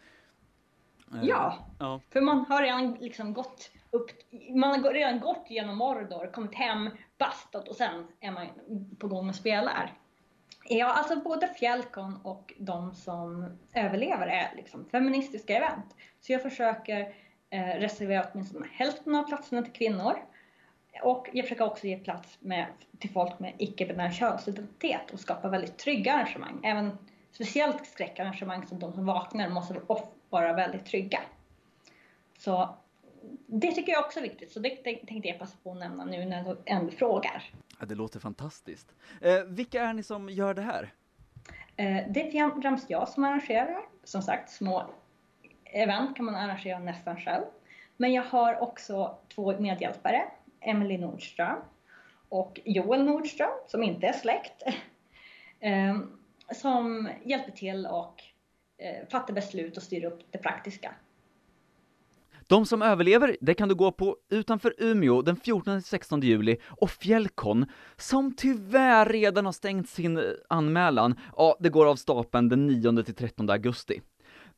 Eh, 1.12 1.24
Ja. 1.24 1.66
Ja. 1.78 2.00
För 2.10 2.20
man 2.20 2.44
har 2.48 2.62
redan 2.62 2.94
liksom 3.00 3.32
gått 3.32 3.70
upp, 3.90 4.10
man 4.54 4.84
har 4.84 4.92
redan 4.92 5.20
gått 5.20 5.46
genom 5.48 5.76
Mordor, 5.76 6.32
kommit 6.32 6.54
hem, 6.54 6.90
bastat 7.18 7.68
och 7.68 7.76
sen 7.76 8.06
är 8.20 8.30
man 8.30 8.46
på 8.98 9.08
gång 9.08 9.28
och 9.28 9.34
spelar. 9.34 9.92
Ja, 10.68 10.92
alltså 10.92 11.20
både 11.20 11.48
Fjällkon 11.48 12.16
och 12.22 12.54
de 12.58 12.94
som 12.94 13.58
överlever 13.74 14.26
är 14.26 14.56
liksom 14.56 14.84
feministiska 14.84 15.56
event. 15.56 15.96
Så 16.20 16.32
jag 16.32 16.42
försöker 16.42 17.14
eh, 17.50 17.80
reservera 17.80 18.26
åtminstone 18.32 18.66
hälften 18.72 19.14
av 19.14 19.22
platserna 19.22 19.62
till 19.62 19.72
kvinnor. 19.72 20.14
Och 21.02 21.28
jag 21.32 21.44
försöker 21.44 21.64
också 21.64 21.86
ge 21.86 21.98
plats 21.98 22.38
med, 22.40 22.66
till 22.98 23.10
folk 23.10 23.38
med 23.38 23.54
icke-binär 23.58 24.10
könsidentitet 24.10 25.10
och 25.12 25.20
skapa 25.20 25.48
väldigt 25.48 25.78
trygga 25.78 26.12
arrangemang. 26.12 26.60
Även 26.64 26.98
speciellt 27.32 27.86
skräckarrangemang 27.86 28.66
som 28.66 28.78
de 28.78 28.92
som 28.92 29.06
vaknar 29.06 29.48
måste 29.48 29.74
vara 30.30 30.52
väldigt 30.52 30.86
trygga. 30.86 31.20
Så 32.38 32.76
det 33.46 33.72
tycker 33.72 33.92
jag 33.92 34.04
också 34.04 34.18
är 34.18 34.22
viktigt, 34.22 34.52
så 34.52 34.60
det 34.60 34.70
tänkte 34.70 35.28
jag 35.28 35.38
passa 35.38 35.56
på 35.62 35.70
att 35.70 35.78
nämna 35.78 36.04
nu 36.04 36.24
när 36.24 36.44
du 36.44 36.58
ändå 36.64 36.90
frågar. 36.90 37.50
Ja, 37.80 37.86
det 37.86 37.94
låter 37.94 38.20
fantastiskt. 38.20 38.94
Eh, 39.20 39.42
vilka 39.46 39.82
är 39.82 39.92
ni 39.92 40.02
som 40.02 40.28
gör 40.28 40.54
det 40.54 40.62
här? 40.62 40.92
Eh, 41.76 42.04
det 42.08 42.38
är 42.38 42.60
främst 42.60 42.90
jag 42.90 43.08
som 43.08 43.24
arrangerar. 43.24 43.82
Som 44.04 44.22
sagt, 44.22 44.50
små 44.50 44.86
event 45.64 46.16
kan 46.16 46.24
man 46.24 46.34
arrangera 46.34 46.78
nästan 46.78 47.16
själv. 47.16 47.44
Men 47.96 48.12
jag 48.12 48.22
har 48.22 48.62
också 48.62 49.18
två 49.34 49.60
medhjälpare, 49.60 50.24
Emily 50.64 50.98
Nordström 50.98 51.58
och 52.28 52.60
Joel 52.64 53.04
Nordström, 53.04 53.50
som 53.66 53.82
inte 53.82 54.06
är 54.06 54.12
släkt, 54.12 54.62
ehm, 55.60 56.10
som 56.54 57.08
hjälper 57.24 57.52
till 57.52 57.86
och 57.86 58.22
eh, 58.78 59.08
fattar 59.08 59.34
beslut 59.34 59.76
och 59.76 59.82
styr 59.82 60.04
upp 60.04 60.20
det 60.30 60.38
praktiska. 60.38 60.94
De 62.46 62.66
som 62.66 62.82
överlever, 62.82 63.36
det 63.40 63.54
kan 63.54 63.68
du 63.68 63.74
gå 63.74 63.92
på 63.92 64.16
utanför 64.30 64.74
Umeå 64.78 65.22
den 65.22 65.36
14-16 65.36 66.22
juli 66.22 66.56
och 66.68 66.90
Fjällkon, 66.90 67.66
som 67.96 68.36
tyvärr 68.36 69.06
redan 69.06 69.46
har 69.46 69.52
stängt 69.52 69.88
sin 69.88 70.16
eh, 70.16 70.24
anmälan, 70.48 71.20
ja, 71.36 71.56
det 71.60 71.68
går 71.68 71.86
av 71.86 71.96
stapeln 71.96 72.48
den 72.48 72.70
9-13 72.70 73.52
augusti. 73.52 74.00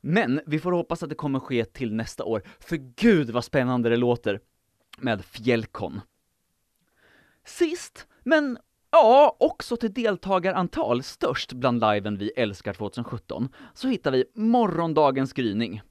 Men 0.01 0.41
vi 0.47 0.59
får 0.59 0.73
hoppas 0.73 1.03
att 1.03 1.09
det 1.09 1.15
kommer 1.15 1.41
ske 1.41 1.65
till 1.65 1.95
nästa 1.95 2.25
år, 2.25 2.43
för 2.61 2.77
gud 2.77 3.31
vad 3.31 3.45
spännande 3.45 3.89
det 3.89 3.97
låter 3.97 4.41
med 4.97 5.25
Fjällkon. 5.25 6.01
Sist, 7.45 8.07
men 8.25 8.59
ja, 8.91 9.37
också 9.41 9.77
till 9.77 9.93
deltagarantal 9.93 11.03
störst 11.03 11.53
bland 11.53 11.81
liven 11.81 12.19
vi 12.19 12.31
älskar 12.31 12.73
2017, 12.73 13.49
så 13.75 13.89
hittar 13.89 14.11
vi 14.11 14.25
morgondagens 14.35 15.33
gryning. 15.33 15.83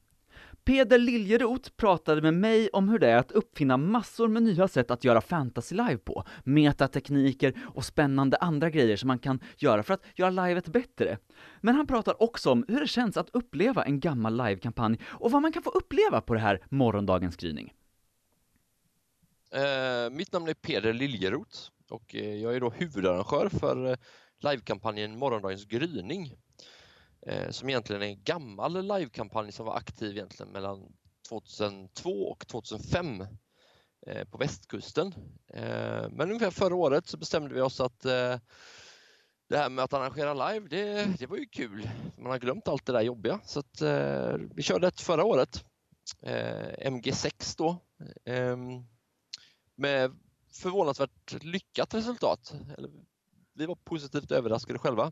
Peder 0.65 0.97
Liljeroth 0.97 1.69
pratade 1.69 2.21
med 2.21 2.33
mig 2.33 2.69
om 2.73 2.89
hur 2.89 2.99
det 2.99 3.09
är 3.09 3.17
att 3.17 3.31
uppfinna 3.31 3.77
massor 3.77 4.27
med 4.27 4.43
nya 4.43 4.67
sätt 4.67 4.91
att 4.91 5.03
göra 5.03 5.21
fantasy 5.21 5.75
live 5.75 5.97
på, 5.97 6.23
metatekniker 6.43 7.53
och 7.63 7.85
spännande 7.85 8.37
andra 8.37 8.69
grejer 8.69 8.97
som 8.97 9.07
man 9.07 9.19
kan 9.19 9.39
göra 9.57 9.83
för 9.83 9.93
att 9.93 10.05
göra 10.15 10.29
livet 10.29 10.67
bättre. 10.67 11.17
Men 11.61 11.75
han 11.75 11.87
pratar 11.87 12.23
också 12.23 12.51
om 12.51 12.65
hur 12.67 12.79
det 12.79 12.87
känns 12.87 13.17
att 13.17 13.29
uppleva 13.33 13.83
en 13.83 13.99
gammal 13.99 14.37
livekampanj 14.37 14.99
och 15.03 15.31
vad 15.31 15.41
man 15.41 15.51
kan 15.51 15.63
få 15.63 15.69
uppleva 15.69 16.21
på 16.21 16.33
det 16.33 16.39
här 16.39 16.59
morgondagens 16.69 17.35
gryning. 17.35 17.73
Eh, 19.55 20.09
mitt 20.09 20.33
namn 20.33 20.47
är 20.47 20.53
Peder 20.53 20.93
Liljeroth 20.93 21.59
och 21.89 22.15
eh, 22.15 22.35
jag 22.35 22.55
är 22.55 22.59
då 22.59 22.69
huvudarrangör 22.69 23.49
för 23.49 23.91
eh, 23.91 23.97
livekampanjen 24.39 25.17
Morgondagens 25.17 25.65
gryning 25.65 26.33
eh, 27.27 27.49
som 27.49 27.69
egentligen 27.69 28.01
är 28.01 28.05
en 28.05 28.23
gammal 28.23 28.87
livekampanj 28.87 29.51
som 29.51 29.65
var 29.65 29.75
aktiv 29.75 30.11
egentligen 30.11 30.51
mellan 30.51 30.93
2002 31.29 32.09
och 32.09 32.47
2005 32.47 33.21
eh, 34.07 34.27
på 34.27 34.37
västkusten. 34.37 35.13
Eh, 35.53 36.09
men 36.09 36.21
ungefär 36.31 36.51
förra 36.51 36.75
året 36.75 37.07
så 37.07 37.17
bestämde 37.17 37.55
vi 37.55 37.61
oss 37.61 37.79
att 37.79 38.05
eh, 38.05 38.37
det 39.49 39.57
här 39.57 39.69
med 39.69 39.83
att 39.83 39.93
arrangera 39.93 40.49
live, 40.49 40.67
det, 40.69 41.17
det 41.19 41.27
var 41.27 41.37
ju 41.37 41.45
kul. 41.45 41.89
Man 42.17 42.31
har 42.31 42.39
glömt 42.39 42.67
allt 42.67 42.85
det 42.85 42.93
där 42.93 43.01
jobbiga 43.01 43.39
så 43.45 43.59
att 43.59 43.81
eh, 43.81 44.35
vi 44.55 44.63
körde 44.63 44.87
ett 44.87 45.01
förra 45.01 45.23
året, 45.23 45.65
eh, 46.21 46.89
MG6 46.91 47.55
då, 47.57 47.77
ehm, 48.25 48.85
med 49.75 50.11
förvånansvärt 50.51 51.43
lyckat 51.43 51.93
resultat. 51.93 52.55
vi 53.53 53.65
var 53.65 53.75
positivt 53.75 54.31
överraskade 54.31 54.79
själva. 54.79 55.11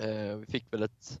Eh, 0.00 0.36
vi 0.36 0.46
fick 0.46 0.72
väl 0.72 0.82
ett 0.82 1.20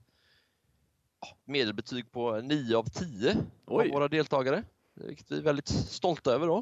medelbetyg 1.44 2.12
på 2.12 2.40
9 2.40 2.76
av 2.76 2.84
10 2.84 3.36
Oj. 3.66 3.86
av 3.86 3.92
våra 3.92 4.08
deltagare, 4.08 4.64
vilket 4.94 5.30
vi 5.30 5.38
är 5.38 5.42
väldigt 5.42 5.68
stolta 5.68 6.32
över 6.32 6.46
då. 6.46 6.58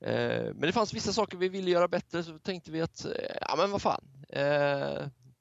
Eh, 0.00 0.44
men 0.44 0.60
det 0.60 0.72
fanns 0.72 0.94
vissa 0.94 1.12
saker 1.12 1.38
vi 1.38 1.48
ville 1.48 1.70
göra 1.70 1.88
bättre 1.88 2.24
så 2.24 2.38
tänkte 2.38 2.72
vi 2.72 2.80
att, 2.80 3.04
eh, 3.04 3.36
ja 3.40 3.54
men 3.56 3.70
vad 3.70 3.82
fan, 3.82 4.04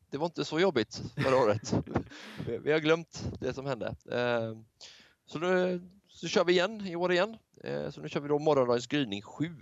det 0.09 0.17
var 0.17 0.25
inte 0.25 0.45
så 0.45 0.59
jobbigt 0.59 1.01
förra 1.15 1.37
året. 1.37 1.73
vi 2.63 2.71
har 2.71 2.79
glömt 2.79 3.23
det 3.39 3.53
som 3.53 3.65
hände. 3.65 3.95
Så 5.25 5.39
nu 5.39 5.81
så 6.19 6.27
kör 6.27 6.45
vi 6.45 6.53
igen 6.53 6.87
i 6.87 6.95
år 6.95 7.11
igen. 7.11 7.37
Så 7.91 8.01
nu 8.01 8.09
kör 8.09 8.19
vi 8.19 8.27
då 8.27 8.39
morgondagens 8.39 8.87
gryning 8.87 9.21
7, 9.21 9.55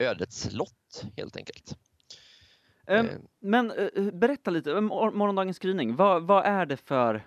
ödets 0.00 0.52
lott 0.52 1.04
helt 1.16 1.36
enkelt. 1.36 1.76
Um, 2.86 3.08
men 3.40 3.72
uh, 3.72 4.10
berätta 4.12 4.50
lite, 4.50 4.80
morgondagens 4.80 5.58
gryning, 5.58 5.96
vad, 5.96 6.22
vad 6.22 6.44
är 6.44 6.66
det 6.66 6.76
för, 6.76 7.26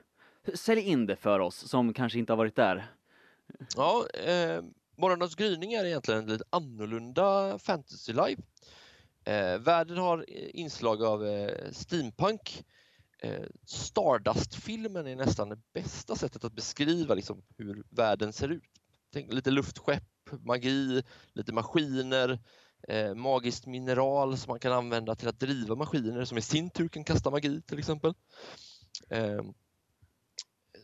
sälj 0.54 0.82
in 0.82 1.06
det 1.06 1.16
för 1.16 1.40
oss 1.40 1.56
som 1.56 1.94
kanske 1.94 2.20
inte 2.20 2.32
har 2.32 2.38
varit 2.38 2.56
där. 2.56 2.92
Ja, 3.76 4.08
eh, 4.14 4.64
morgondagens 4.98 5.36
gryning 5.36 5.74
är 5.74 5.86
egentligen 5.86 6.20
en 6.20 6.30
lite 6.30 6.44
annorlunda 6.50 7.60
fantasy 7.60 8.14
live. 8.14 8.42
Eh, 9.24 9.60
världen 9.60 9.98
har 9.98 10.30
inslag 10.56 11.04
av 11.04 11.28
eh, 11.28 11.72
steampunk. 11.72 12.66
Eh, 13.22 13.46
Stardust-filmen 13.66 15.08
är 15.08 15.16
nästan 15.16 15.50
det 15.50 15.60
bästa 15.74 16.16
sättet 16.16 16.44
att 16.44 16.54
beskriva 16.54 17.16
liksom, 17.16 17.42
hur 17.58 17.84
världen 17.90 18.34
ser 18.34 18.50
ut. 18.50 18.64
Tänk, 19.14 19.34
lite 19.34 19.52
luftskepp, 19.52 20.04
magi, 20.46 21.04
lite 21.34 21.54
maskiner, 21.54 22.40
eh, 22.88 23.16
magiskt 23.16 23.66
mineral 23.66 24.38
som 24.38 24.52
man 24.52 24.60
kan 24.60 24.72
använda 24.72 25.16
till 25.16 25.28
att 25.28 25.40
driva 25.40 25.76
maskiner 25.76 26.26
som 26.26 26.38
i 26.38 26.42
sin 26.42 26.70
tur 26.70 26.88
kan 26.88 27.04
kasta 27.04 27.30
magi 27.30 27.62
till 27.62 27.80
exempel. 27.80 28.14
Eh, 29.10 29.42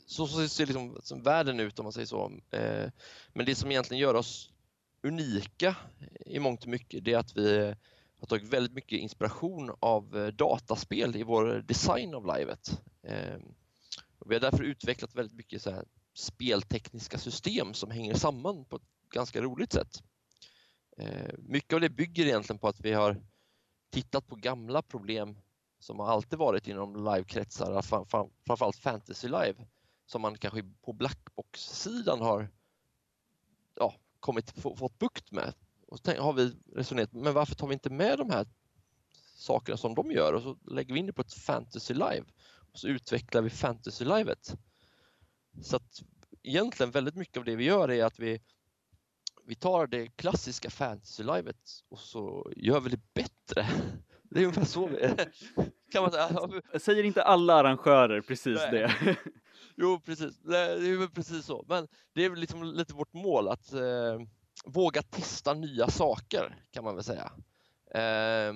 så, 0.07 0.27
så 0.27 0.47
ser 0.47 0.65
liksom, 0.65 0.99
som 1.03 1.23
världen 1.23 1.59
ut 1.59 1.79
om 1.79 1.83
man 1.83 1.93
säger 1.93 2.07
så. 2.07 2.31
Eh, 2.51 2.89
men 3.33 3.45
det 3.45 3.55
som 3.55 3.71
egentligen 3.71 4.01
gör 4.01 4.13
oss 4.13 4.49
unika 5.03 5.75
i 6.25 6.39
mångt 6.39 6.63
och 6.63 6.69
mycket 6.69 7.05
det 7.05 7.13
är 7.13 7.17
att 7.17 7.37
vi 7.37 7.75
har 8.25 8.37
tagit 8.37 8.53
väldigt 8.53 8.73
mycket 8.73 8.99
inspiration 8.99 9.75
av 9.79 10.17
eh, 10.17 10.27
dataspel 10.27 11.15
i 11.15 11.23
vår 11.23 11.63
design 11.67 12.13
av 12.13 12.37
livet. 12.37 12.81
Ehm, 13.03 13.41
vi 14.25 14.35
har 14.35 14.41
därför 14.41 14.63
utvecklat 14.63 15.15
väldigt 15.15 15.37
mycket 15.37 15.61
så 15.61 15.83
speltekniska 16.13 17.17
system 17.17 17.73
som 17.73 17.91
hänger 17.91 18.13
samman 18.13 18.65
på 18.65 18.75
ett 18.75 19.09
ganska 19.13 19.41
roligt 19.41 19.73
sätt. 19.73 20.03
Ehm, 20.97 21.35
mycket 21.37 21.73
av 21.73 21.81
det 21.81 21.89
bygger 21.89 22.25
egentligen 22.25 22.59
på 22.59 22.67
att 22.67 22.79
vi 22.79 22.93
har 22.93 23.21
tittat 23.89 24.27
på 24.27 24.35
gamla 24.35 24.81
problem 24.81 25.37
som 25.79 25.99
har 25.99 26.07
alltid 26.07 26.39
varit 26.39 26.67
inom 26.67 26.95
livekretsar, 26.95 27.81
framförallt 28.45 28.77
fantasy 28.77 29.27
live, 29.27 29.55
som 30.05 30.21
man 30.21 30.37
kanske 30.37 30.63
på 30.81 30.93
blackbox-sidan 30.93 32.21
har 32.21 32.49
ja, 33.75 33.95
kommit, 34.19 34.51
fått 34.51 34.99
bukt 34.99 35.31
med. 35.31 35.53
Och 35.87 35.99
så 35.99 36.21
har 36.21 36.33
vi 36.33 36.55
resonerat, 36.75 37.13
men 37.13 37.33
varför 37.33 37.55
tar 37.55 37.67
vi 37.67 37.73
inte 37.73 37.89
med 37.89 38.17
de 38.17 38.29
här 38.29 38.47
sakerna 39.35 39.77
som 39.77 39.95
de 39.95 40.11
gör 40.11 40.33
och 40.33 40.41
så 40.41 40.57
lägger 40.71 40.93
vi 40.93 40.99
in 40.99 41.05
det 41.05 41.13
på 41.13 41.21
ett 41.21 41.33
fantasy 41.33 41.93
live 41.93 42.23
och 42.71 42.79
så 42.79 42.87
utvecklar 42.87 43.41
vi 43.41 43.49
fantasy-livet. 43.49 44.55
Så 45.61 45.75
att 45.75 46.03
egentligen 46.43 46.91
väldigt 46.91 47.15
mycket 47.15 47.37
av 47.37 47.45
det 47.45 47.55
vi 47.55 47.63
gör 47.63 47.91
är 47.91 48.05
att 48.05 48.19
vi 48.19 48.41
vi 49.47 49.55
tar 49.55 49.87
det 49.87 50.07
klassiska 50.07 50.69
fantasy-livet 50.69 51.57
och 51.89 51.99
så 51.99 52.51
gör 52.55 52.79
vi 52.79 52.89
det 52.89 53.13
bättre. 53.13 53.67
Det 54.29 54.39
är 54.41 54.43
ungefär 54.43 54.65
så 54.65 54.87
vi 54.87 54.97
kan 55.91 56.01
man 56.03 56.11
säga. 56.11 56.29
Säger 56.79 57.03
inte 57.03 57.23
alla 57.23 57.53
arrangörer 57.53 58.21
precis 58.21 58.59
Nej. 58.71 58.71
det? 58.71 59.15
Jo, 59.75 59.99
precis. 59.99 60.39
Det 60.39 60.57
är 60.57 61.07
precis 61.07 61.45
så. 61.45 61.65
Men 61.67 61.87
det 62.13 62.25
är 62.25 62.29
väl 62.29 62.39
liksom 62.39 62.63
lite 62.63 62.93
vårt 62.93 63.13
mål 63.13 63.47
att 63.47 63.73
eh, 63.73 64.19
våga 64.65 65.01
testa 65.01 65.53
nya 65.53 65.87
saker 65.87 66.65
kan 66.71 66.83
man 66.83 66.95
väl 66.95 67.03
säga. 67.03 67.31
Eh, 67.91 68.53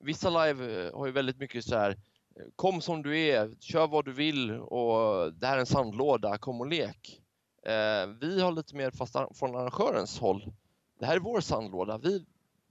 vissa 0.00 0.44
live 0.44 0.90
har 0.94 1.06
ju 1.06 1.12
väldigt 1.12 1.38
mycket 1.38 1.64
så 1.64 1.76
här 1.76 1.96
kom 2.56 2.80
som 2.80 3.02
du 3.02 3.18
är, 3.18 3.54
kör 3.60 3.86
vad 3.86 4.04
du 4.04 4.12
vill 4.12 4.50
och 4.50 5.32
det 5.32 5.46
här 5.46 5.56
är 5.56 5.60
en 5.60 5.66
sandlåda, 5.66 6.38
kom 6.38 6.60
och 6.60 6.66
lek. 6.66 7.20
Eh, 7.66 8.06
vi 8.20 8.40
har 8.40 8.52
lite 8.52 8.76
mer 8.76 8.90
fast 8.90 9.16
från 9.34 9.56
arrangörens 9.56 10.18
håll. 10.18 10.52
Det 10.98 11.06
här 11.06 11.16
är 11.16 11.20
vår 11.20 11.40
sandlåda. 11.40 11.98
Vi, 11.98 12.26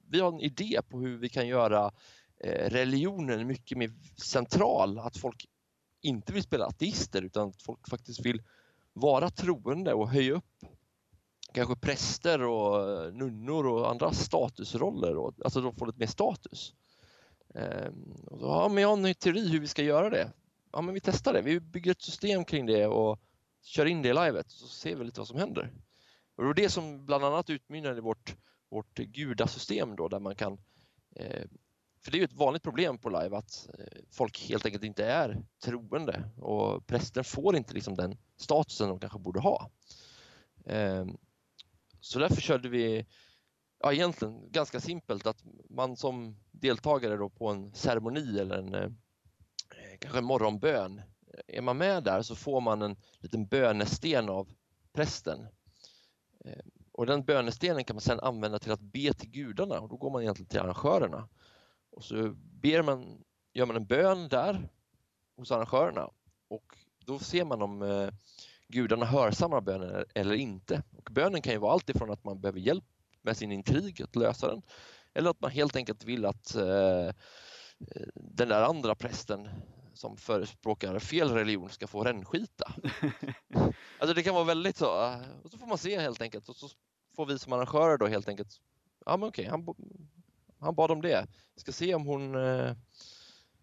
vi 0.09 0.19
har 0.19 0.31
en 0.31 0.39
idé 0.39 0.79
på 0.89 0.99
hur 0.99 1.17
vi 1.17 1.29
kan 1.29 1.47
göra 1.47 1.91
eh, 2.39 2.69
religionen 2.69 3.47
mycket 3.47 3.77
mer 3.77 3.91
central. 4.21 4.99
Att 4.99 5.17
folk 5.17 5.45
inte 6.01 6.33
vill 6.33 6.43
spela 6.43 6.65
ateister 6.65 7.21
utan 7.21 7.49
att 7.49 7.61
folk 7.61 7.89
faktiskt 7.89 8.25
vill 8.25 8.41
vara 8.93 9.29
troende 9.29 9.93
och 9.93 10.09
höja 10.09 10.33
upp 10.33 10.65
kanske 11.53 11.75
präster 11.75 12.41
och 12.41 12.89
eh, 12.89 13.13
nunnor 13.13 13.67
och 13.67 13.89
andra 13.89 14.11
statusroller. 14.11 15.17
Och, 15.17 15.33
alltså 15.43 15.61
de 15.61 15.75
får 15.75 15.87
lite 15.87 15.99
mer 15.99 16.07
status. 16.07 16.73
Ehm, 17.55 18.11
och 18.25 18.39
så, 18.39 18.45
ja, 18.45 18.69
men 18.69 18.81
jag 18.81 18.97
har 18.97 19.07
en 19.07 19.15
teori 19.15 19.49
hur 19.49 19.59
vi 19.59 19.67
ska 19.67 19.83
göra 19.83 20.09
det. 20.09 20.31
Ja, 20.71 20.81
men 20.81 20.93
vi 20.93 20.99
testar 20.99 21.33
det. 21.33 21.41
Vi 21.41 21.59
bygger 21.59 21.91
ett 21.91 22.01
system 22.01 22.45
kring 22.45 22.65
det 22.65 22.87
och 22.87 23.19
kör 23.63 23.85
in 23.85 24.01
det 24.01 24.09
i 24.09 24.13
livet 24.13 24.51
så 24.51 24.67
ser 24.67 24.95
vi 24.95 25.03
lite 25.03 25.19
vad 25.19 25.27
som 25.27 25.37
händer. 25.37 25.73
Och 26.35 26.43
det 26.43 26.47
var 26.47 26.53
det 26.53 26.69
som 26.69 27.05
bland 27.05 27.25
annat 27.25 27.49
utmynnade 27.49 27.97
i 27.97 28.01
vårt, 28.01 28.35
vårt 28.69 28.95
gudasystem 28.95 29.95
då 29.95 30.07
där 30.07 30.19
man 30.19 30.35
kan 30.35 30.57
eh, 31.15 31.45
för 32.03 32.11
det 32.11 32.17
är 32.17 32.19
ju 32.19 32.25
ett 32.25 32.33
vanligt 32.33 32.63
problem 32.63 32.97
på 32.97 33.09
live 33.09 33.37
att 33.37 33.69
eh, 33.79 34.01
folk 34.11 34.49
helt 34.49 34.65
enkelt 34.65 34.83
inte 34.83 35.05
är 35.05 35.43
troende 35.63 36.29
och 36.37 36.87
prästen 36.87 37.23
får 37.23 37.55
inte 37.55 37.73
liksom 37.73 37.95
den 37.95 38.17
statusen 38.37 38.89
de 38.89 38.99
kanske 38.99 39.19
borde 39.19 39.39
ha. 39.39 39.69
Ehm, 40.65 41.17
så 42.01 42.19
därför 42.19 42.41
körde 42.41 42.69
vi, 42.69 43.05
ja 43.79 43.93
egentligen 43.93 44.51
ganska 44.51 44.79
simpelt 44.79 45.25
att 45.27 45.43
man 45.69 45.97
som 45.97 46.35
deltagare 46.51 47.17
då 47.17 47.29
på 47.29 47.47
en 47.47 47.73
ceremoni 47.73 48.39
eller 48.39 48.57
en 48.57 48.73
eh, 48.73 48.91
kanske 49.99 50.19
en 50.19 50.25
morgonbön, 50.25 50.97
eh, 50.97 51.57
är 51.57 51.61
man 51.61 51.77
med 51.77 52.03
där 52.03 52.21
så 52.21 52.35
får 52.35 52.61
man 52.61 52.81
en 52.81 52.95
liten 53.19 53.47
bönesten 53.47 54.29
av 54.29 54.49
prästen. 54.93 55.47
Eh, 56.45 56.65
och 56.91 57.05
den 57.05 57.23
bönestenen 57.23 57.83
kan 57.83 57.95
man 57.95 58.01
sedan 58.01 58.19
använda 58.19 58.59
till 58.59 58.71
att 58.71 58.81
be 58.81 59.13
till 59.13 59.29
gudarna 59.29 59.79
och 59.79 59.89
då 59.89 59.97
går 59.97 60.11
man 60.11 60.21
egentligen 60.21 60.49
till 60.49 60.59
arrangörerna. 60.59 61.29
Och 61.89 62.03
så 62.03 62.33
ber 62.35 62.81
man, 62.81 63.23
gör 63.53 63.65
man 63.65 63.75
en 63.75 63.85
bön 63.85 64.27
där 64.29 64.69
hos 65.35 65.51
arrangörerna 65.51 66.09
och 66.47 66.77
då 67.05 67.19
ser 67.19 67.45
man 67.45 67.61
om 67.61 67.81
eh, 67.81 68.09
gudarna 68.71 69.05
hörsammar 69.05 69.61
bönen 69.61 70.05
eller 70.15 70.35
inte. 70.35 70.83
Och 70.97 71.09
bönen 71.11 71.41
kan 71.41 71.53
ju 71.53 71.59
vara 71.59 71.73
allt 71.73 71.89
ifrån 71.89 72.11
att 72.11 72.23
man 72.23 72.41
behöver 72.41 72.59
hjälp 72.59 72.83
med 73.21 73.37
sin 73.37 73.51
intrig, 73.51 74.01
att 74.01 74.15
lösa 74.15 74.47
den, 74.47 74.61
eller 75.13 75.29
att 75.29 75.41
man 75.41 75.51
helt 75.51 75.75
enkelt 75.75 76.03
vill 76.03 76.25
att 76.25 76.55
eh, 76.55 77.13
den 78.15 78.49
där 78.49 78.61
andra 78.61 78.95
prästen 78.95 79.49
som 79.93 80.17
förespråkar 80.17 80.99
fel 80.99 81.29
religion 81.29 81.69
ska 81.69 81.87
få 81.87 82.03
rännskita. 82.03 82.73
alltså 83.99 84.13
det 84.13 84.23
kan 84.23 84.35
vara 84.35 84.43
väldigt 84.43 84.77
så. 84.77 85.15
Och 85.43 85.51
så 85.51 85.57
får 85.57 85.67
man 85.67 85.77
se 85.77 85.99
helt 85.99 86.21
enkelt 86.21 86.49
och 86.49 86.55
så 86.55 86.69
får 87.15 87.25
vi 87.25 87.39
som 87.39 87.53
arrangörer 87.53 87.97
då 87.97 88.07
helt 88.07 88.27
enkelt, 88.27 88.61
ja 89.05 89.17
men 89.17 89.29
okej, 89.29 89.45
han, 89.45 89.65
han 90.59 90.75
bad 90.75 90.91
om 90.91 91.01
det. 91.01 91.27
Ska 91.55 91.71
se 91.71 91.95
om 91.95 92.05
hon, 92.05 92.35
eh, 92.35 92.75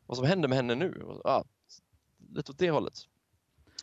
vad 0.06 0.16
som 0.16 0.26
händer 0.26 0.48
med 0.48 0.56
henne 0.56 0.74
nu. 0.74 1.20
Ja, 1.24 1.44
lite 2.34 2.52
åt 2.52 2.58
det 2.58 2.70
hållet. 2.70 2.94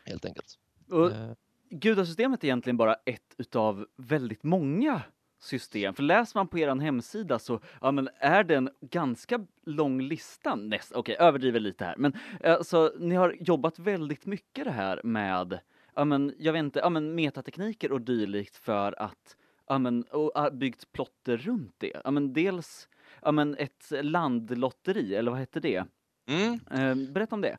Helt 0.05 0.25
enkelt. 0.25 0.59
Och 0.89 1.11
eh. 1.11 1.31
gudasystemet 1.69 2.43
är 2.43 2.47
egentligen 2.47 2.77
bara 2.77 2.95
ett 3.05 3.35
utav 3.37 3.85
väldigt 3.97 4.43
många 4.43 5.01
system. 5.39 5.93
För 5.93 6.03
läser 6.03 6.39
man 6.39 6.47
på 6.47 6.59
er 6.59 6.75
hemsida 6.75 7.39
så 7.39 7.59
ja, 7.81 7.91
men 7.91 8.09
är 8.19 8.43
det 8.43 8.55
en 8.55 8.69
ganska 8.81 9.45
lång 9.65 10.01
lista. 10.01 10.55
Näst, 10.55 10.91
okej, 10.91 11.15
okay, 11.15 11.27
överdriver 11.27 11.59
lite 11.59 11.85
här. 11.85 11.95
Men 11.97 12.13
alltså, 12.43 12.93
ni 12.99 13.15
har 13.15 13.35
jobbat 13.39 13.79
väldigt 13.79 14.25
mycket 14.25 14.65
det 14.65 14.71
här 14.71 15.01
med 15.03 15.59
ja, 15.95 16.05
men, 16.05 16.33
jag 16.39 16.53
vet 16.53 16.59
inte, 16.59 16.79
ja, 16.79 16.89
men 16.89 17.15
metatekniker 17.15 17.91
och 17.91 18.01
dylikt 18.01 18.55
för 18.55 19.01
att 19.01 19.37
ja, 19.67 19.77
men, 19.77 20.03
och 20.03 20.53
byggt 20.53 20.91
plotter 20.91 21.37
runt 21.37 21.75
det. 21.77 22.01
Ja, 22.03 22.11
men 22.11 22.33
dels 22.33 22.87
ja, 23.21 23.31
men 23.31 23.55
ett 23.55 23.91
landlotteri, 23.91 25.15
eller 25.15 25.31
vad 25.31 25.39
hette 25.39 25.59
det? 25.59 25.83
Mm. 26.27 26.59
Eh, 26.71 27.11
berätta 27.13 27.35
om 27.35 27.41
det. 27.41 27.57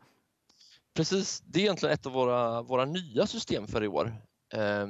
Precis, 0.96 1.42
det 1.46 1.58
är 1.58 1.62
egentligen 1.62 1.94
ett 1.94 2.06
av 2.06 2.12
våra, 2.12 2.62
våra 2.62 2.84
nya 2.84 3.26
system 3.26 3.66
för 3.66 3.84
i 3.84 3.88
år. 3.88 4.16
Eh, 4.52 4.86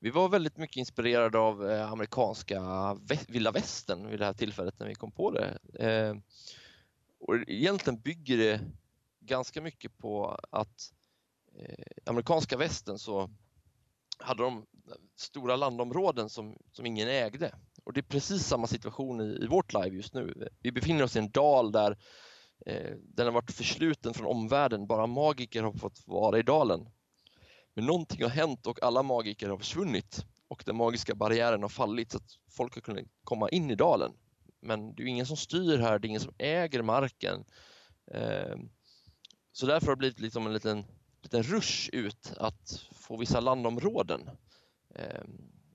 vi 0.00 0.10
var 0.10 0.28
väldigt 0.28 0.56
mycket 0.56 0.76
inspirerade 0.76 1.38
av 1.38 1.70
eh, 1.70 1.92
amerikanska 1.92 2.60
vilda 3.28 3.50
västern 3.50 4.08
vid 4.08 4.18
det 4.18 4.24
här 4.24 4.32
tillfället 4.32 4.78
när 4.78 4.86
vi 4.86 4.94
kom 4.94 5.12
på 5.12 5.30
det. 5.30 5.58
Eh, 5.74 6.16
och 7.20 7.34
egentligen 7.46 8.00
bygger 8.00 8.36
det 8.36 8.60
ganska 9.20 9.62
mycket 9.62 9.98
på 9.98 10.38
att 10.50 10.92
eh, 11.58 12.10
amerikanska 12.10 12.56
västern 12.56 12.98
så 12.98 13.30
hade 14.18 14.42
de 14.42 14.66
stora 15.16 15.56
landområden 15.56 16.28
som, 16.28 16.56
som 16.72 16.86
ingen 16.86 17.08
ägde. 17.08 17.54
Och 17.84 17.92
det 17.92 18.00
är 18.00 18.02
precis 18.02 18.46
samma 18.46 18.66
situation 18.66 19.20
i, 19.20 19.44
i 19.44 19.46
vårt 19.46 19.72
live 19.72 19.96
just 19.96 20.14
nu. 20.14 20.48
Vi 20.62 20.72
befinner 20.72 21.04
oss 21.04 21.16
i 21.16 21.18
en 21.18 21.30
dal 21.30 21.72
där 21.72 21.90
eh, 21.90 21.96
Eh, 22.68 22.96
den 23.14 23.26
har 23.26 23.32
varit 23.32 23.52
försluten 23.52 24.14
från 24.14 24.26
omvärlden. 24.26 24.86
Bara 24.86 25.06
magiker 25.06 25.62
har 25.62 25.72
fått 25.72 26.02
vara 26.06 26.38
i 26.38 26.42
dalen. 26.42 26.88
Men 27.74 27.86
någonting 27.86 28.22
har 28.22 28.30
hänt 28.30 28.66
och 28.66 28.82
alla 28.82 29.02
magiker 29.02 29.48
har 29.48 29.58
försvunnit 29.58 30.24
och 30.48 30.62
den 30.66 30.76
magiska 30.76 31.14
barriären 31.14 31.62
har 31.62 31.68
fallit 31.68 32.12
så 32.12 32.18
att 32.18 32.38
folk 32.50 32.74
har 32.74 32.80
kunnat 32.80 33.04
komma 33.24 33.48
in 33.48 33.70
i 33.70 33.74
dalen. 33.74 34.12
Men 34.60 34.94
det 34.94 35.02
är 35.02 35.06
ingen 35.06 35.26
som 35.26 35.36
styr 35.36 35.78
här, 35.78 35.98
det 35.98 36.06
är 36.06 36.08
ingen 36.08 36.20
som 36.20 36.34
äger 36.38 36.82
marken. 36.82 37.44
Eh, 38.10 38.56
så 39.52 39.66
därför 39.66 39.86
har 39.86 39.94
det 39.94 39.98
blivit 39.98 40.20
liksom 40.20 40.46
en 40.46 40.52
liten, 40.52 40.84
liten 41.22 41.42
rush 41.42 41.90
ut 41.92 42.32
att 42.36 42.84
få 42.92 43.16
vissa 43.16 43.40
landområden. 43.40 44.30
Eh, 44.94 45.24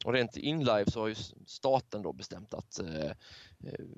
och 0.05 0.13
rent 0.13 0.37
in 0.37 0.59
live 0.59 0.91
så 0.91 0.99
har 0.99 1.07
ju 1.07 1.15
staten 1.45 2.01
då 2.01 2.13
bestämt 2.13 2.53
att 2.53 2.79
eh, 2.79 3.11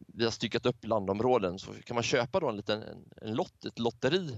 vi 0.08 0.24
har 0.24 0.32
styckat 0.32 0.66
upp 0.66 0.86
landområden 0.86 1.60
så 1.60 1.74
kan 1.74 1.96
man 1.96 2.04
köpa 2.04 2.40
då 2.40 2.50
en 2.50 2.56
liten 2.56 2.82
en, 2.82 3.10
en 3.22 3.36
lott, 3.36 3.66
ett 3.66 3.80
lotteri 3.80 4.38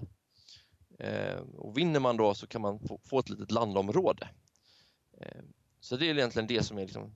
Eh, 0.99 1.39
och 1.39 1.77
vinner 1.77 1.99
man 1.99 2.17
då 2.17 2.33
så 2.33 2.47
kan 2.47 2.61
man 2.61 2.79
få, 2.79 2.99
få 3.03 3.19
ett 3.19 3.29
litet 3.29 3.51
landområde. 3.51 4.29
Eh, 5.21 5.41
så 5.79 5.97
det 5.97 6.09
är 6.09 6.17
egentligen 6.17 6.47
det 6.47 6.63
som 6.63 6.77
är 6.77 6.81
liksom 6.81 7.13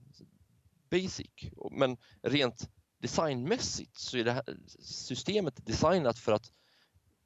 basic. 0.90 1.30
Men 1.70 1.96
rent 2.22 2.70
designmässigt 2.98 3.96
så 3.96 4.16
är 4.16 4.24
det 4.24 4.32
här 4.32 4.44
systemet 4.80 5.66
designat 5.66 6.18
för 6.18 6.32
att 6.32 6.52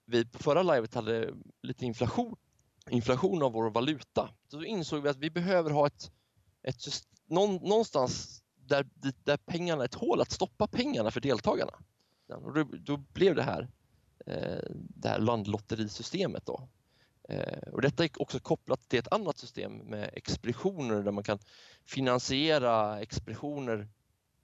vi 0.05 0.25
på 0.27 0.39
förra 0.39 0.63
livet 0.63 0.95
hade 0.95 1.35
lite 1.63 1.85
inflation, 1.85 2.37
inflation 2.91 3.43
av 3.43 3.53
vår 3.53 3.71
valuta. 3.71 4.31
Så 4.49 4.57
då 4.57 4.65
insåg 4.65 5.03
vi 5.03 5.09
att 5.09 5.19
vi 5.19 5.31
behöver 5.31 5.71
ha 5.71 5.87
ett, 5.87 6.13
ett 6.63 6.77
någonstans 7.29 8.43
där, 8.68 8.86
där 9.24 9.36
pengarna, 9.36 9.84
ett 9.84 9.94
hål 9.94 10.20
att 10.20 10.30
stoppa 10.30 10.66
pengarna 10.66 11.10
för 11.10 11.20
deltagarna. 11.20 11.72
Och 12.28 12.55
då, 12.55 12.64
då 12.64 12.97
blev 12.97 13.34
det 13.34 13.43
här 13.43 13.68
Eh, 14.26 14.62
det 14.72 15.09
här 15.09 15.18
landlotterisystemet. 15.18 16.47
Då. 16.47 16.68
Eh, 17.28 17.59
och 17.72 17.82
detta 17.82 18.05
är 18.05 18.22
också 18.22 18.40
kopplat 18.40 18.88
till 18.88 18.98
ett 18.98 19.12
annat 19.12 19.38
system 19.38 19.72
med 19.72 20.10
expeditioner 20.12 21.02
där 21.02 21.12
man 21.12 21.24
kan 21.24 21.38
finansiera 21.84 23.01
expeditioner 23.01 23.88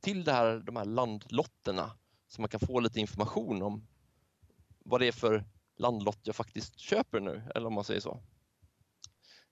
till 0.00 0.24
det 0.24 0.32
här, 0.32 0.58
de 0.58 0.76
här 0.76 0.84
landlotterna 0.84 1.90
så 2.28 2.40
man 2.40 2.48
kan 2.48 2.60
få 2.60 2.80
lite 2.80 3.00
information 3.00 3.62
om 3.62 3.86
vad 4.78 5.00
det 5.00 5.06
är 5.06 5.12
för 5.12 5.44
landlott 5.76 6.20
jag 6.22 6.36
faktiskt 6.36 6.78
köper 6.78 7.20
nu, 7.20 7.42
eller 7.54 7.66
om 7.66 7.74
man 7.74 7.84
säger 7.84 8.00
så. 8.00 8.22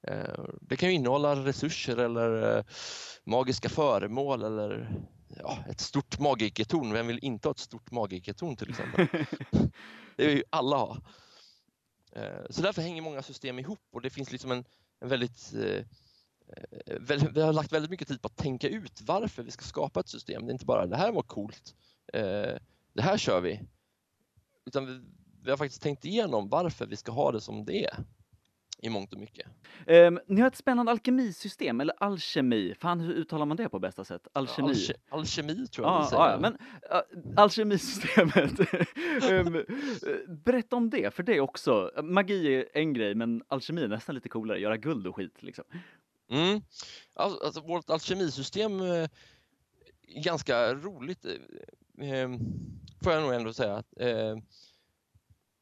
Eh, 0.02 0.44
det 0.60 0.76
kan 0.76 0.88
ju 0.88 0.94
innehålla 0.94 1.36
resurser 1.36 1.96
eller 1.96 2.64
magiska 3.24 3.68
föremål 3.68 4.42
eller 4.42 5.00
ja, 5.38 5.58
ett 5.68 5.80
stort 5.80 6.18
magikertorn. 6.18 6.92
Vem 6.92 7.06
vill 7.06 7.18
inte 7.22 7.48
ha 7.48 7.52
ett 7.52 7.58
stort 7.58 7.90
magikertorn 7.90 8.56
till 8.56 8.70
exempel? 8.70 9.06
det 10.16 10.26
vill 10.26 10.36
ju 10.36 10.44
alla 10.50 10.76
ha. 10.76 10.96
Eh, 12.12 12.46
så 12.50 12.62
därför 12.62 12.82
hänger 12.82 13.02
många 13.02 13.22
system 13.22 13.58
ihop 13.58 13.80
och 13.92 14.02
det 14.02 14.10
finns 14.10 14.32
liksom 14.32 14.50
en, 14.50 14.64
en 15.00 15.08
väldigt 15.08 15.54
eh, 15.54 15.84
eh, 16.86 17.28
vi 17.34 17.40
har 17.40 17.52
lagt 17.52 17.72
väldigt 17.72 17.90
mycket 17.90 18.08
tid 18.08 18.22
på 18.22 18.26
att 18.26 18.36
tänka 18.36 18.68
ut 18.68 19.00
varför 19.02 19.42
vi 19.42 19.50
ska 19.50 19.64
skapa 19.64 20.00
ett 20.00 20.08
system. 20.08 20.46
Det 20.46 20.50
är 20.50 20.52
inte 20.52 20.66
bara 20.66 20.86
det 20.86 20.96
här 20.96 21.12
var 21.12 21.22
coolt, 21.22 21.74
det 22.92 23.02
här 23.02 23.18
kör 23.18 23.40
vi. 23.40 23.60
Utan 24.66 24.86
vi, 24.86 25.00
vi 25.42 25.50
har 25.50 25.56
faktiskt 25.56 25.82
tänkt 25.82 26.04
igenom 26.04 26.48
varför 26.48 26.86
vi 26.86 26.96
ska 26.96 27.12
ha 27.12 27.32
det 27.32 27.40
som 27.40 27.64
det 27.64 27.84
är 27.84 28.04
i 28.82 28.88
mångt 28.88 29.12
och 29.12 29.18
mycket. 29.20 29.46
Um, 29.86 30.20
ni 30.26 30.40
har 30.40 30.48
ett 30.48 30.56
spännande 30.56 30.92
alkemisystem, 30.92 31.80
eller 31.80 31.94
alkemi. 31.98 32.74
Fan, 32.80 33.00
hur 33.00 33.12
uttalar 33.14 33.46
man 33.46 33.56
det 33.56 33.68
på 33.68 33.78
bästa 33.78 34.04
sätt? 34.04 34.28
Alkemi? 34.32 34.68
Alke 34.68 34.94
alkemi 35.08 35.66
tror 35.66 35.86
jag 35.86 35.96
ah, 35.96 36.06
säger. 36.06 36.22
Ah, 36.22 36.30
ja, 36.30 36.38
men 36.38 36.52
uh, 36.52 37.34
alkemisystemet. 37.36 38.60
um, 39.30 39.64
berätta 40.44 40.76
om 40.76 40.90
det, 40.90 41.14
för 41.14 41.22
det 41.22 41.36
är 41.36 41.40
också, 41.40 41.90
magi 42.02 42.54
är 42.54 42.68
en 42.74 42.92
grej, 42.92 43.14
men 43.14 43.42
alkemi 43.48 43.82
är 43.82 43.88
nästan 43.88 44.14
lite 44.14 44.28
coolare, 44.28 44.58
göra 44.58 44.76
guld 44.76 45.06
och 45.06 45.16
skit 45.16 45.42
liksom. 45.42 45.64
Mm. 46.30 46.60
Alltså, 47.14 47.44
alltså 47.44 47.60
vårt 47.60 47.90
alkemisystem 47.90 48.80
är 48.80 49.08
ganska 50.08 50.74
roligt, 50.74 51.24
eh, 51.24 52.30
får 53.02 53.12
jag 53.12 53.22
nog 53.22 53.34
ändå 53.34 53.52
säga. 53.52 53.82
Eh, 53.96 54.36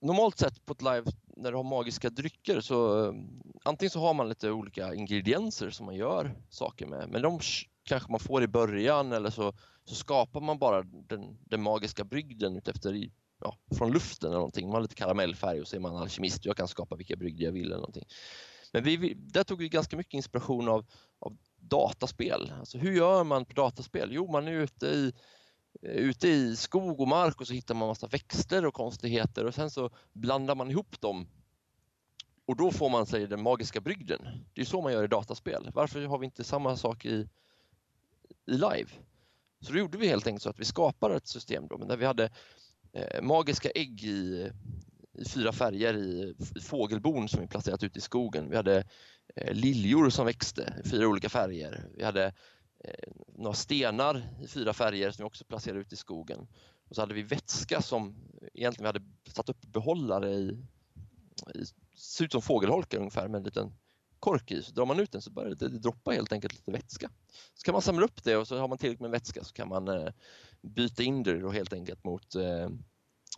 normalt 0.01 0.39
sett 0.39 0.66
på 0.66 0.73
ett 0.73 0.82
live 0.82 1.05
när 1.39 1.51
du 1.51 1.56
har 1.56 1.65
magiska 1.65 2.10
drycker 2.10 2.60
så 2.60 3.06
antingen 3.65 3.90
så 3.90 4.01
har 4.01 4.15
man 4.15 4.28
lite 4.28 4.51
olika 4.51 4.94
ingredienser 4.94 5.70
som 5.70 5.86
man 5.86 5.94
gör 5.94 6.35
saker 6.48 6.86
med, 6.86 7.09
men 7.09 7.23
de 7.23 7.40
kanske 7.85 8.10
man 8.10 8.20
får 8.20 8.43
i 8.43 8.48
början 8.48 9.12
eller 9.12 9.31
så, 9.31 9.52
så 9.85 9.94
skapar 9.94 10.40
man 10.40 10.59
bara 10.59 10.82
den, 10.82 11.39
den 11.44 11.62
magiska 11.62 12.05
brygden 12.05 12.56
utefter 12.56 13.10
ja, 13.40 13.59
från 13.78 13.93
luften 13.93 14.28
eller 14.28 14.39
någonting. 14.39 14.66
Man 14.66 14.74
har 14.74 14.82
lite 14.82 14.94
karamellfärg 14.94 15.60
och 15.60 15.69
så 15.69 15.77
är 15.77 15.81
man 15.81 15.97
alkemist. 15.97 16.39
och 16.39 16.47
Jag 16.47 16.56
kan 16.56 16.69
skapa 16.69 16.97
vilka 16.97 17.16
brygder 17.16 17.44
jag 17.44 17.52
vill 17.52 17.66
eller 17.66 17.77
någonting. 17.77 18.05
Men 18.73 18.82
vi, 18.82 19.15
där 19.15 19.44
tog 19.44 19.59
vi 19.59 19.69
ganska 19.69 19.97
mycket 19.97 20.15
inspiration 20.15 20.69
av, 20.69 20.86
av 21.19 21.36
dataspel. 21.56 22.52
Alltså 22.59 22.78
hur 22.78 22.93
gör 22.93 23.24
man 23.24 23.44
på 23.44 23.52
dataspel? 23.52 24.09
Jo, 24.12 24.32
man 24.32 24.48
är 24.48 24.52
ute 24.52 24.86
i 24.86 25.12
ute 25.82 26.28
i 26.28 26.57
skog 26.57 27.01
och 27.01 27.09
mark 27.09 27.40
och 27.40 27.47
så 27.47 27.55
hittar 27.55 27.74
man 27.74 27.89
massa 27.89 28.07
växter 28.07 28.66
och 28.66 28.74
konstigheter 28.74 29.45
och 29.45 29.55
sen 29.55 29.70
så 29.70 29.90
blandar 30.12 30.55
man 30.55 30.70
ihop 30.70 31.01
dem 31.01 31.27
och 32.49 32.57
då 32.57 32.70
får 32.70 32.90
man 32.90 33.07
sig 33.07 33.27
den 33.27 33.43
magiska 33.43 33.81
brygden. 33.81 34.20
Det 34.55 34.61
är 34.61 34.65
så 34.65 34.82
man 34.82 34.93
gör 34.93 35.05
i 35.05 35.09
dataspel. 35.09 35.70
Varför 35.74 36.07
har 36.07 36.19
vi 36.19 36.24
inte 36.24 36.45
samma 36.45 36.77
sak 36.77 37.05
i, 37.05 37.28
i 38.47 38.53
live? 38.53 38.89
Så 39.61 39.73
då 39.73 39.78
gjorde 39.78 39.99
vi 39.99 40.09
helt 40.09 40.27
enkelt 40.27 40.43
så 40.43 40.51
att 40.51 40.61
vi 40.61 40.65
skapade 40.65 41.16
ett 41.16 41.27
system 41.28 41.69
då, 41.69 41.77
där 41.77 41.97
vi 41.97 42.05
hade 42.05 42.31
eh, 42.93 43.23
magiska 43.23 43.70
ägg 43.70 44.05
i, 44.05 44.51
i 45.12 45.24
fyra 45.24 45.53
färger 45.53 45.97
i, 45.97 46.35
i 46.57 46.61
fågelbon 46.61 47.28
som 47.28 47.40
vi 47.40 47.47
placerat 47.47 47.82
ute 47.82 47.99
i 47.99 48.03
skogen. 48.03 48.51
Vi 48.51 48.57
hade 48.57 48.85
eh, 49.36 49.55
liljor 49.55 50.11
som 50.11 50.27
växte 50.27 50.82
i 50.85 50.89
fyra 50.89 51.09
olika 51.09 51.28
färger. 51.28 51.89
Vi 51.97 52.05
hade 52.05 52.24
eh, 52.24 52.32
Eh, 52.85 53.13
några 53.35 53.55
stenar 53.55 54.29
i 54.43 54.47
fyra 54.47 54.73
färger 54.73 55.11
som 55.11 55.23
vi 55.23 55.29
också 55.29 55.45
placerade 55.45 55.81
ute 55.81 55.95
i 55.95 55.99
skogen. 55.99 56.47
Och 56.89 56.95
så 56.95 57.03
hade 57.03 57.15
vi 57.15 57.23
vätska 57.23 57.83
som 57.83 58.15
egentligen 58.55 58.83
vi 58.83 58.87
hade 58.99 59.33
satt 59.33 59.49
upp 59.49 59.63
behållare 59.63 60.31
i, 60.31 60.65
i 61.55 61.65
ser 61.97 62.25
ut 62.25 62.33
som 62.33 62.43
fågelholkar 62.43 62.99
ungefär 62.99 63.29
med 63.29 63.39
en 63.39 63.45
liten 63.45 63.73
kork 64.19 64.51
i. 64.51 64.63
Så 64.63 64.73
drar 64.73 64.87
man 64.87 65.01
ut 65.01 65.13
den 65.13 65.23
så 65.23 65.31
börjar 65.31 65.55
det, 65.55 65.69
det 65.69 65.79
droppa 65.79 66.11
helt 66.11 66.33
enkelt 66.33 66.53
lite 66.53 66.71
vätska. 66.71 67.11
Så 67.55 67.65
kan 67.65 67.73
man 67.73 67.83
samla 67.83 68.05
upp 68.05 68.25
det 68.25 68.37
och 68.37 68.49
så 68.49 68.59
har 68.59 68.69
man 68.69 68.79
tillräckligt 68.79 69.01
med 69.01 69.11
vätska 69.11 69.45
så 69.45 69.53
kan 69.53 69.69
man 69.69 69.89
eh, 69.89 70.13
byta 70.61 71.03
in 71.03 71.23
det 71.23 71.41
då 71.41 71.51
helt 71.51 71.73
enkelt 71.73 72.05
mot 72.05 72.35
eh, 72.35 72.69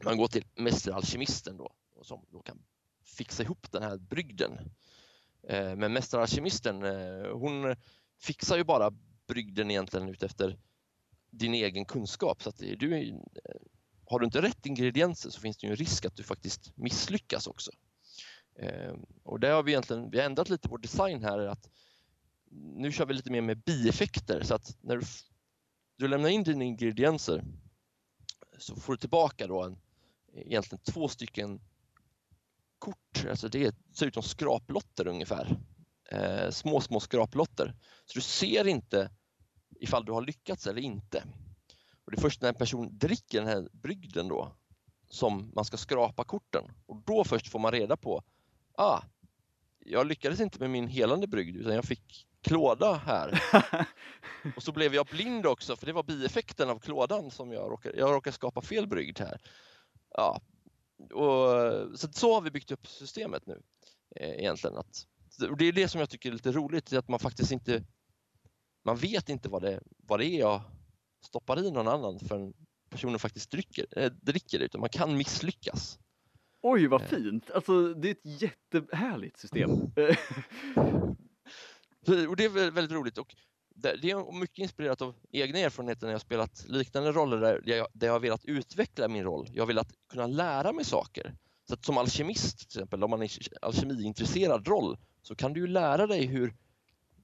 man 0.05 0.17
går 0.17 0.29
till 0.29 0.45
mästeralkemisten 0.55 1.57
då 1.57 1.73
och 1.95 2.07
som 2.07 2.25
då 2.31 2.43
kan 2.43 2.63
fixa 3.05 3.43
ihop 3.43 3.73
den 3.73 3.83
här 3.83 3.97
brygden. 3.97 4.53
Eh, 5.49 5.77
men 5.77 5.93
mästeralkemisten 5.93 6.83
eh, 6.83 7.31
hon 7.33 7.77
fixar 8.19 8.57
ju 8.57 8.65
bara 8.65 8.93
brygden 9.31 9.71
egentligen 9.71 10.09
utefter 10.09 10.59
din 11.31 11.55
egen 11.55 11.85
kunskap. 11.85 12.43
Så 12.43 12.49
att 12.49 12.59
du, 12.59 13.19
har 14.05 14.19
du 14.19 14.25
inte 14.25 14.43
rätt 14.43 14.67
ingredienser 14.67 15.31
så 15.31 15.41
finns 15.41 15.57
det 15.57 15.67
ju 15.67 15.71
en 15.71 15.77
risk 15.77 16.05
att 16.05 16.17
du 16.17 16.23
faktiskt 16.23 16.77
misslyckas 16.77 17.47
också. 17.47 17.71
Ehm, 18.59 19.07
och 19.23 19.41
där 19.41 19.53
har 19.53 19.63
vi 19.63 19.73
egentligen 19.73 20.11
vi 20.11 20.19
har 20.19 20.27
ändrat 20.27 20.49
lite 20.49 20.69
vår 20.69 20.79
design 20.79 21.23
här. 21.25 21.39
att 21.39 21.71
Nu 22.51 22.93
kör 22.93 23.07
vi 23.07 23.15
lite 23.15 23.31
mer 23.31 23.41
med 23.41 23.59
bieffekter 23.59 24.43
så 24.43 24.55
att 24.55 24.77
när 24.81 24.97
du, 24.97 25.03
du 25.97 26.09
lämnar 26.09 26.29
in 26.29 26.45
dina 26.45 26.65
ingredienser 26.65 27.45
så 28.59 28.77
får 28.77 28.93
du 28.93 28.97
tillbaka 28.99 29.47
då 29.47 29.63
en, 29.63 29.79
egentligen 30.35 30.83
två 30.85 31.09
stycken 31.09 31.61
kort, 32.79 33.27
alltså 33.31 33.49
det 33.49 33.75
ser 33.95 34.07
ut 34.07 34.15
som 34.15 34.23
skraplotter 34.23 35.07
ungefär. 35.07 35.57
Eh, 36.11 36.51
små, 36.51 36.81
små 36.81 37.01
skraplotter. 37.01 37.75
Så 38.07 38.15
du 38.15 38.21
ser 38.21 38.67
inte 38.67 39.11
ifall 39.81 40.05
du 40.05 40.13
har 40.13 40.23
lyckats 40.23 40.67
eller 40.67 40.83
inte. 40.83 41.25
Och 42.05 42.11
det 42.11 42.19
är 42.19 42.21
först 42.21 42.43
när 42.43 42.49
en 42.49 42.55
person 42.55 42.99
dricker 42.99 43.39
den 43.39 43.49
här 43.49 43.69
brygden 43.73 44.29
då 44.29 44.53
som 45.09 45.53
man 45.55 45.65
ska 45.65 45.77
skrapa 45.77 46.25
korten 46.25 46.65
och 46.87 46.97
då 47.07 47.25
först 47.25 47.49
får 47.49 47.59
man 47.59 47.73
reda 47.73 47.97
på 47.97 48.23
ah, 48.75 49.03
jag 49.79 50.07
lyckades 50.07 50.41
inte 50.41 50.59
med 50.59 50.71
min 50.71 50.89
helande 50.89 51.27
brygd 51.27 51.57
utan 51.57 51.75
jag 51.75 51.85
fick 51.85 52.27
klåda 52.41 52.95
här. 52.95 53.43
och 54.57 54.63
så 54.63 54.73
blev 54.73 54.95
jag 54.95 55.07
blind 55.07 55.47
också 55.47 55.77
för 55.77 55.87
det 55.87 55.93
var 55.93 56.03
bieffekten 56.03 56.71
av 56.71 56.79
klådan 56.79 57.31
som 57.31 57.53
jag 57.53 57.71
råkade, 57.71 57.99
jag 57.99 58.13
råkade 58.15 58.35
skapa 58.35 58.61
fel 58.61 58.87
brygd 58.87 59.19
här. 59.19 59.41
Ja, 60.11 60.41
och, 60.99 61.99
så, 61.99 62.09
så 62.13 62.35
har 62.35 62.41
vi 62.41 62.51
byggt 62.51 62.71
upp 62.71 62.87
systemet 62.87 63.47
nu 63.47 63.63
eh, 64.17 64.31
egentligen. 64.31 64.77
Att, 64.77 65.07
och 65.51 65.57
det 65.57 65.65
är 65.65 65.73
det 65.73 65.89
som 65.89 66.01
jag 66.01 66.11
tycker 66.11 66.29
är 66.29 66.33
lite 66.33 66.53
roligt, 66.53 66.93
att 66.93 67.09
man 67.09 67.21
faktiskt 67.21 67.53
inte 67.53 67.85
man 68.91 68.97
vet 68.97 69.29
inte 69.29 69.49
vad 69.49 69.63
det, 69.63 69.81
vad 69.97 70.21
det 70.21 70.27
är 70.27 70.39
jag 70.39 70.63
stoppar 71.25 71.65
i 71.65 71.71
någon 71.71 71.89
annan 71.89 72.19
förrän 72.19 72.53
personen 72.91 73.19
faktiskt 73.19 73.51
dricker, 73.51 73.87
äh, 73.97 74.13
dricker 74.13 74.59
det, 74.59 74.65
utan 74.65 74.81
man 74.81 74.91
kan 74.91 75.17
misslyckas. 75.17 75.99
Oj, 76.63 76.87
vad 76.87 77.03
fint! 77.03 77.51
Alltså, 77.51 77.95
det 77.95 78.09
är 78.09 78.13
ett 78.13 78.43
jättehärligt 78.43 79.39
system. 79.39 79.71
och 82.29 82.37
det 82.37 82.45
är 82.45 82.71
väldigt 82.71 82.93
roligt 82.93 83.19
och 83.19 83.35
det 83.75 84.11
är 84.11 84.39
mycket 84.41 84.59
inspirerat 84.59 85.03
av 85.03 85.15
egna 85.31 85.59
erfarenheter 85.59 86.07
när 86.07 86.13
jag 86.13 86.21
spelat 86.21 86.65
liknande 86.69 87.13
roller 87.13 87.37
där 87.37 87.63
jag, 87.65 87.87
där 87.93 88.07
jag 88.07 88.15
har 88.15 88.21
velat 88.21 88.45
utveckla 88.45 89.09
min 89.09 89.25
roll. 89.25 89.49
Jag 89.53 89.63
har 89.63 89.67
velat 89.67 89.93
kunna 90.13 90.27
lära 90.27 90.73
mig 90.73 90.85
saker. 90.85 91.37
Så 91.69 91.77
som 91.81 91.99
alkemist 91.99 92.59
till 92.59 92.67
exempel, 92.67 93.05
om 93.05 93.11
man 93.11 93.23
är 93.23 93.31
alkemiintresserad 93.63 94.69
roll, 94.69 94.99
så 95.23 95.35
kan 95.35 95.53
du 95.53 95.61
ju 95.61 95.67
lära 95.67 96.07
dig 96.07 96.27
hur 96.27 96.55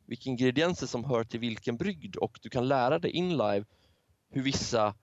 vilka 0.07 0.31
ingredienser 0.31 0.87
som 0.87 1.05
hör 1.05 1.25
till 1.25 1.41
vilken 1.41 1.77
brygd 1.77 2.17
och 2.17 2.39
du 2.43 2.49
kan 2.49 2.69
lära 2.69 2.99
dig 2.99 3.11
in 3.11 3.31
live 3.31 3.65
hur 4.31 4.43
vissa 4.43 4.95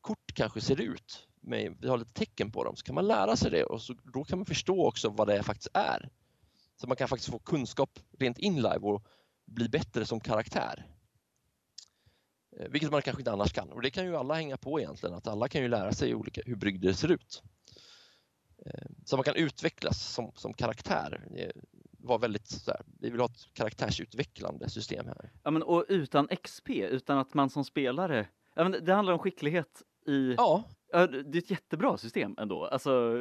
kort 0.00 0.34
kanske 0.34 0.60
ser 0.60 0.80
ut 0.80 1.28
med, 1.40 1.76
vi 1.80 1.88
har 1.88 1.98
lite 1.98 2.12
tecken 2.12 2.50
på 2.50 2.64
dem, 2.64 2.76
så 2.76 2.84
kan 2.84 2.94
man 2.94 3.06
lära 3.06 3.36
sig 3.36 3.50
det 3.50 3.64
och 3.64 3.82
så, 3.82 3.94
då 4.12 4.24
kan 4.24 4.38
man 4.38 4.46
förstå 4.46 4.86
också 4.86 5.08
vad 5.08 5.28
det 5.28 5.42
faktiskt 5.42 5.70
är. 5.74 6.08
Så 6.76 6.86
man 6.86 6.96
kan 6.96 7.08
faktiskt 7.08 7.30
få 7.30 7.38
kunskap 7.38 7.98
rent 8.18 8.38
in 8.38 8.56
live 8.56 8.78
och 8.78 9.06
bli 9.44 9.68
bättre 9.68 10.06
som 10.06 10.20
karaktär. 10.20 10.86
Eh, 12.56 12.68
vilket 12.68 12.90
man 12.90 13.02
kanske 13.02 13.20
inte 13.20 13.32
annars 13.32 13.52
kan 13.52 13.72
och 13.72 13.82
det 13.82 13.90
kan 13.90 14.04
ju 14.04 14.16
alla 14.16 14.34
hänga 14.34 14.56
på 14.56 14.80
egentligen, 14.80 15.14
att 15.14 15.26
alla 15.26 15.48
kan 15.48 15.62
ju 15.62 15.68
lära 15.68 15.92
sig 15.92 16.14
olika, 16.14 16.40
hur 16.46 16.56
brygder 16.56 16.92
ser 16.92 17.10
ut. 17.10 17.42
Eh, 18.66 18.86
så 19.04 19.16
man 19.16 19.24
kan 19.24 19.36
utvecklas 19.36 20.12
som, 20.12 20.32
som 20.34 20.54
karaktär. 20.54 21.28
Eh, 21.36 21.62
var 22.06 22.18
väldigt 22.18 22.46
så 22.46 22.70
här, 22.70 22.82
vi 23.00 23.10
vill 23.10 23.20
ha 23.20 23.26
ett 23.26 23.54
karaktärsutvecklande 23.54 24.68
system 24.68 25.06
här. 25.06 25.32
Ja 25.42 25.50
men 25.50 25.62
och 25.62 25.84
utan 25.88 26.28
XP, 26.42 26.70
utan 26.70 27.18
att 27.18 27.34
man 27.34 27.50
som 27.50 27.64
spelare, 27.64 28.28
ja 28.54 28.68
men 28.68 28.84
det 28.84 28.94
handlar 28.94 29.12
om 29.12 29.18
skicklighet 29.18 29.82
i 30.06 30.34
Ja, 30.36 30.64
Ja, 30.94 31.06
det 31.06 31.38
är 31.38 31.42
ett 31.42 31.50
jättebra 31.50 31.98
system 31.98 32.34
ändå, 32.38 32.66
alltså 32.66 33.14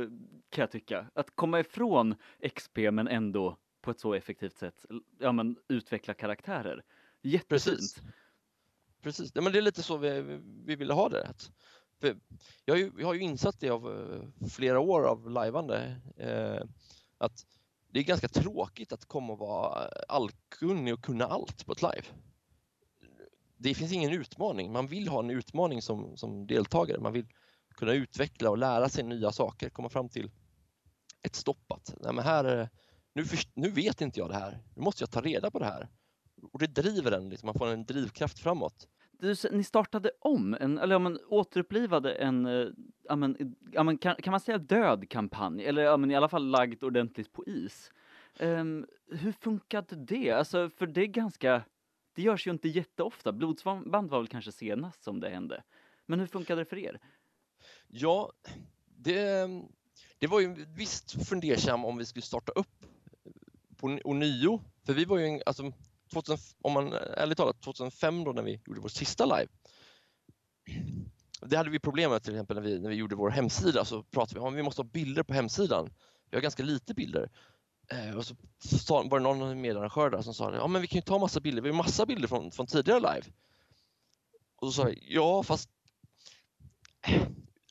kan 0.49 0.61
jag 0.61 0.71
tycka. 0.71 1.07
Att 1.13 1.35
komma 1.35 1.59
ifrån 1.59 2.15
XP 2.55 2.77
men 2.77 3.07
ändå 3.07 3.57
på 3.81 3.91
ett 3.91 3.99
så 3.99 4.13
effektivt 4.13 4.57
sätt, 4.57 4.85
ja 5.19 5.31
men 5.31 5.57
utveckla 5.67 6.13
karaktärer. 6.13 6.83
Jättefint. 7.21 7.49
Precis. 7.49 8.01
Precis, 9.01 9.31
ja, 9.35 9.41
men 9.41 9.51
det 9.51 9.57
är 9.57 9.61
lite 9.61 9.83
så 9.83 9.97
vi, 9.97 10.39
vi 10.65 10.75
ville 10.75 10.93
ha 10.93 11.09
det. 11.09 11.27
Att, 11.27 11.51
jag, 12.65 12.73
har 12.73 12.79
ju, 12.79 12.91
jag 12.97 13.07
har 13.07 13.13
ju 13.13 13.21
insatt 13.21 13.59
det 13.59 13.69
av 13.69 13.87
uh, 13.87 14.47
flera 14.49 14.79
år 14.79 15.03
av 15.03 15.29
lajvande 15.29 15.95
uh, 16.19 16.69
att 17.17 17.45
det 17.93 17.99
är 17.99 18.03
ganska 18.03 18.27
tråkigt 18.27 18.93
att 18.93 19.05
komma 19.05 19.33
och 19.33 19.39
vara 19.39 19.89
allkunnig 20.07 20.93
och 20.93 21.03
kunna 21.03 21.25
allt 21.25 21.65
på 21.65 21.71
ett 21.71 21.81
live. 21.81 22.07
Det 23.57 23.73
finns 23.73 23.91
ingen 23.91 24.11
utmaning, 24.11 24.71
man 24.71 24.87
vill 24.87 25.07
ha 25.07 25.19
en 25.19 25.29
utmaning 25.29 25.81
som, 25.81 26.17
som 26.17 26.47
deltagare. 26.47 26.99
Man 26.99 27.13
vill 27.13 27.27
kunna 27.75 27.93
utveckla 27.93 28.49
och 28.49 28.57
lära 28.57 28.89
sig 28.89 29.03
nya 29.03 29.31
saker, 29.31 29.69
komma 29.69 29.89
fram 29.89 30.09
till 30.09 30.31
ett 31.21 31.35
stopp 31.35 31.71
att 31.71 31.95
nej 31.99 32.13
men 32.13 32.23
här, 32.23 32.69
nu, 33.13 33.25
för, 33.25 33.39
nu 33.53 33.71
vet 33.71 34.01
inte 34.01 34.19
jag 34.19 34.29
det 34.29 34.35
här, 34.35 34.63
nu 34.75 34.81
måste 34.81 35.03
jag 35.03 35.11
ta 35.11 35.21
reda 35.21 35.51
på 35.51 35.59
det 35.59 35.65
här. 35.65 35.89
Och 36.53 36.59
det 36.59 36.67
driver 36.67 37.11
en, 37.11 37.29
liksom, 37.29 37.47
man 37.47 37.55
får 37.55 37.67
en 37.67 37.85
drivkraft 37.85 38.39
framåt. 38.39 38.87
Du, 39.19 39.35
ni 39.51 39.63
startade 39.63 40.11
om, 40.19 40.53
en, 40.59 40.77
eller 40.77 40.95
ja, 40.95 40.99
men, 40.99 41.19
återupplivade 41.27 42.13
en, 42.13 42.45
eh, 42.45 42.67
ja, 43.03 43.15
men, 43.15 43.55
ja, 43.71 43.83
men, 43.83 43.97
kan, 43.97 44.15
kan 44.15 44.31
man 44.31 44.39
säga 44.39 44.57
död 44.57 45.09
kampanj? 45.09 45.65
Eller 45.65 45.81
ja, 45.81 45.97
men, 45.97 46.11
i 46.11 46.15
alla 46.15 46.29
fall 46.29 46.47
lagd 46.47 46.83
ordentligt 46.83 47.33
på 47.33 47.45
is. 47.45 47.91
Um, 48.39 48.87
hur 49.11 49.31
funkade 49.31 49.95
det? 49.95 50.31
Alltså, 50.31 50.69
för 50.69 50.87
det 50.87 51.01
är 51.01 51.07
ganska, 51.07 51.63
det 52.13 52.21
görs 52.21 52.47
ju 52.47 52.51
inte 52.51 52.69
jätteofta. 52.69 53.31
Blodsband 53.31 54.09
var 54.09 54.19
väl 54.19 54.27
kanske 54.27 54.51
senast 54.51 55.03
som 55.03 55.19
det 55.19 55.29
hände. 55.29 55.63
Men 56.05 56.19
hur 56.19 56.27
funkade 56.27 56.61
det 56.61 56.65
för 56.65 56.77
er? 56.77 56.99
Ja, 57.87 58.31
det, 58.85 59.47
det 60.19 60.27
var 60.27 60.39
ju 60.39 60.65
visst 60.75 61.27
fundersam 61.29 61.85
om 61.85 61.97
vi 61.97 62.05
skulle 62.05 62.23
starta 62.23 62.51
upp 62.51 62.85
på 63.77 63.99
ånyo. 64.03 64.61
För 64.85 64.93
vi 64.93 65.05
var 65.05 65.17
ju, 65.17 65.41
alltså, 65.45 65.71
2000, 66.13 66.37
om 66.61 66.73
man 66.73 66.93
ärligt 66.93 67.37
talat, 67.37 67.61
2005 67.61 68.23
då 68.23 68.31
när 68.31 68.43
vi 68.43 68.61
gjorde 68.65 68.81
vår 68.81 68.89
sista 68.89 69.25
live. 69.25 69.47
Det 71.41 71.57
hade 71.57 71.69
vi 71.69 71.79
problem 71.79 72.11
med 72.11 72.23
till 72.23 72.33
exempel 72.33 72.55
när 72.55 72.63
vi, 72.63 72.79
när 72.79 72.89
vi 72.89 72.95
gjorde 72.95 73.15
vår 73.15 73.29
hemsida 73.29 73.85
så 73.85 74.03
pratade 74.03 74.39
vi 74.39 74.45
om 74.45 74.53
att 74.53 74.59
vi 74.59 74.63
måste 74.63 74.81
ha 74.81 74.89
bilder 74.89 75.23
på 75.23 75.33
hemsidan. 75.33 75.89
Vi 76.29 76.37
har 76.37 76.41
ganska 76.41 76.63
lite 76.63 76.93
bilder. 76.93 77.29
Eh, 77.91 78.17
och 78.17 78.25
så 78.25 79.03
var 79.03 79.19
det 79.19 79.23
någon 79.23 79.61
medarrangör 79.61 80.09
där 80.09 80.21
som 80.21 80.33
sa 80.33 80.55
ja 80.55 80.67
men 80.67 80.81
vi 80.81 80.87
kan 80.87 80.97
ju 80.97 81.01
ta 81.01 81.19
massa 81.19 81.39
bilder, 81.39 81.61
vi 81.61 81.69
har 81.69 81.75
massa 81.75 82.05
bilder 82.05 82.27
från, 82.27 82.51
från 82.51 82.67
tidigare 82.67 82.99
live. 82.99 83.33
Och 84.55 84.67
så 84.67 84.81
sa 84.81 84.89
jag, 84.89 84.97
ja 85.01 85.43
fast 85.43 85.69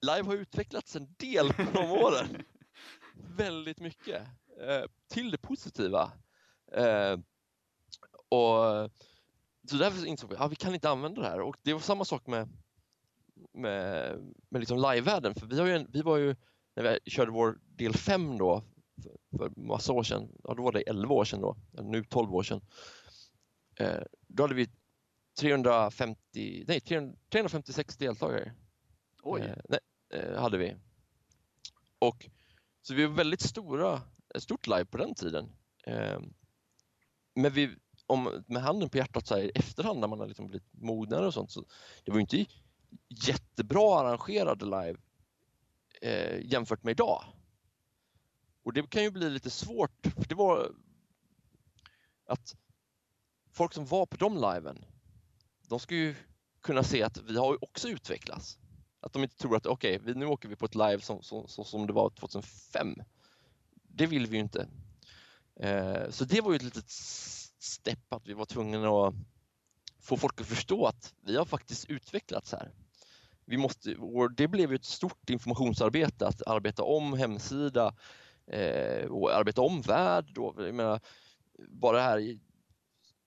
live 0.03 0.23
har 0.23 0.35
utvecklats 0.35 0.97
en 0.97 1.15
del 1.19 1.53
på 1.53 1.63
de 1.73 1.91
åren. 1.91 2.43
Väldigt 3.37 3.81
mycket. 3.81 4.23
Eh, 4.69 4.85
till 5.09 5.31
det 5.31 5.39
positiva. 5.39 6.13
Eh, 6.73 7.17
och 8.33 8.91
så 9.69 9.77
därför 9.77 10.07
insåg 10.07 10.31
vi 10.31 10.37
att 10.37 10.41
ja, 10.41 10.49
vi 10.49 10.57
kan 10.57 10.75
inte 10.75 10.91
använda 10.91 11.23
det 11.23 11.29
här. 11.29 11.41
Och 11.41 11.57
det 11.63 11.73
var 11.73 11.81
samma 11.81 12.05
sak 12.05 12.27
med, 12.27 12.49
med, 13.53 14.19
med 14.49 14.61
liksom 14.61 14.79
live-världen. 14.79 15.35
För 15.35 15.47
vi, 15.47 15.61
har 15.61 15.67
ju, 15.67 15.87
vi 15.89 16.03
var 16.03 16.17
ju, 16.17 16.37
när 16.75 16.99
vi 17.05 17.11
körde 17.11 17.31
vår 17.31 17.59
del 17.65 17.95
5 17.95 18.39
då, 18.39 18.65
för, 19.03 19.39
för 19.39 19.61
massa 19.61 19.93
år 19.93 20.03
sedan, 20.03 20.29
ja 20.45 20.55
då 20.55 20.63
var 20.63 20.73
det 20.73 20.81
11 20.81 21.15
år 21.15 21.25
sedan 21.25 21.41
då, 21.41 21.57
nu 21.83 22.05
12 22.05 22.35
år 22.35 22.43
sedan. 22.43 22.61
Eh, 23.81 24.03
då 24.29 24.43
hade 24.43 24.55
vi 24.55 24.69
350, 25.41 26.65
nej 26.69 26.81
356 27.31 27.97
deltagare. 27.97 28.53
Oj. 29.23 29.41
Eh, 29.41 29.57
nej, 29.69 29.81
eh, 30.15 30.41
hade 30.41 30.59
vi. 30.59 30.77
Och 31.99 32.29
så 32.83 32.95
vi 32.95 33.07
var 33.07 33.15
väldigt 33.15 33.41
stora, 33.41 34.01
ett 34.35 34.43
stort 34.43 34.67
live 34.67 34.85
på 34.85 34.99
den 34.99 35.15
tiden. 35.15 35.53
Eh, 35.87 36.21
men 37.35 37.53
vi, 37.53 37.77
om, 38.13 38.45
med 38.47 38.63
handen 38.63 38.89
på 38.89 38.97
hjärtat 38.97 39.27
så 39.27 39.35
här, 39.35 39.43
i 39.43 39.51
efterhand 39.55 40.01
när 40.01 40.09
man 40.09 40.21
har 40.21 40.27
liksom 40.27 40.47
blivit 40.47 40.73
mognare 40.73 41.27
och 41.27 41.35
sånt, 41.35 41.51
så 41.51 41.65
det 42.05 42.11
var 42.11 42.19
ju 42.19 42.21
inte 42.21 42.47
jättebra 43.09 44.01
arrangerade 44.01 44.65
live 44.65 44.97
eh, 46.01 46.41
jämfört 46.53 46.83
med 46.83 46.93
idag. 46.93 47.25
Och 48.63 48.73
det 48.73 48.91
kan 48.91 49.03
ju 49.03 49.11
bli 49.11 49.31
lite 49.31 49.51
svårt, 49.51 50.07
för 50.15 50.29
det 50.29 50.35
var 50.35 50.73
att 52.27 52.57
folk 53.51 53.73
som 53.73 53.87
var 53.87 54.07
på 54.07 54.17
de 54.17 54.35
liven, 54.35 54.85
de 55.69 55.81
ska 55.81 55.95
ju 55.95 56.15
kunna 56.61 56.83
se 56.83 57.03
att 57.03 57.19
vi 57.19 57.39
har 57.39 57.65
också 57.65 57.89
utvecklats. 57.89 58.59
Att 59.01 59.13
de 59.13 59.23
inte 59.23 59.37
tror 59.37 59.57
att 59.57 59.67
okej, 59.67 60.01
okay, 60.01 60.15
nu 60.15 60.27
åker 60.27 60.49
vi 60.49 60.57
på 60.57 60.67
ett 60.67 60.75
live 60.75 61.01
som, 61.01 61.23
som, 61.23 61.49
som 61.49 61.87
det 61.87 61.93
var 61.93 62.11
2005. 62.11 62.95
Det 63.83 64.07
vill 64.07 64.27
vi 64.27 64.37
ju 64.37 64.43
inte. 64.43 64.69
Eh, 65.57 66.11
så 66.11 66.25
det 66.25 66.41
var 66.41 66.51
ju 66.51 66.57
ett 66.57 66.63
litet 66.63 66.91
stepp 67.63 68.13
att 68.13 68.27
vi 68.27 68.33
var 68.33 68.45
tvungna 68.45 68.89
att 68.89 69.15
få 70.01 70.17
folk 70.17 70.41
att 70.41 70.47
förstå 70.47 70.87
att 70.87 71.15
vi 71.21 71.37
har 71.37 71.45
faktiskt 71.45 71.91
utvecklats 71.91 72.53
här. 72.53 72.71
Vi 73.45 73.57
måste, 73.57 73.97
och 73.97 74.33
det 74.33 74.49
blev 74.49 74.73
ett 74.73 74.85
stort 74.85 75.31
informationsarbete 75.31 76.27
att 76.27 76.47
arbeta 76.47 76.83
om 76.83 77.13
hemsida 77.13 77.95
eh, 78.47 79.05
och 79.05 79.35
arbeta 79.35 79.63
om 79.63 79.81
värld. 79.81 80.33
Då. 80.35 80.55
Jag 80.59 80.75
menar, 80.75 81.01
bara 81.69 81.97
det 81.97 82.03
här 82.03 82.39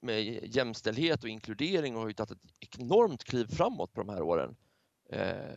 med 0.02 0.56
jämställdhet 0.56 1.24
och 1.24 1.30
inkludering 1.30 1.96
har 1.96 2.08
ju 2.08 2.14
tagit 2.14 2.32
ett 2.32 2.80
enormt 2.80 3.24
kliv 3.24 3.48
framåt 3.48 3.94
på 3.94 4.04
de 4.04 4.10
här 4.10 4.22
åren. 4.22 4.56
Eh, 5.10 5.56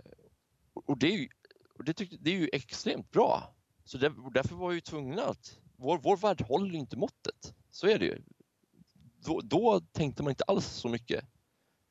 och 0.75 0.99
det 0.99 1.07
är 1.07 1.17
ju, 1.17 1.29
och 1.75 1.85
det, 1.85 1.95
tyckte, 1.95 2.17
det 2.21 2.31
är 2.31 2.39
ju 2.39 2.51
extremt 2.53 3.11
bra. 3.11 3.55
Så 3.85 3.99
där, 3.99 4.33
därför 4.35 4.55
var 4.55 4.71
vi 4.71 4.81
tvungna 4.81 5.23
att, 5.23 5.59
vår, 5.77 5.99
vår 5.99 6.17
värld 6.17 6.41
håller 6.41 6.75
inte 6.75 6.97
måttet. 6.97 7.55
Så 7.71 7.87
är 7.87 7.99
det 7.99 8.05
ju. 8.05 8.23
Då, 9.25 9.41
då 9.41 9.81
tänkte 9.93 10.23
man 10.23 10.31
inte 10.31 10.45
alls 10.45 10.67
så 10.67 10.89
mycket 10.89 11.25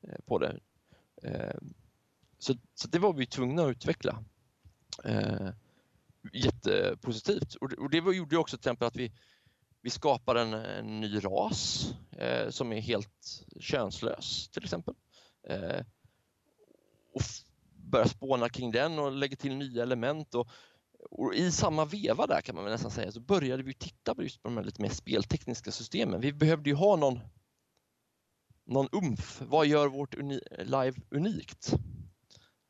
eh, 0.02 0.18
på 0.26 0.38
det. 0.38 0.60
Eh, 1.22 1.58
så, 2.38 2.54
så 2.74 2.88
det 2.88 2.98
var 2.98 3.12
vi 3.12 3.26
tvungna 3.26 3.62
att 3.62 3.70
utveckla. 3.70 4.24
Eh, 5.04 5.48
jättepositivt. 6.32 7.54
Och, 7.54 7.72
och 7.72 7.90
det 7.90 7.98
gjorde 7.98 8.36
också 8.36 8.56
till 8.56 8.60
exempel 8.60 8.88
att 8.88 8.96
vi, 8.96 9.12
vi 9.82 9.90
skapar 9.90 10.34
en, 10.34 10.54
en 10.54 11.00
ny 11.00 11.18
ras 11.18 11.92
eh, 12.10 12.50
som 12.50 12.72
är 12.72 12.80
helt 12.80 13.44
könslös 13.60 14.48
till 14.48 14.64
exempel. 14.64 14.94
Eh, 15.48 15.80
och 17.12 17.22
börjar 17.74 18.06
spåna 18.06 18.48
kring 18.48 18.70
den 18.70 18.98
och 18.98 19.12
lägger 19.12 19.36
till 19.36 19.56
nya 19.56 19.82
element. 19.82 20.34
Och, 20.34 20.48
och, 21.10 21.34
I 21.34 21.52
samma 21.52 21.84
veva 21.84 22.26
där 22.26 22.40
kan 22.40 22.54
man 22.54 22.64
väl 22.64 22.72
nästan 22.72 22.90
säga 22.90 23.12
så 23.12 23.20
började 23.20 23.62
vi 23.62 23.74
titta 23.74 24.14
på 24.14 24.22
just 24.22 24.42
på 24.42 24.48
de 24.48 24.56
här 24.56 24.64
lite 24.64 24.82
mer 24.82 24.88
speltekniska 24.88 25.72
systemen. 25.72 26.20
Vi 26.20 26.32
behövde 26.32 26.70
ju 26.70 26.76
ha 26.76 26.96
någon, 26.96 27.20
någon 28.64 28.88
umf. 28.92 29.42
Vad 29.46 29.66
gör 29.66 29.88
vårt 29.88 30.14
uni 30.14 30.40
live 30.58 30.94
unikt? 31.10 31.74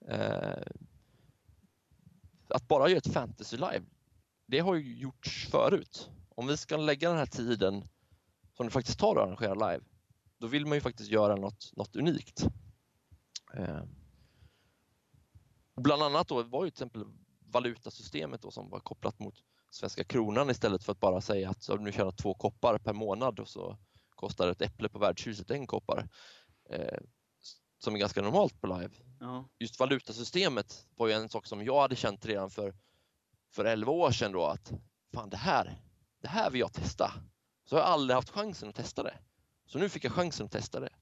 Eh, 0.08 0.62
att 2.48 2.68
bara 2.68 2.88
göra 2.88 2.98
ett 2.98 3.12
fantasy 3.12 3.56
live, 3.56 3.82
det 4.46 4.58
har 4.58 4.74
ju 4.74 4.98
gjorts 4.98 5.48
förut. 5.50 6.10
Om 6.28 6.46
vi 6.46 6.56
ska 6.56 6.76
lägga 6.76 7.08
den 7.08 7.18
här 7.18 7.26
tiden 7.26 7.84
som 8.56 8.66
det 8.66 8.72
faktiskt 8.72 8.98
tar 8.98 9.16
att 9.16 9.22
arrangera 9.22 9.54
live, 9.54 9.84
då 10.38 10.46
vill 10.46 10.66
man 10.66 10.74
ju 10.74 10.80
faktiskt 10.80 11.10
göra 11.10 11.36
något, 11.36 11.72
något 11.76 11.96
unikt. 11.96 12.44
Eh, 13.54 13.82
bland 15.76 16.02
annat 16.02 16.28
då 16.28 16.42
var 16.42 16.64
ju 16.64 16.70
till 16.70 16.74
exempel 16.74 17.04
valutasystemet 17.52 18.42
då 18.42 18.50
som 18.50 18.70
var 18.70 18.80
kopplat 18.80 19.18
mot 19.18 19.34
svenska 19.70 20.04
kronan 20.04 20.50
istället 20.50 20.84
för 20.84 20.92
att 20.92 21.00
bara 21.00 21.20
säga 21.20 21.50
att 21.50 21.68
nu 21.80 21.92
tjänar 21.92 22.12
två 22.12 22.34
koppar 22.34 22.78
per 22.78 22.92
månad 22.92 23.40
och 23.40 23.48
så 23.48 23.78
kostar 24.10 24.48
ett 24.48 24.62
äpple 24.62 24.88
på 24.88 24.98
värdshuset 24.98 25.50
en 25.50 25.66
koppar. 25.66 26.08
Eh, 26.70 26.98
som 27.78 27.94
är 27.94 27.98
ganska 27.98 28.22
normalt 28.22 28.60
på 28.60 28.66
live. 28.66 28.94
Ja. 29.20 29.48
Just 29.58 29.80
valutasystemet 29.80 30.86
var 30.96 31.06
ju 31.06 31.12
en 31.12 31.28
sak 31.28 31.46
som 31.46 31.64
jag 31.64 31.80
hade 31.80 31.96
känt 31.96 32.26
redan 32.26 32.50
för, 32.50 32.74
för 33.54 33.64
11 33.64 33.92
år 33.92 34.10
sedan 34.10 34.32
då 34.32 34.44
att 34.44 34.72
fan 35.14 35.30
det 35.30 35.36
här, 35.36 35.80
det 36.22 36.28
här 36.28 36.50
vill 36.50 36.60
jag 36.60 36.72
testa. 36.72 37.12
Så 37.64 37.76
har 37.76 37.80
jag 37.80 37.88
aldrig 37.88 38.14
haft 38.14 38.30
chansen 38.30 38.68
att 38.68 38.74
testa 38.74 39.02
det. 39.02 39.18
Så 39.66 39.78
nu 39.78 39.88
fick 39.88 40.04
jag 40.04 40.12
chansen 40.12 40.46
att 40.46 40.52
testa 40.52 40.80
det. 40.80 40.92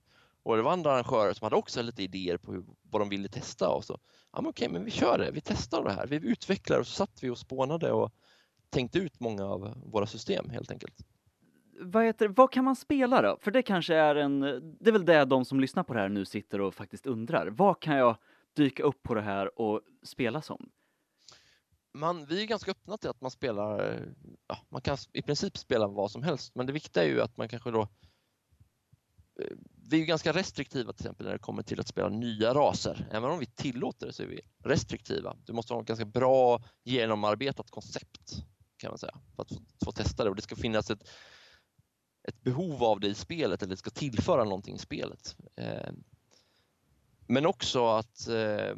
Och 0.46 0.56
det 0.56 0.62
var 0.62 0.72
andra 0.72 0.92
arrangörer 0.92 1.32
som 1.32 1.44
hade 1.44 1.56
också 1.56 1.82
lite 1.82 2.02
idéer 2.02 2.36
på 2.36 2.52
hur, 2.52 2.64
vad 2.82 3.00
de 3.02 3.08
ville 3.08 3.28
testa 3.28 3.68
och 3.68 3.84
så, 3.84 3.98
ja 4.32 4.40
men 4.40 4.50
okej, 4.50 4.68
men 4.68 4.84
vi 4.84 4.90
kör 4.90 5.18
det, 5.18 5.30
vi 5.30 5.40
testar 5.40 5.84
det 5.84 5.92
här, 5.92 6.06
vi 6.06 6.16
utvecklar 6.16 6.80
och 6.80 6.86
så 6.86 6.92
satt 6.92 7.22
vi 7.22 7.30
och 7.30 7.38
spånade 7.38 7.92
och 7.92 8.12
tänkte 8.70 8.98
ut 8.98 9.20
många 9.20 9.44
av 9.44 9.74
våra 9.84 10.06
system 10.06 10.50
helt 10.50 10.70
enkelt 10.70 11.06
vad, 11.80 12.04
heter, 12.04 12.28
vad 12.28 12.52
kan 12.52 12.64
man 12.64 12.76
spela 12.76 13.22
då? 13.22 13.38
För 13.40 13.50
det 13.50 13.62
kanske 13.62 13.94
är 13.94 14.14
en, 14.14 14.40
det 14.80 14.90
är 14.90 14.92
väl 14.92 15.04
det 15.04 15.24
de 15.24 15.44
som 15.44 15.60
lyssnar 15.60 15.82
på 15.82 15.94
det 15.94 16.00
här 16.00 16.08
nu 16.08 16.24
sitter 16.24 16.60
och 16.60 16.74
faktiskt 16.74 17.06
undrar. 17.06 17.46
Vad 17.46 17.80
kan 17.80 17.96
jag 17.96 18.16
dyka 18.54 18.82
upp 18.82 19.02
på 19.02 19.14
det 19.14 19.22
här 19.22 19.60
och 19.60 19.80
spela 20.02 20.42
som? 20.42 20.70
Man, 21.94 22.26
vi 22.26 22.42
är 22.42 22.46
ganska 22.46 22.70
öppna 22.70 22.96
till 22.96 23.10
att 23.10 23.20
man 23.20 23.30
spelar, 23.30 24.02
ja, 24.46 24.58
man 24.68 24.80
kan 24.80 24.96
i 25.12 25.22
princip 25.22 25.56
spela 25.56 25.88
vad 25.88 26.10
som 26.10 26.22
helst, 26.22 26.54
men 26.54 26.66
det 26.66 26.72
viktiga 26.72 27.04
är 27.04 27.08
ju 27.08 27.20
att 27.20 27.36
man 27.36 27.48
kanske 27.48 27.70
då 27.70 27.88
eh, 29.40 29.56
vi 29.88 30.02
är 30.02 30.06
ganska 30.06 30.32
restriktiva 30.32 30.92
till 30.92 31.06
exempel 31.06 31.26
när 31.26 31.32
det 31.32 31.38
kommer 31.38 31.62
till 31.62 31.80
att 31.80 31.88
spela 31.88 32.08
nya 32.08 32.54
raser. 32.54 33.08
Även 33.10 33.30
om 33.30 33.38
vi 33.38 33.46
tillåter 33.46 34.06
det 34.06 34.12
så 34.12 34.22
är 34.22 34.26
vi 34.26 34.40
restriktiva. 34.64 35.36
Du 35.44 35.52
måste 35.52 35.74
ha 35.74 35.80
ett 35.80 35.86
ganska 35.86 36.04
bra 36.04 36.62
genomarbetat 36.84 37.70
koncept 37.70 38.44
kan 38.76 38.90
man 38.90 38.98
säga 38.98 39.18
för 39.36 39.42
att 39.42 39.48
få, 39.48 39.60
få 39.84 39.92
testa 39.92 40.24
det 40.24 40.30
och 40.30 40.36
det 40.36 40.42
ska 40.42 40.56
finnas 40.56 40.90
ett 40.90 41.08
ett 42.28 42.42
behov 42.42 42.84
av 42.84 43.00
det 43.00 43.08
i 43.08 43.14
spelet 43.14 43.62
eller 43.62 43.70
det 43.70 43.76
ska 43.76 43.90
tillföra 43.90 44.44
någonting 44.44 44.74
i 44.74 44.78
spelet. 44.78 45.36
Eh, 45.56 45.92
men 47.26 47.46
också 47.46 47.86
att 47.86 48.28
eh, 48.28 48.70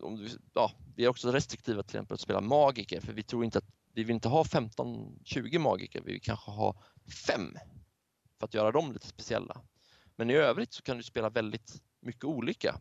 om 0.00 0.16
du, 0.16 0.28
ja, 0.54 0.72
vi 0.96 1.04
är 1.04 1.08
också 1.08 1.32
restriktiva 1.32 1.82
till 1.82 1.96
exempel 1.96 2.14
att 2.14 2.20
spela 2.20 2.40
magiker 2.40 3.00
för 3.00 3.12
vi 3.12 3.22
tror 3.22 3.44
inte 3.44 3.58
att 3.58 3.64
vi 3.94 4.04
vill 4.04 4.14
inte 4.14 4.28
ha 4.28 4.42
15-20 4.42 5.58
magiker, 5.58 6.02
vi 6.04 6.12
vill 6.12 6.22
kanske 6.22 6.50
ha 6.50 6.82
fem 7.26 7.56
för 8.38 8.46
att 8.46 8.54
göra 8.54 8.72
dem 8.72 8.92
lite 8.92 9.06
speciella. 9.06 9.60
Men 10.20 10.30
i 10.30 10.34
övrigt 10.34 10.72
så 10.72 10.82
kan 10.82 10.96
du 10.96 11.02
spela 11.02 11.30
väldigt 11.30 11.82
mycket 12.00 12.24
olika. 12.24 12.80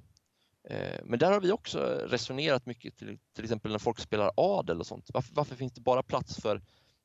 Eh, 0.70 1.00
men 1.04 1.20
där 1.20 1.32
har 1.32 1.42
vi 1.42 1.52
också 1.52 1.80
resonerat 2.08 2.66
mycket 2.66 2.98
till, 2.98 3.20
till 3.36 3.44
exempel 3.44 3.72
när 3.72 3.80
folk 3.80 4.00
spelar 4.00 4.32
adel 4.38 4.80
och 4.80 4.88
sånt. 4.88 5.10
Varför, 5.14 5.36
varför 5.36 5.56
finns 5.56 5.74
det 5.74 5.82
bara 5.82 6.04
plats 6.04 6.42
för, 6.42 6.62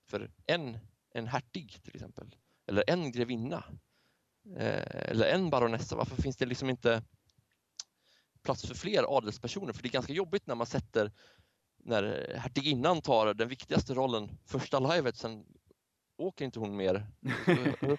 för 0.08 0.30
en, 0.46 0.78
en 1.14 1.26
hertig 1.26 1.82
till 1.82 1.94
exempel? 1.94 2.34
eller 2.66 2.84
en 2.86 3.12
grevinna 3.12 3.64
eh, 4.56 5.10
eller 5.10 5.26
en 5.26 5.50
baronessa. 5.50 5.96
Varför 5.96 6.22
finns 6.22 6.36
det 6.36 6.46
liksom 6.46 6.70
inte 6.70 7.02
plats 8.42 8.66
för 8.66 8.74
fler 8.74 9.16
adelspersoner? 9.16 9.72
För 9.72 9.82
det 9.82 9.88
är 9.88 9.92
ganska 9.92 10.12
jobbigt 10.12 10.46
när 10.46 10.54
man 10.54 10.66
sätter 10.66 11.12
när 11.76 12.34
hertiginnan 12.38 13.02
tar 13.02 13.34
den 13.34 13.48
viktigaste 13.48 13.94
rollen 13.94 14.38
första 14.46 14.94
livet, 14.94 15.16
sen 15.16 15.44
åker 16.16 16.44
inte 16.44 16.58
hon 16.58 16.76
mer. 16.76 17.06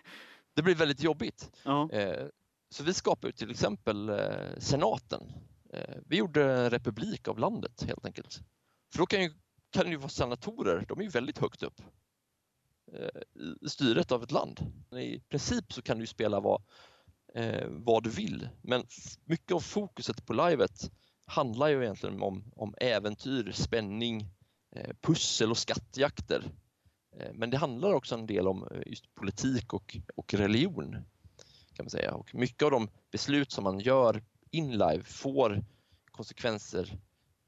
det 0.55 0.61
blir 0.61 0.75
väldigt 0.75 1.03
jobbigt. 1.03 1.51
Ja. 1.63 1.91
Eh, 1.91 2.27
så 2.69 2.83
vi 2.83 2.93
skapade 2.93 3.33
till 3.33 3.51
exempel 3.51 4.09
eh, 4.09 4.57
senaten. 4.57 5.23
Vi 6.05 6.17
gjorde 6.17 6.53
en 6.53 6.69
republik 6.69 7.27
av 7.27 7.39
landet 7.39 7.83
helt 7.87 8.05
enkelt. 8.05 8.39
För 8.91 8.99
då 8.99 9.05
kan 9.05 9.21
ju, 9.23 9.33
kan 9.69 9.91
ju 9.91 9.95
vara 9.97 10.09
senatorer, 10.09 10.85
de 10.87 10.99
är 10.99 11.03
ju 11.03 11.09
väldigt 11.09 11.37
högt 11.37 11.63
upp. 11.63 11.81
Eh, 12.93 13.21
styret 13.67 14.11
av 14.11 14.23
ett 14.23 14.31
land. 14.31 14.59
I 14.91 15.19
princip 15.19 15.73
så 15.73 15.81
kan 15.81 15.99
du 15.99 16.07
spela 16.07 16.39
vad, 16.39 16.61
eh, 17.33 17.67
vad 17.69 18.03
du 18.03 18.09
vill 18.09 18.49
men 18.61 18.83
mycket 19.25 19.51
av 19.51 19.59
fokuset 19.59 20.25
på 20.25 20.33
livet 20.33 20.91
handlar 21.25 21.67
ju 21.67 21.83
egentligen 21.83 22.21
om, 22.21 22.51
om 22.55 22.75
äventyr, 22.77 23.51
spänning, 23.51 24.25
eh, 24.75 24.95
pussel 25.01 25.51
och 25.51 25.57
skattjakter. 25.57 26.51
Eh, 27.19 27.33
men 27.33 27.49
det 27.49 27.57
handlar 27.57 27.93
också 27.93 28.15
en 28.15 28.27
del 28.27 28.47
om 28.47 28.67
eh, 28.71 28.81
just 28.85 29.15
politik 29.15 29.73
och, 29.73 29.97
och 30.15 30.33
religion. 30.33 30.91
kan 31.73 31.85
man 31.85 31.89
säga. 31.89 32.13
Och 32.13 32.35
mycket 32.35 32.63
av 32.63 32.71
de 32.71 32.89
beslut 33.11 33.51
som 33.51 33.63
man 33.63 33.79
gör 33.79 34.23
in 34.51 34.71
live 34.71 35.03
får 35.03 35.65
konsekvenser 36.11 36.99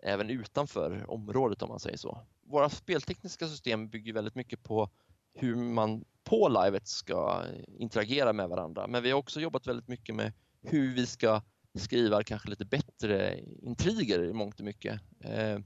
även 0.03 0.29
utanför 0.29 1.09
området 1.11 1.61
om 1.61 1.69
man 1.69 1.79
säger 1.79 1.97
så. 1.97 2.25
Våra 2.41 2.69
speltekniska 2.69 3.47
system 3.47 3.89
bygger 3.89 4.13
väldigt 4.13 4.35
mycket 4.35 4.63
på 4.63 4.89
hur 5.33 5.55
man 5.55 6.05
på 6.23 6.61
livet 6.63 6.87
ska 6.87 7.43
interagera 7.67 8.33
med 8.33 8.49
varandra. 8.49 8.87
Men 8.87 9.03
vi 9.03 9.11
har 9.11 9.19
också 9.19 9.39
jobbat 9.39 9.67
väldigt 9.67 9.87
mycket 9.87 10.15
med 10.15 10.33
hur 10.61 10.93
vi 10.93 11.05
ska 11.05 11.41
skriva 11.79 12.23
kanske 12.23 12.49
lite 12.49 12.65
bättre 12.65 13.39
intriger 13.61 14.23
i 14.23 14.33
mångt 14.33 14.59
och 14.59 14.65
mycket. 14.65 15.01
Eh, 15.19 15.59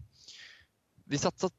vi 1.05 1.17
satsat 1.17 1.53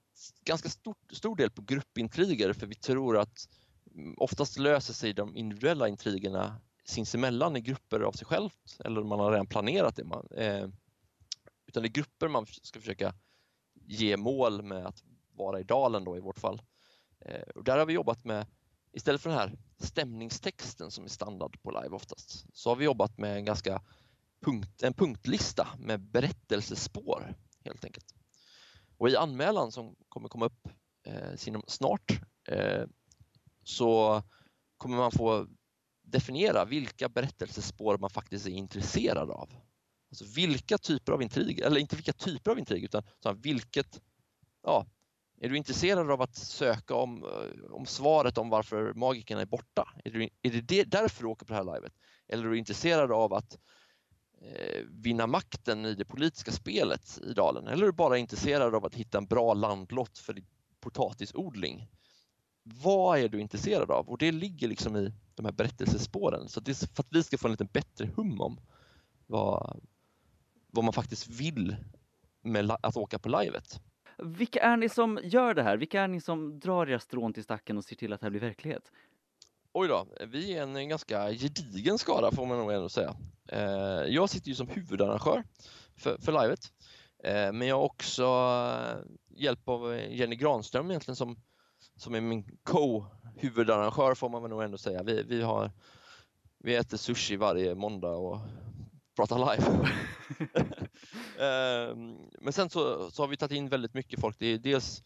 ganska 0.44 0.68
stort, 0.68 1.12
stor 1.12 1.36
del 1.36 1.50
på 1.50 1.62
gruppintriger 1.62 2.52
för 2.52 2.66
vi 2.66 2.74
tror 2.74 3.18
att 3.18 3.48
mm, 3.94 4.14
oftast 4.18 4.58
löser 4.58 4.94
sig 4.94 5.12
de 5.12 5.36
individuella 5.36 5.88
intrigerna 5.88 6.60
sinsemellan 6.84 7.56
i 7.56 7.60
grupper 7.60 8.00
av 8.00 8.12
sig 8.12 8.26
självt 8.26 8.78
eller 8.84 9.02
man 9.02 9.20
har 9.20 9.30
redan 9.30 9.46
planerat 9.46 9.96
det. 9.96 10.04
Man, 10.04 10.26
eh, 10.30 10.68
utan 11.66 11.82
det 11.82 11.88
är 11.88 11.92
grupper 11.92 12.28
man 12.28 12.46
ska 12.46 12.80
försöka 12.80 13.14
ge 13.74 14.16
mål 14.16 14.62
med 14.62 14.86
att 14.86 15.02
vara 15.32 15.60
i 15.60 15.62
dalen 15.62 16.04
då 16.04 16.16
i 16.16 16.20
vårt 16.20 16.38
fall. 16.38 16.62
Eh, 17.20 17.48
och 17.54 17.64
där 17.64 17.78
har 17.78 17.86
vi 17.86 17.92
jobbat 17.92 18.24
med, 18.24 18.46
istället 18.92 19.20
för 19.20 19.30
den 19.30 19.38
här 19.38 19.58
stämningstexten 19.78 20.90
som 20.90 21.04
är 21.04 21.08
standard 21.08 21.62
på 21.62 21.70
live 21.70 21.96
oftast, 21.96 22.46
så 22.52 22.70
har 22.70 22.76
vi 22.76 22.84
jobbat 22.84 23.18
med 23.18 23.36
en 23.36 23.44
ganska 23.44 23.82
punkt, 24.40 24.82
en 24.82 24.94
punktlista 24.94 25.68
med 25.78 26.00
berättelsespår 26.00 27.34
helt 27.64 27.84
enkelt. 27.84 28.14
Och 29.02 29.10
i 29.10 29.16
anmälan 29.16 29.72
som 29.72 29.96
kommer 30.08 30.28
komma 30.28 30.46
upp 30.46 30.68
eh, 31.06 31.60
snart 31.66 32.20
eh, 32.48 32.84
så 33.64 34.22
kommer 34.76 34.96
man 34.96 35.12
få 35.12 35.46
definiera 36.02 36.64
vilka 36.64 37.08
berättelsespår 37.08 37.98
man 37.98 38.10
faktiskt 38.10 38.46
är 38.46 38.50
intresserad 38.50 39.30
av. 39.30 39.50
Alltså 40.10 40.24
vilka 40.36 40.78
typer 40.78 41.12
av 41.12 41.22
intrig, 41.22 41.60
eller 41.60 41.80
inte 41.80 41.96
vilka 41.96 42.12
typer 42.12 42.50
av 42.50 42.58
intrig, 42.58 42.84
utan 42.84 43.02
vilket, 43.40 44.00
ja, 44.62 44.86
är 45.40 45.48
du 45.48 45.56
intresserad 45.56 46.10
av 46.10 46.22
att 46.22 46.36
söka 46.36 46.94
om, 46.94 47.24
eh, 47.24 47.72
om 47.72 47.86
svaret 47.86 48.38
om 48.38 48.50
varför 48.50 48.94
magikerna 48.94 49.40
är 49.40 49.46
borta? 49.46 49.94
Är, 50.04 50.10
du, 50.10 50.28
är 50.42 50.62
det 50.62 50.84
därför 50.84 51.22
du 51.22 51.28
åker 51.28 51.46
på 51.46 51.52
det 51.52 51.58
här 51.58 51.74
livet? 51.74 51.92
Eller 52.28 52.44
är 52.44 52.50
du 52.50 52.58
intresserad 52.58 53.12
av 53.12 53.32
att 53.32 53.52
eh, 53.54 53.58
Eh, 54.44 54.82
vinna 54.90 55.26
makten 55.26 55.84
i 55.86 55.94
det 55.94 56.04
politiska 56.04 56.52
spelet 56.52 57.20
i 57.22 57.32
dalen? 57.32 57.66
Eller 57.66 57.82
är 57.82 57.86
du 57.86 57.92
bara 57.92 58.18
intresserad 58.18 58.74
av 58.74 58.84
att 58.84 58.94
hitta 58.94 59.18
en 59.18 59.26
bra 59.26 59.54
landlott 59.54 60.18
för 60.18 60.32
din 60.32 60.46
potatisodling? 60.80 61.88
Vad 62.62 63.18
är 63.18 63.28
du 63.28 63.40
intresserad 63.40 63.90
av? 63.90 64.08
Och 64.08 64.18
det 64.18 64.32
ligger 64.32 64.68
liksom 64.68 64.96
i 64.96 65.12
de 65.34 65.44
här 65.44 65.52
berättelsespåren. 65.52 66.48
Så 66.48 66.60
det 66.60 66.70
är 66.70 66.94
för 66.94 67.02
att 67.02 67.12
vi 67.12 67.22
ska 67.22 67.38
få 67.38 67.48
en 67.48 67.52
lite 67.52 67.64
bättre 67.64 68.10
hum 68.16 68.40
om 68.40 68.60
vad, 69.26 69.80
vad 70.70 70.84
man 70.84 70.92
faktiskt 70.92 71.28
vill 71.28 71.76
med 72.42 72.70
att 72.70 72.96
åka 72.96 73.18
på 73.18 73.28
livet. 73.28 73.80
Vilka 74.18 74.60
är 74.60 74.76
ni 74.76 74.88
som 74.88 75.20
gör 75.22 75.54
det 75.54 75.62
här? 75.62 75.76
Vilka 75.76 76.02
är 76.02 76.08
ni 76.08 76.20
som 76.20 76.60
drar 76.60 76.86
era 76.86 76.98
strån 76.98 77.32
till 77.32 77.44
stacken 77.44 77.78
och 77.78 77.84
ser 77.84 77.96
till 77.96 78.12
att 78.12 78.20
det 78.20 78.26
här 78.26 78.30
blir 78.30 78.40
verklighet? 78.40 78.92
Oj 79.74 79.88
då, 79.88 80.06
vi 80.26 80.52
är 80.52 80.62
en 80.62 80.88
ganska 80.88 81.32
gedigen 81.32 81.98
skara 81.98 82.30
får 82.30 82.46
man 82.46 82.58
nog 82.58 82.72
ändå 82.72 82.88
säga. 82.88 83.16
Eh, 83.48 84.04
jag 84.08 84.30
sitter 84.30 84.48
ju 84.48 84.54
som 84.54 84.68
huvudarrangör 84.68 85.44
för, 85.96 86.18
för 86.20 86.42
livet. 86.42 86.60
Eh, 87.24 87.52
men 87.52 87.68
jag 87.68 87.76
har 87.76 87.82
också 87.82 88.24
hjälp 89.28 89.68
av 89.68 89.96
Jenny 89.96 90.36
Granström 90.36 90.90
egentligen 90.90 91.16
som, 91.16 91.36
som 91.96 92.14
är 92.14 92.20
min 92.20 92.58
co-huvudarrangör 92.62 94.14
får 94.14 94.28
man 94.28 94.50
nog 94.50 94.62
ändå 94.62 94.78
säga. 94.78 95.02
Vi, 95.02 95.22
vi, 95.22 95.42
har, 95.42 95.70
vi 96.58 96.74
äter 96.74 96.96
sushi 96.96 97.36
varje 97.36 97.74
måndag 97.74 98.14
och 98.16 98.40
pratar 99.16 99.38
live. 99.38 99.88
Men 102.40 102.52
sen 102.52 102.70
så, 102.70 103.10
så 103.10 103.22
har 103.22 103.28
vi 103.28 103.36
tagit 103.36 103.56
in 103.56 103.68
väldigt 103.68 103.94
mycket 103.94 104.20
folk. 104.20 104.36
Det 104.38 104.46
är 104.46 104.58
dels 104.58 105.02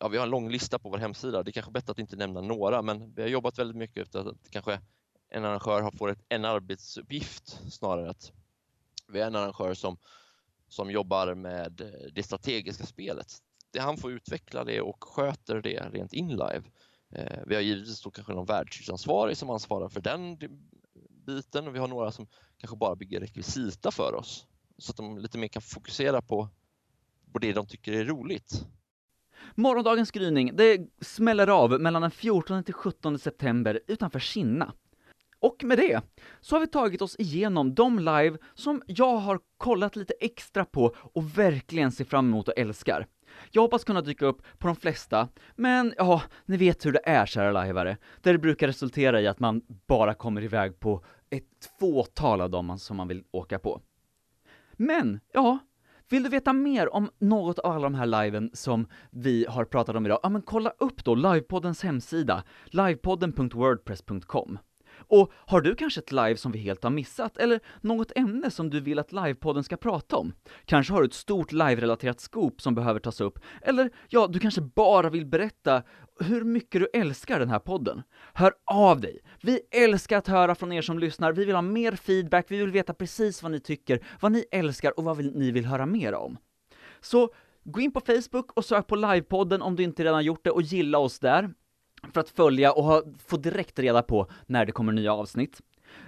ja, 0.00 0.08
vi 0.08 0.16
har 0.16 0.24
en 0.24 0.30
lång 0.30 0.50
lista 0.50 0.78
på 0.78 0.88
vår 0.88 0.98
hemsida. 0.98 1.42
Det 1.42 1.50
är 1.50 1.52
kanske 1.52 1.72
bättre 1.72 1.92
att 1.92 1.98
inte 1.98 2.16
nämna 2.16 2.40
några, 2.40 2.82
men 2.82 3.14
vi 3.14 3.22
har 3.22 3.28
jobbat 3.28 3.58
väldigt 3.58 3.76
mycket 3.76 4.02
efter 4.06 4.18
att 4.18 4.50
kanske 4.50 4.80
en 5.28 5.44
arrangör 5.44 5.82
har 5.82 5.90
fått 5.90 6.18
en 6.28 6.44
arbetsuppgift 6.44 7.60
snarare 7.72 8.10
att 8.10 8.32
vi 9.08 9.20
är 9.20 9.26
en 9.26 9.36
arrangör 9.36 9.74
som, 9.74 9.96
som 10.68 10.90
jobbar 10.90 11.34
med 11.34 11.80
eh, 11.80 12.12
det 12.12 12.22
strategiska 12.22 12.86
spelet. 12.86 13.26
Det 13.70 13.80
han 13.80 13.96
får 13.96 14.12
utveckla 14.12 14.64
det 14.64 14.80
och 14.80 15.04
sköter 15.04 15.62
det 15.62 15.90
rent 15.92 16.12
inlive. 16.12 16.62
Eh, 17.10 17.40
vi 17.46 17.54
har 17.54 17.62
givetvis 17.62 18.02
då 18.02 18.10
kanske 18.10 18.32
någon 18.32 18.46
världshusansvarig 18.46 19.36
som 19.36 19.50
ansvarar 19.50 19.88
för 19.88 20.00
den 20.00 20.38
biten 21.26 21.68
och 21.68 21.74
vi 21.74 21.78
har 21.78 21.88
några 21.88 22.12
som 22.12 22.26
kanske 22.56 22.76
bara 22.76 22.96
bygger 22.96 23.20
rekvisita 23.20 23.90
för 23.90 24.14
oss 24.14 24.46
så 24.78 24.90
att 24.90 24.96
de 24.96 25.18
lite 25.18 25.38
mer 25.38 25.48
kan 25.48 25.62
fokusera 25.62 26.22
på, 26.22 26.48
på 27.32 27.38
det 27.38 27.52
de 27.52 27.66
tycker 27.66 27.92
är 27.92 28.04
roligt. 28.04 28.64
Morgondagens 29.54 30.10
gryning, 30.10 30.56
det 30.56 30.80
smäller 31.00 31.46
av 31.46 31.80
mellan 31.80 32.02
den 32.02 32.10
14 32.10 32.64
till 32.64 32.74
17 32.74 33.18
september 33.18 33.80
utanför 33.86 34.18
Kinna. 34.18 34.72
Och 35.40 35.64
med 35.64 35.78
det 35.78 36.00
så 36.40 36.54
har 36.54 36.60
vi 36.60 36.66
tagit 36.66 37.02
oss 37.02 37.16
igenom 37.18 37.74
de 37.74 37.98
live 37.98 38.38
som 38.54 38.82
jag 38.86 39.16
har 39.16 39.40
kollat 39.56 39.96
lite 39.96 40.14
extra 40.20 40.64
på 40.64 40.94
och 40.96 41.38
verkligen 41.38 41.92
ser 41.92 42.04
fram 42.04 42.28
emot 42.28 42.48
och 42.48 42.58
älskar. 42.58 43.06
Jag 43.50 43.62
hoppas 43.62 43.84
kunna 43.84 44.00
dyka 44.00 44.26
upp 44.26 44.42
på 44.58 44.66
de 44.66 44.76
flesta, 44.76 45.28
men 45.56 45.94
ja, 45.96 46.22
ni 46.46 46.56
vet 46.56 46.86
hur 46.86 46.92
det 46.92 47.02
är 47.04 47.26
kära 47.26 47.52
lajvare, 47.52 47.96
där 48.20 48.32
det 48.32 48.38
brukar 48.38 48.66
resultera 48.66 49.20
i 49.20 49.26
att 49.26 49.40
man 49.40 49.62
bara 49.86 50.14
kommer 50.14 50.42
iväg 50.42 50.80
på 50.80 51.04
ett 51.30 51.70
fåtal 51.80 52.40
av 52.40 52.50
dem 52.50 52.78
som 52.78 52.96
man 52.96 53.08
vill 53.08 53.24
åka 53.30 53.58
på. 53.58 53.80
Men, 54.76 55.20
ja, 55.32 55.58
vill 56.10 56.22
du 56.22 56.28
veta 56.28 56.52
mer 56.52 56.94
om 56.94 57.10
något 57.18 57.58
av 57.58 57.72
alla 57.72 57.82
de 57.82 57.94
här 57.94 58.06
liven 58.06 58.50
som 58.52 58.86
vi 59.10 59.46
har 59.48 59.64
pratat 59.64 59.96
om 59.96 60.06
idag? 60.06 60.20
Ja 60.22 60.28
men 60.28 60.42
kolla 60.42 60.72
upp 60.78 61.04
då 61.04 61.14
livepoddens 61.14 61.82
hemsida, 61.82 62.44
livepodden.wordpress.com. 62.64 64.58
Och 65.08 65.32
har 65.34 65.60
du 65.60 65.74
kanske 65.74 66.00
ett 66.00 66.12
live 66.12 66.36
som 66.36 66.52
vi 66.52 66.58
helt 66.58 66.82
har 66.84 66.90
missat, 66.90 67.36
eller 67.36 67.60
något 67.80 68.12
ämne 68.16 68.50
som 68.50 68.70
du 68.70 68.80
vill 68.80 68.98
att 68.98 69.12
livepodden 69.12 69.64
ska 69.64 69.76
prata 69.76 70.16
om? 70.16 70.32
Kanske 70.64 70.92
har 70.92 71.00
du 71.00 71.06
ett 71.06 71.14
stort 71.14 71.52
live-relaterat 71.52 72.20
scoop 72.20 72.60
som 72.60 72.74
behöver 72.74 73.00
tas 73.00 73.20
upp, 73.20 73.38
eller 73.62 73.90
ja, 74.08 74.26
du 74.26 74.38
kanske 74.38 74.60
bara 74.60 75.10
vill 75.10 75.26
berätta 75.26 75.82
hur 76.20 76.44
mycket 76.44 76.80
du 76.80 77.00
älskar 77.00 77.38
den 77.38 77.50
här 77.50 77.58
podden. 77.58 78.02
Hör 78.34 78.52
av 78.64 79.00
dig! 79.00 79.18
Vi 79.40 79.60
älskar 79.70 80.18
att 80.18 80.28
höra 80.28 80.54
från 80.54 80.72
er 80.72 80.82
som 80.82 80.98
lyssnar, 80.98 81.32
vi 81.32 81.44
vill 81.44 81.54
ha 81.54 81.62
mer 81.62 81.92
feedback, 81.92 82.46
vi 82.48 82.58
vill 82.58 82.70
veta 82.70 82.94
precis 82.94 83.42
vad 83.42 83.52
ni 83.52 83.60
tycker, 83.60 84.04
vad 84.20 84.32
ni 84.32 84.44
älskar 84.50 84.98
och 84.98 85.04
vad 85.04 85.24
ni 85.24 85.50
vill 85.50 85.66
höra 85.66 85.86
mer 85.86 86.14
om. 86.14 86.38
Så 87.00 87.30
gå 87.64 87.80
in 87.80 87.92
på 87.92 88.00
Facebook 88.00 88.52
och 88.52 88.64
sök 88.64 88.86
på 88.86 88.96
livepodden 88.96 89.62
om 89.62 89.76
du 89.76 89.82
inte 89.82 90.04
redan 90.04 90.24
gjort 90.24 90.44
det 90.44 90.50
och 90.50 90.62
gilla 90.62 90.98
oss 90.98 91.18
där 91.18 91.50
för 92.12 92.20
att 92.20 92.28
följa 92.28 92.72
och 92.72 92.84
ha, 92.84 93.02
få 93.26 93.36
direkt 93.36 93.78
reda 93.78 94.02
på 94.02 94.26
när 94.46 94.66
det 94.66 94.72
kommer 94.72 94.92
nya 94.92 95.12
avsnitt. 95.12 95.60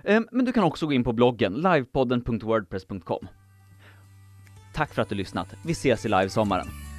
Ehm, 0.05 0.29
men 0.33 0.45
du 0.45 0.53
kan 0.53 0.65
också 0.65 0.87
gå 0.87 0.93
in 0.93 1.05
på 1.05 1.13
bloggen, 1.13 1.55
livepodden.wordpress.com. 1.55 3.29
Tack 4.75 4.95
för 4.95 5.03
att 5.03 5.09
du 5.09 5.15
lyssnat, 5.15 5.55
vi 5.65 5.73
ses 5.73 6.07
i 6.07 6.09
livesommaren! 6.09 6.92